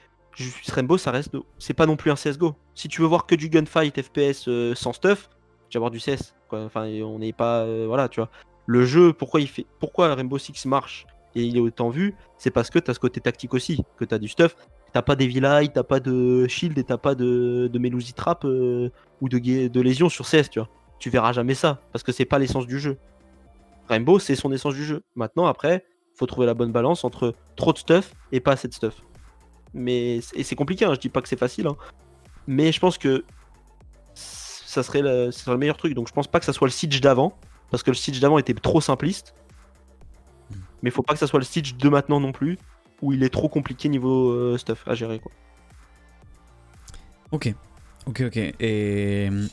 Rainbow, 0.67 0.97
ça 0.97 1.11
reste. 1.11 1.35
C'est 1.57 1.73
pas 1.73 1.85
non 1.85 1.95
plus 1.95 2.11
un 2.11 2.15
CSGO. 2.15 2.55
Si 2.73 2.87
tu 2.87 3.01
veux 3.01 3.07
voir 3.07 3.25
que 3.25 3.35
du 3.35 3.49
gunfight 3.49 4.01
FPS 4.01 4.47
euh, 4.47 4.75
sans 4.75 4.93
stuff, 4.93 5.29
tu 5.69 5.77
vas 5.77 5.79
voir 5.79 5.91
du 5.91 5.99
CS. 5.99 6.35
Enfin, 6.51 6.85
on 7.03 7.19
n'est 7.19 7.33
pas. 7.33 7.63
euh, 7.63 7.85
voilà, 7.87 8.09
tu 8.09 8.19
vois. 8.19 8.29
Le 8.65 8.85
jeu, 8.85 9.13
pourquoi 9.13 9.41
il 9.41 9.47
fait. 9.47 9.65
Pourquoi 9.79 10.13
Rainbow 10.15 10.37
Six 10.37 10.65
marche 10.65 11.05
et 11.35 11.43
il 11.43 11.57
est 11.57 11.61
autant 11.61 11.89
vu, 11.89 12.15
c'est 12.37 12.51
parce 12.51 12.69
que 12.69 12.79
t'as 12.79 12.93
ce 12.93 12.99
côté 12.99 13.19
tactique 13.19 13.53
aussi, 13.53 13.83
que 13.97 14.05
t'as 14.05 14.17
du 14.17 14.27
stuff. 14.27 14.55
T'as 14.95 15.01
pas 15.01 15.17
des 15.17 15.27
villas, 15.27 15.67
t'as 15.73 15.83
pas 15.83 15.99
de 15.99 16.47
shield 16.47 16.77
et 16.77 16.85
t'as 16.85 16.97
pas 16.97 17.15
de, 17.15 17.69
de 17.69 17.79
Melusi 17.79 18.13
trap 18.13 18.45
euh, 18.45 18.89
ou 19.19 19.27
de, 19.27 19.67
de 19.67 19.81
lésion 19.81 20.07
sur 20.07 20.25
CS, 20.25 20.49
tu 20.49 20.59
vois. 20.59 20.69
Tu 20.99 21.09
verras 21.09 21.33
jamais 21.33 21.53
ça, 21.53 21.81
parce 21.91 22.01
que 22.01 22.13
c'est 22.13 22.23
pas 22.23 22.39
l'essence 22.39 22.65
du 22.65 22.79
jeu. 22.79 22.97
Rainbow, 23.89 24.19
c'est 24.19 24.37
son 24.37 24.53
essence 24.53 24.73
du 24.73 24.85
jeu. 24.85 25.03
Maintenant, 25.15 25.47
après, 25.47 25.83
faut 26.13 26.25
trouver 26.27 26.47
la 26.47 26.53
bonne 26.53 26.71
balance 26.71 27.03
entre 27.03 27.35
trop 27.57 27.73
de 27.73 27.77
stuff 27.77 28.13
et 28.31 28.39
pas 28.39 28.53
assez 28.53 28.69
de 28.69 28.73
stuff. 28.73 29.01
Mais 29.73 30.21
et 30.33 30.43
c'est 30.43 30.55
compliqué, 30.55 30.85
hein, 30.85 30.93
je 30.93 30.99
dis 31.01 31.09
pas 31.09 31.21
que 31.21 31.27
c'est 31.27 31.37
facile, 31.37 31.67
hein. 31.67 31.75
mais 32.47 32.71
je 32.71 32.79
pense 32.79 32.97
que 32.97 33.25
ça 34.13 34.81
serait, 34.81 35.01
le, 35.01 35.29
ça 35.29 35.41
serait 35.41 35.51
le 35.51 35.57
meilleur 35.57 35.75
truc. 35.75 35.93
Donc 35.93 36.07
je 36.07 36.13
pense 36.13 36.27
pas 36.27 36.39
que 36.39 36.45
ça 36.45 36.53
soit 36.53 36.67
le 36.67 36.71
siege 36.71 37.01
d'avant, 37.01 37.37
parce 37.69 37.83
que 37.83 37.91
le 37.91 37.97
siege 37.97 38.21
d'avant 38.21 38.37
était 38.37 38.53
trop 38.53 38.79
simpliste. 38.79 39.35
Mais 40.83 40.89
faut 40.89 41.03
pas 41.03 41.11
que 41.11 41.19
ça 41.19 41.27
soit 41.27 41.39
le 41.39 41.45
siege 41.45 41.75
de 41.75 41.89
maintenant 41.89 42.21
non 42.21 42.31
plus, 42.31 42.57
où 43.01 43.13
il 43.13 43.23
est 43.23 43.29
trop 43.29 43.49
compliqué 43.49 43.89
niveau 43.89 44.31
euh, 44.31 44.57
stuff 44.57 44.87
à 44.87 44.95
gérer. 44.95 45.19
Quoi. 45.19 45.31
Ok, 47.31 47.53
ok, 48.07 48.23
ok. 48.27 48.37
Et 48.59 49.27
hum, 49.29 49.47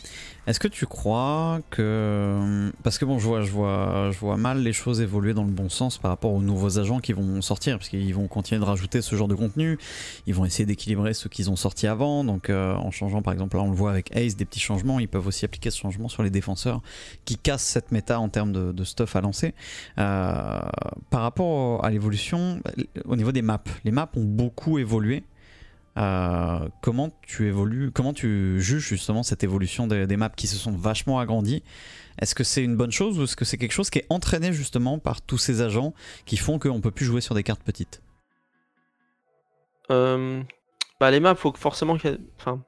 est-ce 0.46 0.58
que 0.58 0.68
tu 0.68 0.86
crois 0.86 1.60
que 1.70 2.38
hum, 2.40 2.72
parce 2.82 2.98
que 2.98 3.04
bon, 3.04 3.18
je 3.18 3.26
vois, 3.26 3.42
je 3.42 3.50
vois, 3.50 4.10
je 4.10 4.18
vois 4.18 4.36
mal 4.36 4.62
les 4.62 4.72
choses 4.72 5.00
évoluer 5.00 5.34
dans 5.34 5.44
le 5.44 5.50
bon 5.50 5.68
sens 5.68 5.98
par 5.98 6.10
rapport 6.10 6.32
aux 6.32 6.40
nouveaux 6.40 6.80
agents 6.80 6.98
qui 6.98 7.12
vont 7.12 7.40
sortir, 7.42 7.78
parce 7.78 7.88
qu'ils 7.88 8.14
vont 8.14 8.26
continuer 8.26 8.60
de 8.60 8.64
rajouter 8.64 9.02
ce 9.02 9.14
genre 9.14 9.28
de 9.28 9.36
contenu. 9.36 9.78
Ils 10.26 10.34
vont 10.34 10.44
essayer 10.44 10.66
d'équilibrer 10.66 11.14
ceux 11.14 11.28
qu'ils 11.28 11.50
ont 11.50 11.56
sortis 11.56 11.86
avant. 11.86 12.24
Donc, 12.24 12.50
euh, 12.50 12.74
en 12.74 12.90
changeant, 12.90 13.22
par 13.22 13.32
exemple, 13.32 13.56
là, 13.56 13.62
on 13.62 13.70
le 13.70 13.76
voit 13.76 13.90
avec 13.90 14.14
Ace, 14.16 14.36
des 14.36 14.44
petits 14.44 14.60
changements. 14.60 14.98
Ils 14.98 15.08
peuvent 15.08 15.26
aussi 15.26 15.44
appliquer 15.44 15.70
ce 15.70 15.78
changement 15.78 16.08
sur 16.08 16.24
les 16.24 16.30
défenseurs 16.30 16.80
qui 17.24 17.36
cassent 17.36 17.62
cette 17.62 17.92
méta 17.92 18.18
en 18.18 18.28
termes 18.28 18.52
de, 18.52 18.72
de 18.72 18.84
stuff 18.84 19.14
à 19.14 19.20
lancer. 19.20 19.54
Euh, 19.98 20.60
par 21.10 21.22
rapport 21.22 21.84
à 21.84 21.90
l'évolution, 21.90 22.60
au 23.04 23.14
niveau 23.14 23.30
des 23.30 23.42
maps, 23.42 23.62
les 23.84 23.92
maps 23.92 24.10
ont 24.16 24.24
beaucoup 24.24 24.78
évolué. 24.78 25.22
Euh, 25.98 26.68
comment 26.80 27.10
tu 27.22 27.46
évolues, 27.46 27.90
comment 27.92 28.14
tu 28.14 28.60
juges 28.60 28.86
justement 28.86 29.22
cette 29.22 29.44
évolution 29.44 29.86
des, 29.86 30.16
maps 30.16 30.30
qui 30.30 30.46
se 30.46 30.56
sont 30.56 30.72
vachement 30.72 31.18
agrandies? 31.18 31.62
Est-ce 32.18 32.34
que 32.34 32.44
c'est 32.44 32.64
une 32.64 32.76
bonne 32.76 32.92
chose 32.92 33.18
ou 33.18 33.24
est-ce 33.24 33.36
que 33.36 33.44
c'est 33.44 33.58
quelque 33.58 33.72
chose 33.72 33.90
qui 33.90 33.98
est 33.98 34.06
entraîné 34.08 34.52
justement 34.52 34.98
par 34.98 35.20
tous 35.20 35.38
ces 35.38 35.60
agents 35.60 35.92
qui 36.24 36.36
font 36.36 36.58
qu'on 36.58 36.80
peut 36.80 36.90
plus 36.90 37.04
jouer 37.04 37.20
sur 37.20 37.34
des 37.34 37.42
cartes 37.42 37.62
petites? 37.62 38.02
Euh, 39.90 40.42
bah, 40.98 41.10
les 41.10 41.20
maps, 41.20 41.34
faut 41.34 41.52
que 41.52 41.58
forcément 41.58 41.96
Enfin. 42.38 42.62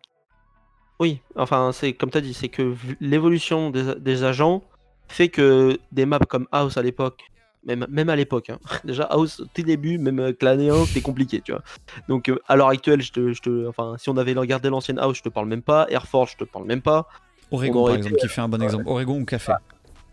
Oui, 1.01 1.21
enfin, 1.35 1.73
c'est 1.73 1.93
comme 1.93 2.11
tu 2.11 2.19
as 2.19 2.21
dit, 2.21 2.35
c'est 2.35 2.49
que 2.49 2.75
l'évolution 3.01 3.71
des, 3.71 3.95
des 3.97 4.23
agents 4.23 4.63
fait 5.09 5.29
que 5.29 5.79
des 5.93 6.07
maps 6.07 6.19
comme 6.21 6.47
House 6.53 6.77
à 6.77 6.83
l'époque, 6.83 7.23
même, 7.67 7.87
même 7.89 8.09
à 8.09 8.17
l'époque, 8.17 8.51
hein, 8.51 8.59
déjà 8.85 9.05
House, 9.05 9.41
au 9.41 9.45
tout 9.47 9.63
début, 9.63 9.99
même 9.99 10.35
l'année 10.41 10.71
1, 10.71 10.85
c'était 10.87 11.01
compliqué, 11.01 11.41
tu 11.41 11.53
vois. 11.53 11.63
Donc 12.09 12.29
euh, 12.29 12.39
à 12.47 12.57
l'heure 12.57 12.69
actuelle, 12.69 13.03
je 13.03 13.13
te, 13.13 13.33
je 13.33 13.41
te- 13.41 13.67
enfin, 13.69 13.97
si 13.99 14.09
on 14.11 14.17
avait 14.17 14.33
regardé 14.35 14.69
l'ancienne 14.71 14.99
House, 14.99 15.19
je 15.19 15.23
te 15.23 15.29
parle 15.29 15.47
même 15.49 15.63
pas. 15.63 15.87
Air 15.91 16.07
Force, 16.07 16.33
je 16.33 16.45
te 16.45 16.45
parle 16.45 16.67
même 16.67 16.83
pas. 16.83 17.07
Oregon 17.51 17.85
par 17.85 17.91
été- 17.95 17.99
exemple, 17.99 18.17
qui 18.17 18.29
fait 18.29 18.41
un 18.41 18.49
bon 18.49 18.63
exemple. 18.63 18.85
Oregon 18.89 19.21
ou 19.21 19.25
Café 19.25 19.53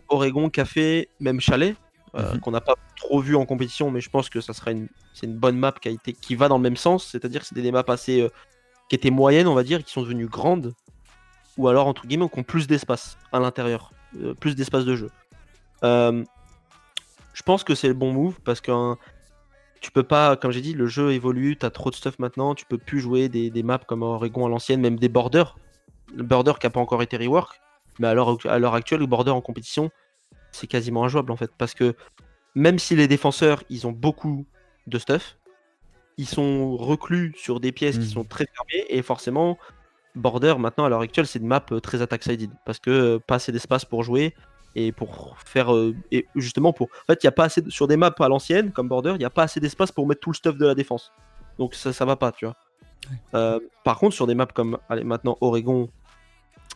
Oregon, 0.08 0.50
Café, 0.50 1.08
même 1.20 1.40
Chalet, 1.40 1.74
euh, 2.16 2.34
Mhm. 2.34 2.40
qu'on 2.40 2.50
n'a 2.50 2.60
pas 2.60 2.74
trop 2.96 3.20
vu 3.20 3.34
en 3.36 3.46
compétition, 3.46 3.90
mais 3.90 4.00
je 4.02 4.10
pense 4.10 4.28
que 4.28 4.40
ça 4.42 4.52
serait 4.52 4.72
une, 4.72 4.88
c'est 5.14 5.26
une 5.26 5.38
bonne 5.38 5.56
map 5.56 5.72
qui, 5.72 5.88
a 5.88 5.90
été, 5.90 6.12
qui 6.12 6.34
va 6.34 6.48
dans 6.48 6.58
le 6.58 6.62
même 6.62 6.76
sens, 6.76 7.06
c'est-à-dire 7.10 7.40
que 7.40 7.46
c'était 7.46 7.62
des 7.62 7.72
maps 7.72 7.82
assez, 7.88 8.20
euh, 8.20 8.28
qui 8.90 8.96
étaient 8.96 9.10
moyennes, 9.10 9.46
on 9.48 9.54
va 9.54 9.62
dire, 9.62 9.82
qui 9.82 9.90
sont 9.90 10.02
devenues 10.02 10.26
grandes, 10.26 10.74
ou 11.56 11.68
alors 11.68 11.86
entre 11.86 12.06
guillemets, 12.06 12.28
qui 12.28 12.38
ont 12.38 12.42
plus 12.42 12.66
d'espace 12.66 13.16
à 13.32 13.40
l'intérieur, 13.40 13.90
euh, 14.20 14.34
plus 14.34 14.54
d'espace 14.54 14.84
de 14.84 14.96
jeu. 14.96 15.10
Je 17.34 17.42
pense 17.42 17.64
que 17.64 17.74
c'est 17.74 17.88
le 17.88 17.94
bon 17.94 18.12
move 18.12 18.40
parce 18.44 18.60
que 18.60 18.70
hein, 18.70 18.98
tu 19.80 19.90
peux 19.90 20.02
pas, 20.02 20.36
comme 20.36 20.50
j'ai 20.52 20.60
dit, 20.60 20.74
le 20.74 20.86
jeu 20.86 21.12
évolue, 21.12 21.56
t'as 21.56 21.70
trop 21.70 21.90
de 21.90 21.94
stuff 21.94 22.18
maintenant, 22.18 22.54
tu 22.54 22.64
peux 22.66 22.78
plus 22.78 23.00
jouer 23.00 23.28
des, 23.28 23.50
des 23.50 23.62
maps 23.62 23.78
comme 23.78 24.02
Oregon 24.02 24.46
à 24.46 24.48
l'ancienne, 24.48 24.80
même 24.80 24.98
des 24.98 25.08
borders. 25.08 25.56
Le 26.14 26.22
border 26.22 26.52
qui 26.60 26.66
a 26.66 26.70
pas 26.70 26.80
encore 26.80 27.02
été 27.02 27.16
rework, 27.16 27.60
mais 27.98 28.06
à 28.06 28.14
l'heure 28.14 28.74
actuelle, 28.74 29.00
le 29.00 29.06
border 29.06 29.30
en 29.30 29.40
compétition, 29.40 29.90
c'est 30.52 30.66
quasiment 30.66 31.04
injouable 31.04 31.32
en 31.32 31.36
fait. 31.36 31.50
Parce 31.56 31.74
que 31.74 31.94
même 32.54 32.78
si 32.78 32.94
les 32.94 33.08
défenseurs, 33.08 33.64
ils 33.70 33.86
ont 33.86 33.92
beaucoup 33.92 34.46
de 34.86 34.98
stuff, 34.98 35.38
ils 36.18 36.26
sont 36.28 36.76
reclus 36.76 37.32
sur 37.36 37.58
des 37.60 37.72
pièces 37.72 37.96
qui 37.96 38.04
Mhm. 38.04 38.10
sont 38.10 38.24
très 38.24 38.44
fermées, 38.54 38.86
et 38.90 39.00
forcément, 39.02 39.58
border 40.14 40.54
maintenant 40.58 40.84
à 40.84 40.90
l'heure 40.90 41.00
actuelle, 41.00 41.26
c'est 41.26 41.38
une 41.38 41.46
map 41.46 41.64
euh, 41.72 41.80
très 41.80 42.02
attack-sided. 42.02 42.50
Parce 42.66 42.78
que 42.78 42.90
euh, 42.90 43.18
pas 43.18 43.36
assez 43.36 43.50
d'espace 43.52 43.86
pour 43.86 44.02
jouer, 44.02 44.34
et 44.74 44.92
pour 44.92 45.36
faire. 45.44 45.74
euh, 45.74 45.94
et 46.10 46.26
justement, 46.34 46.72
pour. 46.72 46.88
En 47.08 47.12
fait, 47.12 47.22
il 47.22 47.26
y 47.26 47.28
a 47.28 47.32
pas 47.32 47.44
assez. 47.44 47.62
de- 47.62 47.70
Sur 47.70 47.86
des 47.88 47.96
maps 47.96 48.14
à 48.18 48.28
l'ancienne, 48.28 48.72
comme 48.72 48.88
border, 48.88 49.12
il 49.14 49.18
n'y 49.18 49.24
a 49.24 49.30
pas 49.30 49.42
assez 49.44 49.60
d'espace 49.60 49.92
pour 49.92 50.06
mettre 50.06 50.20
tout 50.20 50.30
le 50.30 50.36
stuff 50.36 50.56
de 50.56 50.66
la 50.66 50.74
défense. 50.74 51.12
Donc 51.58 51.74
ça, 51.74 51.92
ça 51.92 52.04
va 52.04 52.16
pas, 52.16 52.32
tu 52.32 52.44
vois. 52.46 52.56
Euh, 53.34 53.58
par 53.84 53.98
contre, 53.98 54.14
sur 54.14 54.26
des 54.26 54.34
maps 54.34 54.46
comme 54.46 54.78
allez, 54.88 55.04
maintenant 55.04 55.36
Oregon, 55.40 55.90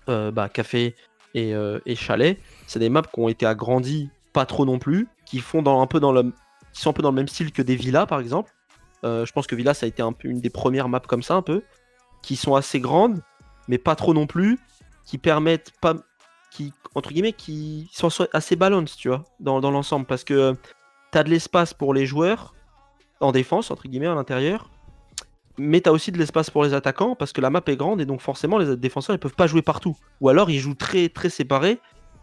euh, 0.09 0.31
bah, 0.31 0.49
Café 0.49 0.95
et, 1.35 1.53
et 1.85 1.97
Chalet, 1.97 2.41
c'est 2.67 2.79
des 2.79 2.89
maps 2.89 3.03
qui 3.03 3.21
ont 3.21 3.29
été 3.29 3.45
agrandies, 3.47 4.09
pas 4.33 4.47
trop 4.47 4.65
non 4.65 4.79
plus, 4.79 5.07
qui 5.27 5.41
font 5.41 5.61
dans, 5.63 5.83
un 5.83 5.87
peu 5.87 6.01
dans 6.01 6.13
le, 6.13 6.33
qui 6.73 6.81
sont 6.81 6.91
un 6.91 6.93
peu 6.95 7.03
dans 7.03 7.11
le 7.11 7.15
même 7.17 7.29
style 7.29 7.53
que 7.53 7.61
des 7.63 7.77
villas 7.77 8.07
par 8.07 8.21
exemple. 8.21 8.53
Je 9.05 9.31
pense 9.33 9.47
que 9.47 9.55
Villa 9.55 9.75
ça 9.75 9.85
a 9.87 9.89
été 9.89 10.03
un 10.03 10.13
peu 10.13 10.29
une 10.29 10.41
des 10.41 10.49
premières 10.51 10.89
maps 10.89 10.99
comme 11.01 11.23
ça 11.23 11.35
un 11.35 11.43
peu, 11.43 11.63
qui 12.23 12.37
sont 12.37 12.55
assez 12.55 12.81
grandes, 12.81 13.21
mais 13.69 13.77
pas 13.79 13.95
trop 13.97 14.15
non 14.15 14.27
plus, 14.27 14.59
qui 15.05 15.19
permettent 15.19 15.73
pas, 15.81 15.95
qui 16.51 16.73
entre 16.97 17.13
guillemets, 17.13 17.35
qui 17.35 17.91
sont 17.93 18.09
assez 18.33 18.57
balanced, 18.57 18.97
tu 18.97 19.09
vois, 19.09 19.25
dans, 19.39 19.61
l'ensemble, 19.61 20.07
parce 20.07 20.25
que 20.25 20.57
t'as 21.13 21.23
de 21.25 21.29
l'espace 21.29 21.75
pour 21.75 21.93
les 21.93 22.07
joueurs 22.07 22.55
en 23.21 23.33
défense 23.33 23.71
entre 23.71 23.87
guillemets 23.87 24.07
à 24.07 24.15
l'intérieur, 24.15 24.71
mais 25.59 25.83
t'as 25.83 25.91
aussi 25.91 26.11
de 26.11 26.17
l'espace 26.17 26.49
pour 26.49 26.65
les 26.65 26.73
attaquants 26.73 27.15
parce 27.15 27.35
que 27.35 27.43
la 27.43 27.51
map 27.51 27.61
est 27.67 27.77
grande 27.77 28.01
et 28.01 28.07
donc 28.07 28.23
forcément 28.23 28.57
les 28.57 28.77
défenseurs 28.77 29.15
ils 29.15 29.19
peuvent 29.19 29.35
pas 29.35 29.47
jouer 29.47 29.61
partout. 29.61 29.95
Ou 30.23 30.31
alors 30.31 30.51
ils 30.51 30.59
jouent 30.59 30.75
très 30.75 31.11
très 31.11 31.29
séparés 31.29 31.81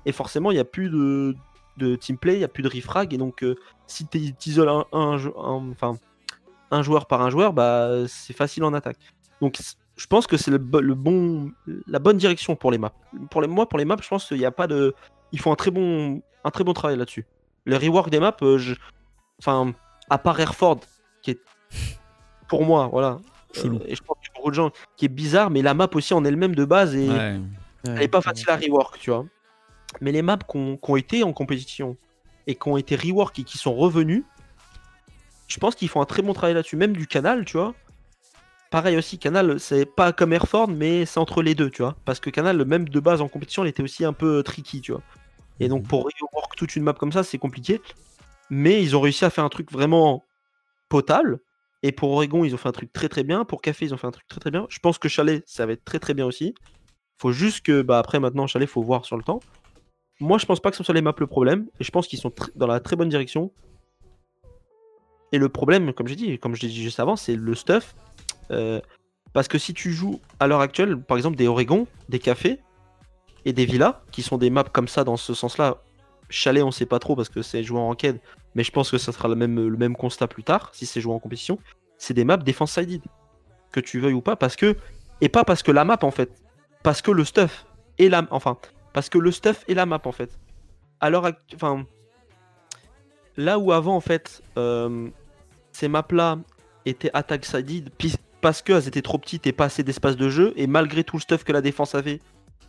et 0.08 0.12
forcément 0.12 0.50
il 0.50 0.56
n'y 0.56 0.60
a 0.60 0.66
plus 0.66 0.90
de, 0.90 1.36
de 1.78 1.96
team 1.96 2.18
play, 2.18 2.34
il 2.34 2.40
n'y 2.40 2.44
a 2.44 2.48
plus 2.48 2.64
de 2.64 2.70
refrag, 2.70 3.14
et 3.14 3.18
donc 3.18 3.44
euh, 3.44 3.56
si 3.86 4.08
tu 4.08 4.34
isoles 4.48 4.72
un, 4.92 5.18
joueur 6.82 7.06
par 7.06 7.22
un 7.22 7.30
joueur, 7.30 7.54
bah, 7.54 8.08
c'est 8.08 8.36
facile 8.36 8.64
en 8.64 8.74
attaque. 8.74 8.98
Donc 9.40 9.60
je 9.96 10.08
pense 10.08 10.26
que 10.28 10.38
c'est 10.38 10.52
le, 10.52 10.58
bo- 10.58 10.82
le 10.82 10.96
bon, 10.96 11.52
la 11.88 12.00
bonne 12.00 12.18
direction 12.18 12.56
pour 12.56 12.72
les 12.72 12.78
maps. 12.78 12.94
Pour 13.30 13.42
les, 13.42 13.48
moi, 13.48 13.68
pour 13.70 13.78
les 13.80 13.86
maps, 13.86 13.98
je 14.02 14.08
pense 14.08 14.28
qu'il 14.28 14.38
n'y 14.38 14.46
a 14.46 14.52
pas 14.52 14.68
de. 14.68 14.94
Ils 15.32 15.40
font 15.40 15.52
un 15.52 15.56
très 15.56 15.72
bon, 15.72 16.22
un 16.44 16.52
très 16.52 16.64
bon 16.64 16.74
travail 16.74 16.98
là-dessus. 16.98 17.26
Le 17.66 17.78
rework 17.78 18.10
des 18.10 18.20
maps, 18.20 18.36
euh, 18.42 18.58
je- 18.58 18.76
enfin, 19.40 19.74
à 20.10 20.18
part 20.18 20.40
Airford, 20.40 20.80
qui 21.22 21.32
est 21.32 21.40
pour 22.48 22.66
moi, 22.66 22.88
voilà. 22.92 23.20
Euh, 23.64 23.80
et 23.86 23.96
je 23.96 24.02
pense 24.02 24.18
que 24.18 24.34
beaucoup 24.36 24.50
de 24.50 24.56
gens 24.56 24.72
qui 24.98 25.06
est 25.06 25.10
bizarre, 25.10 25.50
mais 25.52 25.62
la 25.62 25.74
map 25.76 25.88
aussi 25.94 26.14
en 26.16 26.26
elle-même 26.26 26.56
de 26.56 26.66
base 26.66 26.96
est, 26.96 27.08
Ouais. 27.10 27.40
elle 27.86 28.02
est 28.02 28.08
pas 28.08 28.22
facile 28.22 28.50
à 28.50 28.58
rework, 28.58 28.98
tu 29.00 29.12
vois. 29.12 29.26
Mais 30.02 30.12
les 30.12 30.24
maps 30.24 30.38
qui 30.40 30.58
ont, 30.58 30.76
qui 30.78 30.92
ont 30.92 30.96
été 30.96 31.24
en 31.24 31.34
compétition 31.34 31.96
et 32.48 32.56
qui 32.56 32.68
ont 32.68 32.78
été 32.78 32.96
rework 32.96 33.38
et 33.40 33.44
qui 33.44 33.60
sont 33.60 33.76
revenus, 33.76 34.24
je 35.48 35.58
pense 35.60 35.76
qu'ils 35.76 35.88
font 35.90 36.02
un 36.02 36.06
très 36.06 36.24
bon 36.24 36.34
travail 36.34 36.56
là-dessus. 36.56 36.78
Même 36.78 36.94
du 36.94 37.06
canal, 37.06 37.46
tu 37.46 37.58
vois. 37.58 37.76
Pareil 38.74 38.98
aussi, 38.98 39.20
Canal, 39.20 39.60
c'est 39.60 39.86
pas 39.86 40.14
comme 40.14 40.34
Airford, 40.34 40.68
mais 40.68 41.06
c'est 41.06 41.20
entre 41.20 41.44
les 41.44 41.54
deux, 41.54 41.70
tu 41.70 41.84
vois. 41.84 41.96
Parce 42.06 42.20
que 42.20 42.32
Canal, 42.32 42.66
même 42.66 42.90
de 42.90 43.00
base 43.00 43.22
en 43.22 43.28
compétition, 43.28 43.64
il 43.64 43.68
était 43.68 43.84
aussi 43.84 44.04
un 44.04 44.14
peu 44.14 44.42
tricky, 44.42 44.82
tu 44.82 44.94
vois. 44.94 45.04
Et 45.60 45.68
donc 45.68 45.84
Mhm. 45.84 45.88
pour 45.90 46.06
rework 46.06 46.56
toute 46.56 46.76
une 46.76 46.82
map 46.82 46.94
comme 46.94 47.12
ça, 47.12 47.22
c'est 47.22 47.38
compliqué. 47.38 47.80
Mais 48.50 48.82
ils 48.82 48.98
ont 48.98 49.02
réussi 49.02 49.26
à 49.26 49.30
faire 49.30 49.44
un 49.44 49.50
truc 49.50 49.72
vraiment 49.72 50.24
potable. 50.90 51.40
Et 51.84 51.92
pour 51.92 52.10
Oregon, 52.14 52.44
ils 52.46 52.56
ont 52.56 52.58
fait 52.58 52.68
un 52.68 52.72
truc 52.72 52.92
très 52.92 53.10
très 53.10 53.24
bien. 53.24 53.46
Pour 53.46 53.62
Café, 53.62 53.86
ils 53.86 53.94
ont 53.94 53.98
fait 53.98 54.08
un 54.08 54.12
truc 54.12 54.28
très 54.28 54.40
très 54.40 54.50
bien. 54.50 54.66
Je 54.70 54.80
pense 54.80 54.98
que 54.98 55.08
Chalet, 55.08 55.44
ça 55.46 55.68
va 55.68 55.74
être 55.74 55.86
très 55.86 56.00
très 56.00 56.16
bien 56.16 56.26
aussi. 56.26 56.56
Faut 57.20 57.32
juste 57.32 57.64
que, 57.64 57.84
bah 57.84 58.00
après 58.00 58.20
maintenant, 58.20 58.48
Chalet, 58.48 58.68
faut 58.68 58.82
voir 58.82 59.06
sur 59.06 59.18
le 59.18 59.24
temps. 59.24 59.40
Moi, 60.20 60.40
je 60.40 60.48
pense 60.48 60.60
pas 60.60 60.72
que 60.72 60.78
ce 60.78 60.84
soit 60.84 60.96
les 60.96 61.04
maps 61.04 61.14
le 61.20 61.28
problème. 61.28 61.68
Et 61.80 61.84
je 61.84 61.92
pense 61.92 62.08
qu'ils 62.08 62.18
sont 62.18 62.34
dans 62.56 62.66
la 62.66 62.80
très 62.80 62.96
bonne 62.96 63.10
direction. 63.10 63.52
Et 65.32 65.38
le 65.38 65.50
problème, 65.50 65.94
comme 65.94 66.08
j'ai 66.08 66.16
dit, 66.16 66.40
comme 66.40 66.56
je 66.56 66.64
l'ai 66.64 66.70
dit 66.70 66.82
juste 66.82 67.00
avant, 67.00 67.16
c'est 67.16 67.36
le 67.36 67.54
stuff. 67.54 67.94
Euh, 68.52 68.82
parce 69.34 69.48
que 69.48 69.58
si 69.58 69.74
tu 69.74 69.92
joues 69.92 70.20
à 70.40 70.48
l'heure 70.48 70.62
actuelle, 70.62 70.98
par 70.98 71.18
exemple, 71.18 71.36
des 71.36 71.48
Oregon, 71.48 71.88
des 72.10 72.20
cafés 72.20 72.60
et 73.46 73.54
des 73.54 73.66
villas, 73.66 74.02
qui 74.12 74.22
sont 74.22 74.38
des 74.38 74.50
maps 74.50 74.64
comme 74.64 74.88
ça 74.88 75.04
dans 75.04 75.18
ce 75.18 75.34
sens-là, 75.34 75.82
Chalet, 76.30 76.64
on 76.64 76.72
sait 76.72 76.86
pas 76.86 77.00
trop 77.00 77.16
parce 77.16 77.30
que 77.30 77.42
c'est 77.42 77.64
joué 77.64 77.80
en 77.80 77.88
ranked, 77.88 78.20
mais 78.56 78.64
je 78.64 78.72
pense 78.72 78.90
que 78.90 78.98
ça 78.98 79.12
sera 79.12 79.28
le 79.28 79.36
même, 79.36 79.68
le 79.68 79.78
même 79.78 79.96
constat 79.96 80.28
plus 80.28 80.44
tard 80.44 80.70
si 80.74 80.86
c'est 80.86 81.02
joué 81.02 81.14
en 81.14 81.20
compétition. 81.20 81.60
C'est 81.98 82.14
des 82.14 82.24
maps 82.24 82.38
défense 82.38 82.74
sided, 82.74 83.02
que 83.72 83.80
tu 83.80 84.00
veuilles 84.00 84.14
ou 84.14 84.22
pas, 84.22 84.36
parce 84.36 84.56
que 84.56 84.76
et 85.22 85.30
pas 85.30 85.44
parce 85.44 85.64
que 85.64 85.72
la 85.72 85.86
map 85.86 86.00
en 86.02 86.12
fait, 86.12 86.32
parce 86.82 87.02
que 87.02 87.12
le 87.12 87.24
stuff 87.24 87.66
et 87.98 88.10
la, 88.10 88.26
enfin, 88.32 88.58
parce 88.94 89.10
que 89.10 89.18
le 89.18 89.32
stuff 89.32 89.64
et 89.68 89.74
la 89.74 89.86
map 89.86 90.02
en 90.06 90.12
fait. 90.12 90.38
Enfin, 91.56 91.86
là 93.38 93.60
où 93.60 93.72
avant 93.72 93.96
en 93.96 94.02
fait, 94.02 94.42
euh, 94.58 95.10
ces 95.72 95.88
maps 95.88 96.08
là 96.12 96.40
étaient 96.86 97.12
attack 97.14 97.46
sided 97.46 97.90
parce 98.44 98.62
qu'elles 98.62 98.90
étaient 98.90 99.02
trop 99.02 99.18
petites 99.18 99.48
et 99.48 99.54
pas 99.54 99.66
assez 99.66 99.84
d'espace 99.84 100.18
de 100.18 100.28
jeu, 100.28 100.52
et 100.58 100.68
malgré 100.68 101.06
tout 101.06 101.16
le 101.16 101.22
stuff 101.22 101.46
que 101.46 101.54
la 101.54 101.62
défense 101.62 101.96
avait, 101.96 102.20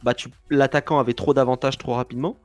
bah 0.04 0.14
tu, 0.14 0.28
l'attaquant 0.48 1.00
avait 1.00 1.14
trop 1.14 1.34
d'avantages 1.34 1.78
trop 1.78 1.94
rapidement. 1.94 2.36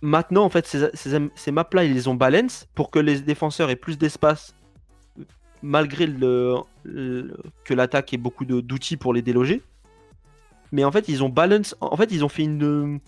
Maintenant, 0.00 0.44
en 0.44 0.48
fait, 0.48 0.64
ces, 0.64 1.50
maps-là, 1.50 1.84
ils 1.84 1.92
les 1.92 2.06
ont 2.06 2.14
balance 2.14 2.68
pour 2.76 2.92
que 2.92 3.00
les 3.00 3.20
défenseurs 3.20 3.68
aient 3.68 3.74
plus 3.74 3.98
d'espace, 3.98 4.54
malgré 5.60 6.06
le, 6.06 6.54
que 7.64 7.74
l'attaque 7.74 8.14
ait 8.14 8.18
beaucoup 8.18 8.44
d'outils 8.44 8.96
pour 8.96 9.12
les 9.12 9.22
déloger. 9.22 9.60
Mais 10.70 10.84
en 10.84 10.92
fait, 10.92 11.08
ils 11.08 11.24
ont 11.24 11.28
balance. 11.28 11.74
En 11.80 11.96
fait, 11.96 12.12
ils 12.12 12.24
ont 12.24 12.28
fait 12.28 12.44
une. 12.44 13.00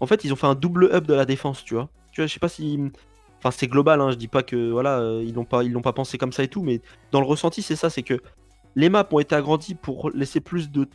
En 0.00 0.06
fait, 0.06 0.24
ils 0.24 0.32
ont 0.32 0.36
fait 0.36 0.46
un 0.46 0.54
double 0.54 0.88
up 0.92 1.06
de 1.06 1.14
la 1.14 1.26
défense, 1.26 1.64
tu 1.64 1.74
vois. 1.74 1.90
Tu 2.12 2.22
vois, 2.22 2.26
je 2.26 2.32
sais 2.32 2.40
pas 2.40 2.48
si. 2.48 2.80
Enfin, 3.38 3.50
c'est 3.50 3.68
global, 3.68 4.00
hein, 4.00 4.10
je 4.10 4.16
dis 4.16 4.28
pas 4.28 4.42
que 4.42 4.70
voilà, 4.70 4.98
euh, 4.98 5.22
ils 5.24 5.34
l'ont 5.34 5.44
pas, 5.44 5.62
ils 5.62 5.72
l'ont 5.72 5.82
pas 5.82 5.92
pensé 5.92 6.18
comme 6.18 6.32
ça 6.32 6.42
et 6.42 6.48
tout, 6.48 6.62
mais 6.62 6.80
dans 7.12 7.20
le 7.20 7.26
ressenti, 7.26 7.62
c'est 7.62 7.76
ça, 7.76 7.88
c'est 7.88 8.02
que 8.02 8.20
les 8.74 8.88
maps 8.88 9.06
ont 9.12 9.18
été 9.20 9.34
agrandies 9.34 9.74
pour 9.74 10.10
laisser 10.10 10.40
plus 10.40 10.70
de 10.70 10.88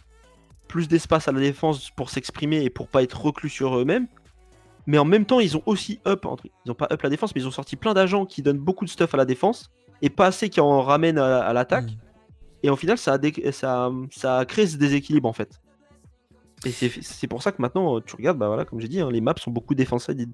plus 0.67 0.87
d'espace 0.87 1.27
à 1.27 1.31
la 1.31 1.39
défense 1.39 1.89
pour 1.91 2.09
s'exprimer 2.09 2.63
et 2.63 2.69
pour 2.69 2.87
pas 2.87 3.03
être 3.03 3.19
reclus 3.21 3.49
sur 3.49 3.77
eux-mêmes. 3.77 4.07
Mais 4.87 4.97
en 4.97 5.05
même 5.05 5.25
temps, 5.25 5.39
ils 5.39 5.55
ont 5.55 5.63
aussi 5.65 5.99
up, 6.07 6.25
entre- 6.25 6.47
ils 6.65 6.71
ont 6.71 6.75
pas 6.75 6.87
up 6.91 7.01
la 7.01 7.09
défense, 7.09 7.33
mais 7.35 7.41
ils 7.41 7.47
ont 7.47 7.51
sorti 7.51 7.75
plein 7.75 7.93
d'agents 7.93 8.25
qui 8.25 8.41
donnent 8.41 8.57
beaucoup 8.59 8.83
de 8.83 8.89
stuff 8.89 9.13
à 9.13 9.17
la 9.17 9.25
défense 9.25 9.71
et 10.01 10.09
pas 10.09 10.25
assez 10.27 10.49
qui 10.49 10.59
en 10.59 10.81
ramènent 10.81 11.17
à, 11.19 11.39
à 11.39 11.53
l'attaque. 11.53 11.91
Mm. 11.91 11.97
Et 12.63 12.69
au 12.69 12.75
final, 12.75 12.97
ça 12.97 13.13
a, 13.13 13.17
dé- 13.17 13.51
ça, 13.51 13.91
ça 14.11 14.39
a 14.39 14.45
créé 14.45 14.67
ce 14.67 14.75
déséquilibre 14.77 15.27
en 15.29 15.33
fait. 15.33 15.61
Et 16.65 16.71
c'est 16.71 17.27
pour 17.27 17.43
ça 17.43 17.51
que 17.51 17.61
maintenant, 17.61 17.99
tu 18.01 18.15
regardes, 18.15 18.37
bah 18.37 18.47
voilà, 18.47 18.63
comme 18.65 18.79
j'ai 18.79 18.87
dit, 18.87 18.99
hein, 19.01 19.09
les 19.11 19.19
maps 19.21 19.35
sont 19.37 19.51
beaucoup 19.51 19.75
défense 19.75 20.05
sided. 20.05 20.31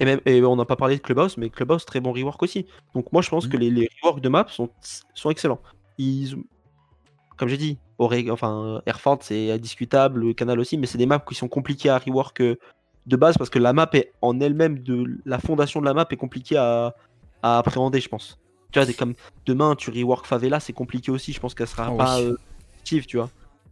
Et 0.00 0.04
même, 0.04 0.20
et 0.26 0.42
on 0.44 0.56
n'a 0.56 0.64
pas 0.64 0.76
parlé 0.76 0.96
de 0.96 1.00
Clubhouse, 1.02 1.36
mais 1.36 1.50
Clubhouse, 1.50 1.84
très 1.84 2.00
bon 2.00 2.12
rework 2.12 2.42
aussi. 2.42 2.66
Donc 2.94 3.12
moi, 3.12 3.22
je 3.22 3.30
pense 3.30 3.46
Mhm. 3.46 3.50
que 3.52 3.56
les, 3.56 3.70
les 3.70 3.88
reworks 4.02 4.20
de 4.20 4.28
maps 4.28 4.46
sont, 4.48 4.70
sont 5.14 5.30
excellents. 5.30 5.60
Ils, 5.98 6.36
comme 7.36 7.48
j'ai 7.48 7.56
dit, 7.56 7.78
Oregon, 7.98 8.32
enfin, 8.32 8.80
Airford, 8.86 9.18
c'est 9.22 9.50
indiscutable, 9.50 10.20
le 10.20 10.34
Canal 10.34 10.60
aussi, 10.60 10.78
mais 10.78 10.86
c'est 10.86 10.98
des 10.98 11.06
maps 11.06 11.18
qui 11.18 11.34
sont 11.34 11.48
compliquées 11.48 11.88
à 11.90 11.98
rework 11.98 12.40
euh, 12.40 12.56
de 13.06 13.16
base 13.16 13.36
parce 13.36 13.50
que 13.50 13.58
la 13.58 13.72
map 13.72 13.88
est 13.94 14.12
en 14.22 14.38
elle-même, 14.40 14.78
de 14.80 15.18
la 15.24 15.38
fondation 15.38 15.80
de 15.80 15.86
la 15.86 15.94
map 15.94 16.06
est 16.10 16.16
compliquée 16.16 16.56
à, 16.56 16.94
à 17.42 17.58
appréhender, 17.58 18.00
je 18.00 18.08
pense. 18.08 18.38
Tu 18.70 18.78
vois, 18.78 18.86
des- 18.86 18.94
comme 18.94 19.14
demain, 19.46 19.74
tu 19.74 19.90
rework 19.90 20.26
Favela, 20.26 20.60
c'est 20.60 20.72
compliqué 20.74 21.10
aussi, 21.10 21.32
je 21.32 21.40
pense 21.40 21.54
qu'elle 21.54 21.66
sera 21.66 21.90
oui. 21.90 21.96
pas 21.96 22.20
euh, 22.20 22.36
positive, 22.76 23.06
tu 23.06 23.16
vois. 23.16 23.30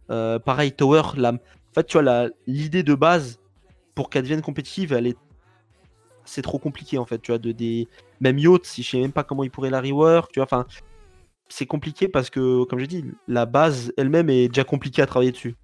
Euh, 0.09 0.39
pareil, 0.39 0.71
Tower, 0.73 1.03
la... 1.15 1.31
en 1.33 1.37
fait, 1.73 1.85
tu 1.85 1.93
vois, 1.93 2.01
la- 2.01 2.29
l'idée 2.47 2.83
de 2.83 2.95
base 2.95 3.39
pour 3.95 4.09
qu'elle 4.09 4.23
devienne 4.23 4.41
compétitive, 4.41 4.91
elle 4.93 5.07
est 5.07 5.17
c'est 6.27 6.41
trop 6.41 6.59
compliqué 6.59 6.97
en 6.97 7.05
fait, 7.05 7.19
tu 7.19 7.31
vois, 7.31 7.39
de 7.39 7.51
des 7.51 7.87
même 8.19 8.37
Yacht, 8.37 8.65
si 8.65 8.83
je 8.83 8.89
sais 8.91 8.99
même 8.99 9.11
pas 9.11 9.23
comment 9.23 9.43
ils 9.43 9.51
pourraient 9.51 9.69
la 9.69 9.81
rework, 9.81 10.31
tu 10.31 10.39
vois, 10.39 10.45
enfin 10.45 10.65
c'est 11.49 11.65
compliqué 11.65 12.07
parce 12.07 12.29
que 12.29 12.63
comme 12.65 12.79
j'ai 12.79 12.87
dit, 12.87 13.05
la 13.27 13.45
base 13.45 13.93
elle-même 13.97 14.29
est 14.29 14.49
déjà 14.49 14.63
compliquée 14.63 15.01
à 15.01 15.05
travailler 15.05 15.31
dessus. 15.31 15.55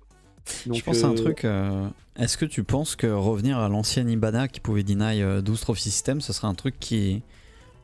Donc, 0.66 0.78
je 0.78 0.84
pense 0.84 1.04
à 1.04 1.08
un 1.08 1.12
euh, 1.12 1.16
truc. 1.16 1.46
euh, 1.46 1.88
Est-ce 2.18 2.38
que 2.38 2.46
tu 2.46 2.64
penses 2.64 2.96
que 2.96 3.08
revenir 3.08 3.58
à 3.60 3.68
l'ancienne 3.70 4.10
Ibana 4.10 4.48
qui 4.48 4.60
pouvait 4.60 4.84
deny 4.84 5.22
euh, 5.22 5.42
12 5.42 5.62
trophy 5.62 5.84
system, 5.84 6.22
ce 6.22 6.32
serait 6.34 6.48
un 6.48 6.54
truc 6.54 6.80
qui 6.80 7.22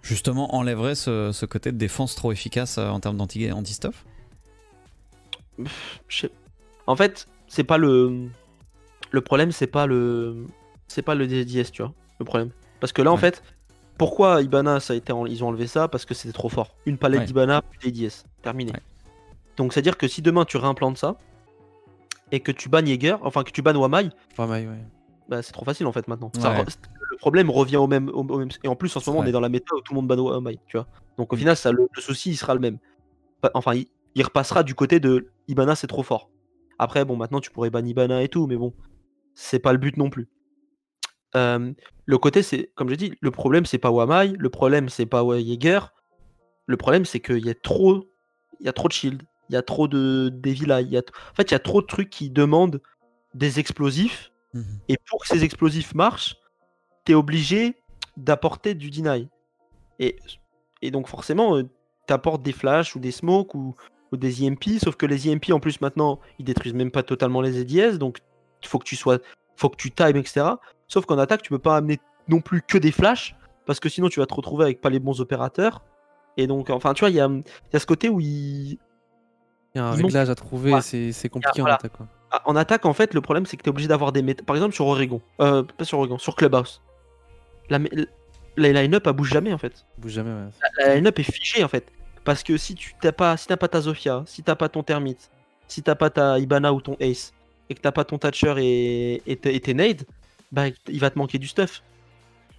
justement 0.02 0.56
enlèverait 0.56 0.96
ce, 0.96 1.32
ce 1.34 1.46
côté 1.46 1.72
de 1.74 1.78
défense 1.78 2.16
trop 2.16 2.32
efficace 2.32 2.78
euh, 2.78 2.88
en 2.88 3.00
termes 3.00 3.18
d'anti- 3.18 3.52
anti-stuff? 3.52 4.06
Je 6.08 6.18
sais- 6.22 6.32
En 6.88 6.96
fait, 6.96 7.28
c'est 7.48 7.64
pas 7.64 7.78
le 7.78 8.28
le 9.12 9.22
problème, 9.22 9.52
c'est 9.52 9.68
pas 9.68 9.86
le 9.88 10.46
c'est 10.88 11.02
pas 11.02 11.16
le 11.16 11.28
DDS, 11.28 11.72
tu 11.72 11.82
vois, 11.82 11.94
le 12.20 12.26
problème. 12.26 12.52
Parce 12.80 12.94
que 12.94 13.02
là 13.02 13.12
en 13.12 13.18
fait, 13.18 13.44
pourquoi 13.98 14.42
Ibana 14.42 14.80
ça 14.80 14.94
a 14.94 14.96
été 14.96 15.12
en- 15.12 15.26
ils 15.26 15.44
ont 15.44 15.48
enlevé 15.50 15.68
ça? 15.68 15.88
Parce 15.88 16.06
que 16.06 16.14
c'était 16.14 16.34
trop 16.34 16.50
fort. 16.50 16.76
Une 16.86 16.98
palette 16.98 17.22
Ouais. 17.22 17.26
d'Ibana 17.26 17.62
plus 17.62 17.92
DDS, 17.92 18.24
terminé. 18.42 18.72
Ouais. 18.72 18.80
Donc 19.58 19.74
c'est 19.74 19.80
à 19.80 19.84
dire 19.84 19.98
que 19.98 20.08
si 20.08 20.22
demain 20.22 20.46
tu 20.46 20.58
réimplantes 20.58 20.98
ça 20.98 21.18
et 22.32 22.40
que 22.40 22.52
tu 22.52 22.70
bannes 22.70 22.86
Jäger, 22.88 23.16
enfin 23.22 23.44
que 23.44 23.52
tu 23.52 23.62
bannes 23.62 23.78
Wamai, 23.78 24.10
Pas 24.38 24.48
mal, 24.48 24.68
ouais. 24.68 24.78
bah, 25.28 25.42
c'est 25.42 25.52
trop 25.52 25.66
facile 25.66 25.86
en 25.88 25.92
fait 25.92 26.08
maintenant. 26.08 26.32
Ça 26.40 26.52
Ouais. 26.52 26.64
re- 26.64 26.78
le 27.12 27.18
problème 27.18 27.50
revient 27.50 27.78
au 27.78 27.88
même, 27.88 28.08
au, 28.10 28.22
au 28.22 28.38
même- 28.38 28.50
Et 28.64 28.68
en 28.70 28.76
plus, 28.76 28.96
en 28.96 29.00
ce 29.02 29.10
moment, 29.10 29.24
on 29.24 29.26
est 29.26 29.32
dans 29.34 29.42
la 29.42 29.50
méta 29.50 29.76
où 29.76 29.82
tout 29.82 29.94
le 29.94 29.96
monde 29.96 30.08
banne 30.08 30.20
Wamai, 30.22 30.60
tu 30.68 30.78
vois. 30.78 30.88
Donc 31.18 31.34
au 31.34 31.36
Mm. 31.36 31.40
final, 31.40 31.58
ça, 31.58 31.72
le, 31.74 31.90
le 31.94 32.02
souci, 32.02 32.30
il 32.32 32.38
sera 32.38 32.54
le 32.54 32.60
même. 32.62 32.78
Pas- 33.42 33.52
Enfin, 33.54 33.74
il, 33.74 33.88
il 34.16 34.24
repassera 34.24 34.64
du 34.64 34.76
côté 34.76 35.00
de 35.02 35.28
Ibana, 35.50 35.76
c'est 35.76 35.88
trop 35.88 36.04
fort. 36.04 36.30
Après, 36.78 37.04
bon, 37.04 37.18
maintenant, 37.18 37.42
tu 37.42 37.52
pourrais 37.52 37.70
ban 37.70 37.84
Ibana 37.84 38.24
et 38.24 38.30
tout, 38.30 38.48
mais 38.48 38.56
bon, 38.56 38.74
c'est 39.36 39.60
pas 39.60 39.74
le 39.74 39.78
but 39.80 39.98
non 39.98 40.10
plus. 40.10 40.30
Euh, 41.36 41.74
le 42.10 42.18
côté, 42.18 42.42
c'est, 42.42 42.72
comme 42.74 42.90
j'ai 42.90 42.98
dit, 42.98 43.14
le 43.22 43.30
problème, 43.30 43.68
c'est 43.68 43.78
pas 43.78 43.92
Wamai, 43.92 44.34
le 44.36 44.50
problème, 44.50 44.90
c'est 44.90 45.06
pas 45.06 45.24
Jäger. 45.38 45.80
Le 46.66 46.76
problème, 46.76 47.06
c'est 47.06 47.20
qu'il 47.20 47.46
y 47.46 47.52
a 47.52 47.54
trop, 47.54 48.10
il 48.60 48.66
y 48.66 48.70
a 48.70 48.74
trop 48.74 48.88
de 48.88 48.94
shield, 48.94 49.22
il 49.48 49.54
y 49.54 49.56
a 49.56 49.62
trop 49.62 49.88
de 49.88 50.30
des 50.34 50.54
villas, 50.54 50.82
il 50.82 50.90
y 50.90 50.98
a, 50.98 51.04
t- 51.04 51.14
en 51.32 51.36
fait, 51.36 51.52
il 51.52 51.52
y 51.52 51.56
a 51.56 51.60
trop 51.60 51.82
de 51.84 51.86
trucs 51.86 52.10
qui 52.10 52.32
demandent 52.32 52.82
des 53.36 53.60
explosifs 53.60 54.32
Mhm. 54.56 54.80
et 54.88 54.98
pour 55.08 55.22
que 55.22 55.28
ces 55.28 55.44
explosifs 55.44 55.94
marchent, 55.94 56.36
tu 57.06 57.12
es 57.12 57.16
obligé 57.16 57.76
d'apporter 58.18 58.74
du 58.74 58.90
deny. 58.90 59.30
Et, 60.00 60.16
et 60.82 60.90
donc 60.90 61.08
forcément, 61.08 61.62
tu 61.62 62.14
apportes 62.14 62.42
des 62.42 62.54
flashs 62.54 62.96
ou 62.96 63.00
des 63.00 63.12
smokes 63.12 63.54
ou, 63.54 63.76
ou 64.12 64.18
des 64.18 64.44
EMP, 64.44 64.80
sauf 64.84 64.96
que 64.96 65.06
les 65.06 65.30
EMP 65.30 65.52
en 65.52 65.60
plus 65.60 65.80
maintenant, 65.80 66.20
ils 66.40 66.46
détruisent 66.46 66.74
même 66.74 66.90
pas 66.90 67.04
totalement 67.04 67.42
les 67.42 67.60
EDS, 67.60 68.00
donc 68.00 68.18
il 68.64 68.68
faut 68.68 68.80
que 68.80 68.86
tu 68.88 68.96
sois, 68.96 69.20
faut 69.60 69.70
que 69.70 69.76
tu 69.78 69.92
times, 69.92 70.18
etc. 70.18 70.46
Sauf 70.88 71.06
qu'en 71.06 71.18
attaque, 71.18 71.42
tu 71.42 71.50
peux 71.50 71.60
pas 71.60 71.78
amener 71.78 72.00
non 72.28 72.42
plus 72.42 72.62
que 72.62 72.78
des 72.78 72.92
flashs, 72.92 73.36
parce 73.66 73.80
que 73.80 73.90
sinon 73.90 74.10
tu 74.10 74.20
vas 74.20 74.26
te 74.26 74.34
retrouver 74.34 74.64
avec 74.66 74.82
pas 74.82 74.90
les 74.90 75.00
bons 75.00 75.22
opérateurs. 75.22 75.82
Et 76.38 76.48
donc, 76.48 76.70
enfin, 76.70 76.94
tu 76.94 77.02
vois, 77.02 77.10
il 77.10 77.16
y 77.16 77.20
a, 77.20 77.28
y 77.28 77.76
a 77.76 77.80
ce 77.80 77.86
côté 77.86 78.08
où 78.10 78.20
il, 78.20 78.28
Il 78.28 78.78
y 79.76 79.80
a 79.80 79.86
un 79.86 79.92
réglage 79.92 80.30
à 80.30 80.36
trouver, 80.36 80.74
Ouais. 80.74 80.82
c'est 80.82 81.12
c'est 81.12 81.30
compliqué 81.30 81.62
voilà. 81.62 81.76
en 81.76 81.78
attaque. 81.78 81.94
Quoi. 81.94 82.08
Ah, 82.32 82.42
En 82.46 82.56
attaque, 82.56 82.86
en 82.86 82.94
fait, 82.94 83.14
le 83.14 83.22
problème, 83.22 83.46
c'est 83.46 83.58
que 83.58 83.64
tu 83.64 83.70
es 83.70 83.72
obligé 83.72 83.88
d'avoir 83.88 84.12
des 84.12 84.22
méta. 84.22 84.44
Par 84.44 84.56
exemple, 84.56 84.74
sur 84.74 84.86
Oregon. 84.88 85.22
Euh, 85.42 85.64
pas 85.64 85.84
sur 85.84 85.98
Oregon, 86.00 86.18
sur 86.18 86.36
Clubhouse. 86.36 86.82
La, 87.70 87.80
line-up, 88.58 89.06
elle 89.08 89.14
bouge 89.14 89.30
jamais, 89.32 89.54
en 89.54 89.58
fait. 89.58 89.86
Bouge 89.98 90.12
jamais. 90.12 90.32
ouais. 90.32 90.50
La 90.78 90.96
line-up 90.96 91.18
est 91.20 91.24
figée, 91.24 91.64
en 91.64 91.68
fait. 91.68 91.92
Parce 92.24 92.44
que 92.44 92.58
si 92.58 92.76
tu 92.76 92.94
t'as 93.02 93.12
pas, 93.12 93.36
si 93.38 93.48
t'as 93.48 93.58
pas 93.58 93.68
ta 93.68 93.82
Zofia, 93.82 94.24
si 94.26 94.44
t'as 94.44 94.56
pas 94.56 94.70
ton 94.70 94.84
Termite, 94.84 95.32
si 95.68 95.82
t'as 95.82 95.96
pas 95.96 96.10
ta 96.10 96.38
Ibana 96.40 96.74
ou 96.74 96.82
ton 96.82 96.96
Ace, 97.00 97.34
et 97.70 97.76
que 97.76 97.82
t'as 97.82 97.92
pas 97.92 98.04
ton 98.04 98.18
Thatcher 98.18 98.56
et, 98.58 99.36
tes 99.38 99.74
nades, 99.74 100.04
bah 100.52 100.64
il 100.88 101.00
va 101.00 101.10
te 101.10 101.18
manquer 101.18 101.38
du 101.38 101.48
stuff. 101.48 101.84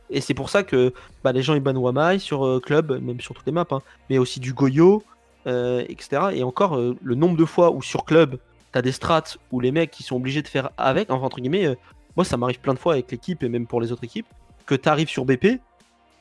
Et 0.08 0.20
c'est 0.20 0.34
pour 0.34 0.50
ça 0.50 0.62
que 0.62 0.92
bah, 1.22 1.32
les 1.32 1.42
gens 1.42 1.54
ils 1.54 1.60
bannent 1.60 1.78
Wamai 1.78 2.18
sur 2.18 2.44
euh, 2.44 2.60
club, 2.60 3.00
même 3.00 3.20
sur 3.20 3.34
toutes 3.34 3.46
les 3.46 3.52
maps, 3.52 3.66
hein, 3.70 3.80
mais 4.08 4.18
aussi 4.18 4.40
du 4.40 4.52
Goyo, 4.52 5.02
euh, 5.46 5.84
etc. 5.88 6.22
Et 6.34 6.42
encore 6.42 6.76
euh, 6.76 6.96
le 7.02 7.14
nombre 7.14 7.36
de 7.36 7.44
fois 7.44 7.70
où 7.70 7.82
sur 7.82 8.04
club 8.04 8.38
t'as 8.72 8.82
des 8.82 8.92
strats 8.92 9.24
où 9.50 9.60
les 9.60 9.72
mecs 9.72 9.90
qui 9.90 10.02
sont 10.02 10.16
obligés 10.16 10.42
de 10.42 10.48
faire 10.48 10.70
avec, 10.76 11.10
enfin, 11.10 11.26
entre 11.26 11.40
guillemets, 11.40 11.76
moi 12.16 12.24
ça 12.24 12.36
m'arrive 12.36 12.60
plein 12.60 12.74
de 12.74 12.78
fois 12.78 12.92
avec 12.94 13.10
l'équipe 13.10 13.42
et 13.42 13.48
même 13.48 13.66
pour 13.66 13.80
les 13.80 13.90
autres 13.90 14.04
équipes, 14.04 14.26
que 14.66 14.76
t'arrives 14.76 15.08
sur 15.08 15.24
BP 15.24 15.60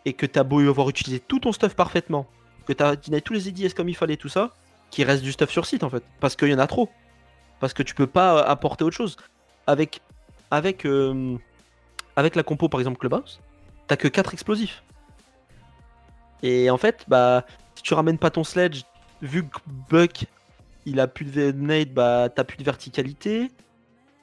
et 0.05 0.13
que 0.13 0.25
t'as 0.25 0.43
beau 0.43 0.59
avoir 0.67 0.89
utilisé 0.89 1.19
tout 1.19 1.39
ton 1.39 1.51
stuff 1.51 1.75
parfaitement, 1.75 2.25
que 2.65 2.73
t'as 2.73 2.95
deny 2.95 3.21
tous 3.21 3.33
les 3.33 3.49
EDS 3.49 3.73
comme 3.75 3.89
il 3.89 3.95
fallait, 3.95 4.17
tout 4.17 4.29
ça, 4.29 4.51
qu'il 4.89 5.05
reste 5.05 5.23
du 5.23 5.31
stuff 5.31 5.51
sur 5.51 5.67
site 5.67 5.83
en 5.83 5.89
fait, 5.91 6.03
parce 6.19 6.35
qu'il 6.35 6.49
y 6.49 6.53
en 6.53 6.59
a 6.59 6.67
trop. 6.67 6.89
Parce 7.59 7.73
que 7.73 7.83
tu 7.83 7.95
peux 7.95 8.07
pas 8.07 8.37
euh, 8.39 8.43
apporter 8.45 8.83
autre 8.83 8.95
chose. 8.95 9.17
Avec, 9.67 10.01
avec, 10.51 10.85
euh, 10.85 11.35
avec 12.15 12.35
la 12.35 12.43
compo 12.43 12.69
par 12.69 12.79
exemple 12.79 12.97
Clubhouse, 12.97 13.39
t'as 13.87 13.97
que 13.97 14.07
4 14.07 14.33
explosifs. 14.33 14.83
Et 16.41 16.69
en 16.69 16.77
fait, 16.77 17.05
bah, 17.07 17.45
si 17.75 17.83
tu 17.83 17.93
ramènes 17.93 18.17
pas 18.17 18.29
ton 18.31 18.43
sledge, 18.43 18.83
vu 19.21 19.45
que 19.47 19.57
Buck 19.89 20.25
il 20.85 20.99
a 20.99 21.07
plus 21.07 21.25
de 21.25 21.51
nade, 21.51 21.93
bah 21.93 22.29
t'as 22.33 22.43
plus 22.43 22.57
de 22.57 22.63
verticalité. 22.63 23.51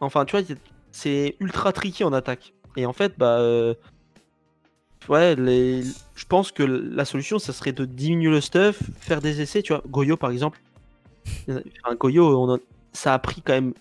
Enfin, 0.00 0.24
tu 0.24 0.36
vois, 0.36 0.44
c'est 0.90 1.36
ultra 1.40 1.72
tricky 1.72 2.02
en 2.04 2.12
attaque. 2.12 2.54
Et 2.76 2.86
en 2.86 2.92
fait, 2.92 3.16
bah. 3.18 3.38
euh, 3.38 3.74
Ouais, 5.08 5.36
les... 5.36 5.82
je 5.84 6.24
pense 6.28 6.50
que 6.50 6.64
la 6.64 7.04
solution, 7.04 7.38
ça 7.38 7.52
serait 7.52 7.70
de 7.72 7.84
diminuer 7.84 8.30
le 8.30 8.40
stuff, 8.40 8.82
faire 8.98 9.20
des 9.20 9.40
essais, 9.40 9.62
tu 9.62 9.72
vois. 9.72 9.82
Goyo, 9.86 10.16
par 10.16 10.30
exemple. 10.30 10.58
Enfin, 11.48 11.94
Goyo, 11.94 12.36
on 12.42 12.54
en- 12.54 12.58
ça 12.96 13.14
a 13.14 13.18
pris 13.18 13.42
quand 13.42 13.52
même 13.52 13.74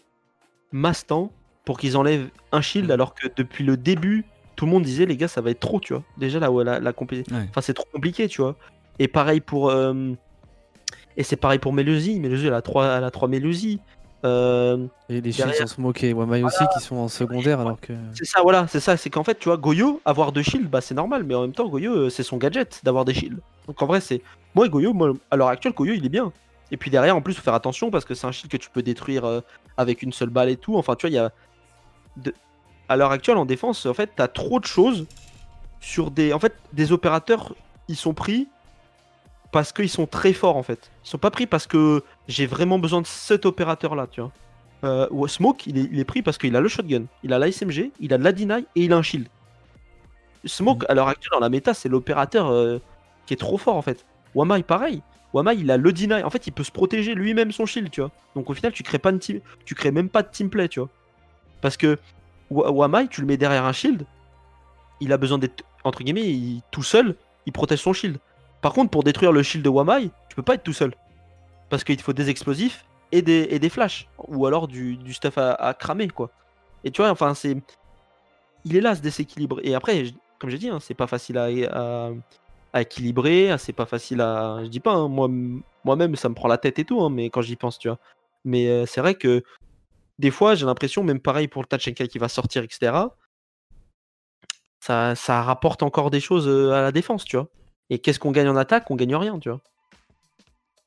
masse 0.71 1.05
temps 1.07 1.31
pour 1.63 1.79
qu'ils 1.79 1.97
enlèvent 1.97 2.29
un 2.51 2.61
shield, 2.61 2.91
alors 2.91 3.15
que 3.15 3.27
depuis 3.35 3.63
le 3.63 3.77
début, 3.77 4.25
tout 4.55 4.65
le 4.65 4.71
monde 4.71 4.83
disait, 4.83 5.05
les 5.05 5.17
gars, 5.17 5.27
ça 5.27 5.41
va 5.41 5.49
être 5.49 5.59
trop, 5.59 5.79
tu 5.79 5.93
vois. 5.93 6.03
Déjà, 6.17 6.39
là, 6.39 6.49
la, 6.63 6.79
la 6.79 6.91
compé- 6.93 7.23
Ouais. 7.31 7.47
Enfin, 7.49 7.61
c'est 7.61 7.73
trop 7.73 7.87
compliqué, 7.91 8.27
tu 8.27 8.41
vois. 8.41 8.55
Et 8.99 9.07
pareil 9.07 9.41
pour. 9.41 9.69
euh, 9.69 10.11
Et 11.17 11.23
c'est 11.23 11.35
pareil 11.37 11.59
pour 11.59 11.73
Melusi. 11.73 12.19
Melusi, 12.19 12.47
elle 12.47 12.53
a 12.53 12.61
3, 12.61 12.85
elle 12.97 13.03
a 13.03 13.11
3 13.11 13.27
Melusi. 13.27 13.79
Euh, 14.23 14.87
Et 15.09 15.21
les 15.21 15.31
shields 15.31 15.53
sont 15.53 15.67
smoqués. 15.67 16.13
Wamai 16.13 16.43
aussi 16.43 16.63
qui 16.73 16.79
sont 16.83 16.95
en 16.97 17.07
secondaire 17.07 17.59
alors 17.59 17.79
que. 17.79 17.93
C'est 18.13 18.25
ça, 18.25 18.41
voilà, 18.41 18.67
c'est 18.67 18.79
ça. 18.79 18.97
C'est 18.97 19.09
qu'en 19.09 19.23
fait, 19.23 19.37
tu 19.39 19.49
vois, 19.49 19.57
Goyo, 19.57 20.01
avoir 20.05 20.31
deux 20.31 20.41
shields, 20.43 20.67
bah 20.69 20.81
c'est 20.81 20.95
normal, 20.95 21.23
mais 21.23 21.35
en 21.35 21.41
même 21.41 21.51
temps, 21.53 21.67
Goyo, 21.67 21.93
euh, 21.93 22.09
c'est 22.09 22.23
son 22.23 22.37
gadget 22.37 22.81
d'avoir 22.83 23.05
des 23.05 23.13
shields. 23.13 23.39
Donc 23.67 23.81
en 23.81 23.85
vrai, 23.85 24.01
c'est. 24.01 24.21
Moi, 24.55 24.67
Goyo, 24.69 24.93
moi, 24.93 25.13
à 25.31 25.35
l'heure 25.35 25.49
actuelle, 25.49 25.73
Goyo, 25.73 25.93
il 25.93 26.05
est 26.05 26.09
bien. 26.09 26.31
Et 26.75 26.77
puis 26.77 26.91
derrière, 26.91 27.15
en 27.15 27.21
plus, 27.21 27.33
faut 27.35 27.41
faire 27.41 27.53
attention 27.53 27.89
parce 27.89 28.03
que 28.03 28.13
c'est 28.15 28.27
un 28.27 28.33
shield 28.33 28.51
que 28.51 28.57
tu 28.57 28.69
peux 28.69 28.81
détruire 28.83 29.23
euh, 29.23 29.39
avec 29.77 30.03
une 30.03 30.11
seule 30.11 30.29
balle 30.29 30.49
et 30.49 30.57
tout. 30.57 30.75
Enfin, 30.75 30.95
tu 30.97 31.07
vois, 31.07 31.09
il 31.09 31.13
y 31.15 31.17
a. 31.17 31.31
de- 32.17 32.33
À 32.89 32.97
l'heure 32.97 33.11
actuelle, 33.11 33.37
en 33.37 33.45
défense, 33.45 33.85
en 33.85 33.93
fait, 33.93 34.11
t'as 34.13 34.27
trop 34.27 34.59
de 34.59 34.65
choses 34.65 35.05
sur 35.79 36.11
des. 36.11 36.33
En 36.33 36.39
fait, 36.39 36.53
des 36.73 36.91
opérateurs, 36.91 37.55
ils 37.87 37.95
sont 37.95 38.13
pris 38.13 38.49
parce 39.53 39.71
qu'ils 39.71 39.89
sont 39.89 40.05
très 40.05 40.33
forts, 40.33 40.57
en 40.57 40.63
fait. 40.63 40.91
Ils 41.05 41.09
sont 41.09 41.17
pas 41.17 41.31
pris 41.31 41.47
parce 41.47 41.65
que 41.65 42.03
j'ai 42.27 42.45
vraiment 42.45 42.77
besoin 42.77 42.99
de 43.01 43.07
cet 43.07 43.45
opérateur-là, 43.45 44.07
tu 44.11 44.19
vois. 44.19 44.31
Euh, 44.83 45.27
Smoke, 45.27 45.63
il 45.65 45.77
est, 45.77 45.87
il 45.93 45.97
est 45.99 46.03
pris 46.05 46.21
parce 46.21 46.37
qu'il 46.37 46.53
a 46.57 46.59
le 46.59 46.67
shotgun, 46.67 47.05
il 47.23 47.31
a 47.31 47.39
la 47.39 47.47
SMG, 47.47 47.91
il 48.01 48.13
a 48.13 48.17
de 48.17 48.23
la 48.25 48.33
deny 48.33 48.65
et 48.75 48.83
il 48.83 48.91
a 48.91 48.97
un 48.97 49.01
shield. 49.01 49.29
Smoke, 50.43 50.85
à 50.89 50.93
l'heure 50.93 51.07
actuelle, 51.07 51.31
dans 51.31 51.39
la 51.39 51.49
méta, 51.49 51.73
c'est 51.73 51.89
l'opérateur 51.89 52.47
euh, 52.51 52.79
qui 53.25 53.33
est 53.33 53.37
trop 53.37 53.57
fort 53.57 53.77
en 53.77 53.81
fait. 53.81 54.05
Wamai, 54.35 54.61
pareil. 54.63 55.01
Wamai, 55.35 55.57
il 55.57 55.69
a 55.69 55.75
le 55.75 55.91
deny. 55.91 56.23
En 56.23 56.29
fait, 56.29 56.47
il 56.47 56.51
peut 56.51 56.63
se 56.63 56.71
protéger 56.71 57.13
lui-même 57.13 57.51
son 57.51 57.65
shield, 57.65 57.91
tu 57.91 57.99
vois. 57.99 58.11
Donc 58.35 58.49
au 58.49 58.53
final, 58.53 58.71
tu 58.71 58.83
crées 58.83 58.99
pas 58.99 59.11
de 59.11 59.17
team... 59.17 59.41
tu 59.65 59.75
crées 59.75 59.91
même 59.91 60.07
pas 60.07 60.23
de 60.23 60.29
teamplay, 60.29 60.69
tu 60.69 60.79
vois. 60.79 60.89
Parce 61.61 61.75
que 61.75 61.99
Wa- 62.49 62.71
Wamai, 62.71 63.09
tu 63.09 63.19
le 63.19 63.27
mets 63.27 63.35
derrière 63.35 63.65
un 63.65 63.73
shield, 63.73 64.05
il 65.01 65.11
a 65.11 65.17
besoin 65.17 65.37
d'être 65.37 65.65
entre 65.83 66.03
guillemets 66.03 66.23
il- 66.23 66.61
tout 66.71 66.83
seul, 66.83 67.15
il 67.45 67.51
protège 67.51 67.79
son 67.79 67.91
shield. 67.91 68.17
Par 68.61 68.71
contre, 68.71 68.89
pour 68.91 69.03
détruire 69.03 69.33
le 69.33 69.43
shield 69.43 69.63
de 69.63 69.69
Wamai, 69.69 70.09
tu 70.29 70.35
peux 70.37 70.41
pas 70.41 70.55
être 70.55 70.63
tout 70.63 70.73
seul. 70.73 70.93
Parce 71.69 71.83
qu'il 71.83 71.97
te 71.97 72.01
faut 72.01 72.13
des 72.13 72.29
explosifs 72.29 72.85
et 73.11 73.21
des, 73.21 73.47
et 73.49 73.59
des 73.59 73.69
flashs. 73.69 74.07
Ou 74.17 74.45
alors 74.45 74.69
du, 74.69 74.95
du 74.95 75.13
stuff 75.13 75.37
à, 75.37 75.75
cramer, 75.77 76.07
quoi. 76.07 76.31
Et 76.85 76.91
tu 76.91 77.01
vois, 77.01 77.11
enfin, 77.11 77.33
c'est. 77.33 77.57
Il 78.63 78.77
est 78.77 78.81
là 78.81 78.95
ce 78.95 79.01
déséquilibre. 79.01 79.59
Et 79.63 79.75
après, 79.75 80.05
comme 80.39 80.49
j'ai 80.49 80.57
dit, 80.57 80.69
hein, 80.69 80.79
c'est 80.79 80.93
pas 80.93 81.07
facile 81.07 81.37
à, 81.37 82.09
à 82.75 82.81
équilibrer, 82.81 83.51
ah, 83.51 83.57
c'est 83.57 83.71
pas 83.71 83.85
facile 83.85 84.19
à. 84.19 84.59
Je 84.61 84.67
dis 84.67 84.81
pas, 84.81 84.93
hein, 84.93 85.07
moi, 85.07 85.29
moi-même, 85.85 86.17
ça 86.17 86.27
me 86.27 86.35
prend 86.35 86.49
la 86.49 86.57
tête 86.57 86.77
et 86.77 86.83
tout, 86.83 87.01
hein, 87.01 87.09
mais 87.09 87.29
quand 87.29 87.41
j'y 87.41 87.55
pense, 87.55 87.79
tu 87.79 87.87
vois. 87.87 87.99
Mais 88.43 88.67
euh, 88.67 88.85
c'est 88.85 88.99
vrai 88.99 89.15
que 89.15 89.43
des 90.19 90.29
fois, 90.29 90.55
j'ai 90.55 90.65
l'impression, 90.65 91.01
même 91.01 91.21
pareil 91.21 91.47
pour 91.47 91.61
le 91.61 91.67
Tachenka 91.67 92.05
qui 92.07 92.17
va 92.19 92.27
sortir, 92.27 92.63
etc. 92.63 92.91
Ça, 94.81 95.15
ça 95.15 95.41
rapporte 95.41 95.83
encore 95.83 96.11
des 96.11 96.19
choses 96.19 96.49
euh, 96.49 96.73
à 96.73 96.81
la 96.81 96.91
défense, 96.91 97.23
tu 97.23 97.37
vois. 97.37 97.47
Et 97.89 97.99
qu'est-ce 97.99 98.19
qu'on 98.19 98.31
gagne 98.31 98.49
en 98.49 98.57
attaque? 98.57 98.91
On 98.91 98.95
gagne 98.95 99.15
rien, 99.15 99.39
tu 99.39 99.49
vois. 99.49 99.61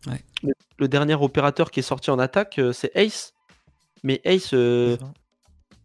Ouais. 0.06 0.22
Le, 0.42 0.52
le 0.78 0.88
dernier 0.88 1.14
opérateur 1.14 1.70
qui 1.70 1.80
est 1.80 1.82
sorti 1.82 2.10
en 2.10 2.18
attaque, 2.18 2.58
euh, 2.58 2.74
c'est 2.74 2.94
Ace. 2.94 3.32
Mais 4.02 4.20
Ace, 4.24 4.52
euh, 4.52 4.98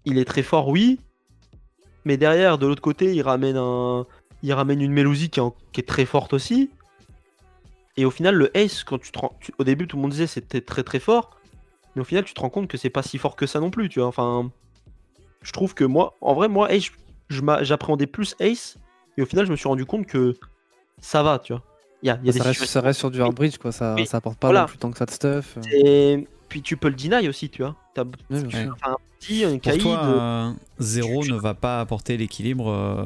il 0.03 0.17
est 0.17 0.25
très 0.25 0.43
fort, 0.43 0.67
oui. 0.67 0.99
Mais 2.03 2.17
derrière, 2.17 2.57
de 2.57 2.67
l'autre 2.67 2.81
côté, 2.81 3.15
il 3.15 3.21
ramène 3.21 3.55
un, 3.55 4.05
il 4.43 4.53
ramène 4.53 4.81
une 4.81 4.91
Melusi 4.91 5.29
qui, 5.29 5.39
est 5.39 5.43
en- 5.43 5.55
qui 5.71 5.81
est 5.81 5.87
très 5.87 6.05
forte 6.05 6.33
aussi. 6.33 6.69
Et 7.97 8.05
au 8.05 8.11
final, 8.11 8.35
le 8.35 8.55
Ace, 8.57 8.83
quand 8.83 8.97
tu 8.99 9.11
te 9.11 9.19
rends, 9.19 9.35
tu- 9.39 9.53
au 9.57 9.63
début, 9.63 9.87
tout 9.87 9.95
le 9.97 10.01
monde 10.01 10.11
disait 10.11 10.27
c'était 10.27 10.61
très 10.61 10.83
très 10.83 10.99
fort. 10.99 11.39
Mais 11.95 12.01
au 12.01 12.05
final, 12.05 12.23
tu 12.23 12.33
te 12.33 12.41
rends 12.41 12.49
compte 12.49 12.67
que 12.67 12.77
c'est 12.77 12.89
pas 12.89 13.03
si 13.03 13.17
fort 13.17 13.35
que 13.35 13.45
ça 13.45 13.59
non 13.59 13.69
plus, 13.69 13.87
tu 13.89 13.99
vois. 13.99 14.07
Enfin, 14.07 14.51
je 15.41 15.51
trouve 15.51 15.73
que 15.75 15.83
moi, 15.83 16.15
en 16.21 16.33
vrai, 16.33 16.47
moi, 16.47 16.71
Ace, 16.73 16.91
j'appréhendais 17.61 18.07
plus 18.07 18.35
Ace. 18.39 18.77
Et 19.17 19.21
au 19.21 19.25
final, 19.25 19.45
je 19.45 19.51
me 19.51 19.55
suis 19.55 19.67
rendu 19.67 19.85
compte 19.85 20.07
que 20.07 20.35
ça 20.99 21.21
va, 21.23 21.37
tu 21.39 21.53
vois. 21.53 21.61
Il 22.01 22.07
y 22.07 22.09
a, 22.09 22.15
y 22.15 22.29
a 22.29 22.31
des 22.33 22.39
ça, 22.39 22.43
reste, 22.45 22.53
situations- 22.55 22.73
ça 22.73 22.81
reste 22.81 22.99
sur 22.99 23.11
du 23.11 23.21
hard 23.21 23.33
bridge 23.35 23.57
quoi. 23.57 23.71
Ça, 23.71 23.93
Oui. 23.95 24.05
ça 24.07 24.17
apporte 24.17 24.37
pas 24.39 24.47
Voilà. 24.47 24.61
non 24.61 24.67
plus 24.67 24.77
tant 24.77 24.91
que 24.91 24.97
ça 24.97 25.05
de 25.05 25.11
stuff. 25.11 25.57
Et 25.71 26.27
puis 26.49 26.61
tu 26.61 26.75
peux 26.75 26.89
le 26.89 26.95
deny 26.95 27.29
aussi, 27.29 27.49
tu 27.49 27.61
vois. 27.61 27.75
Ouais. 27.95 28.03
un 28.03 28.95
petit, 29.19 29.45
un 29.45 29.51
Pour 29.51 29.61
caïd, 29.61 29.81
toi, 29.81 30.03
euh, 30.03 30.51
zéro 30.79 31.23
ne 31.25 31.35
va 31.35 31.53
pas 31.53 31.79
apporter 31.79 32.17
l'équilibre. 32.17 32.69
euh, 32.69 33.05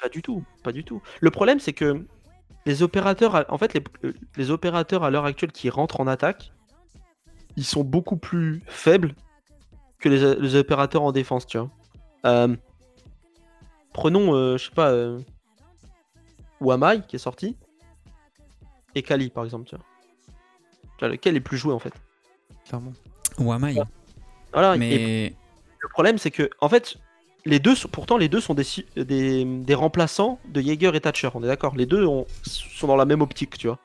Pas 0.00 0.08
du 0.08 0.22
tout, 0.22 0.42
pas 0.62 0.72
du 0.72 0.84
tout. 0.84 1.02
Le 1.20 1.30
problème, 1.30 1.60
c'est 1.60 1.72
que 1.72 2.04
les 2.66 2.82
opérateurs, 2.82 3.44
en 3.48 3.58
fait, 3.58 3.74
les, 3.74 3.82
les 4.36 4.50
opérateurs 4.50 5.04
à 5.04 5.10
l'heure 5.10 5.24
actuelle 5.24 5.52
qui 5.52 5.70
rentrent 5.70 6.00
en 6.00 6.06
attaque, 6.06 6.52
ils 7.56 7.64
sont 7.64 7.84
beaucoup 7.84 8.16
plus 8.16 8.62
faibles 8.66 9.14
que 9.98 10.08
les, 10.08 10.34
les 10.36 10.54
opérateurs 10.56 11.02
en 11.02 11.12
défense, 11.12 11.46
tu 11.46 11.58
vois. 11.58 11.70
Euh, 12.26 12.56
prenons, 13.92 14.34
euh, 14.34 14.56
je 14.56 14.66
sais 14.66 14.74
pas, 14.74 14.90
euh, 14.90 15.20
Wamai 16.60 17.02
qui 17.06 17.16
est 17.16 17.20
sorti, 17.20 17.56
et 18.94 19.02
Kali 19.02 19.30
par 19.30 19.44
exemple, 19.44 19.68
tu 19.68 19.76
vois. 19.76 19.84
Tu 20.98 21.00
vois, 21.00 21.08
lequel 21.08 21.36
est 21.36 21.40
plus 21.40 21.58
joué 21.58 21.72
en 21.72 21.78
fait? 21.78 21.94
Clairement. 22.66 22.92
Wamai. 23.38 23.76
Voilà, 24.52 24.76
Mais 24.76 25.34
Le 25.78 25.88
problème, 25.88 26.18
c'est 26.18 26.30
que, 26.30 26.50
en 26.60 26.68
fait, 26.68 26.96
les 27.44 27.58
deux, 27.58 27.74
sont- 27.74 27.88
pourtant, 27.88 28.16
les 28.16 28.28
deux 28.28 28.40
sont 28.40 28.54
des, 28.54 28.64
des, 28.96 29.44
des 29.44 29.74
remplaçants 29.74 30.38
de 30.48 30.60
Jaeger 30.60 30.94
et 30.94 31.00
Thatcher. 31.00 31.28
On 31.34 31.42
est 31.42 31.46
d'accord. 31.46 31.74
Les 31.76 31.86
deux 31.86 32.04
ont- 32.06 32.26
sont 32.42 32.86
dans 32.86 32.96
la 32.96 33.04
même 33.04 33.22
optique, 33.22 33.56
tu 33.58 33.66
vois. 33.68 33.78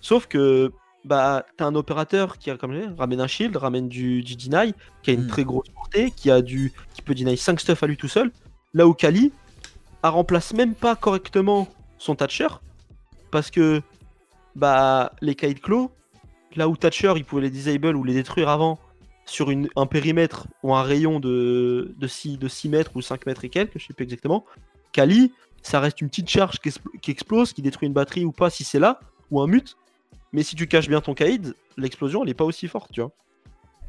Sauf 0.00 0.26
que, 0.26 0.72
bah, 1.04 1.44
t'as 1.56 1.66
un 1.66 1.74
opérateur 1.74 2.38
qui 2.38 2.50
a, 2.50 2.56
comme 2.56 2.72
je 2.74 2.80
dis, 2.80 2.94
ramène 2.98 3.20
un 3.20 3.26
shield, 3.26 3.56
ramène 3.56 3.88
du, 3.88 4.22
du 4.22 4.36
deny, 4.36 4.72
qui 5.02 5.10
a 5.10 5.14
une 5.14 5.24
Hmm. 5.24 5.28
très 5.28 5.44
grosse 5.44 5.68
portée, 5.68 6.10
qui 6.10 6.30
a 6.30 6.40
du, 6.42 6.72
qui 6.94 7.02
peut 7.02 7.14
deny 7.14 7.36
5 7.36 7.60
stuff 7.60 7.82
à 7.82 7.86
lui 7.86 7.96
tout 7.96 8.08
seul. 8.08 8.30
Là 8.74 8.86
où 8.86 8.94
Kali, 8.94 9.32
elle 10.02 10.10
remplace 10.10 10.52
même 10.54 10.74
pas 10.74 10.96
correctement 10.96 11.68
son 11.98 12.14
Thatcher, 12.14 12.48
parce 13.30 13.50
que, 13.50 13.82
bah, 14.56 15.12
les 15.20 15.34
Kaid 15.34 15.60
Claw, 15.60 15.90
là 16.56 16.68
où 16.68 16.76
Thatcher, 16.76 17.12
il 17.16 17.24
pouvait 17.24 17.42
les 17.42 17.50
disable 17.50 17.94
ou 17.96 18.04
les 18.04 18.14
détruire 18.14 18.48
avant, 18.48 18.78
sur 19.30 19.50
un 19.76 19.86
périmètre 19.86 20.46
ou 20.62 20.74
un 20.74 20.82
rayon 20.82 21.20
de, 21.20 21.94
de, 21.96 22.06
6, 22.06 22.38
de 22.38 22.48
6 22.48 22.68
mètres 22.68 22.90
ou 22.94 23.02
5 23.02 23.26
mètres 23.26 23.44
et 23.44 23.48
quelques, 23.48 23.78
je 23.78 23.86
sais 23.86 23.94
plus 23.94 24.04
exactement. 24.04 24.44
Kali, 24.92 25.32
ça 25.62 25.78
reste 25.78 26.00
une 26.00 26.08
petite 26.08 26.28
charge 26.28 26.58
qui, 26.58 26.68
expl- 26.68 26.98
qui 27.00 27.10
explose, 27.10 27.52
qui 27.52 27.62
détruit 27.62 27.86
une 27.86 27.92
batterie 27.92 28.24
ou 28.24 28.32
pas 28.32 28.50
si 28.50 28.64
c'est 28.64 28.80
là, 28.80 28.98
ou 29.30 29.40
un 29.40 29.46
mute. 29.46 29.76
Mais 30.32 30.42
si 30.42 30.56
tu 30.56 30.66
caches 30.66 30.88
bien 30.88 31.00
ton 31.00 31.14
Kaïd, 31.14 31.54
l'explosion 31.76 32.22
elle 32.24 32.30
est 32.30 32.34
pas 32.34 32.44
aussi 32.44 32.66
forte, 32.66 32.90
tu 32.92 33.00
vois. 33.00 33.12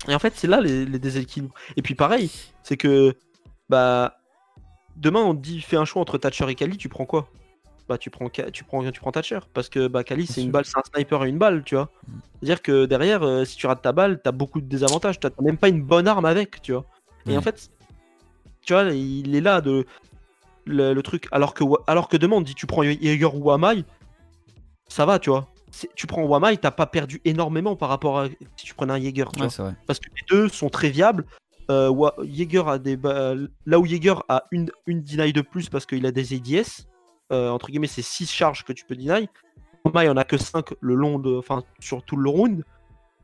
Et 0.07 0.15
en 0.15 0.19
fait, 0.19 0.33
c'est 0.35 0.47
là 0.47 0.61
les, 0.61 0.85
les 0.85 0.99
déséquilibres. 0.99 1.53
Et 1.75 1.81
puis 1.81 1.95
pareil, 1.95 2.31
c'est 2.63 2.77
que 2.77 3.15
bah 3.69 4.17
demain 4.95 5.21
on 5.21 5.35
te 5.35 5.41
dit 5.41 5.61
fais 5.61 5.77
un 5.77 5.85
choix 5.85 6.01
entre 6.01 6.17
Thatcher 6.17 6.49
et 6.49 6.55
Kali, 6.55 6.77
tu 6.77 6.89
prends 6.89 7.05
quoi? 7.05 7.29
Bah 7.91 7.97
tu 7.97 8.09
prends 8.09 8.29
tu 8.29 8.63
prends 8.63 8.89
tu 8.89 9.01
prends 9.01 9.11
Thatcher 9.11 9.39
parce 9.53 9.67
que 9.67 9.87
bah 9.89 10.05
Kali 10.05 10.25
c'est 10.25 10.41
une 10.41 10.49
balle, 10.51 10.63
c'est 10.63 10.77
un 10.77 10.81
sniper 10.93 11.25
et 11.25 11.29
une 11.29 11.37
balle, 11.37 11.61
tu 11.65 11.75
vois. 11.75 11.89
Mm. 12.07 12.11
C'est-à-dire 12.39 12.61
que 12.61 12.85
derrière, 12.85 13.21
euh, 13.23 13.43
si 13.43 13.57
tu 13.57 13.67
rates 13.67 13.81
ta 13.81 13.91
balle, 13.91 14.21
t'as 14.23 14.31
beaucoup 14.31 14.61
de 14.61 14.65
désavantages. 14.65 15.19
T'as 15.19 15.29
même 15.41 15.57
pas 15.57 15.67
une 15.67 15.81
bonne 15.83 16.07
arme 16.07 16.23
avec, 16.23 16.61
tu 16.61 16.71
vois. 16.71 16.85
Et 17.25 17.31
Ouais. 17.31 17.37
en 17.37 17.41
fait, 17.41 17.69
tu 18.65 18.71
vois, 18.71 18.83
il 18.93 19.35
est 19.35 19.41
là 19.41 19.59
de 19.59 19.85
le, 20.65 20.93
le 20.93 21.03
truc. 21.03 21.27
Alors 21.33 21.53
que, 21.53 21.65
alors 21.85 22.07
que 22.07 22.15
te 22.15 22.43
dit 22.43 22.55
tu 22.55 22.65
prends 22.65 22.81
Jaeger 22.83 23.35
ou 23.35 23.43
Wamai, 23.43 23.83
ça 24.87 25.05
va, 25.05 25.19
tu 25.19 25.29
vois. 25.29 25.49
Tu 25.95 26.07
prends 26.07 26.23
Wamai, 26.23 26.55
t'as 26.57 26.71
pas 26.71 26.85
perdu 26.85 27.19
énormément 27.25 27.75
par 27.75 27.89
rapport 27.89 28.19
à 28.21 28.27
si 28.55 28.65
tu 28.65 28.73
prenais 28.73 28.93
un 28.93 29.01
Jaeger, 29.01 29.25
tu 29.33 29.39
ouais, 29.41 29.47
vois. 29.47 29.49
c'est 29.49 29.63
vrai. 29.63 29.75
Parce 29.85 29.99
que 29.99 30.07
les 30.09 30.23
deux 30.29 30.47
sont 30.47 30.69
très 30.69 30.89
viables. 30.91 31.25
euh, 31.69 31.93
Jaeger 32.23 32.69
a 32.69 32.79
des 32.79 32.97
là 33.65 33.79
où 33.79 33.85
Jaeger 33.85 34.23
a 34.29 34.43
une, 34.51 34.69
une 34.87 35.03
deny 35.03 35.33
de 35.33 35.41
plus 35.41 35.67
parce 35.67 35.85
qu'il 35.85 36.05
a 36.05 36.11
des 36.11 36.33
ADS, 36.35 36.87
euh, 37.31 37.49
entre 37.49 37.67
guillemets, 37.69 37.87
c'est 37.87 38.01
6 38.01 38.29
charges 38.31 38.63
que 38.63 38.73
tu 38.73 38.85
peux 38.85 38.95
deny. 38.95 39.27
Il 39.95 40.03
y 40.03 40.09
en 40.09 40.17
a 40.17 40.23
que 40.23 40.37
5 40.37 40.69
le 40.79 40.93
long 40.95 41.17
de, 41.19 41.35
enfin, 41.35 41.63
sur 41.79 42.03
tout 42.03 42.17
le 42.17 42.29
round. 42.29 42.63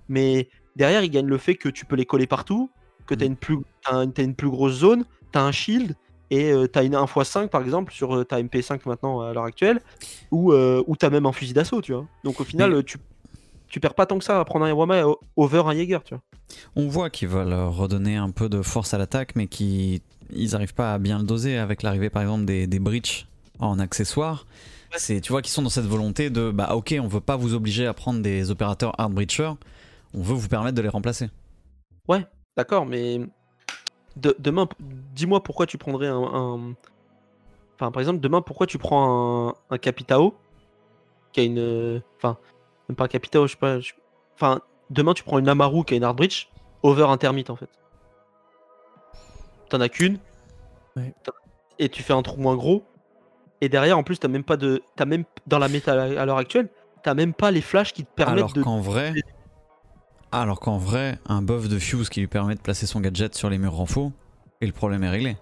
Mais 0.10 0.49
derrière, 0.76 1.03
il 1.03 1.10
gagne 1.12 1.28
le 1.28 1.38
fait 1.38 1.55
que 1.55 1.70
tu 1.70 1.86
peux 1.86 1.95
les 1.95 2.05
coller 2.05 2.28
partout, 2.28 2.70
que 3.05 3.14
tu 3.16 3.24
as 3.24 3.28
une, 3.28 3.36
plus, 3.36 3.58
t'as 3.84 3.95
un- 3.95 4.10
t'as 4.10 4.24
une 4.24 4.36
plus 4.36 4.49
grosse 4.49 4.74
zone, 4.74 5.05
tu 5.32 5.38
as 5.39 5.43
un 5.43 5.51
shield 5.51 5.95
et 6.30 6.51
tu 6.74 6.80
as 6.80 6.84
une 6.84 6.93
1x5 6.95 7.47
par 7.47 7.62
exemple 7.62 7.93
sur 7.93 8.16
euh, 8.18 8.26
ta 8.26 8.41
MP5 8.41 8.82
maintenant 8.86 9.22
à 9.22 9.34
l'heure 9.34 9.45
actuelle, 9.45 9.82
ou 10.32 10.51
euh, 10.51 10.84
tu 10.99 11.05
as 11.05 11.10
même 11.10 11.26
un 11.26 11.32
fusil 11.32 11.53
d'assaut, 11.53 11.82
tu 11.82 11.93
vois. 11.93 12.05
Donc 12.24 12.41
au 12.41 12.43
final, 12.43 12.72
Mais- 12.72 12.78
euh, 12.78 12.84
tu, 12.84 12.97
tu 13.70 13.80
perds 13.80 13.93
pas 13.95 14.05
tant 14.05 14.18
que 14.18 14.24
ça 14.26 14.39
à 14.39 14.45
prendre 14.45 14.66
un 14.66 15.03
o- 15.05 15.20
over 15.38 15.64
un 15.66 15.74
Jaeger, 15.74 16.03
tu 16.03 16.14
vois. 16.16 16.24
On 16.76 16.88
voit 16.88 17.10
qu'ils 17.10 17.28
veulent 17.28 17.53
euh, 17.53 17.68
redonner 17.68 18.16
un 18.16 18.32
peu 18.32 18.49
de 18.49 18.62
force 18.62 18.93
à 18.93 18.97
l'attaque, 18.97 19.36
mais 19.36 19.47
qu'ils 19.47 19.99
ils 20.34 20.55
arrivent 20.55 20.74
pas 20.74 20.93
à 20.93 20.97
bien 20.99 21.18
le 21.20 21.24
doser 21.26 21.58
avec 21.58 21.84
l'arrivée 21.84 22.10
par 22.10 22.22
exemple 22.22 22.43
des, 22.45 22.68
des 22.68 22.80
breach 22.80 23.28
en 23.60 23.80
accessoire. 23.80 24.45
Ouais. 24.91 24.97
C'est, 24.99 25.22
tu 25.22 25.32
vois 25.32 25.41
qu'ils 25.41 25.51
sont 25.51 25.62
dans 25.62 25.70
cette 25.70 25.86
volonté 25.86 26.30
de 26.30 26.51
bah 26.51 26.74
ok, 26.76 26.95
on 27.01 27.08
veut 27.08 27.20
pas 27.22 27.36
vous 27.36 27.53
obliger 27.53 27.86
à 27.88 27.93
prendre 27.93 28.22
des 28.22 28.51
opérateurs 28.51 28.93
hard 28.99 29.14
breacher, 29.14 29.51
on 30.14 30.22
veut 30.22 30.34
vous 30.36 30.47
permettre 30.47 30.76
de 30.76 30.82
les 30.82 30.89
remplacer. 30.89 31.30
D'accord, 32.55 32.88
mais 32.88 33.20
de- 34.16 34.36
demain, 34.39 34.68
dis-moi 35.14 35.43
pourquoi 35.43 35.68
tu 35.68 35.78
prendrais 35.78 36.08
un, 36.08 36.24
un- 36.24 36.74
Enfin, 37.76 37.91
par 37.91 37.99
exemple, 37.99 38.20
demain, 38.20 38.41
pourquoi 38.41 38.66
tu 38.66 38.80
prends 38.80 39.49
un, 39.49 39.53
un 39.70 39.78
Capitao 39.78 40.34
qui 41.32 41.41
a 41.41 41.43
une. 41.43 42.01
Enfin, 42.16 42.38
même 42.89 42.95
pas 42.95 43.03
un 43.03 43.08
Capitao, 43.08 43.45
je 43.45 43.51
sais 43.51 43.58
pas. 43.60 43.80
je- 43.80 43.93
Enfin, 44.34 44.62
demain, 44.89 45.14
tu 45.14 45.22
prends 45.24 45.38
une 45.38 45.47
Amaru 45.47 45.84
qui 45.86 45.93
a 45.93 45.97
une 45.97 46.03
Hard 46.03 46.18
Breach 46.18 46.49
over 46.82 47.03
intermite 47.03 47.51
en 47.51 47.55
fait. 47.55 47.70
T'en 49.70 49.80
as 49.82 49.89
qu'une. 49.89 50.18
Ouais. 50.95 51.14
Et 51.78 51.89
tu 51.89 52.01
fais 52.01 52.14
un 52.14 52.24
trou 52.24 52.41
moins 52.41 52.55
gros. 52.55 52.84
Et 53.62 53.70
derrière, 53.70 53.97
en 53.97 54.03
plus, 54.03 54.20
t'as 54.20 54.28
même 54.28 54.43
pas 54.43 54.58
de. 54.58 54.82
T'as 54.95 55.05
même 55.05 55.24
dans 55.47 55.60
la 55.60 55.68
méta 55.68 55.93
à 56.03 56.26
l'heure 56.26 56.38
actuelle, 56.38 56.70
t'as 57.03 57.14
même 57.14 57.34
pas 57.34 57.51
les 57.51 57.62
flashs 57.62 57.93
qui 57.93 58.03
te 58.05 58.14
permettent 58.14 58.38
Alors 58.38 58.53
de. 58.53 58.62
qu'en 58.62 58.80
vrai, 58.80 59.14
alors 60.32 60.60
qu'en 60.60 60.78
vrai, 60.78 61.18
un 61.28 61.41
buff 61.41 61.68
de 61.68 61.80
fuse 61.80 62.10
qui 62.10 62.20
lui 62.20 62.28
permet 62.28 62.55
de 62.55 62.62
placer 62.62 62.86
son 62.86 62.99
gadget 62.99 63.34
sur 63.36 63.49
les 63.49 63.58
murs 63.58 63.74
renfaux, 63.74 64.12
et 64.62 64.68
le 64.68 64.74
problème 64.74 65.03
est 65.03 65.10
réglé. 65.10 65.38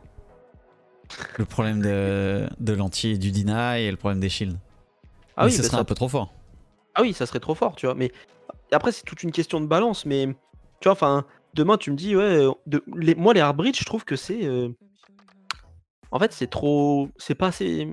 Le 1.38 1.46
problème 1.46 1.82
de, 1.82 2.48
de 2.60 2.74
l'anti 2.74 3.10
et 3.10 3.18
du 3.18 3.32
deny 3.32 3.82
et 3.82 3.92
le 3.92 3.98
problème 3.98 4.20
des 4.20 4.30
shields. 4.30 4.58
Ah 5.38 5.44
Mais 5.44 5.48
oui, 5.48 5.52
ce 5.52 5.58
bah 5.58 5.64
serait 5.64 5.78
ça- 5.78 5.82
un 5.82 5.86
peu 5.86 5.96
trop 5.96 6.08
fort. 6.10 6.34
Ah 6.96 7.02
oui, 7.02 7.14
ça 7.14 7.26
serait 7.26 7.40
trop 7.40 7.56
fort, 7.56 7.76
tu 7.76 7.86
vois. 7.86 7.96
Mais 7.96 8.12
après, 8.72 8.92
c'est 8.92 9.04
toute 9.04 9.24
une 9.24 9.32
question 9.32 9.60
de 9.60 9.66
balance. 9.66 10.06
Mais 10.06 10.28
tu 10.80 10.86
vois, 10.86 10.94
enfin, 10.94 11.26
demain, 11.54 11.78
tu 11.78 11.92
me 11.92 11.96
dis, 11.98 12.16
ouais, 12.16 12.24
euh, 12.24 12.52
de, 12.68 12.84
les, 12.96 13.16
moi, 13.16 13.34
les 13.34 13.42
hard 13.42 13.58
bridge, 13.58 13.80
je 13.80 13.86
trouve 13.86 14.06
que 14.06 14.16
c'est. 14.16 14.46
euh, 14.46 14.70
En 16.12 16.20
fait, 16.20 16.32
c'est 16.34 16.48
trop. 16.48 17.10
C'est 17.18 17.36
pas 17.36 17.48
assez. 17.48 17.88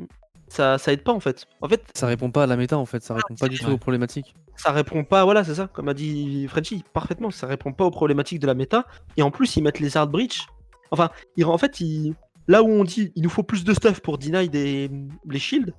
Ça, 0.49 0.77
ça 0.77 0.93
aide 0.93 1.03
pas, 1.03 1.13
en 1.13 1.21
fait. 1.21 1.47
En 1.63 1.69
fait, 1.69 1.83
Ça 1.95 2.07
répond 2.07 2.31
pas 2.31 2.43
à 2.43 2.47
la 2.47 2.57
méta 2.57 2.77
en 2.77 2.85
fait, 2.85 3.03
ça 3.03 3.15
répond 3.15 3.35
pas 3.35 3.49
du 3.49 3.59
tout 3.59 3.71
aux 3.71 3.79
problématiques. 3.79 4.35
ça 4.57 4.71
répond 4.71 5.03
pas. 5.03 5.25
Voilà, 5.25 5.45
c'est 5.45 5.55
ça, 5.55 5.67
comme 5.67 5.89
a 5.89 5.95
dit 5.95 6.47
Frenchy, 6.49 6.85
parfaitement. 6.93 7.31
Ça 7.31 7.47
répond 7.47 7.73
pas 7.73 7.85
aux 7.85 7.91
problématiques 7.91 8.39
de 8.41 8.47
la 8.47 8.55
méta. 8.55 8.87
Et 9.17 9.23
en 9.23 9.31
plus, 9.31 9.57
ils 9.57 9.63
mettent 9.63 9.81
les 9.81 9.97
hard 9.97 10.11
breach. 10.11 10.47
Enfin, 10.91 11.11
ils, 11.37 11.45
en 11.47 11.57
fait, 11.57 11.81
ils, 11.81 12.15
là 12.49 12.63
où 12.63 12.69
on 12.69 12.85
dit, 12.85 13.13
il 13.17 13.23
nous 13.23 13.31
faut 13.31 13.43
plus 13.43 13.65
de 13.65 13.73
stuff 13.73 14.01
pour 14.01 14.19
deny 14.19 14.49
des, 14.49 14.91
les 15.29 15.39
shields. 15.39 15.73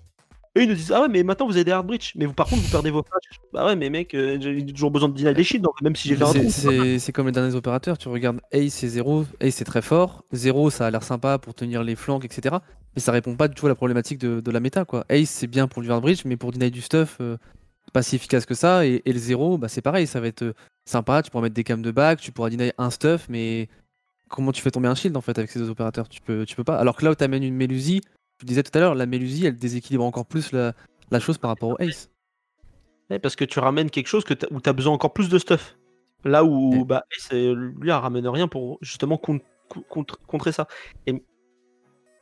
Eux, 0.55 0.63
ils 0.63 0.69
nous 0.69 0.75
disent, 0.75 0.91
ah 0.91 1.01
ouais, 1.01 1.07
mais 1.07 1.23
maintenant 1.23 1.47
vous 1.47 1.55
avez 1.55 1.63
des 1.63 1.71
hard 1.71 1.87
breach. 1.87 2.13
Mais 2.15 2.25
vous, 2.25 2.33
par 2.33 2.45
contre, 2.47 2.61
vous 2.61 2.69
perdez 2.69 2.91
vos 2.91 3.01
flashs. 3.03 3.39
Bah 3.51 3.65
ouais, 3.65 3.75
mais 3.75 3.89
mec, 3.89 4.13
euh, 4.13 4.37
j'ai 4.39 4.63
toujours 4.67 4.91
besoin 4.91 5.09
de 5.09 5.15
deny 5.15 5.33
des 5.33 5.43
shields, 5.43 5.63
donc, 5.63 5.81
même 5.81 5.95
si 5.95 6.07
j'ai 6.07 6.15
fait 6.15 6.23
un 6.23 6.27
C'est- 6.27 6.39
trou. 6.39 6.49
C'est 6.51 6.99
c'est 6.99 7.11
comme 7.11 7.25
les 7.25 7.31
derniers 7.31 7.55
opérateurs, 7.55 7.97
tu 7.97 8.07
regardes 8.07 8.39
Ace 8.51 8.73
c'est 8.73 8.87
0, 8.87 9.25
Ace 9.39 9.55
c'est 9.55 9.65
très 9.65 9.81
fort, 9.81 10.23
0 10.31 10.69
ça 10.69 10.85
a 10.85 10.91
l'air 10.91 11.01
sympa 11.03 11.39
pour 11.39 11.55
tenir 11.55 11.83
les 11.83 11.95
flancs, 11.95 12.19
etc. 12.21 12.57
Mais 12.95 13.01
ça 13.01 13.11
répond 13.11 13.35
pas 13.35 13.47
du 13.47 13.55
tout 13.55 13.65
à 13.65 13.69
la 13.69 13.75
problématique 13.75 14.19
de, 14.19 14.41
de 14.41 14.51
la 14.51 14.59
méta 14.59 14.85
quoi. 14.85 15.05
Ace 15.09 15.29
c'est 15.29 15.47
bien 15.47 15.67
pour 15.67 15.81
du 15.81 15.91
hard 15.91 16.05
mais 16.25 16.37
pour 16.37 16.51
deny 16.51 16.69
du 16.69 16.81
stuff, 16.81 17.17
euh, 17.19 17.37
pas 17.91 18.03
si 18.03 18.15
efficace 18.15 18.45
que 18.45 18.53
ça. 18.55 18.85
Et, 18.85 19.01
et 19.05 19.13
le 19.13 19.19
0, 19.19 19.57
bah, 19.57 19.67
c'est 19.67 19.81
pareil, 19.81 20.05
ça 20.05 20.19
va 20.19 20.27
être 20.27 20.43
euh, 20.43 20.53
sympa, 20.85 21.23
tu 21.23 21.31
pourras 21.31 21.43
mettre 21.43 21.55
des 21.55 21.63
cams 21.63 21.81
de 21.81 21.91
back, 21.91 22.19
tu 22.21 22.31
pourras 22.31 22.49
deny 22.51 22.71
un 22.77 22.89
stuff, 22.91 23.25
mais 23.27 23.69
comment 24.29 24.51
tu 24.51 24.61
fais 24.61 24.71
tomber 24.71 24.87
un 24.87 24.95
shield 24.95 25.15
en 25.17 25.21
fait 25.21 25.37
avec 25.37 25.49
ces 25.49 25.57
deux 25.59 25.69
opérateurs? 25.69 26.09
Tu 26.09 26.21
peux, 26.21 26.45
tu 26.45 26.55
peux 26.55 26.63
pas. 26.63 26.77
Alors 26.77 26.95
que 26.95 27.05
là 27.05 27.11
où 27.11 27.15
tu 27.15 27.23
amènes 27.23 27.43
une 27.43 27.55
Mélusie, 27.55 28.01
je 28.43 28.47
disais 28.47 28.61
tout 28.63 28.77
à 28.77 28.81
l'heure, 28.81 28.93
la 28.95 29.05
Mélusie 29.05 29.45
elle 29.45 29.57
déséquilibre 29.57 30.03
encore 30.03 30.25
plus 30.25 30.51
la, 30.51 30.73
la 31.11 31.19
chose 31.21 31.37
par 31.37 31.49
rapport 31.49 31.69
au 31.69 31.75
Ace. 31.79 32.09
Ouais, 33.09 33.19
parce 33.19 33.35
que 33.37 33.45
tu 33.45 33.59
ramènes 33.59 33.89
quelque 33.89 34.07
chose 34.07 34.23
que 34.25 34.33
où 34.51 34.59
tu 34.59 34.69
as 34.69 34.73
besoin 34.73 34.93
encore 34.93 35.13
plus 35.13 35.29
de 35.29 35.39
stuff. 35.39 35.77
Là 36.25 36.43
où 36.43 36.71
Ouais. 36.79 36.83
bah, 36.85 37.03
Ace, 37.17 37.29
euh, 37.33 37.53
lui, 37.55 37.89
elle 37.89 37.95
ramène 37.95 38.27
rien 38.27 38.47
pour 38.49 38.77
justement 38.81 39.17
con- 39.17 39.39
con- 39.69 39.83
contre- 39.89 40.19
contrer 40.27 40.51
ça. 40.51 40.67
Et, 41.07 41.11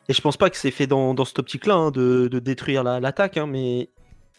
et 0.09 0.13
je 0.13 0.21
pense 0.21 0.37
pas 0.37 0.49
que 0.51 0.57
c'est 0.57 0.71
fait 0.71 0.87
dans, 0.87 1.13
dans 1.15 1.25
cette 1.25 1.39
optique-là 1.39 1.73
hein, 1.75 1.91
de, 1.91 2.27
de 2.27 2.39
détruire 2.39 2.83
la- 2.83 2.99
l'attaque, 2.99 3.37
hein, 3.37 3.47
mais 3.47 3.89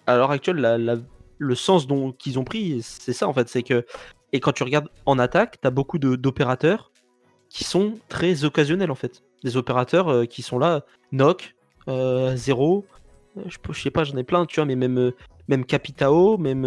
à 0.06 0.16
l'heure 0.16 0.30
actuelle, 0.30 0.56
la- 0.56 0.78
la- 0.78 0.98
le 1.38 1.54
sens 1.56 1.86
dont 1.88 2.12
qu'ils 2.12 2.38
ont 2.38 2.44
pris, 2.44 2.82
c'est 2.82 3.12
ça 3.12 3.26
en 3.26 3.32
fait. 3.32 3.48
C'est 3.48 3.62
que 3.64 3.84
et 4.32 4.38
quand 4.40 4.52
tu 4.52 4.62
regardes 4.62 4.88
en 5.06 5.18
attaque, 5.18 5.60
tu 5.60 5.66
as 5.66 5.70
beaucoup 5.70 5.98
d'opérateurs 5.98 6.90
qui 7.48 7.64
sont 7.64 7.98
très 8.08 8.44
occasionnels 8.44 8.90
en 8.90 8.94
fait. 8.94 9.22
Des 9.44 9.56
opérateurs 9.56 10.08
euh, 10.08 10.24
qui 10.24 10.42
sont 10.42 10.58
là, 10.58 10.84
knock, 11.12 11.54
euh, 11.88 12.36
zéro, 12.36 12.84
euh, 13.38 13.42
je, 13.46 13.80
sais 13.80 13.90
pas, 13.90 14.04
j'en 14.04 14.16
ai 14.16 14.24
plein, 14.24 14.46
tu 14.46 14.56
vois, 14.56 14.66
mais 14.66 14.76
même, 14.76 14.98
euh, 14.98 15.14
même 15.48 15.64
Capitao, 15.64 16.38
même 16.38 16.64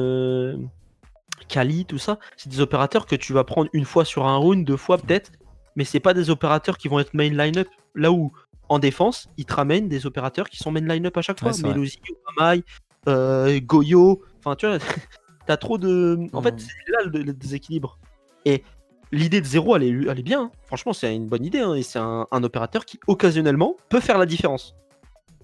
Kali, 1.47 1.85
tout 1.85 1.97
ça, 1.97 2.17
c'est 2.37 2.49
des 2.49 2.59
opérateurs 2.61 3.05
que 3.05 3.15
tu 3.15 3.33
vas 3.33 3.43
prendre 3.43 3.69
une 3.73 3.85
fois 3.85 4.05
sur 4.05 4.25
un 4.25 4.37
round, 4.37 4.65
deux 4.65 4.77
fois 4.77 4.97
peut-être, 4.97 5.31
mais 5.75 5.83
c'est 5.83 5.99
pas 5.99 6.13
des 6.13 6.29
opérateurs 6.29 6.77
qui 6.77 6.87
vont 6.87 6.99
être 6.99 7.13
main 7.13 7.29
line-up. 7.29 7.67
Là 7.93 8.11
où 8.11 8.31
en 8.69 8.79
défense, 8.79 9.29
ils 9.37 9.45
te 9.45 9.53
ramènent 9.53 9.87
des 9.87 10.05
opérateurs 10.05 10.49
qui 10.49 10.57
sont 10.57 10.71
main 10.71 10.81
line-up 10.81 11.15
à 11.17 11.21
chaque 11.21 11.37
Ouais, 11.37 11.43
fois. 11.43 11.53
c'est 11.53 11.61
vrai. 11.63 11.73
Melosi, 11.73 11.99
Obamai, 12.37 12.63
euh, 13.07 13.59
Goyo, 13.61 14.23
enfin 14.39 14.55
tu 14.55 14.65
vois, 14.65 14.77
t'as 15.45 15.57
trop 15.57 15.77
de. 15.77 16.17
En 16.33 16.41
fait, 16.41 16.55
c'est 16.59 16.91
là 16.91 17.03
le, 17.03 17.21
le 17.21 17.33
déséquilibre. 17.33 17.99
Et 18.45 18.63
l'idée 19.11 19.41
de 19.41 19.45
zéro, 19.45 19.75
elle 19.75 19.83
est, 19.83 19.89
elle 20.09 20.19
est 20.19 20.23
bien. 20.23 20.43
hein. 20.43 20.51
Franchement, 20.65 20.93
c'est 20.93 21.13
une 21.15 21.27
bonne 21.27 21.45
idée. 21.45 21.59
hein, 21.59 21.75
Et 21.75 21.83
c'est 21.83 21.99
un, 21.99 22.27
un 22.31 22.43
opérateur 22.43 22.85
qui, 22.85 22.99
occasionnellement, 23.07 23.75
peut 23.89 23.99
faire 23.99 24.17
la 24.17 24.25
différence. 24.25 24.75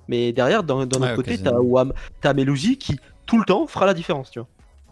Mais 0.07 0.31
derrière, 0.33 0.63
d'un 0.63 0.75
Ouais, 0.77 0.83
autre 0.83 1.15
côté, 1.15 1.37
t'as. 1.37 1.51
Wam- 1.59 1.93
t'as 2.21 2.33
Melusi 2.33 2.77
qui, 2.77 2.99
tout 3.25 3.37
le 3.39 3.45
temps, 3.45 3.67
fera 3.67 3.85
la 3.85 3.93
différence. 3.93 4.31
Tu 4.31 4.39
vois. 4.39 4.47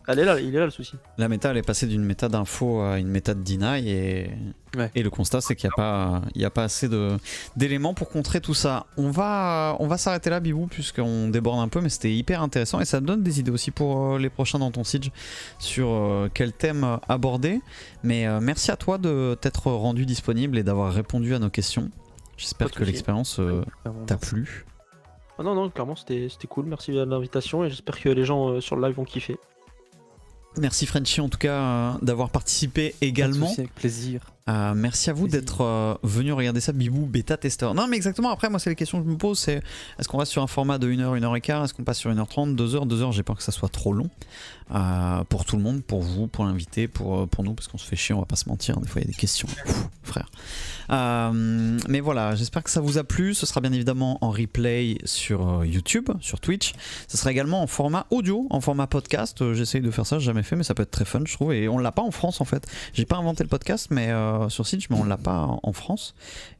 Elle 0.07 0.18
est 0.18 0.26
là, 0.26 0.39
il 0.39 0.55
est 0.55 0.57
là 0.57 0.66
le 0.66 0.72
souci. 0.72 0.93
La 1.20 1.28
méta, 1.28 1.51
elle 1.51 1.57
est 1.57 1.62
passée 1.62 1.86
d'une 1.86 2.03
méta 2.03 2.30
d'info 2.30 2.81
à 2.81 2.98
une 2.98 3.10
méta 3.10 3.36
de 3.36 3.44
deny 3.44 3.88
et, 3.91 4.31
Ouais. 4.76 4.90
et 4.95 5.03
le 5.03 5.11
constat, 5.11 5.40
c'est 5.40 5.56
qu'il 5.56 5.68
n'y 5.69 5.73
a, 5.73 5.76
pas- 5.76 6.22
il 6.34 6.41
y 6.41 6.45
a 6.45 6.49
pas 6.49 6.64
assez 6.64 6.90
de- 6.90 7.15
d'éléments 7.56 7.94
pour 7.94 8.10
contrer 8.10 8.41
tout 8.41 8.56
ça. 8.56 8.88
On 8.98 9.11
va, 9.11 9.76
on 9.77 9.86
va 9.86 9.98
s'arrêter 9.99 10.31
là, 10.31 10.40
Bibou, 10.40 10.65
puisqu'on 10.65 11.30
déborde 11.30 11.60
un 11.60 11.68
peu, 11.68 11.80
mais 11.80 11.90
c'était 11.90 12.11
hyper 12.11 12.41
intéressant 12.41 12.80
et 12.80 12.86
ça 12.86 13.02
donne 13.02 13.22
des 13.22 13.40
idées 13.40 13.52
aussi 13.52 13.69
pour 13.69 14.14
euh, 14.14 14.18
les 14.18 14.31
prochains 14.31 14.57
dans 14.57 14.72
ton 14.72 14.84
siege 14.84 15.11
sur 15.60 15.90
euh, 15.90 16.27
quel 16.34 16.53
thème 16.53 16.98
aborder. 17.07 17.61
Mais 18.02 18.26
euh, 18.26 18.40
merci 18.41 18.72
à 18.72 18.77
toi 18.77 18.98
de 18.98 19.38
t'être 19.40 19.68
rendu 19.69 20.07
disponible 20.07 20.57
et 20.57 20.64
d'avoir 20.64 20.91
répondu 20.91 21.36
à 21.36 21.40
nos 21.40 21.52
questions. 21.52 21.91
J'espère 22.36 22.72
que 22.72 22.84
l'expérience 22.84 23.40
euh, 23.40 23.61
t'a 24.07 24.18
plu. 24.18 24.65
Ah 25.40 25.44
non, 25.44 25.56
non, 25.56 25.70
clairement, 25.70 25.95
c'était 25.95 26.28
c'était 26.30 26.48
cool. 26.48 26.66
Merci 26.66 26.91
de 26.91 27.02
l'invitation 27.02 27.64
et 27.64 27.70
j'espère 27.70 27.99
que 27.99 28.10
les 28.10 28.26
gens 28.26 28.49
euh, 28.49 28.61
sur 28.61 28.76
le 28.76 28.86
live 28.86 28.98
vont 28.98 29.06
kiffer. 29.06 29.38
Merci 30.57 30.86
Frenchy 30.86 31.22
en 31.22 31.30
tout 31.30 31.38
cas 31.38 31.61
euh, 31.61 31.91
d'avoir 32.02 32.30
participé 32.30 32.94
également. 32.99 33.49
avec 33.57 33.74
plaisir. 33.74 34.22
Euh, 34.49 34.73
merci 34.76 35.09
à 35.09 35.13
vous 35.13 35.27
d'être 35.27 35.61
euh, 35.61 35.93
venu 36.03 36.34
regarder 36.34 36.59
ça, 36.59 36.71
Bibou, 36.71 37.05
bêta 37.05 37.38
testeur. 37.38 37.73
Non, 37.73 37.88
mais 37.88 37.97
exactement, 37.97 38.31
après, 38.31 38.49
moi, 38.49 38.59
c'est 38.59 38.69
les 38.69 38.76
questions 38.76 38.99
que 38.99 39.05
je 39.05 39.11
me 39.11 39.17
pose 39.17 39.38
c'est 39.38 39.61
est-ce 39.99 40.07
qu'on 40.07 40.17
reste 40.17 40.31
sur 40.31 40.41
un 40.41 40.47
format 40.47 40.77
de 40.77 40.89
1h, 40.89 41.19
1h15 41.19 41.65
Est-ce 41.65 41.73
qu'on 41.73 41.84
passe 41.84 41.99
sur 41.99 42.11
1h30, 42.11 42.55
2h 42.55 42.88
2h 42.88 43.11
J'ai 43.11 43.23
peur 43.23 43.38
que 43.38 43.43
ça 43.43 43.51
soit 43.51 43.69
trop 43.69 43.93
long 43.93 44.09
euh, 44.73 45.23
pour 45.26 45.45
tout 45.45 45.55
le 45.55 45.61
monde, 45.61 45.84
pour 45.84 46.01
vous, 46.01 46.27
pour 46.27 46.45
l'invité, 46.45 46.88
pour, 46.88 47.27
pour 47.27 47.43
nous, 47.43 47.53
parce 47.53 47.67
qu'on 47.67 47.77
se 47.77 47.85
fait 47.85 47.95
chier, 47.95 48.15
on 48.15 48.19
va 48.19 48.26
pas 48.26 48.35
se 48.35 48.49
mentir. 48.49 48.80
Des 48.80 48.88
fois, 48.88 49.01
il 49.01 49.05
y 49.05 49.07
a 49.07 49.11
des 49.11 49.17
questions, 49.17 49.47
frère. 50.03 50.30
Mais 50.89 51.99
voilà, 51.99 52.35
j'espère 52.35 52.63
que 52.63 52.71
ça 52.71 52.81
vous 52.81 52.97
a 52.97 53.03
plu. 53.03 53.35
Ce 53.35 53.45
sera 53.45 53.61
bien 53.61 53.71
évidemment 53.71 54.17
en 54.21 54.31
replay 54.31 54.97
sur 55.05 55.63
YouTube, 55.63 56.09
sur 56.21 56.39
Twitch. 56.39 56.73
Ce 57.07 57.17
sera 57.17 57.31
également 57.31 57.61
en 57.61 57.67
format 57.67 58.07
audio, 58.09 58.47
en 58.49 58.61
format 58.61 58.88
podcast. 58.88 59.53
J'essaye 59.53 59.81
de 59.81 59.91
faire 59.91 60.05
ça, 60.05 60.17
j'ai 60.17 60.26
jamais 60.26 60.43
fait, 60.43 60.55
mais 60.55 60.63
ça 60.63 60.73
peut 60.73 60.84
être 60.84 60.91
très 60.91 61.05
fun, 61.05 61.21
je 61.26 61.34
trouve. 61.34 61.53
Et 61.53 61.67
on 61.67 61.77
l'a 61.77 61.91
pas 61.91 62.01
en 62.01 62.11
France 62.11 62.41
en 62.41 62.45
fait. 62.45 62.67
J'ai 62.93 63.05
pas 63.05 63.17
inventé 63.17 63.43
le 63.43 63.49
podcast, 63.49 63.88
mais 63.91 64.07
euh, 64.09 64.39
sur 64.48 64.66
Sitch, 64.66 64.90
mais 64.90 64.98
on 64.98 65.03
l'a 65.03 65.18
pas 65.18 65.41
en, 65.41 65.60
en 65.61 65.74
France. 65.74 66.16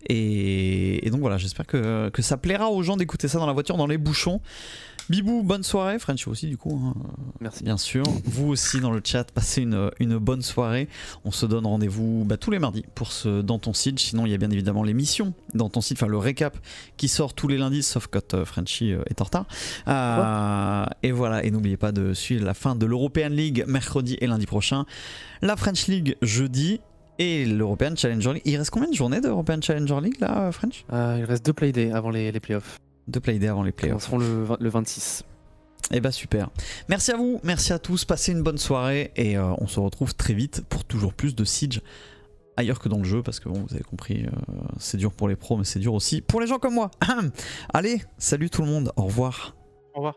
Et, 0.08 1.06
et 1.06 1.10
donc 1.10 1.22
voilà, 1.22 1.38
j'espère 1.38 1.66
que, 1.66 2.10
que 2.10 2.22
ça 2.22 2.38
plaira 2.38 2.70
aux 2.70 2.84
gens 2.84 2.98
d'écouter 2.98 3.28
ça 3.28 3.40
dans 3.40 3.48
la 3.48 3.54
voiture, 3.54 3.78
dans 3.78 3.88
les 3.88 3.98
bouchons. 3.98 4.42
Bibou, 5.10 5.42
bonne 5.42 5.64
soirée. 5.64 5.98
Frenchy 5.98 6.30
aussi, 6.30 6.46
du 6.46 6.56
coup, 6.56 6.80
hein, 6.86 6.94
Merci. 7.42 7.64
bien 7.64 7.78
sûr. 7.78 8.04
Vous 8.26 8.50
aussi 8.50 8.80
dans 8.80 8.92
le 8.92 9.02
chat, 9.04 9.32
passez 9.32 9.64
une, 9.64 9.90
une 10.00 10.20
bonne 10.20 10.44
soirée. 10.44 10.88
On 11.26 11.32
se 11.32 11.48
donne 11.48 11.66
rendez-vous 11.66 12.26
bah, 12.26 12.38
tous 12.38 12.52
les 12.52 12.60
mardis 12.60 12.86
pour 12.94 13.12
ce 13.12 13.42
Dans 13.42 13.58
ton 13.58 13.74
site. 13.74 14.00
Sinon, 14.00 14.28
il 14.28 14.32
y 14.32 14.36
a 14.36 14.38
bien 14.38 14.52
évidemment 14.52 14.84
l'émission 14.84 15.34
Dans 15.56 15.68
ton 15.68 15.82
site, 15.82 15.98
enfin 15.98 16.06
le 16.06 16.20
récap 16.20 16.56
qui 16.98 17.08
sort 17.08 17.34
tous 17.34 17.48
les 17.48 17.58
lundis, 17.58 17.82
sauf 17.82 18.06
quand 18.06 18.36
euh, 18.36 18.46
Frenchy 18.46 18.94
euh, 18.94 19.02
est 19.08 19.20
en 19.20 19.24
retard. 19.24 19.48
Euh, 19.88 20.86
et 21.02 21.12
voilà, 21.12 21.44
et 21.44 21.50
n'oubliez 21.50 21.78
pas 21.78 21.92
de 21.92 22.14
suivre 22.14 22.46
la 22.46 22.54
fin 22.54 22.76
de 22.76 22.86
l'European 22.86 23.30
League 23.30 23.64
mercredi 23.68 24.16
et 24.22 24.28
lundi 24.28 24.46
prochain. 24.46 24.86
La 25.42 25.56
French 25.56 25.88
League 25.88 26.18
jeudi. 26.22 26.82
Et 27.20 27.46
l'European 27.46 27.96
Challenger 27.96 28.34
League. 28.34 28.41
Il 28.46 28.58
reste 28.58 28.72
combien 28.72 28.90
de 28.90 28.96
journées 28.96 29.22
d'European 29.22 29.62
Challenger 29.62 30.00
League 30.02 30.20
là, 30.20 30.48
euh, 30.48 30.52
French? 30.52 30.86
Euh, 30.91 31.18
il 31.20 31.26
reste 31.26 31.46
deux 31.46 31.54
playdays 31.54 31.91
avant 31.91 32.10
les, 32.10 32.32
les 32.32 32.40
playoffs. 32.40 32.80
Deux 33.08 33.20
playdays 33.20 33.48
avant 33.50 33.64
les 33.64 33.72
playoffs. 33.72 34.10
commenceront 34.10 34.18
le, 34.18 34.44
vingt- 34.46 34.58
le 34.60 34.70
26. 34.70 35.24
Eh 35.91 36.02
bah 36.02 36.12
super. 36.12 36.50
Merci 36.88 37.12
à 37.12 37.18
vous, 37.18 37.40
merci 37.44 37.74
à 37.74 37.80
tous, 37.80 38.06
passez 38.06 38.32
une 38.32 38.44
bonne 38.44 38.58
soirée 38.60 39.12
et 39.16 39.38
euh, 39.38 39.54
on 39.60 39.68
se 39.68 39.80
retrouve 39.80 40.14
très 40.16 40.34
vite 40.34 40.64
pour 40.70 40.84
toujours 40.86 41.14
plus 41.14 41.36
de 41.36 41.44
Siege 41.44 41.82
ailleurs 42.58 42.80
que 42.80 42.90
dans 42.90 42.98
le 42.98 43.06
jeu 43.06 43.24
parce 43.24 43.40
que 43.40 43.48
bon 43.50 43.66
vous 43.68 43.74
avez 43.74 43.84
compris 43.86 44.26
euh, 44.26 44.30
c'est 44.80 44.98
dur 44.98 45.14
pour 45.14 45.30
les 45.30 45.38
pros 45.38 45.56
mais 45.58 45.64
c'est 45.64 45.80
dur 45.80 45.94
aussi 45.94 46.22
pour 46.22 46.41
les 46.41 46.48
gens 46.48 46.60
comme 46.60 46.76
moi. 46.76 46.91
Allez, 47.74 48.04
salut 48.18 48.50
tout 48.52 48.62
le 48.62 48.68
monde, 48.68 48.91
au 48.98 49.04
revoir. 49.04 49.56
Au 49.94 49.98
revoir. 50.00 50.16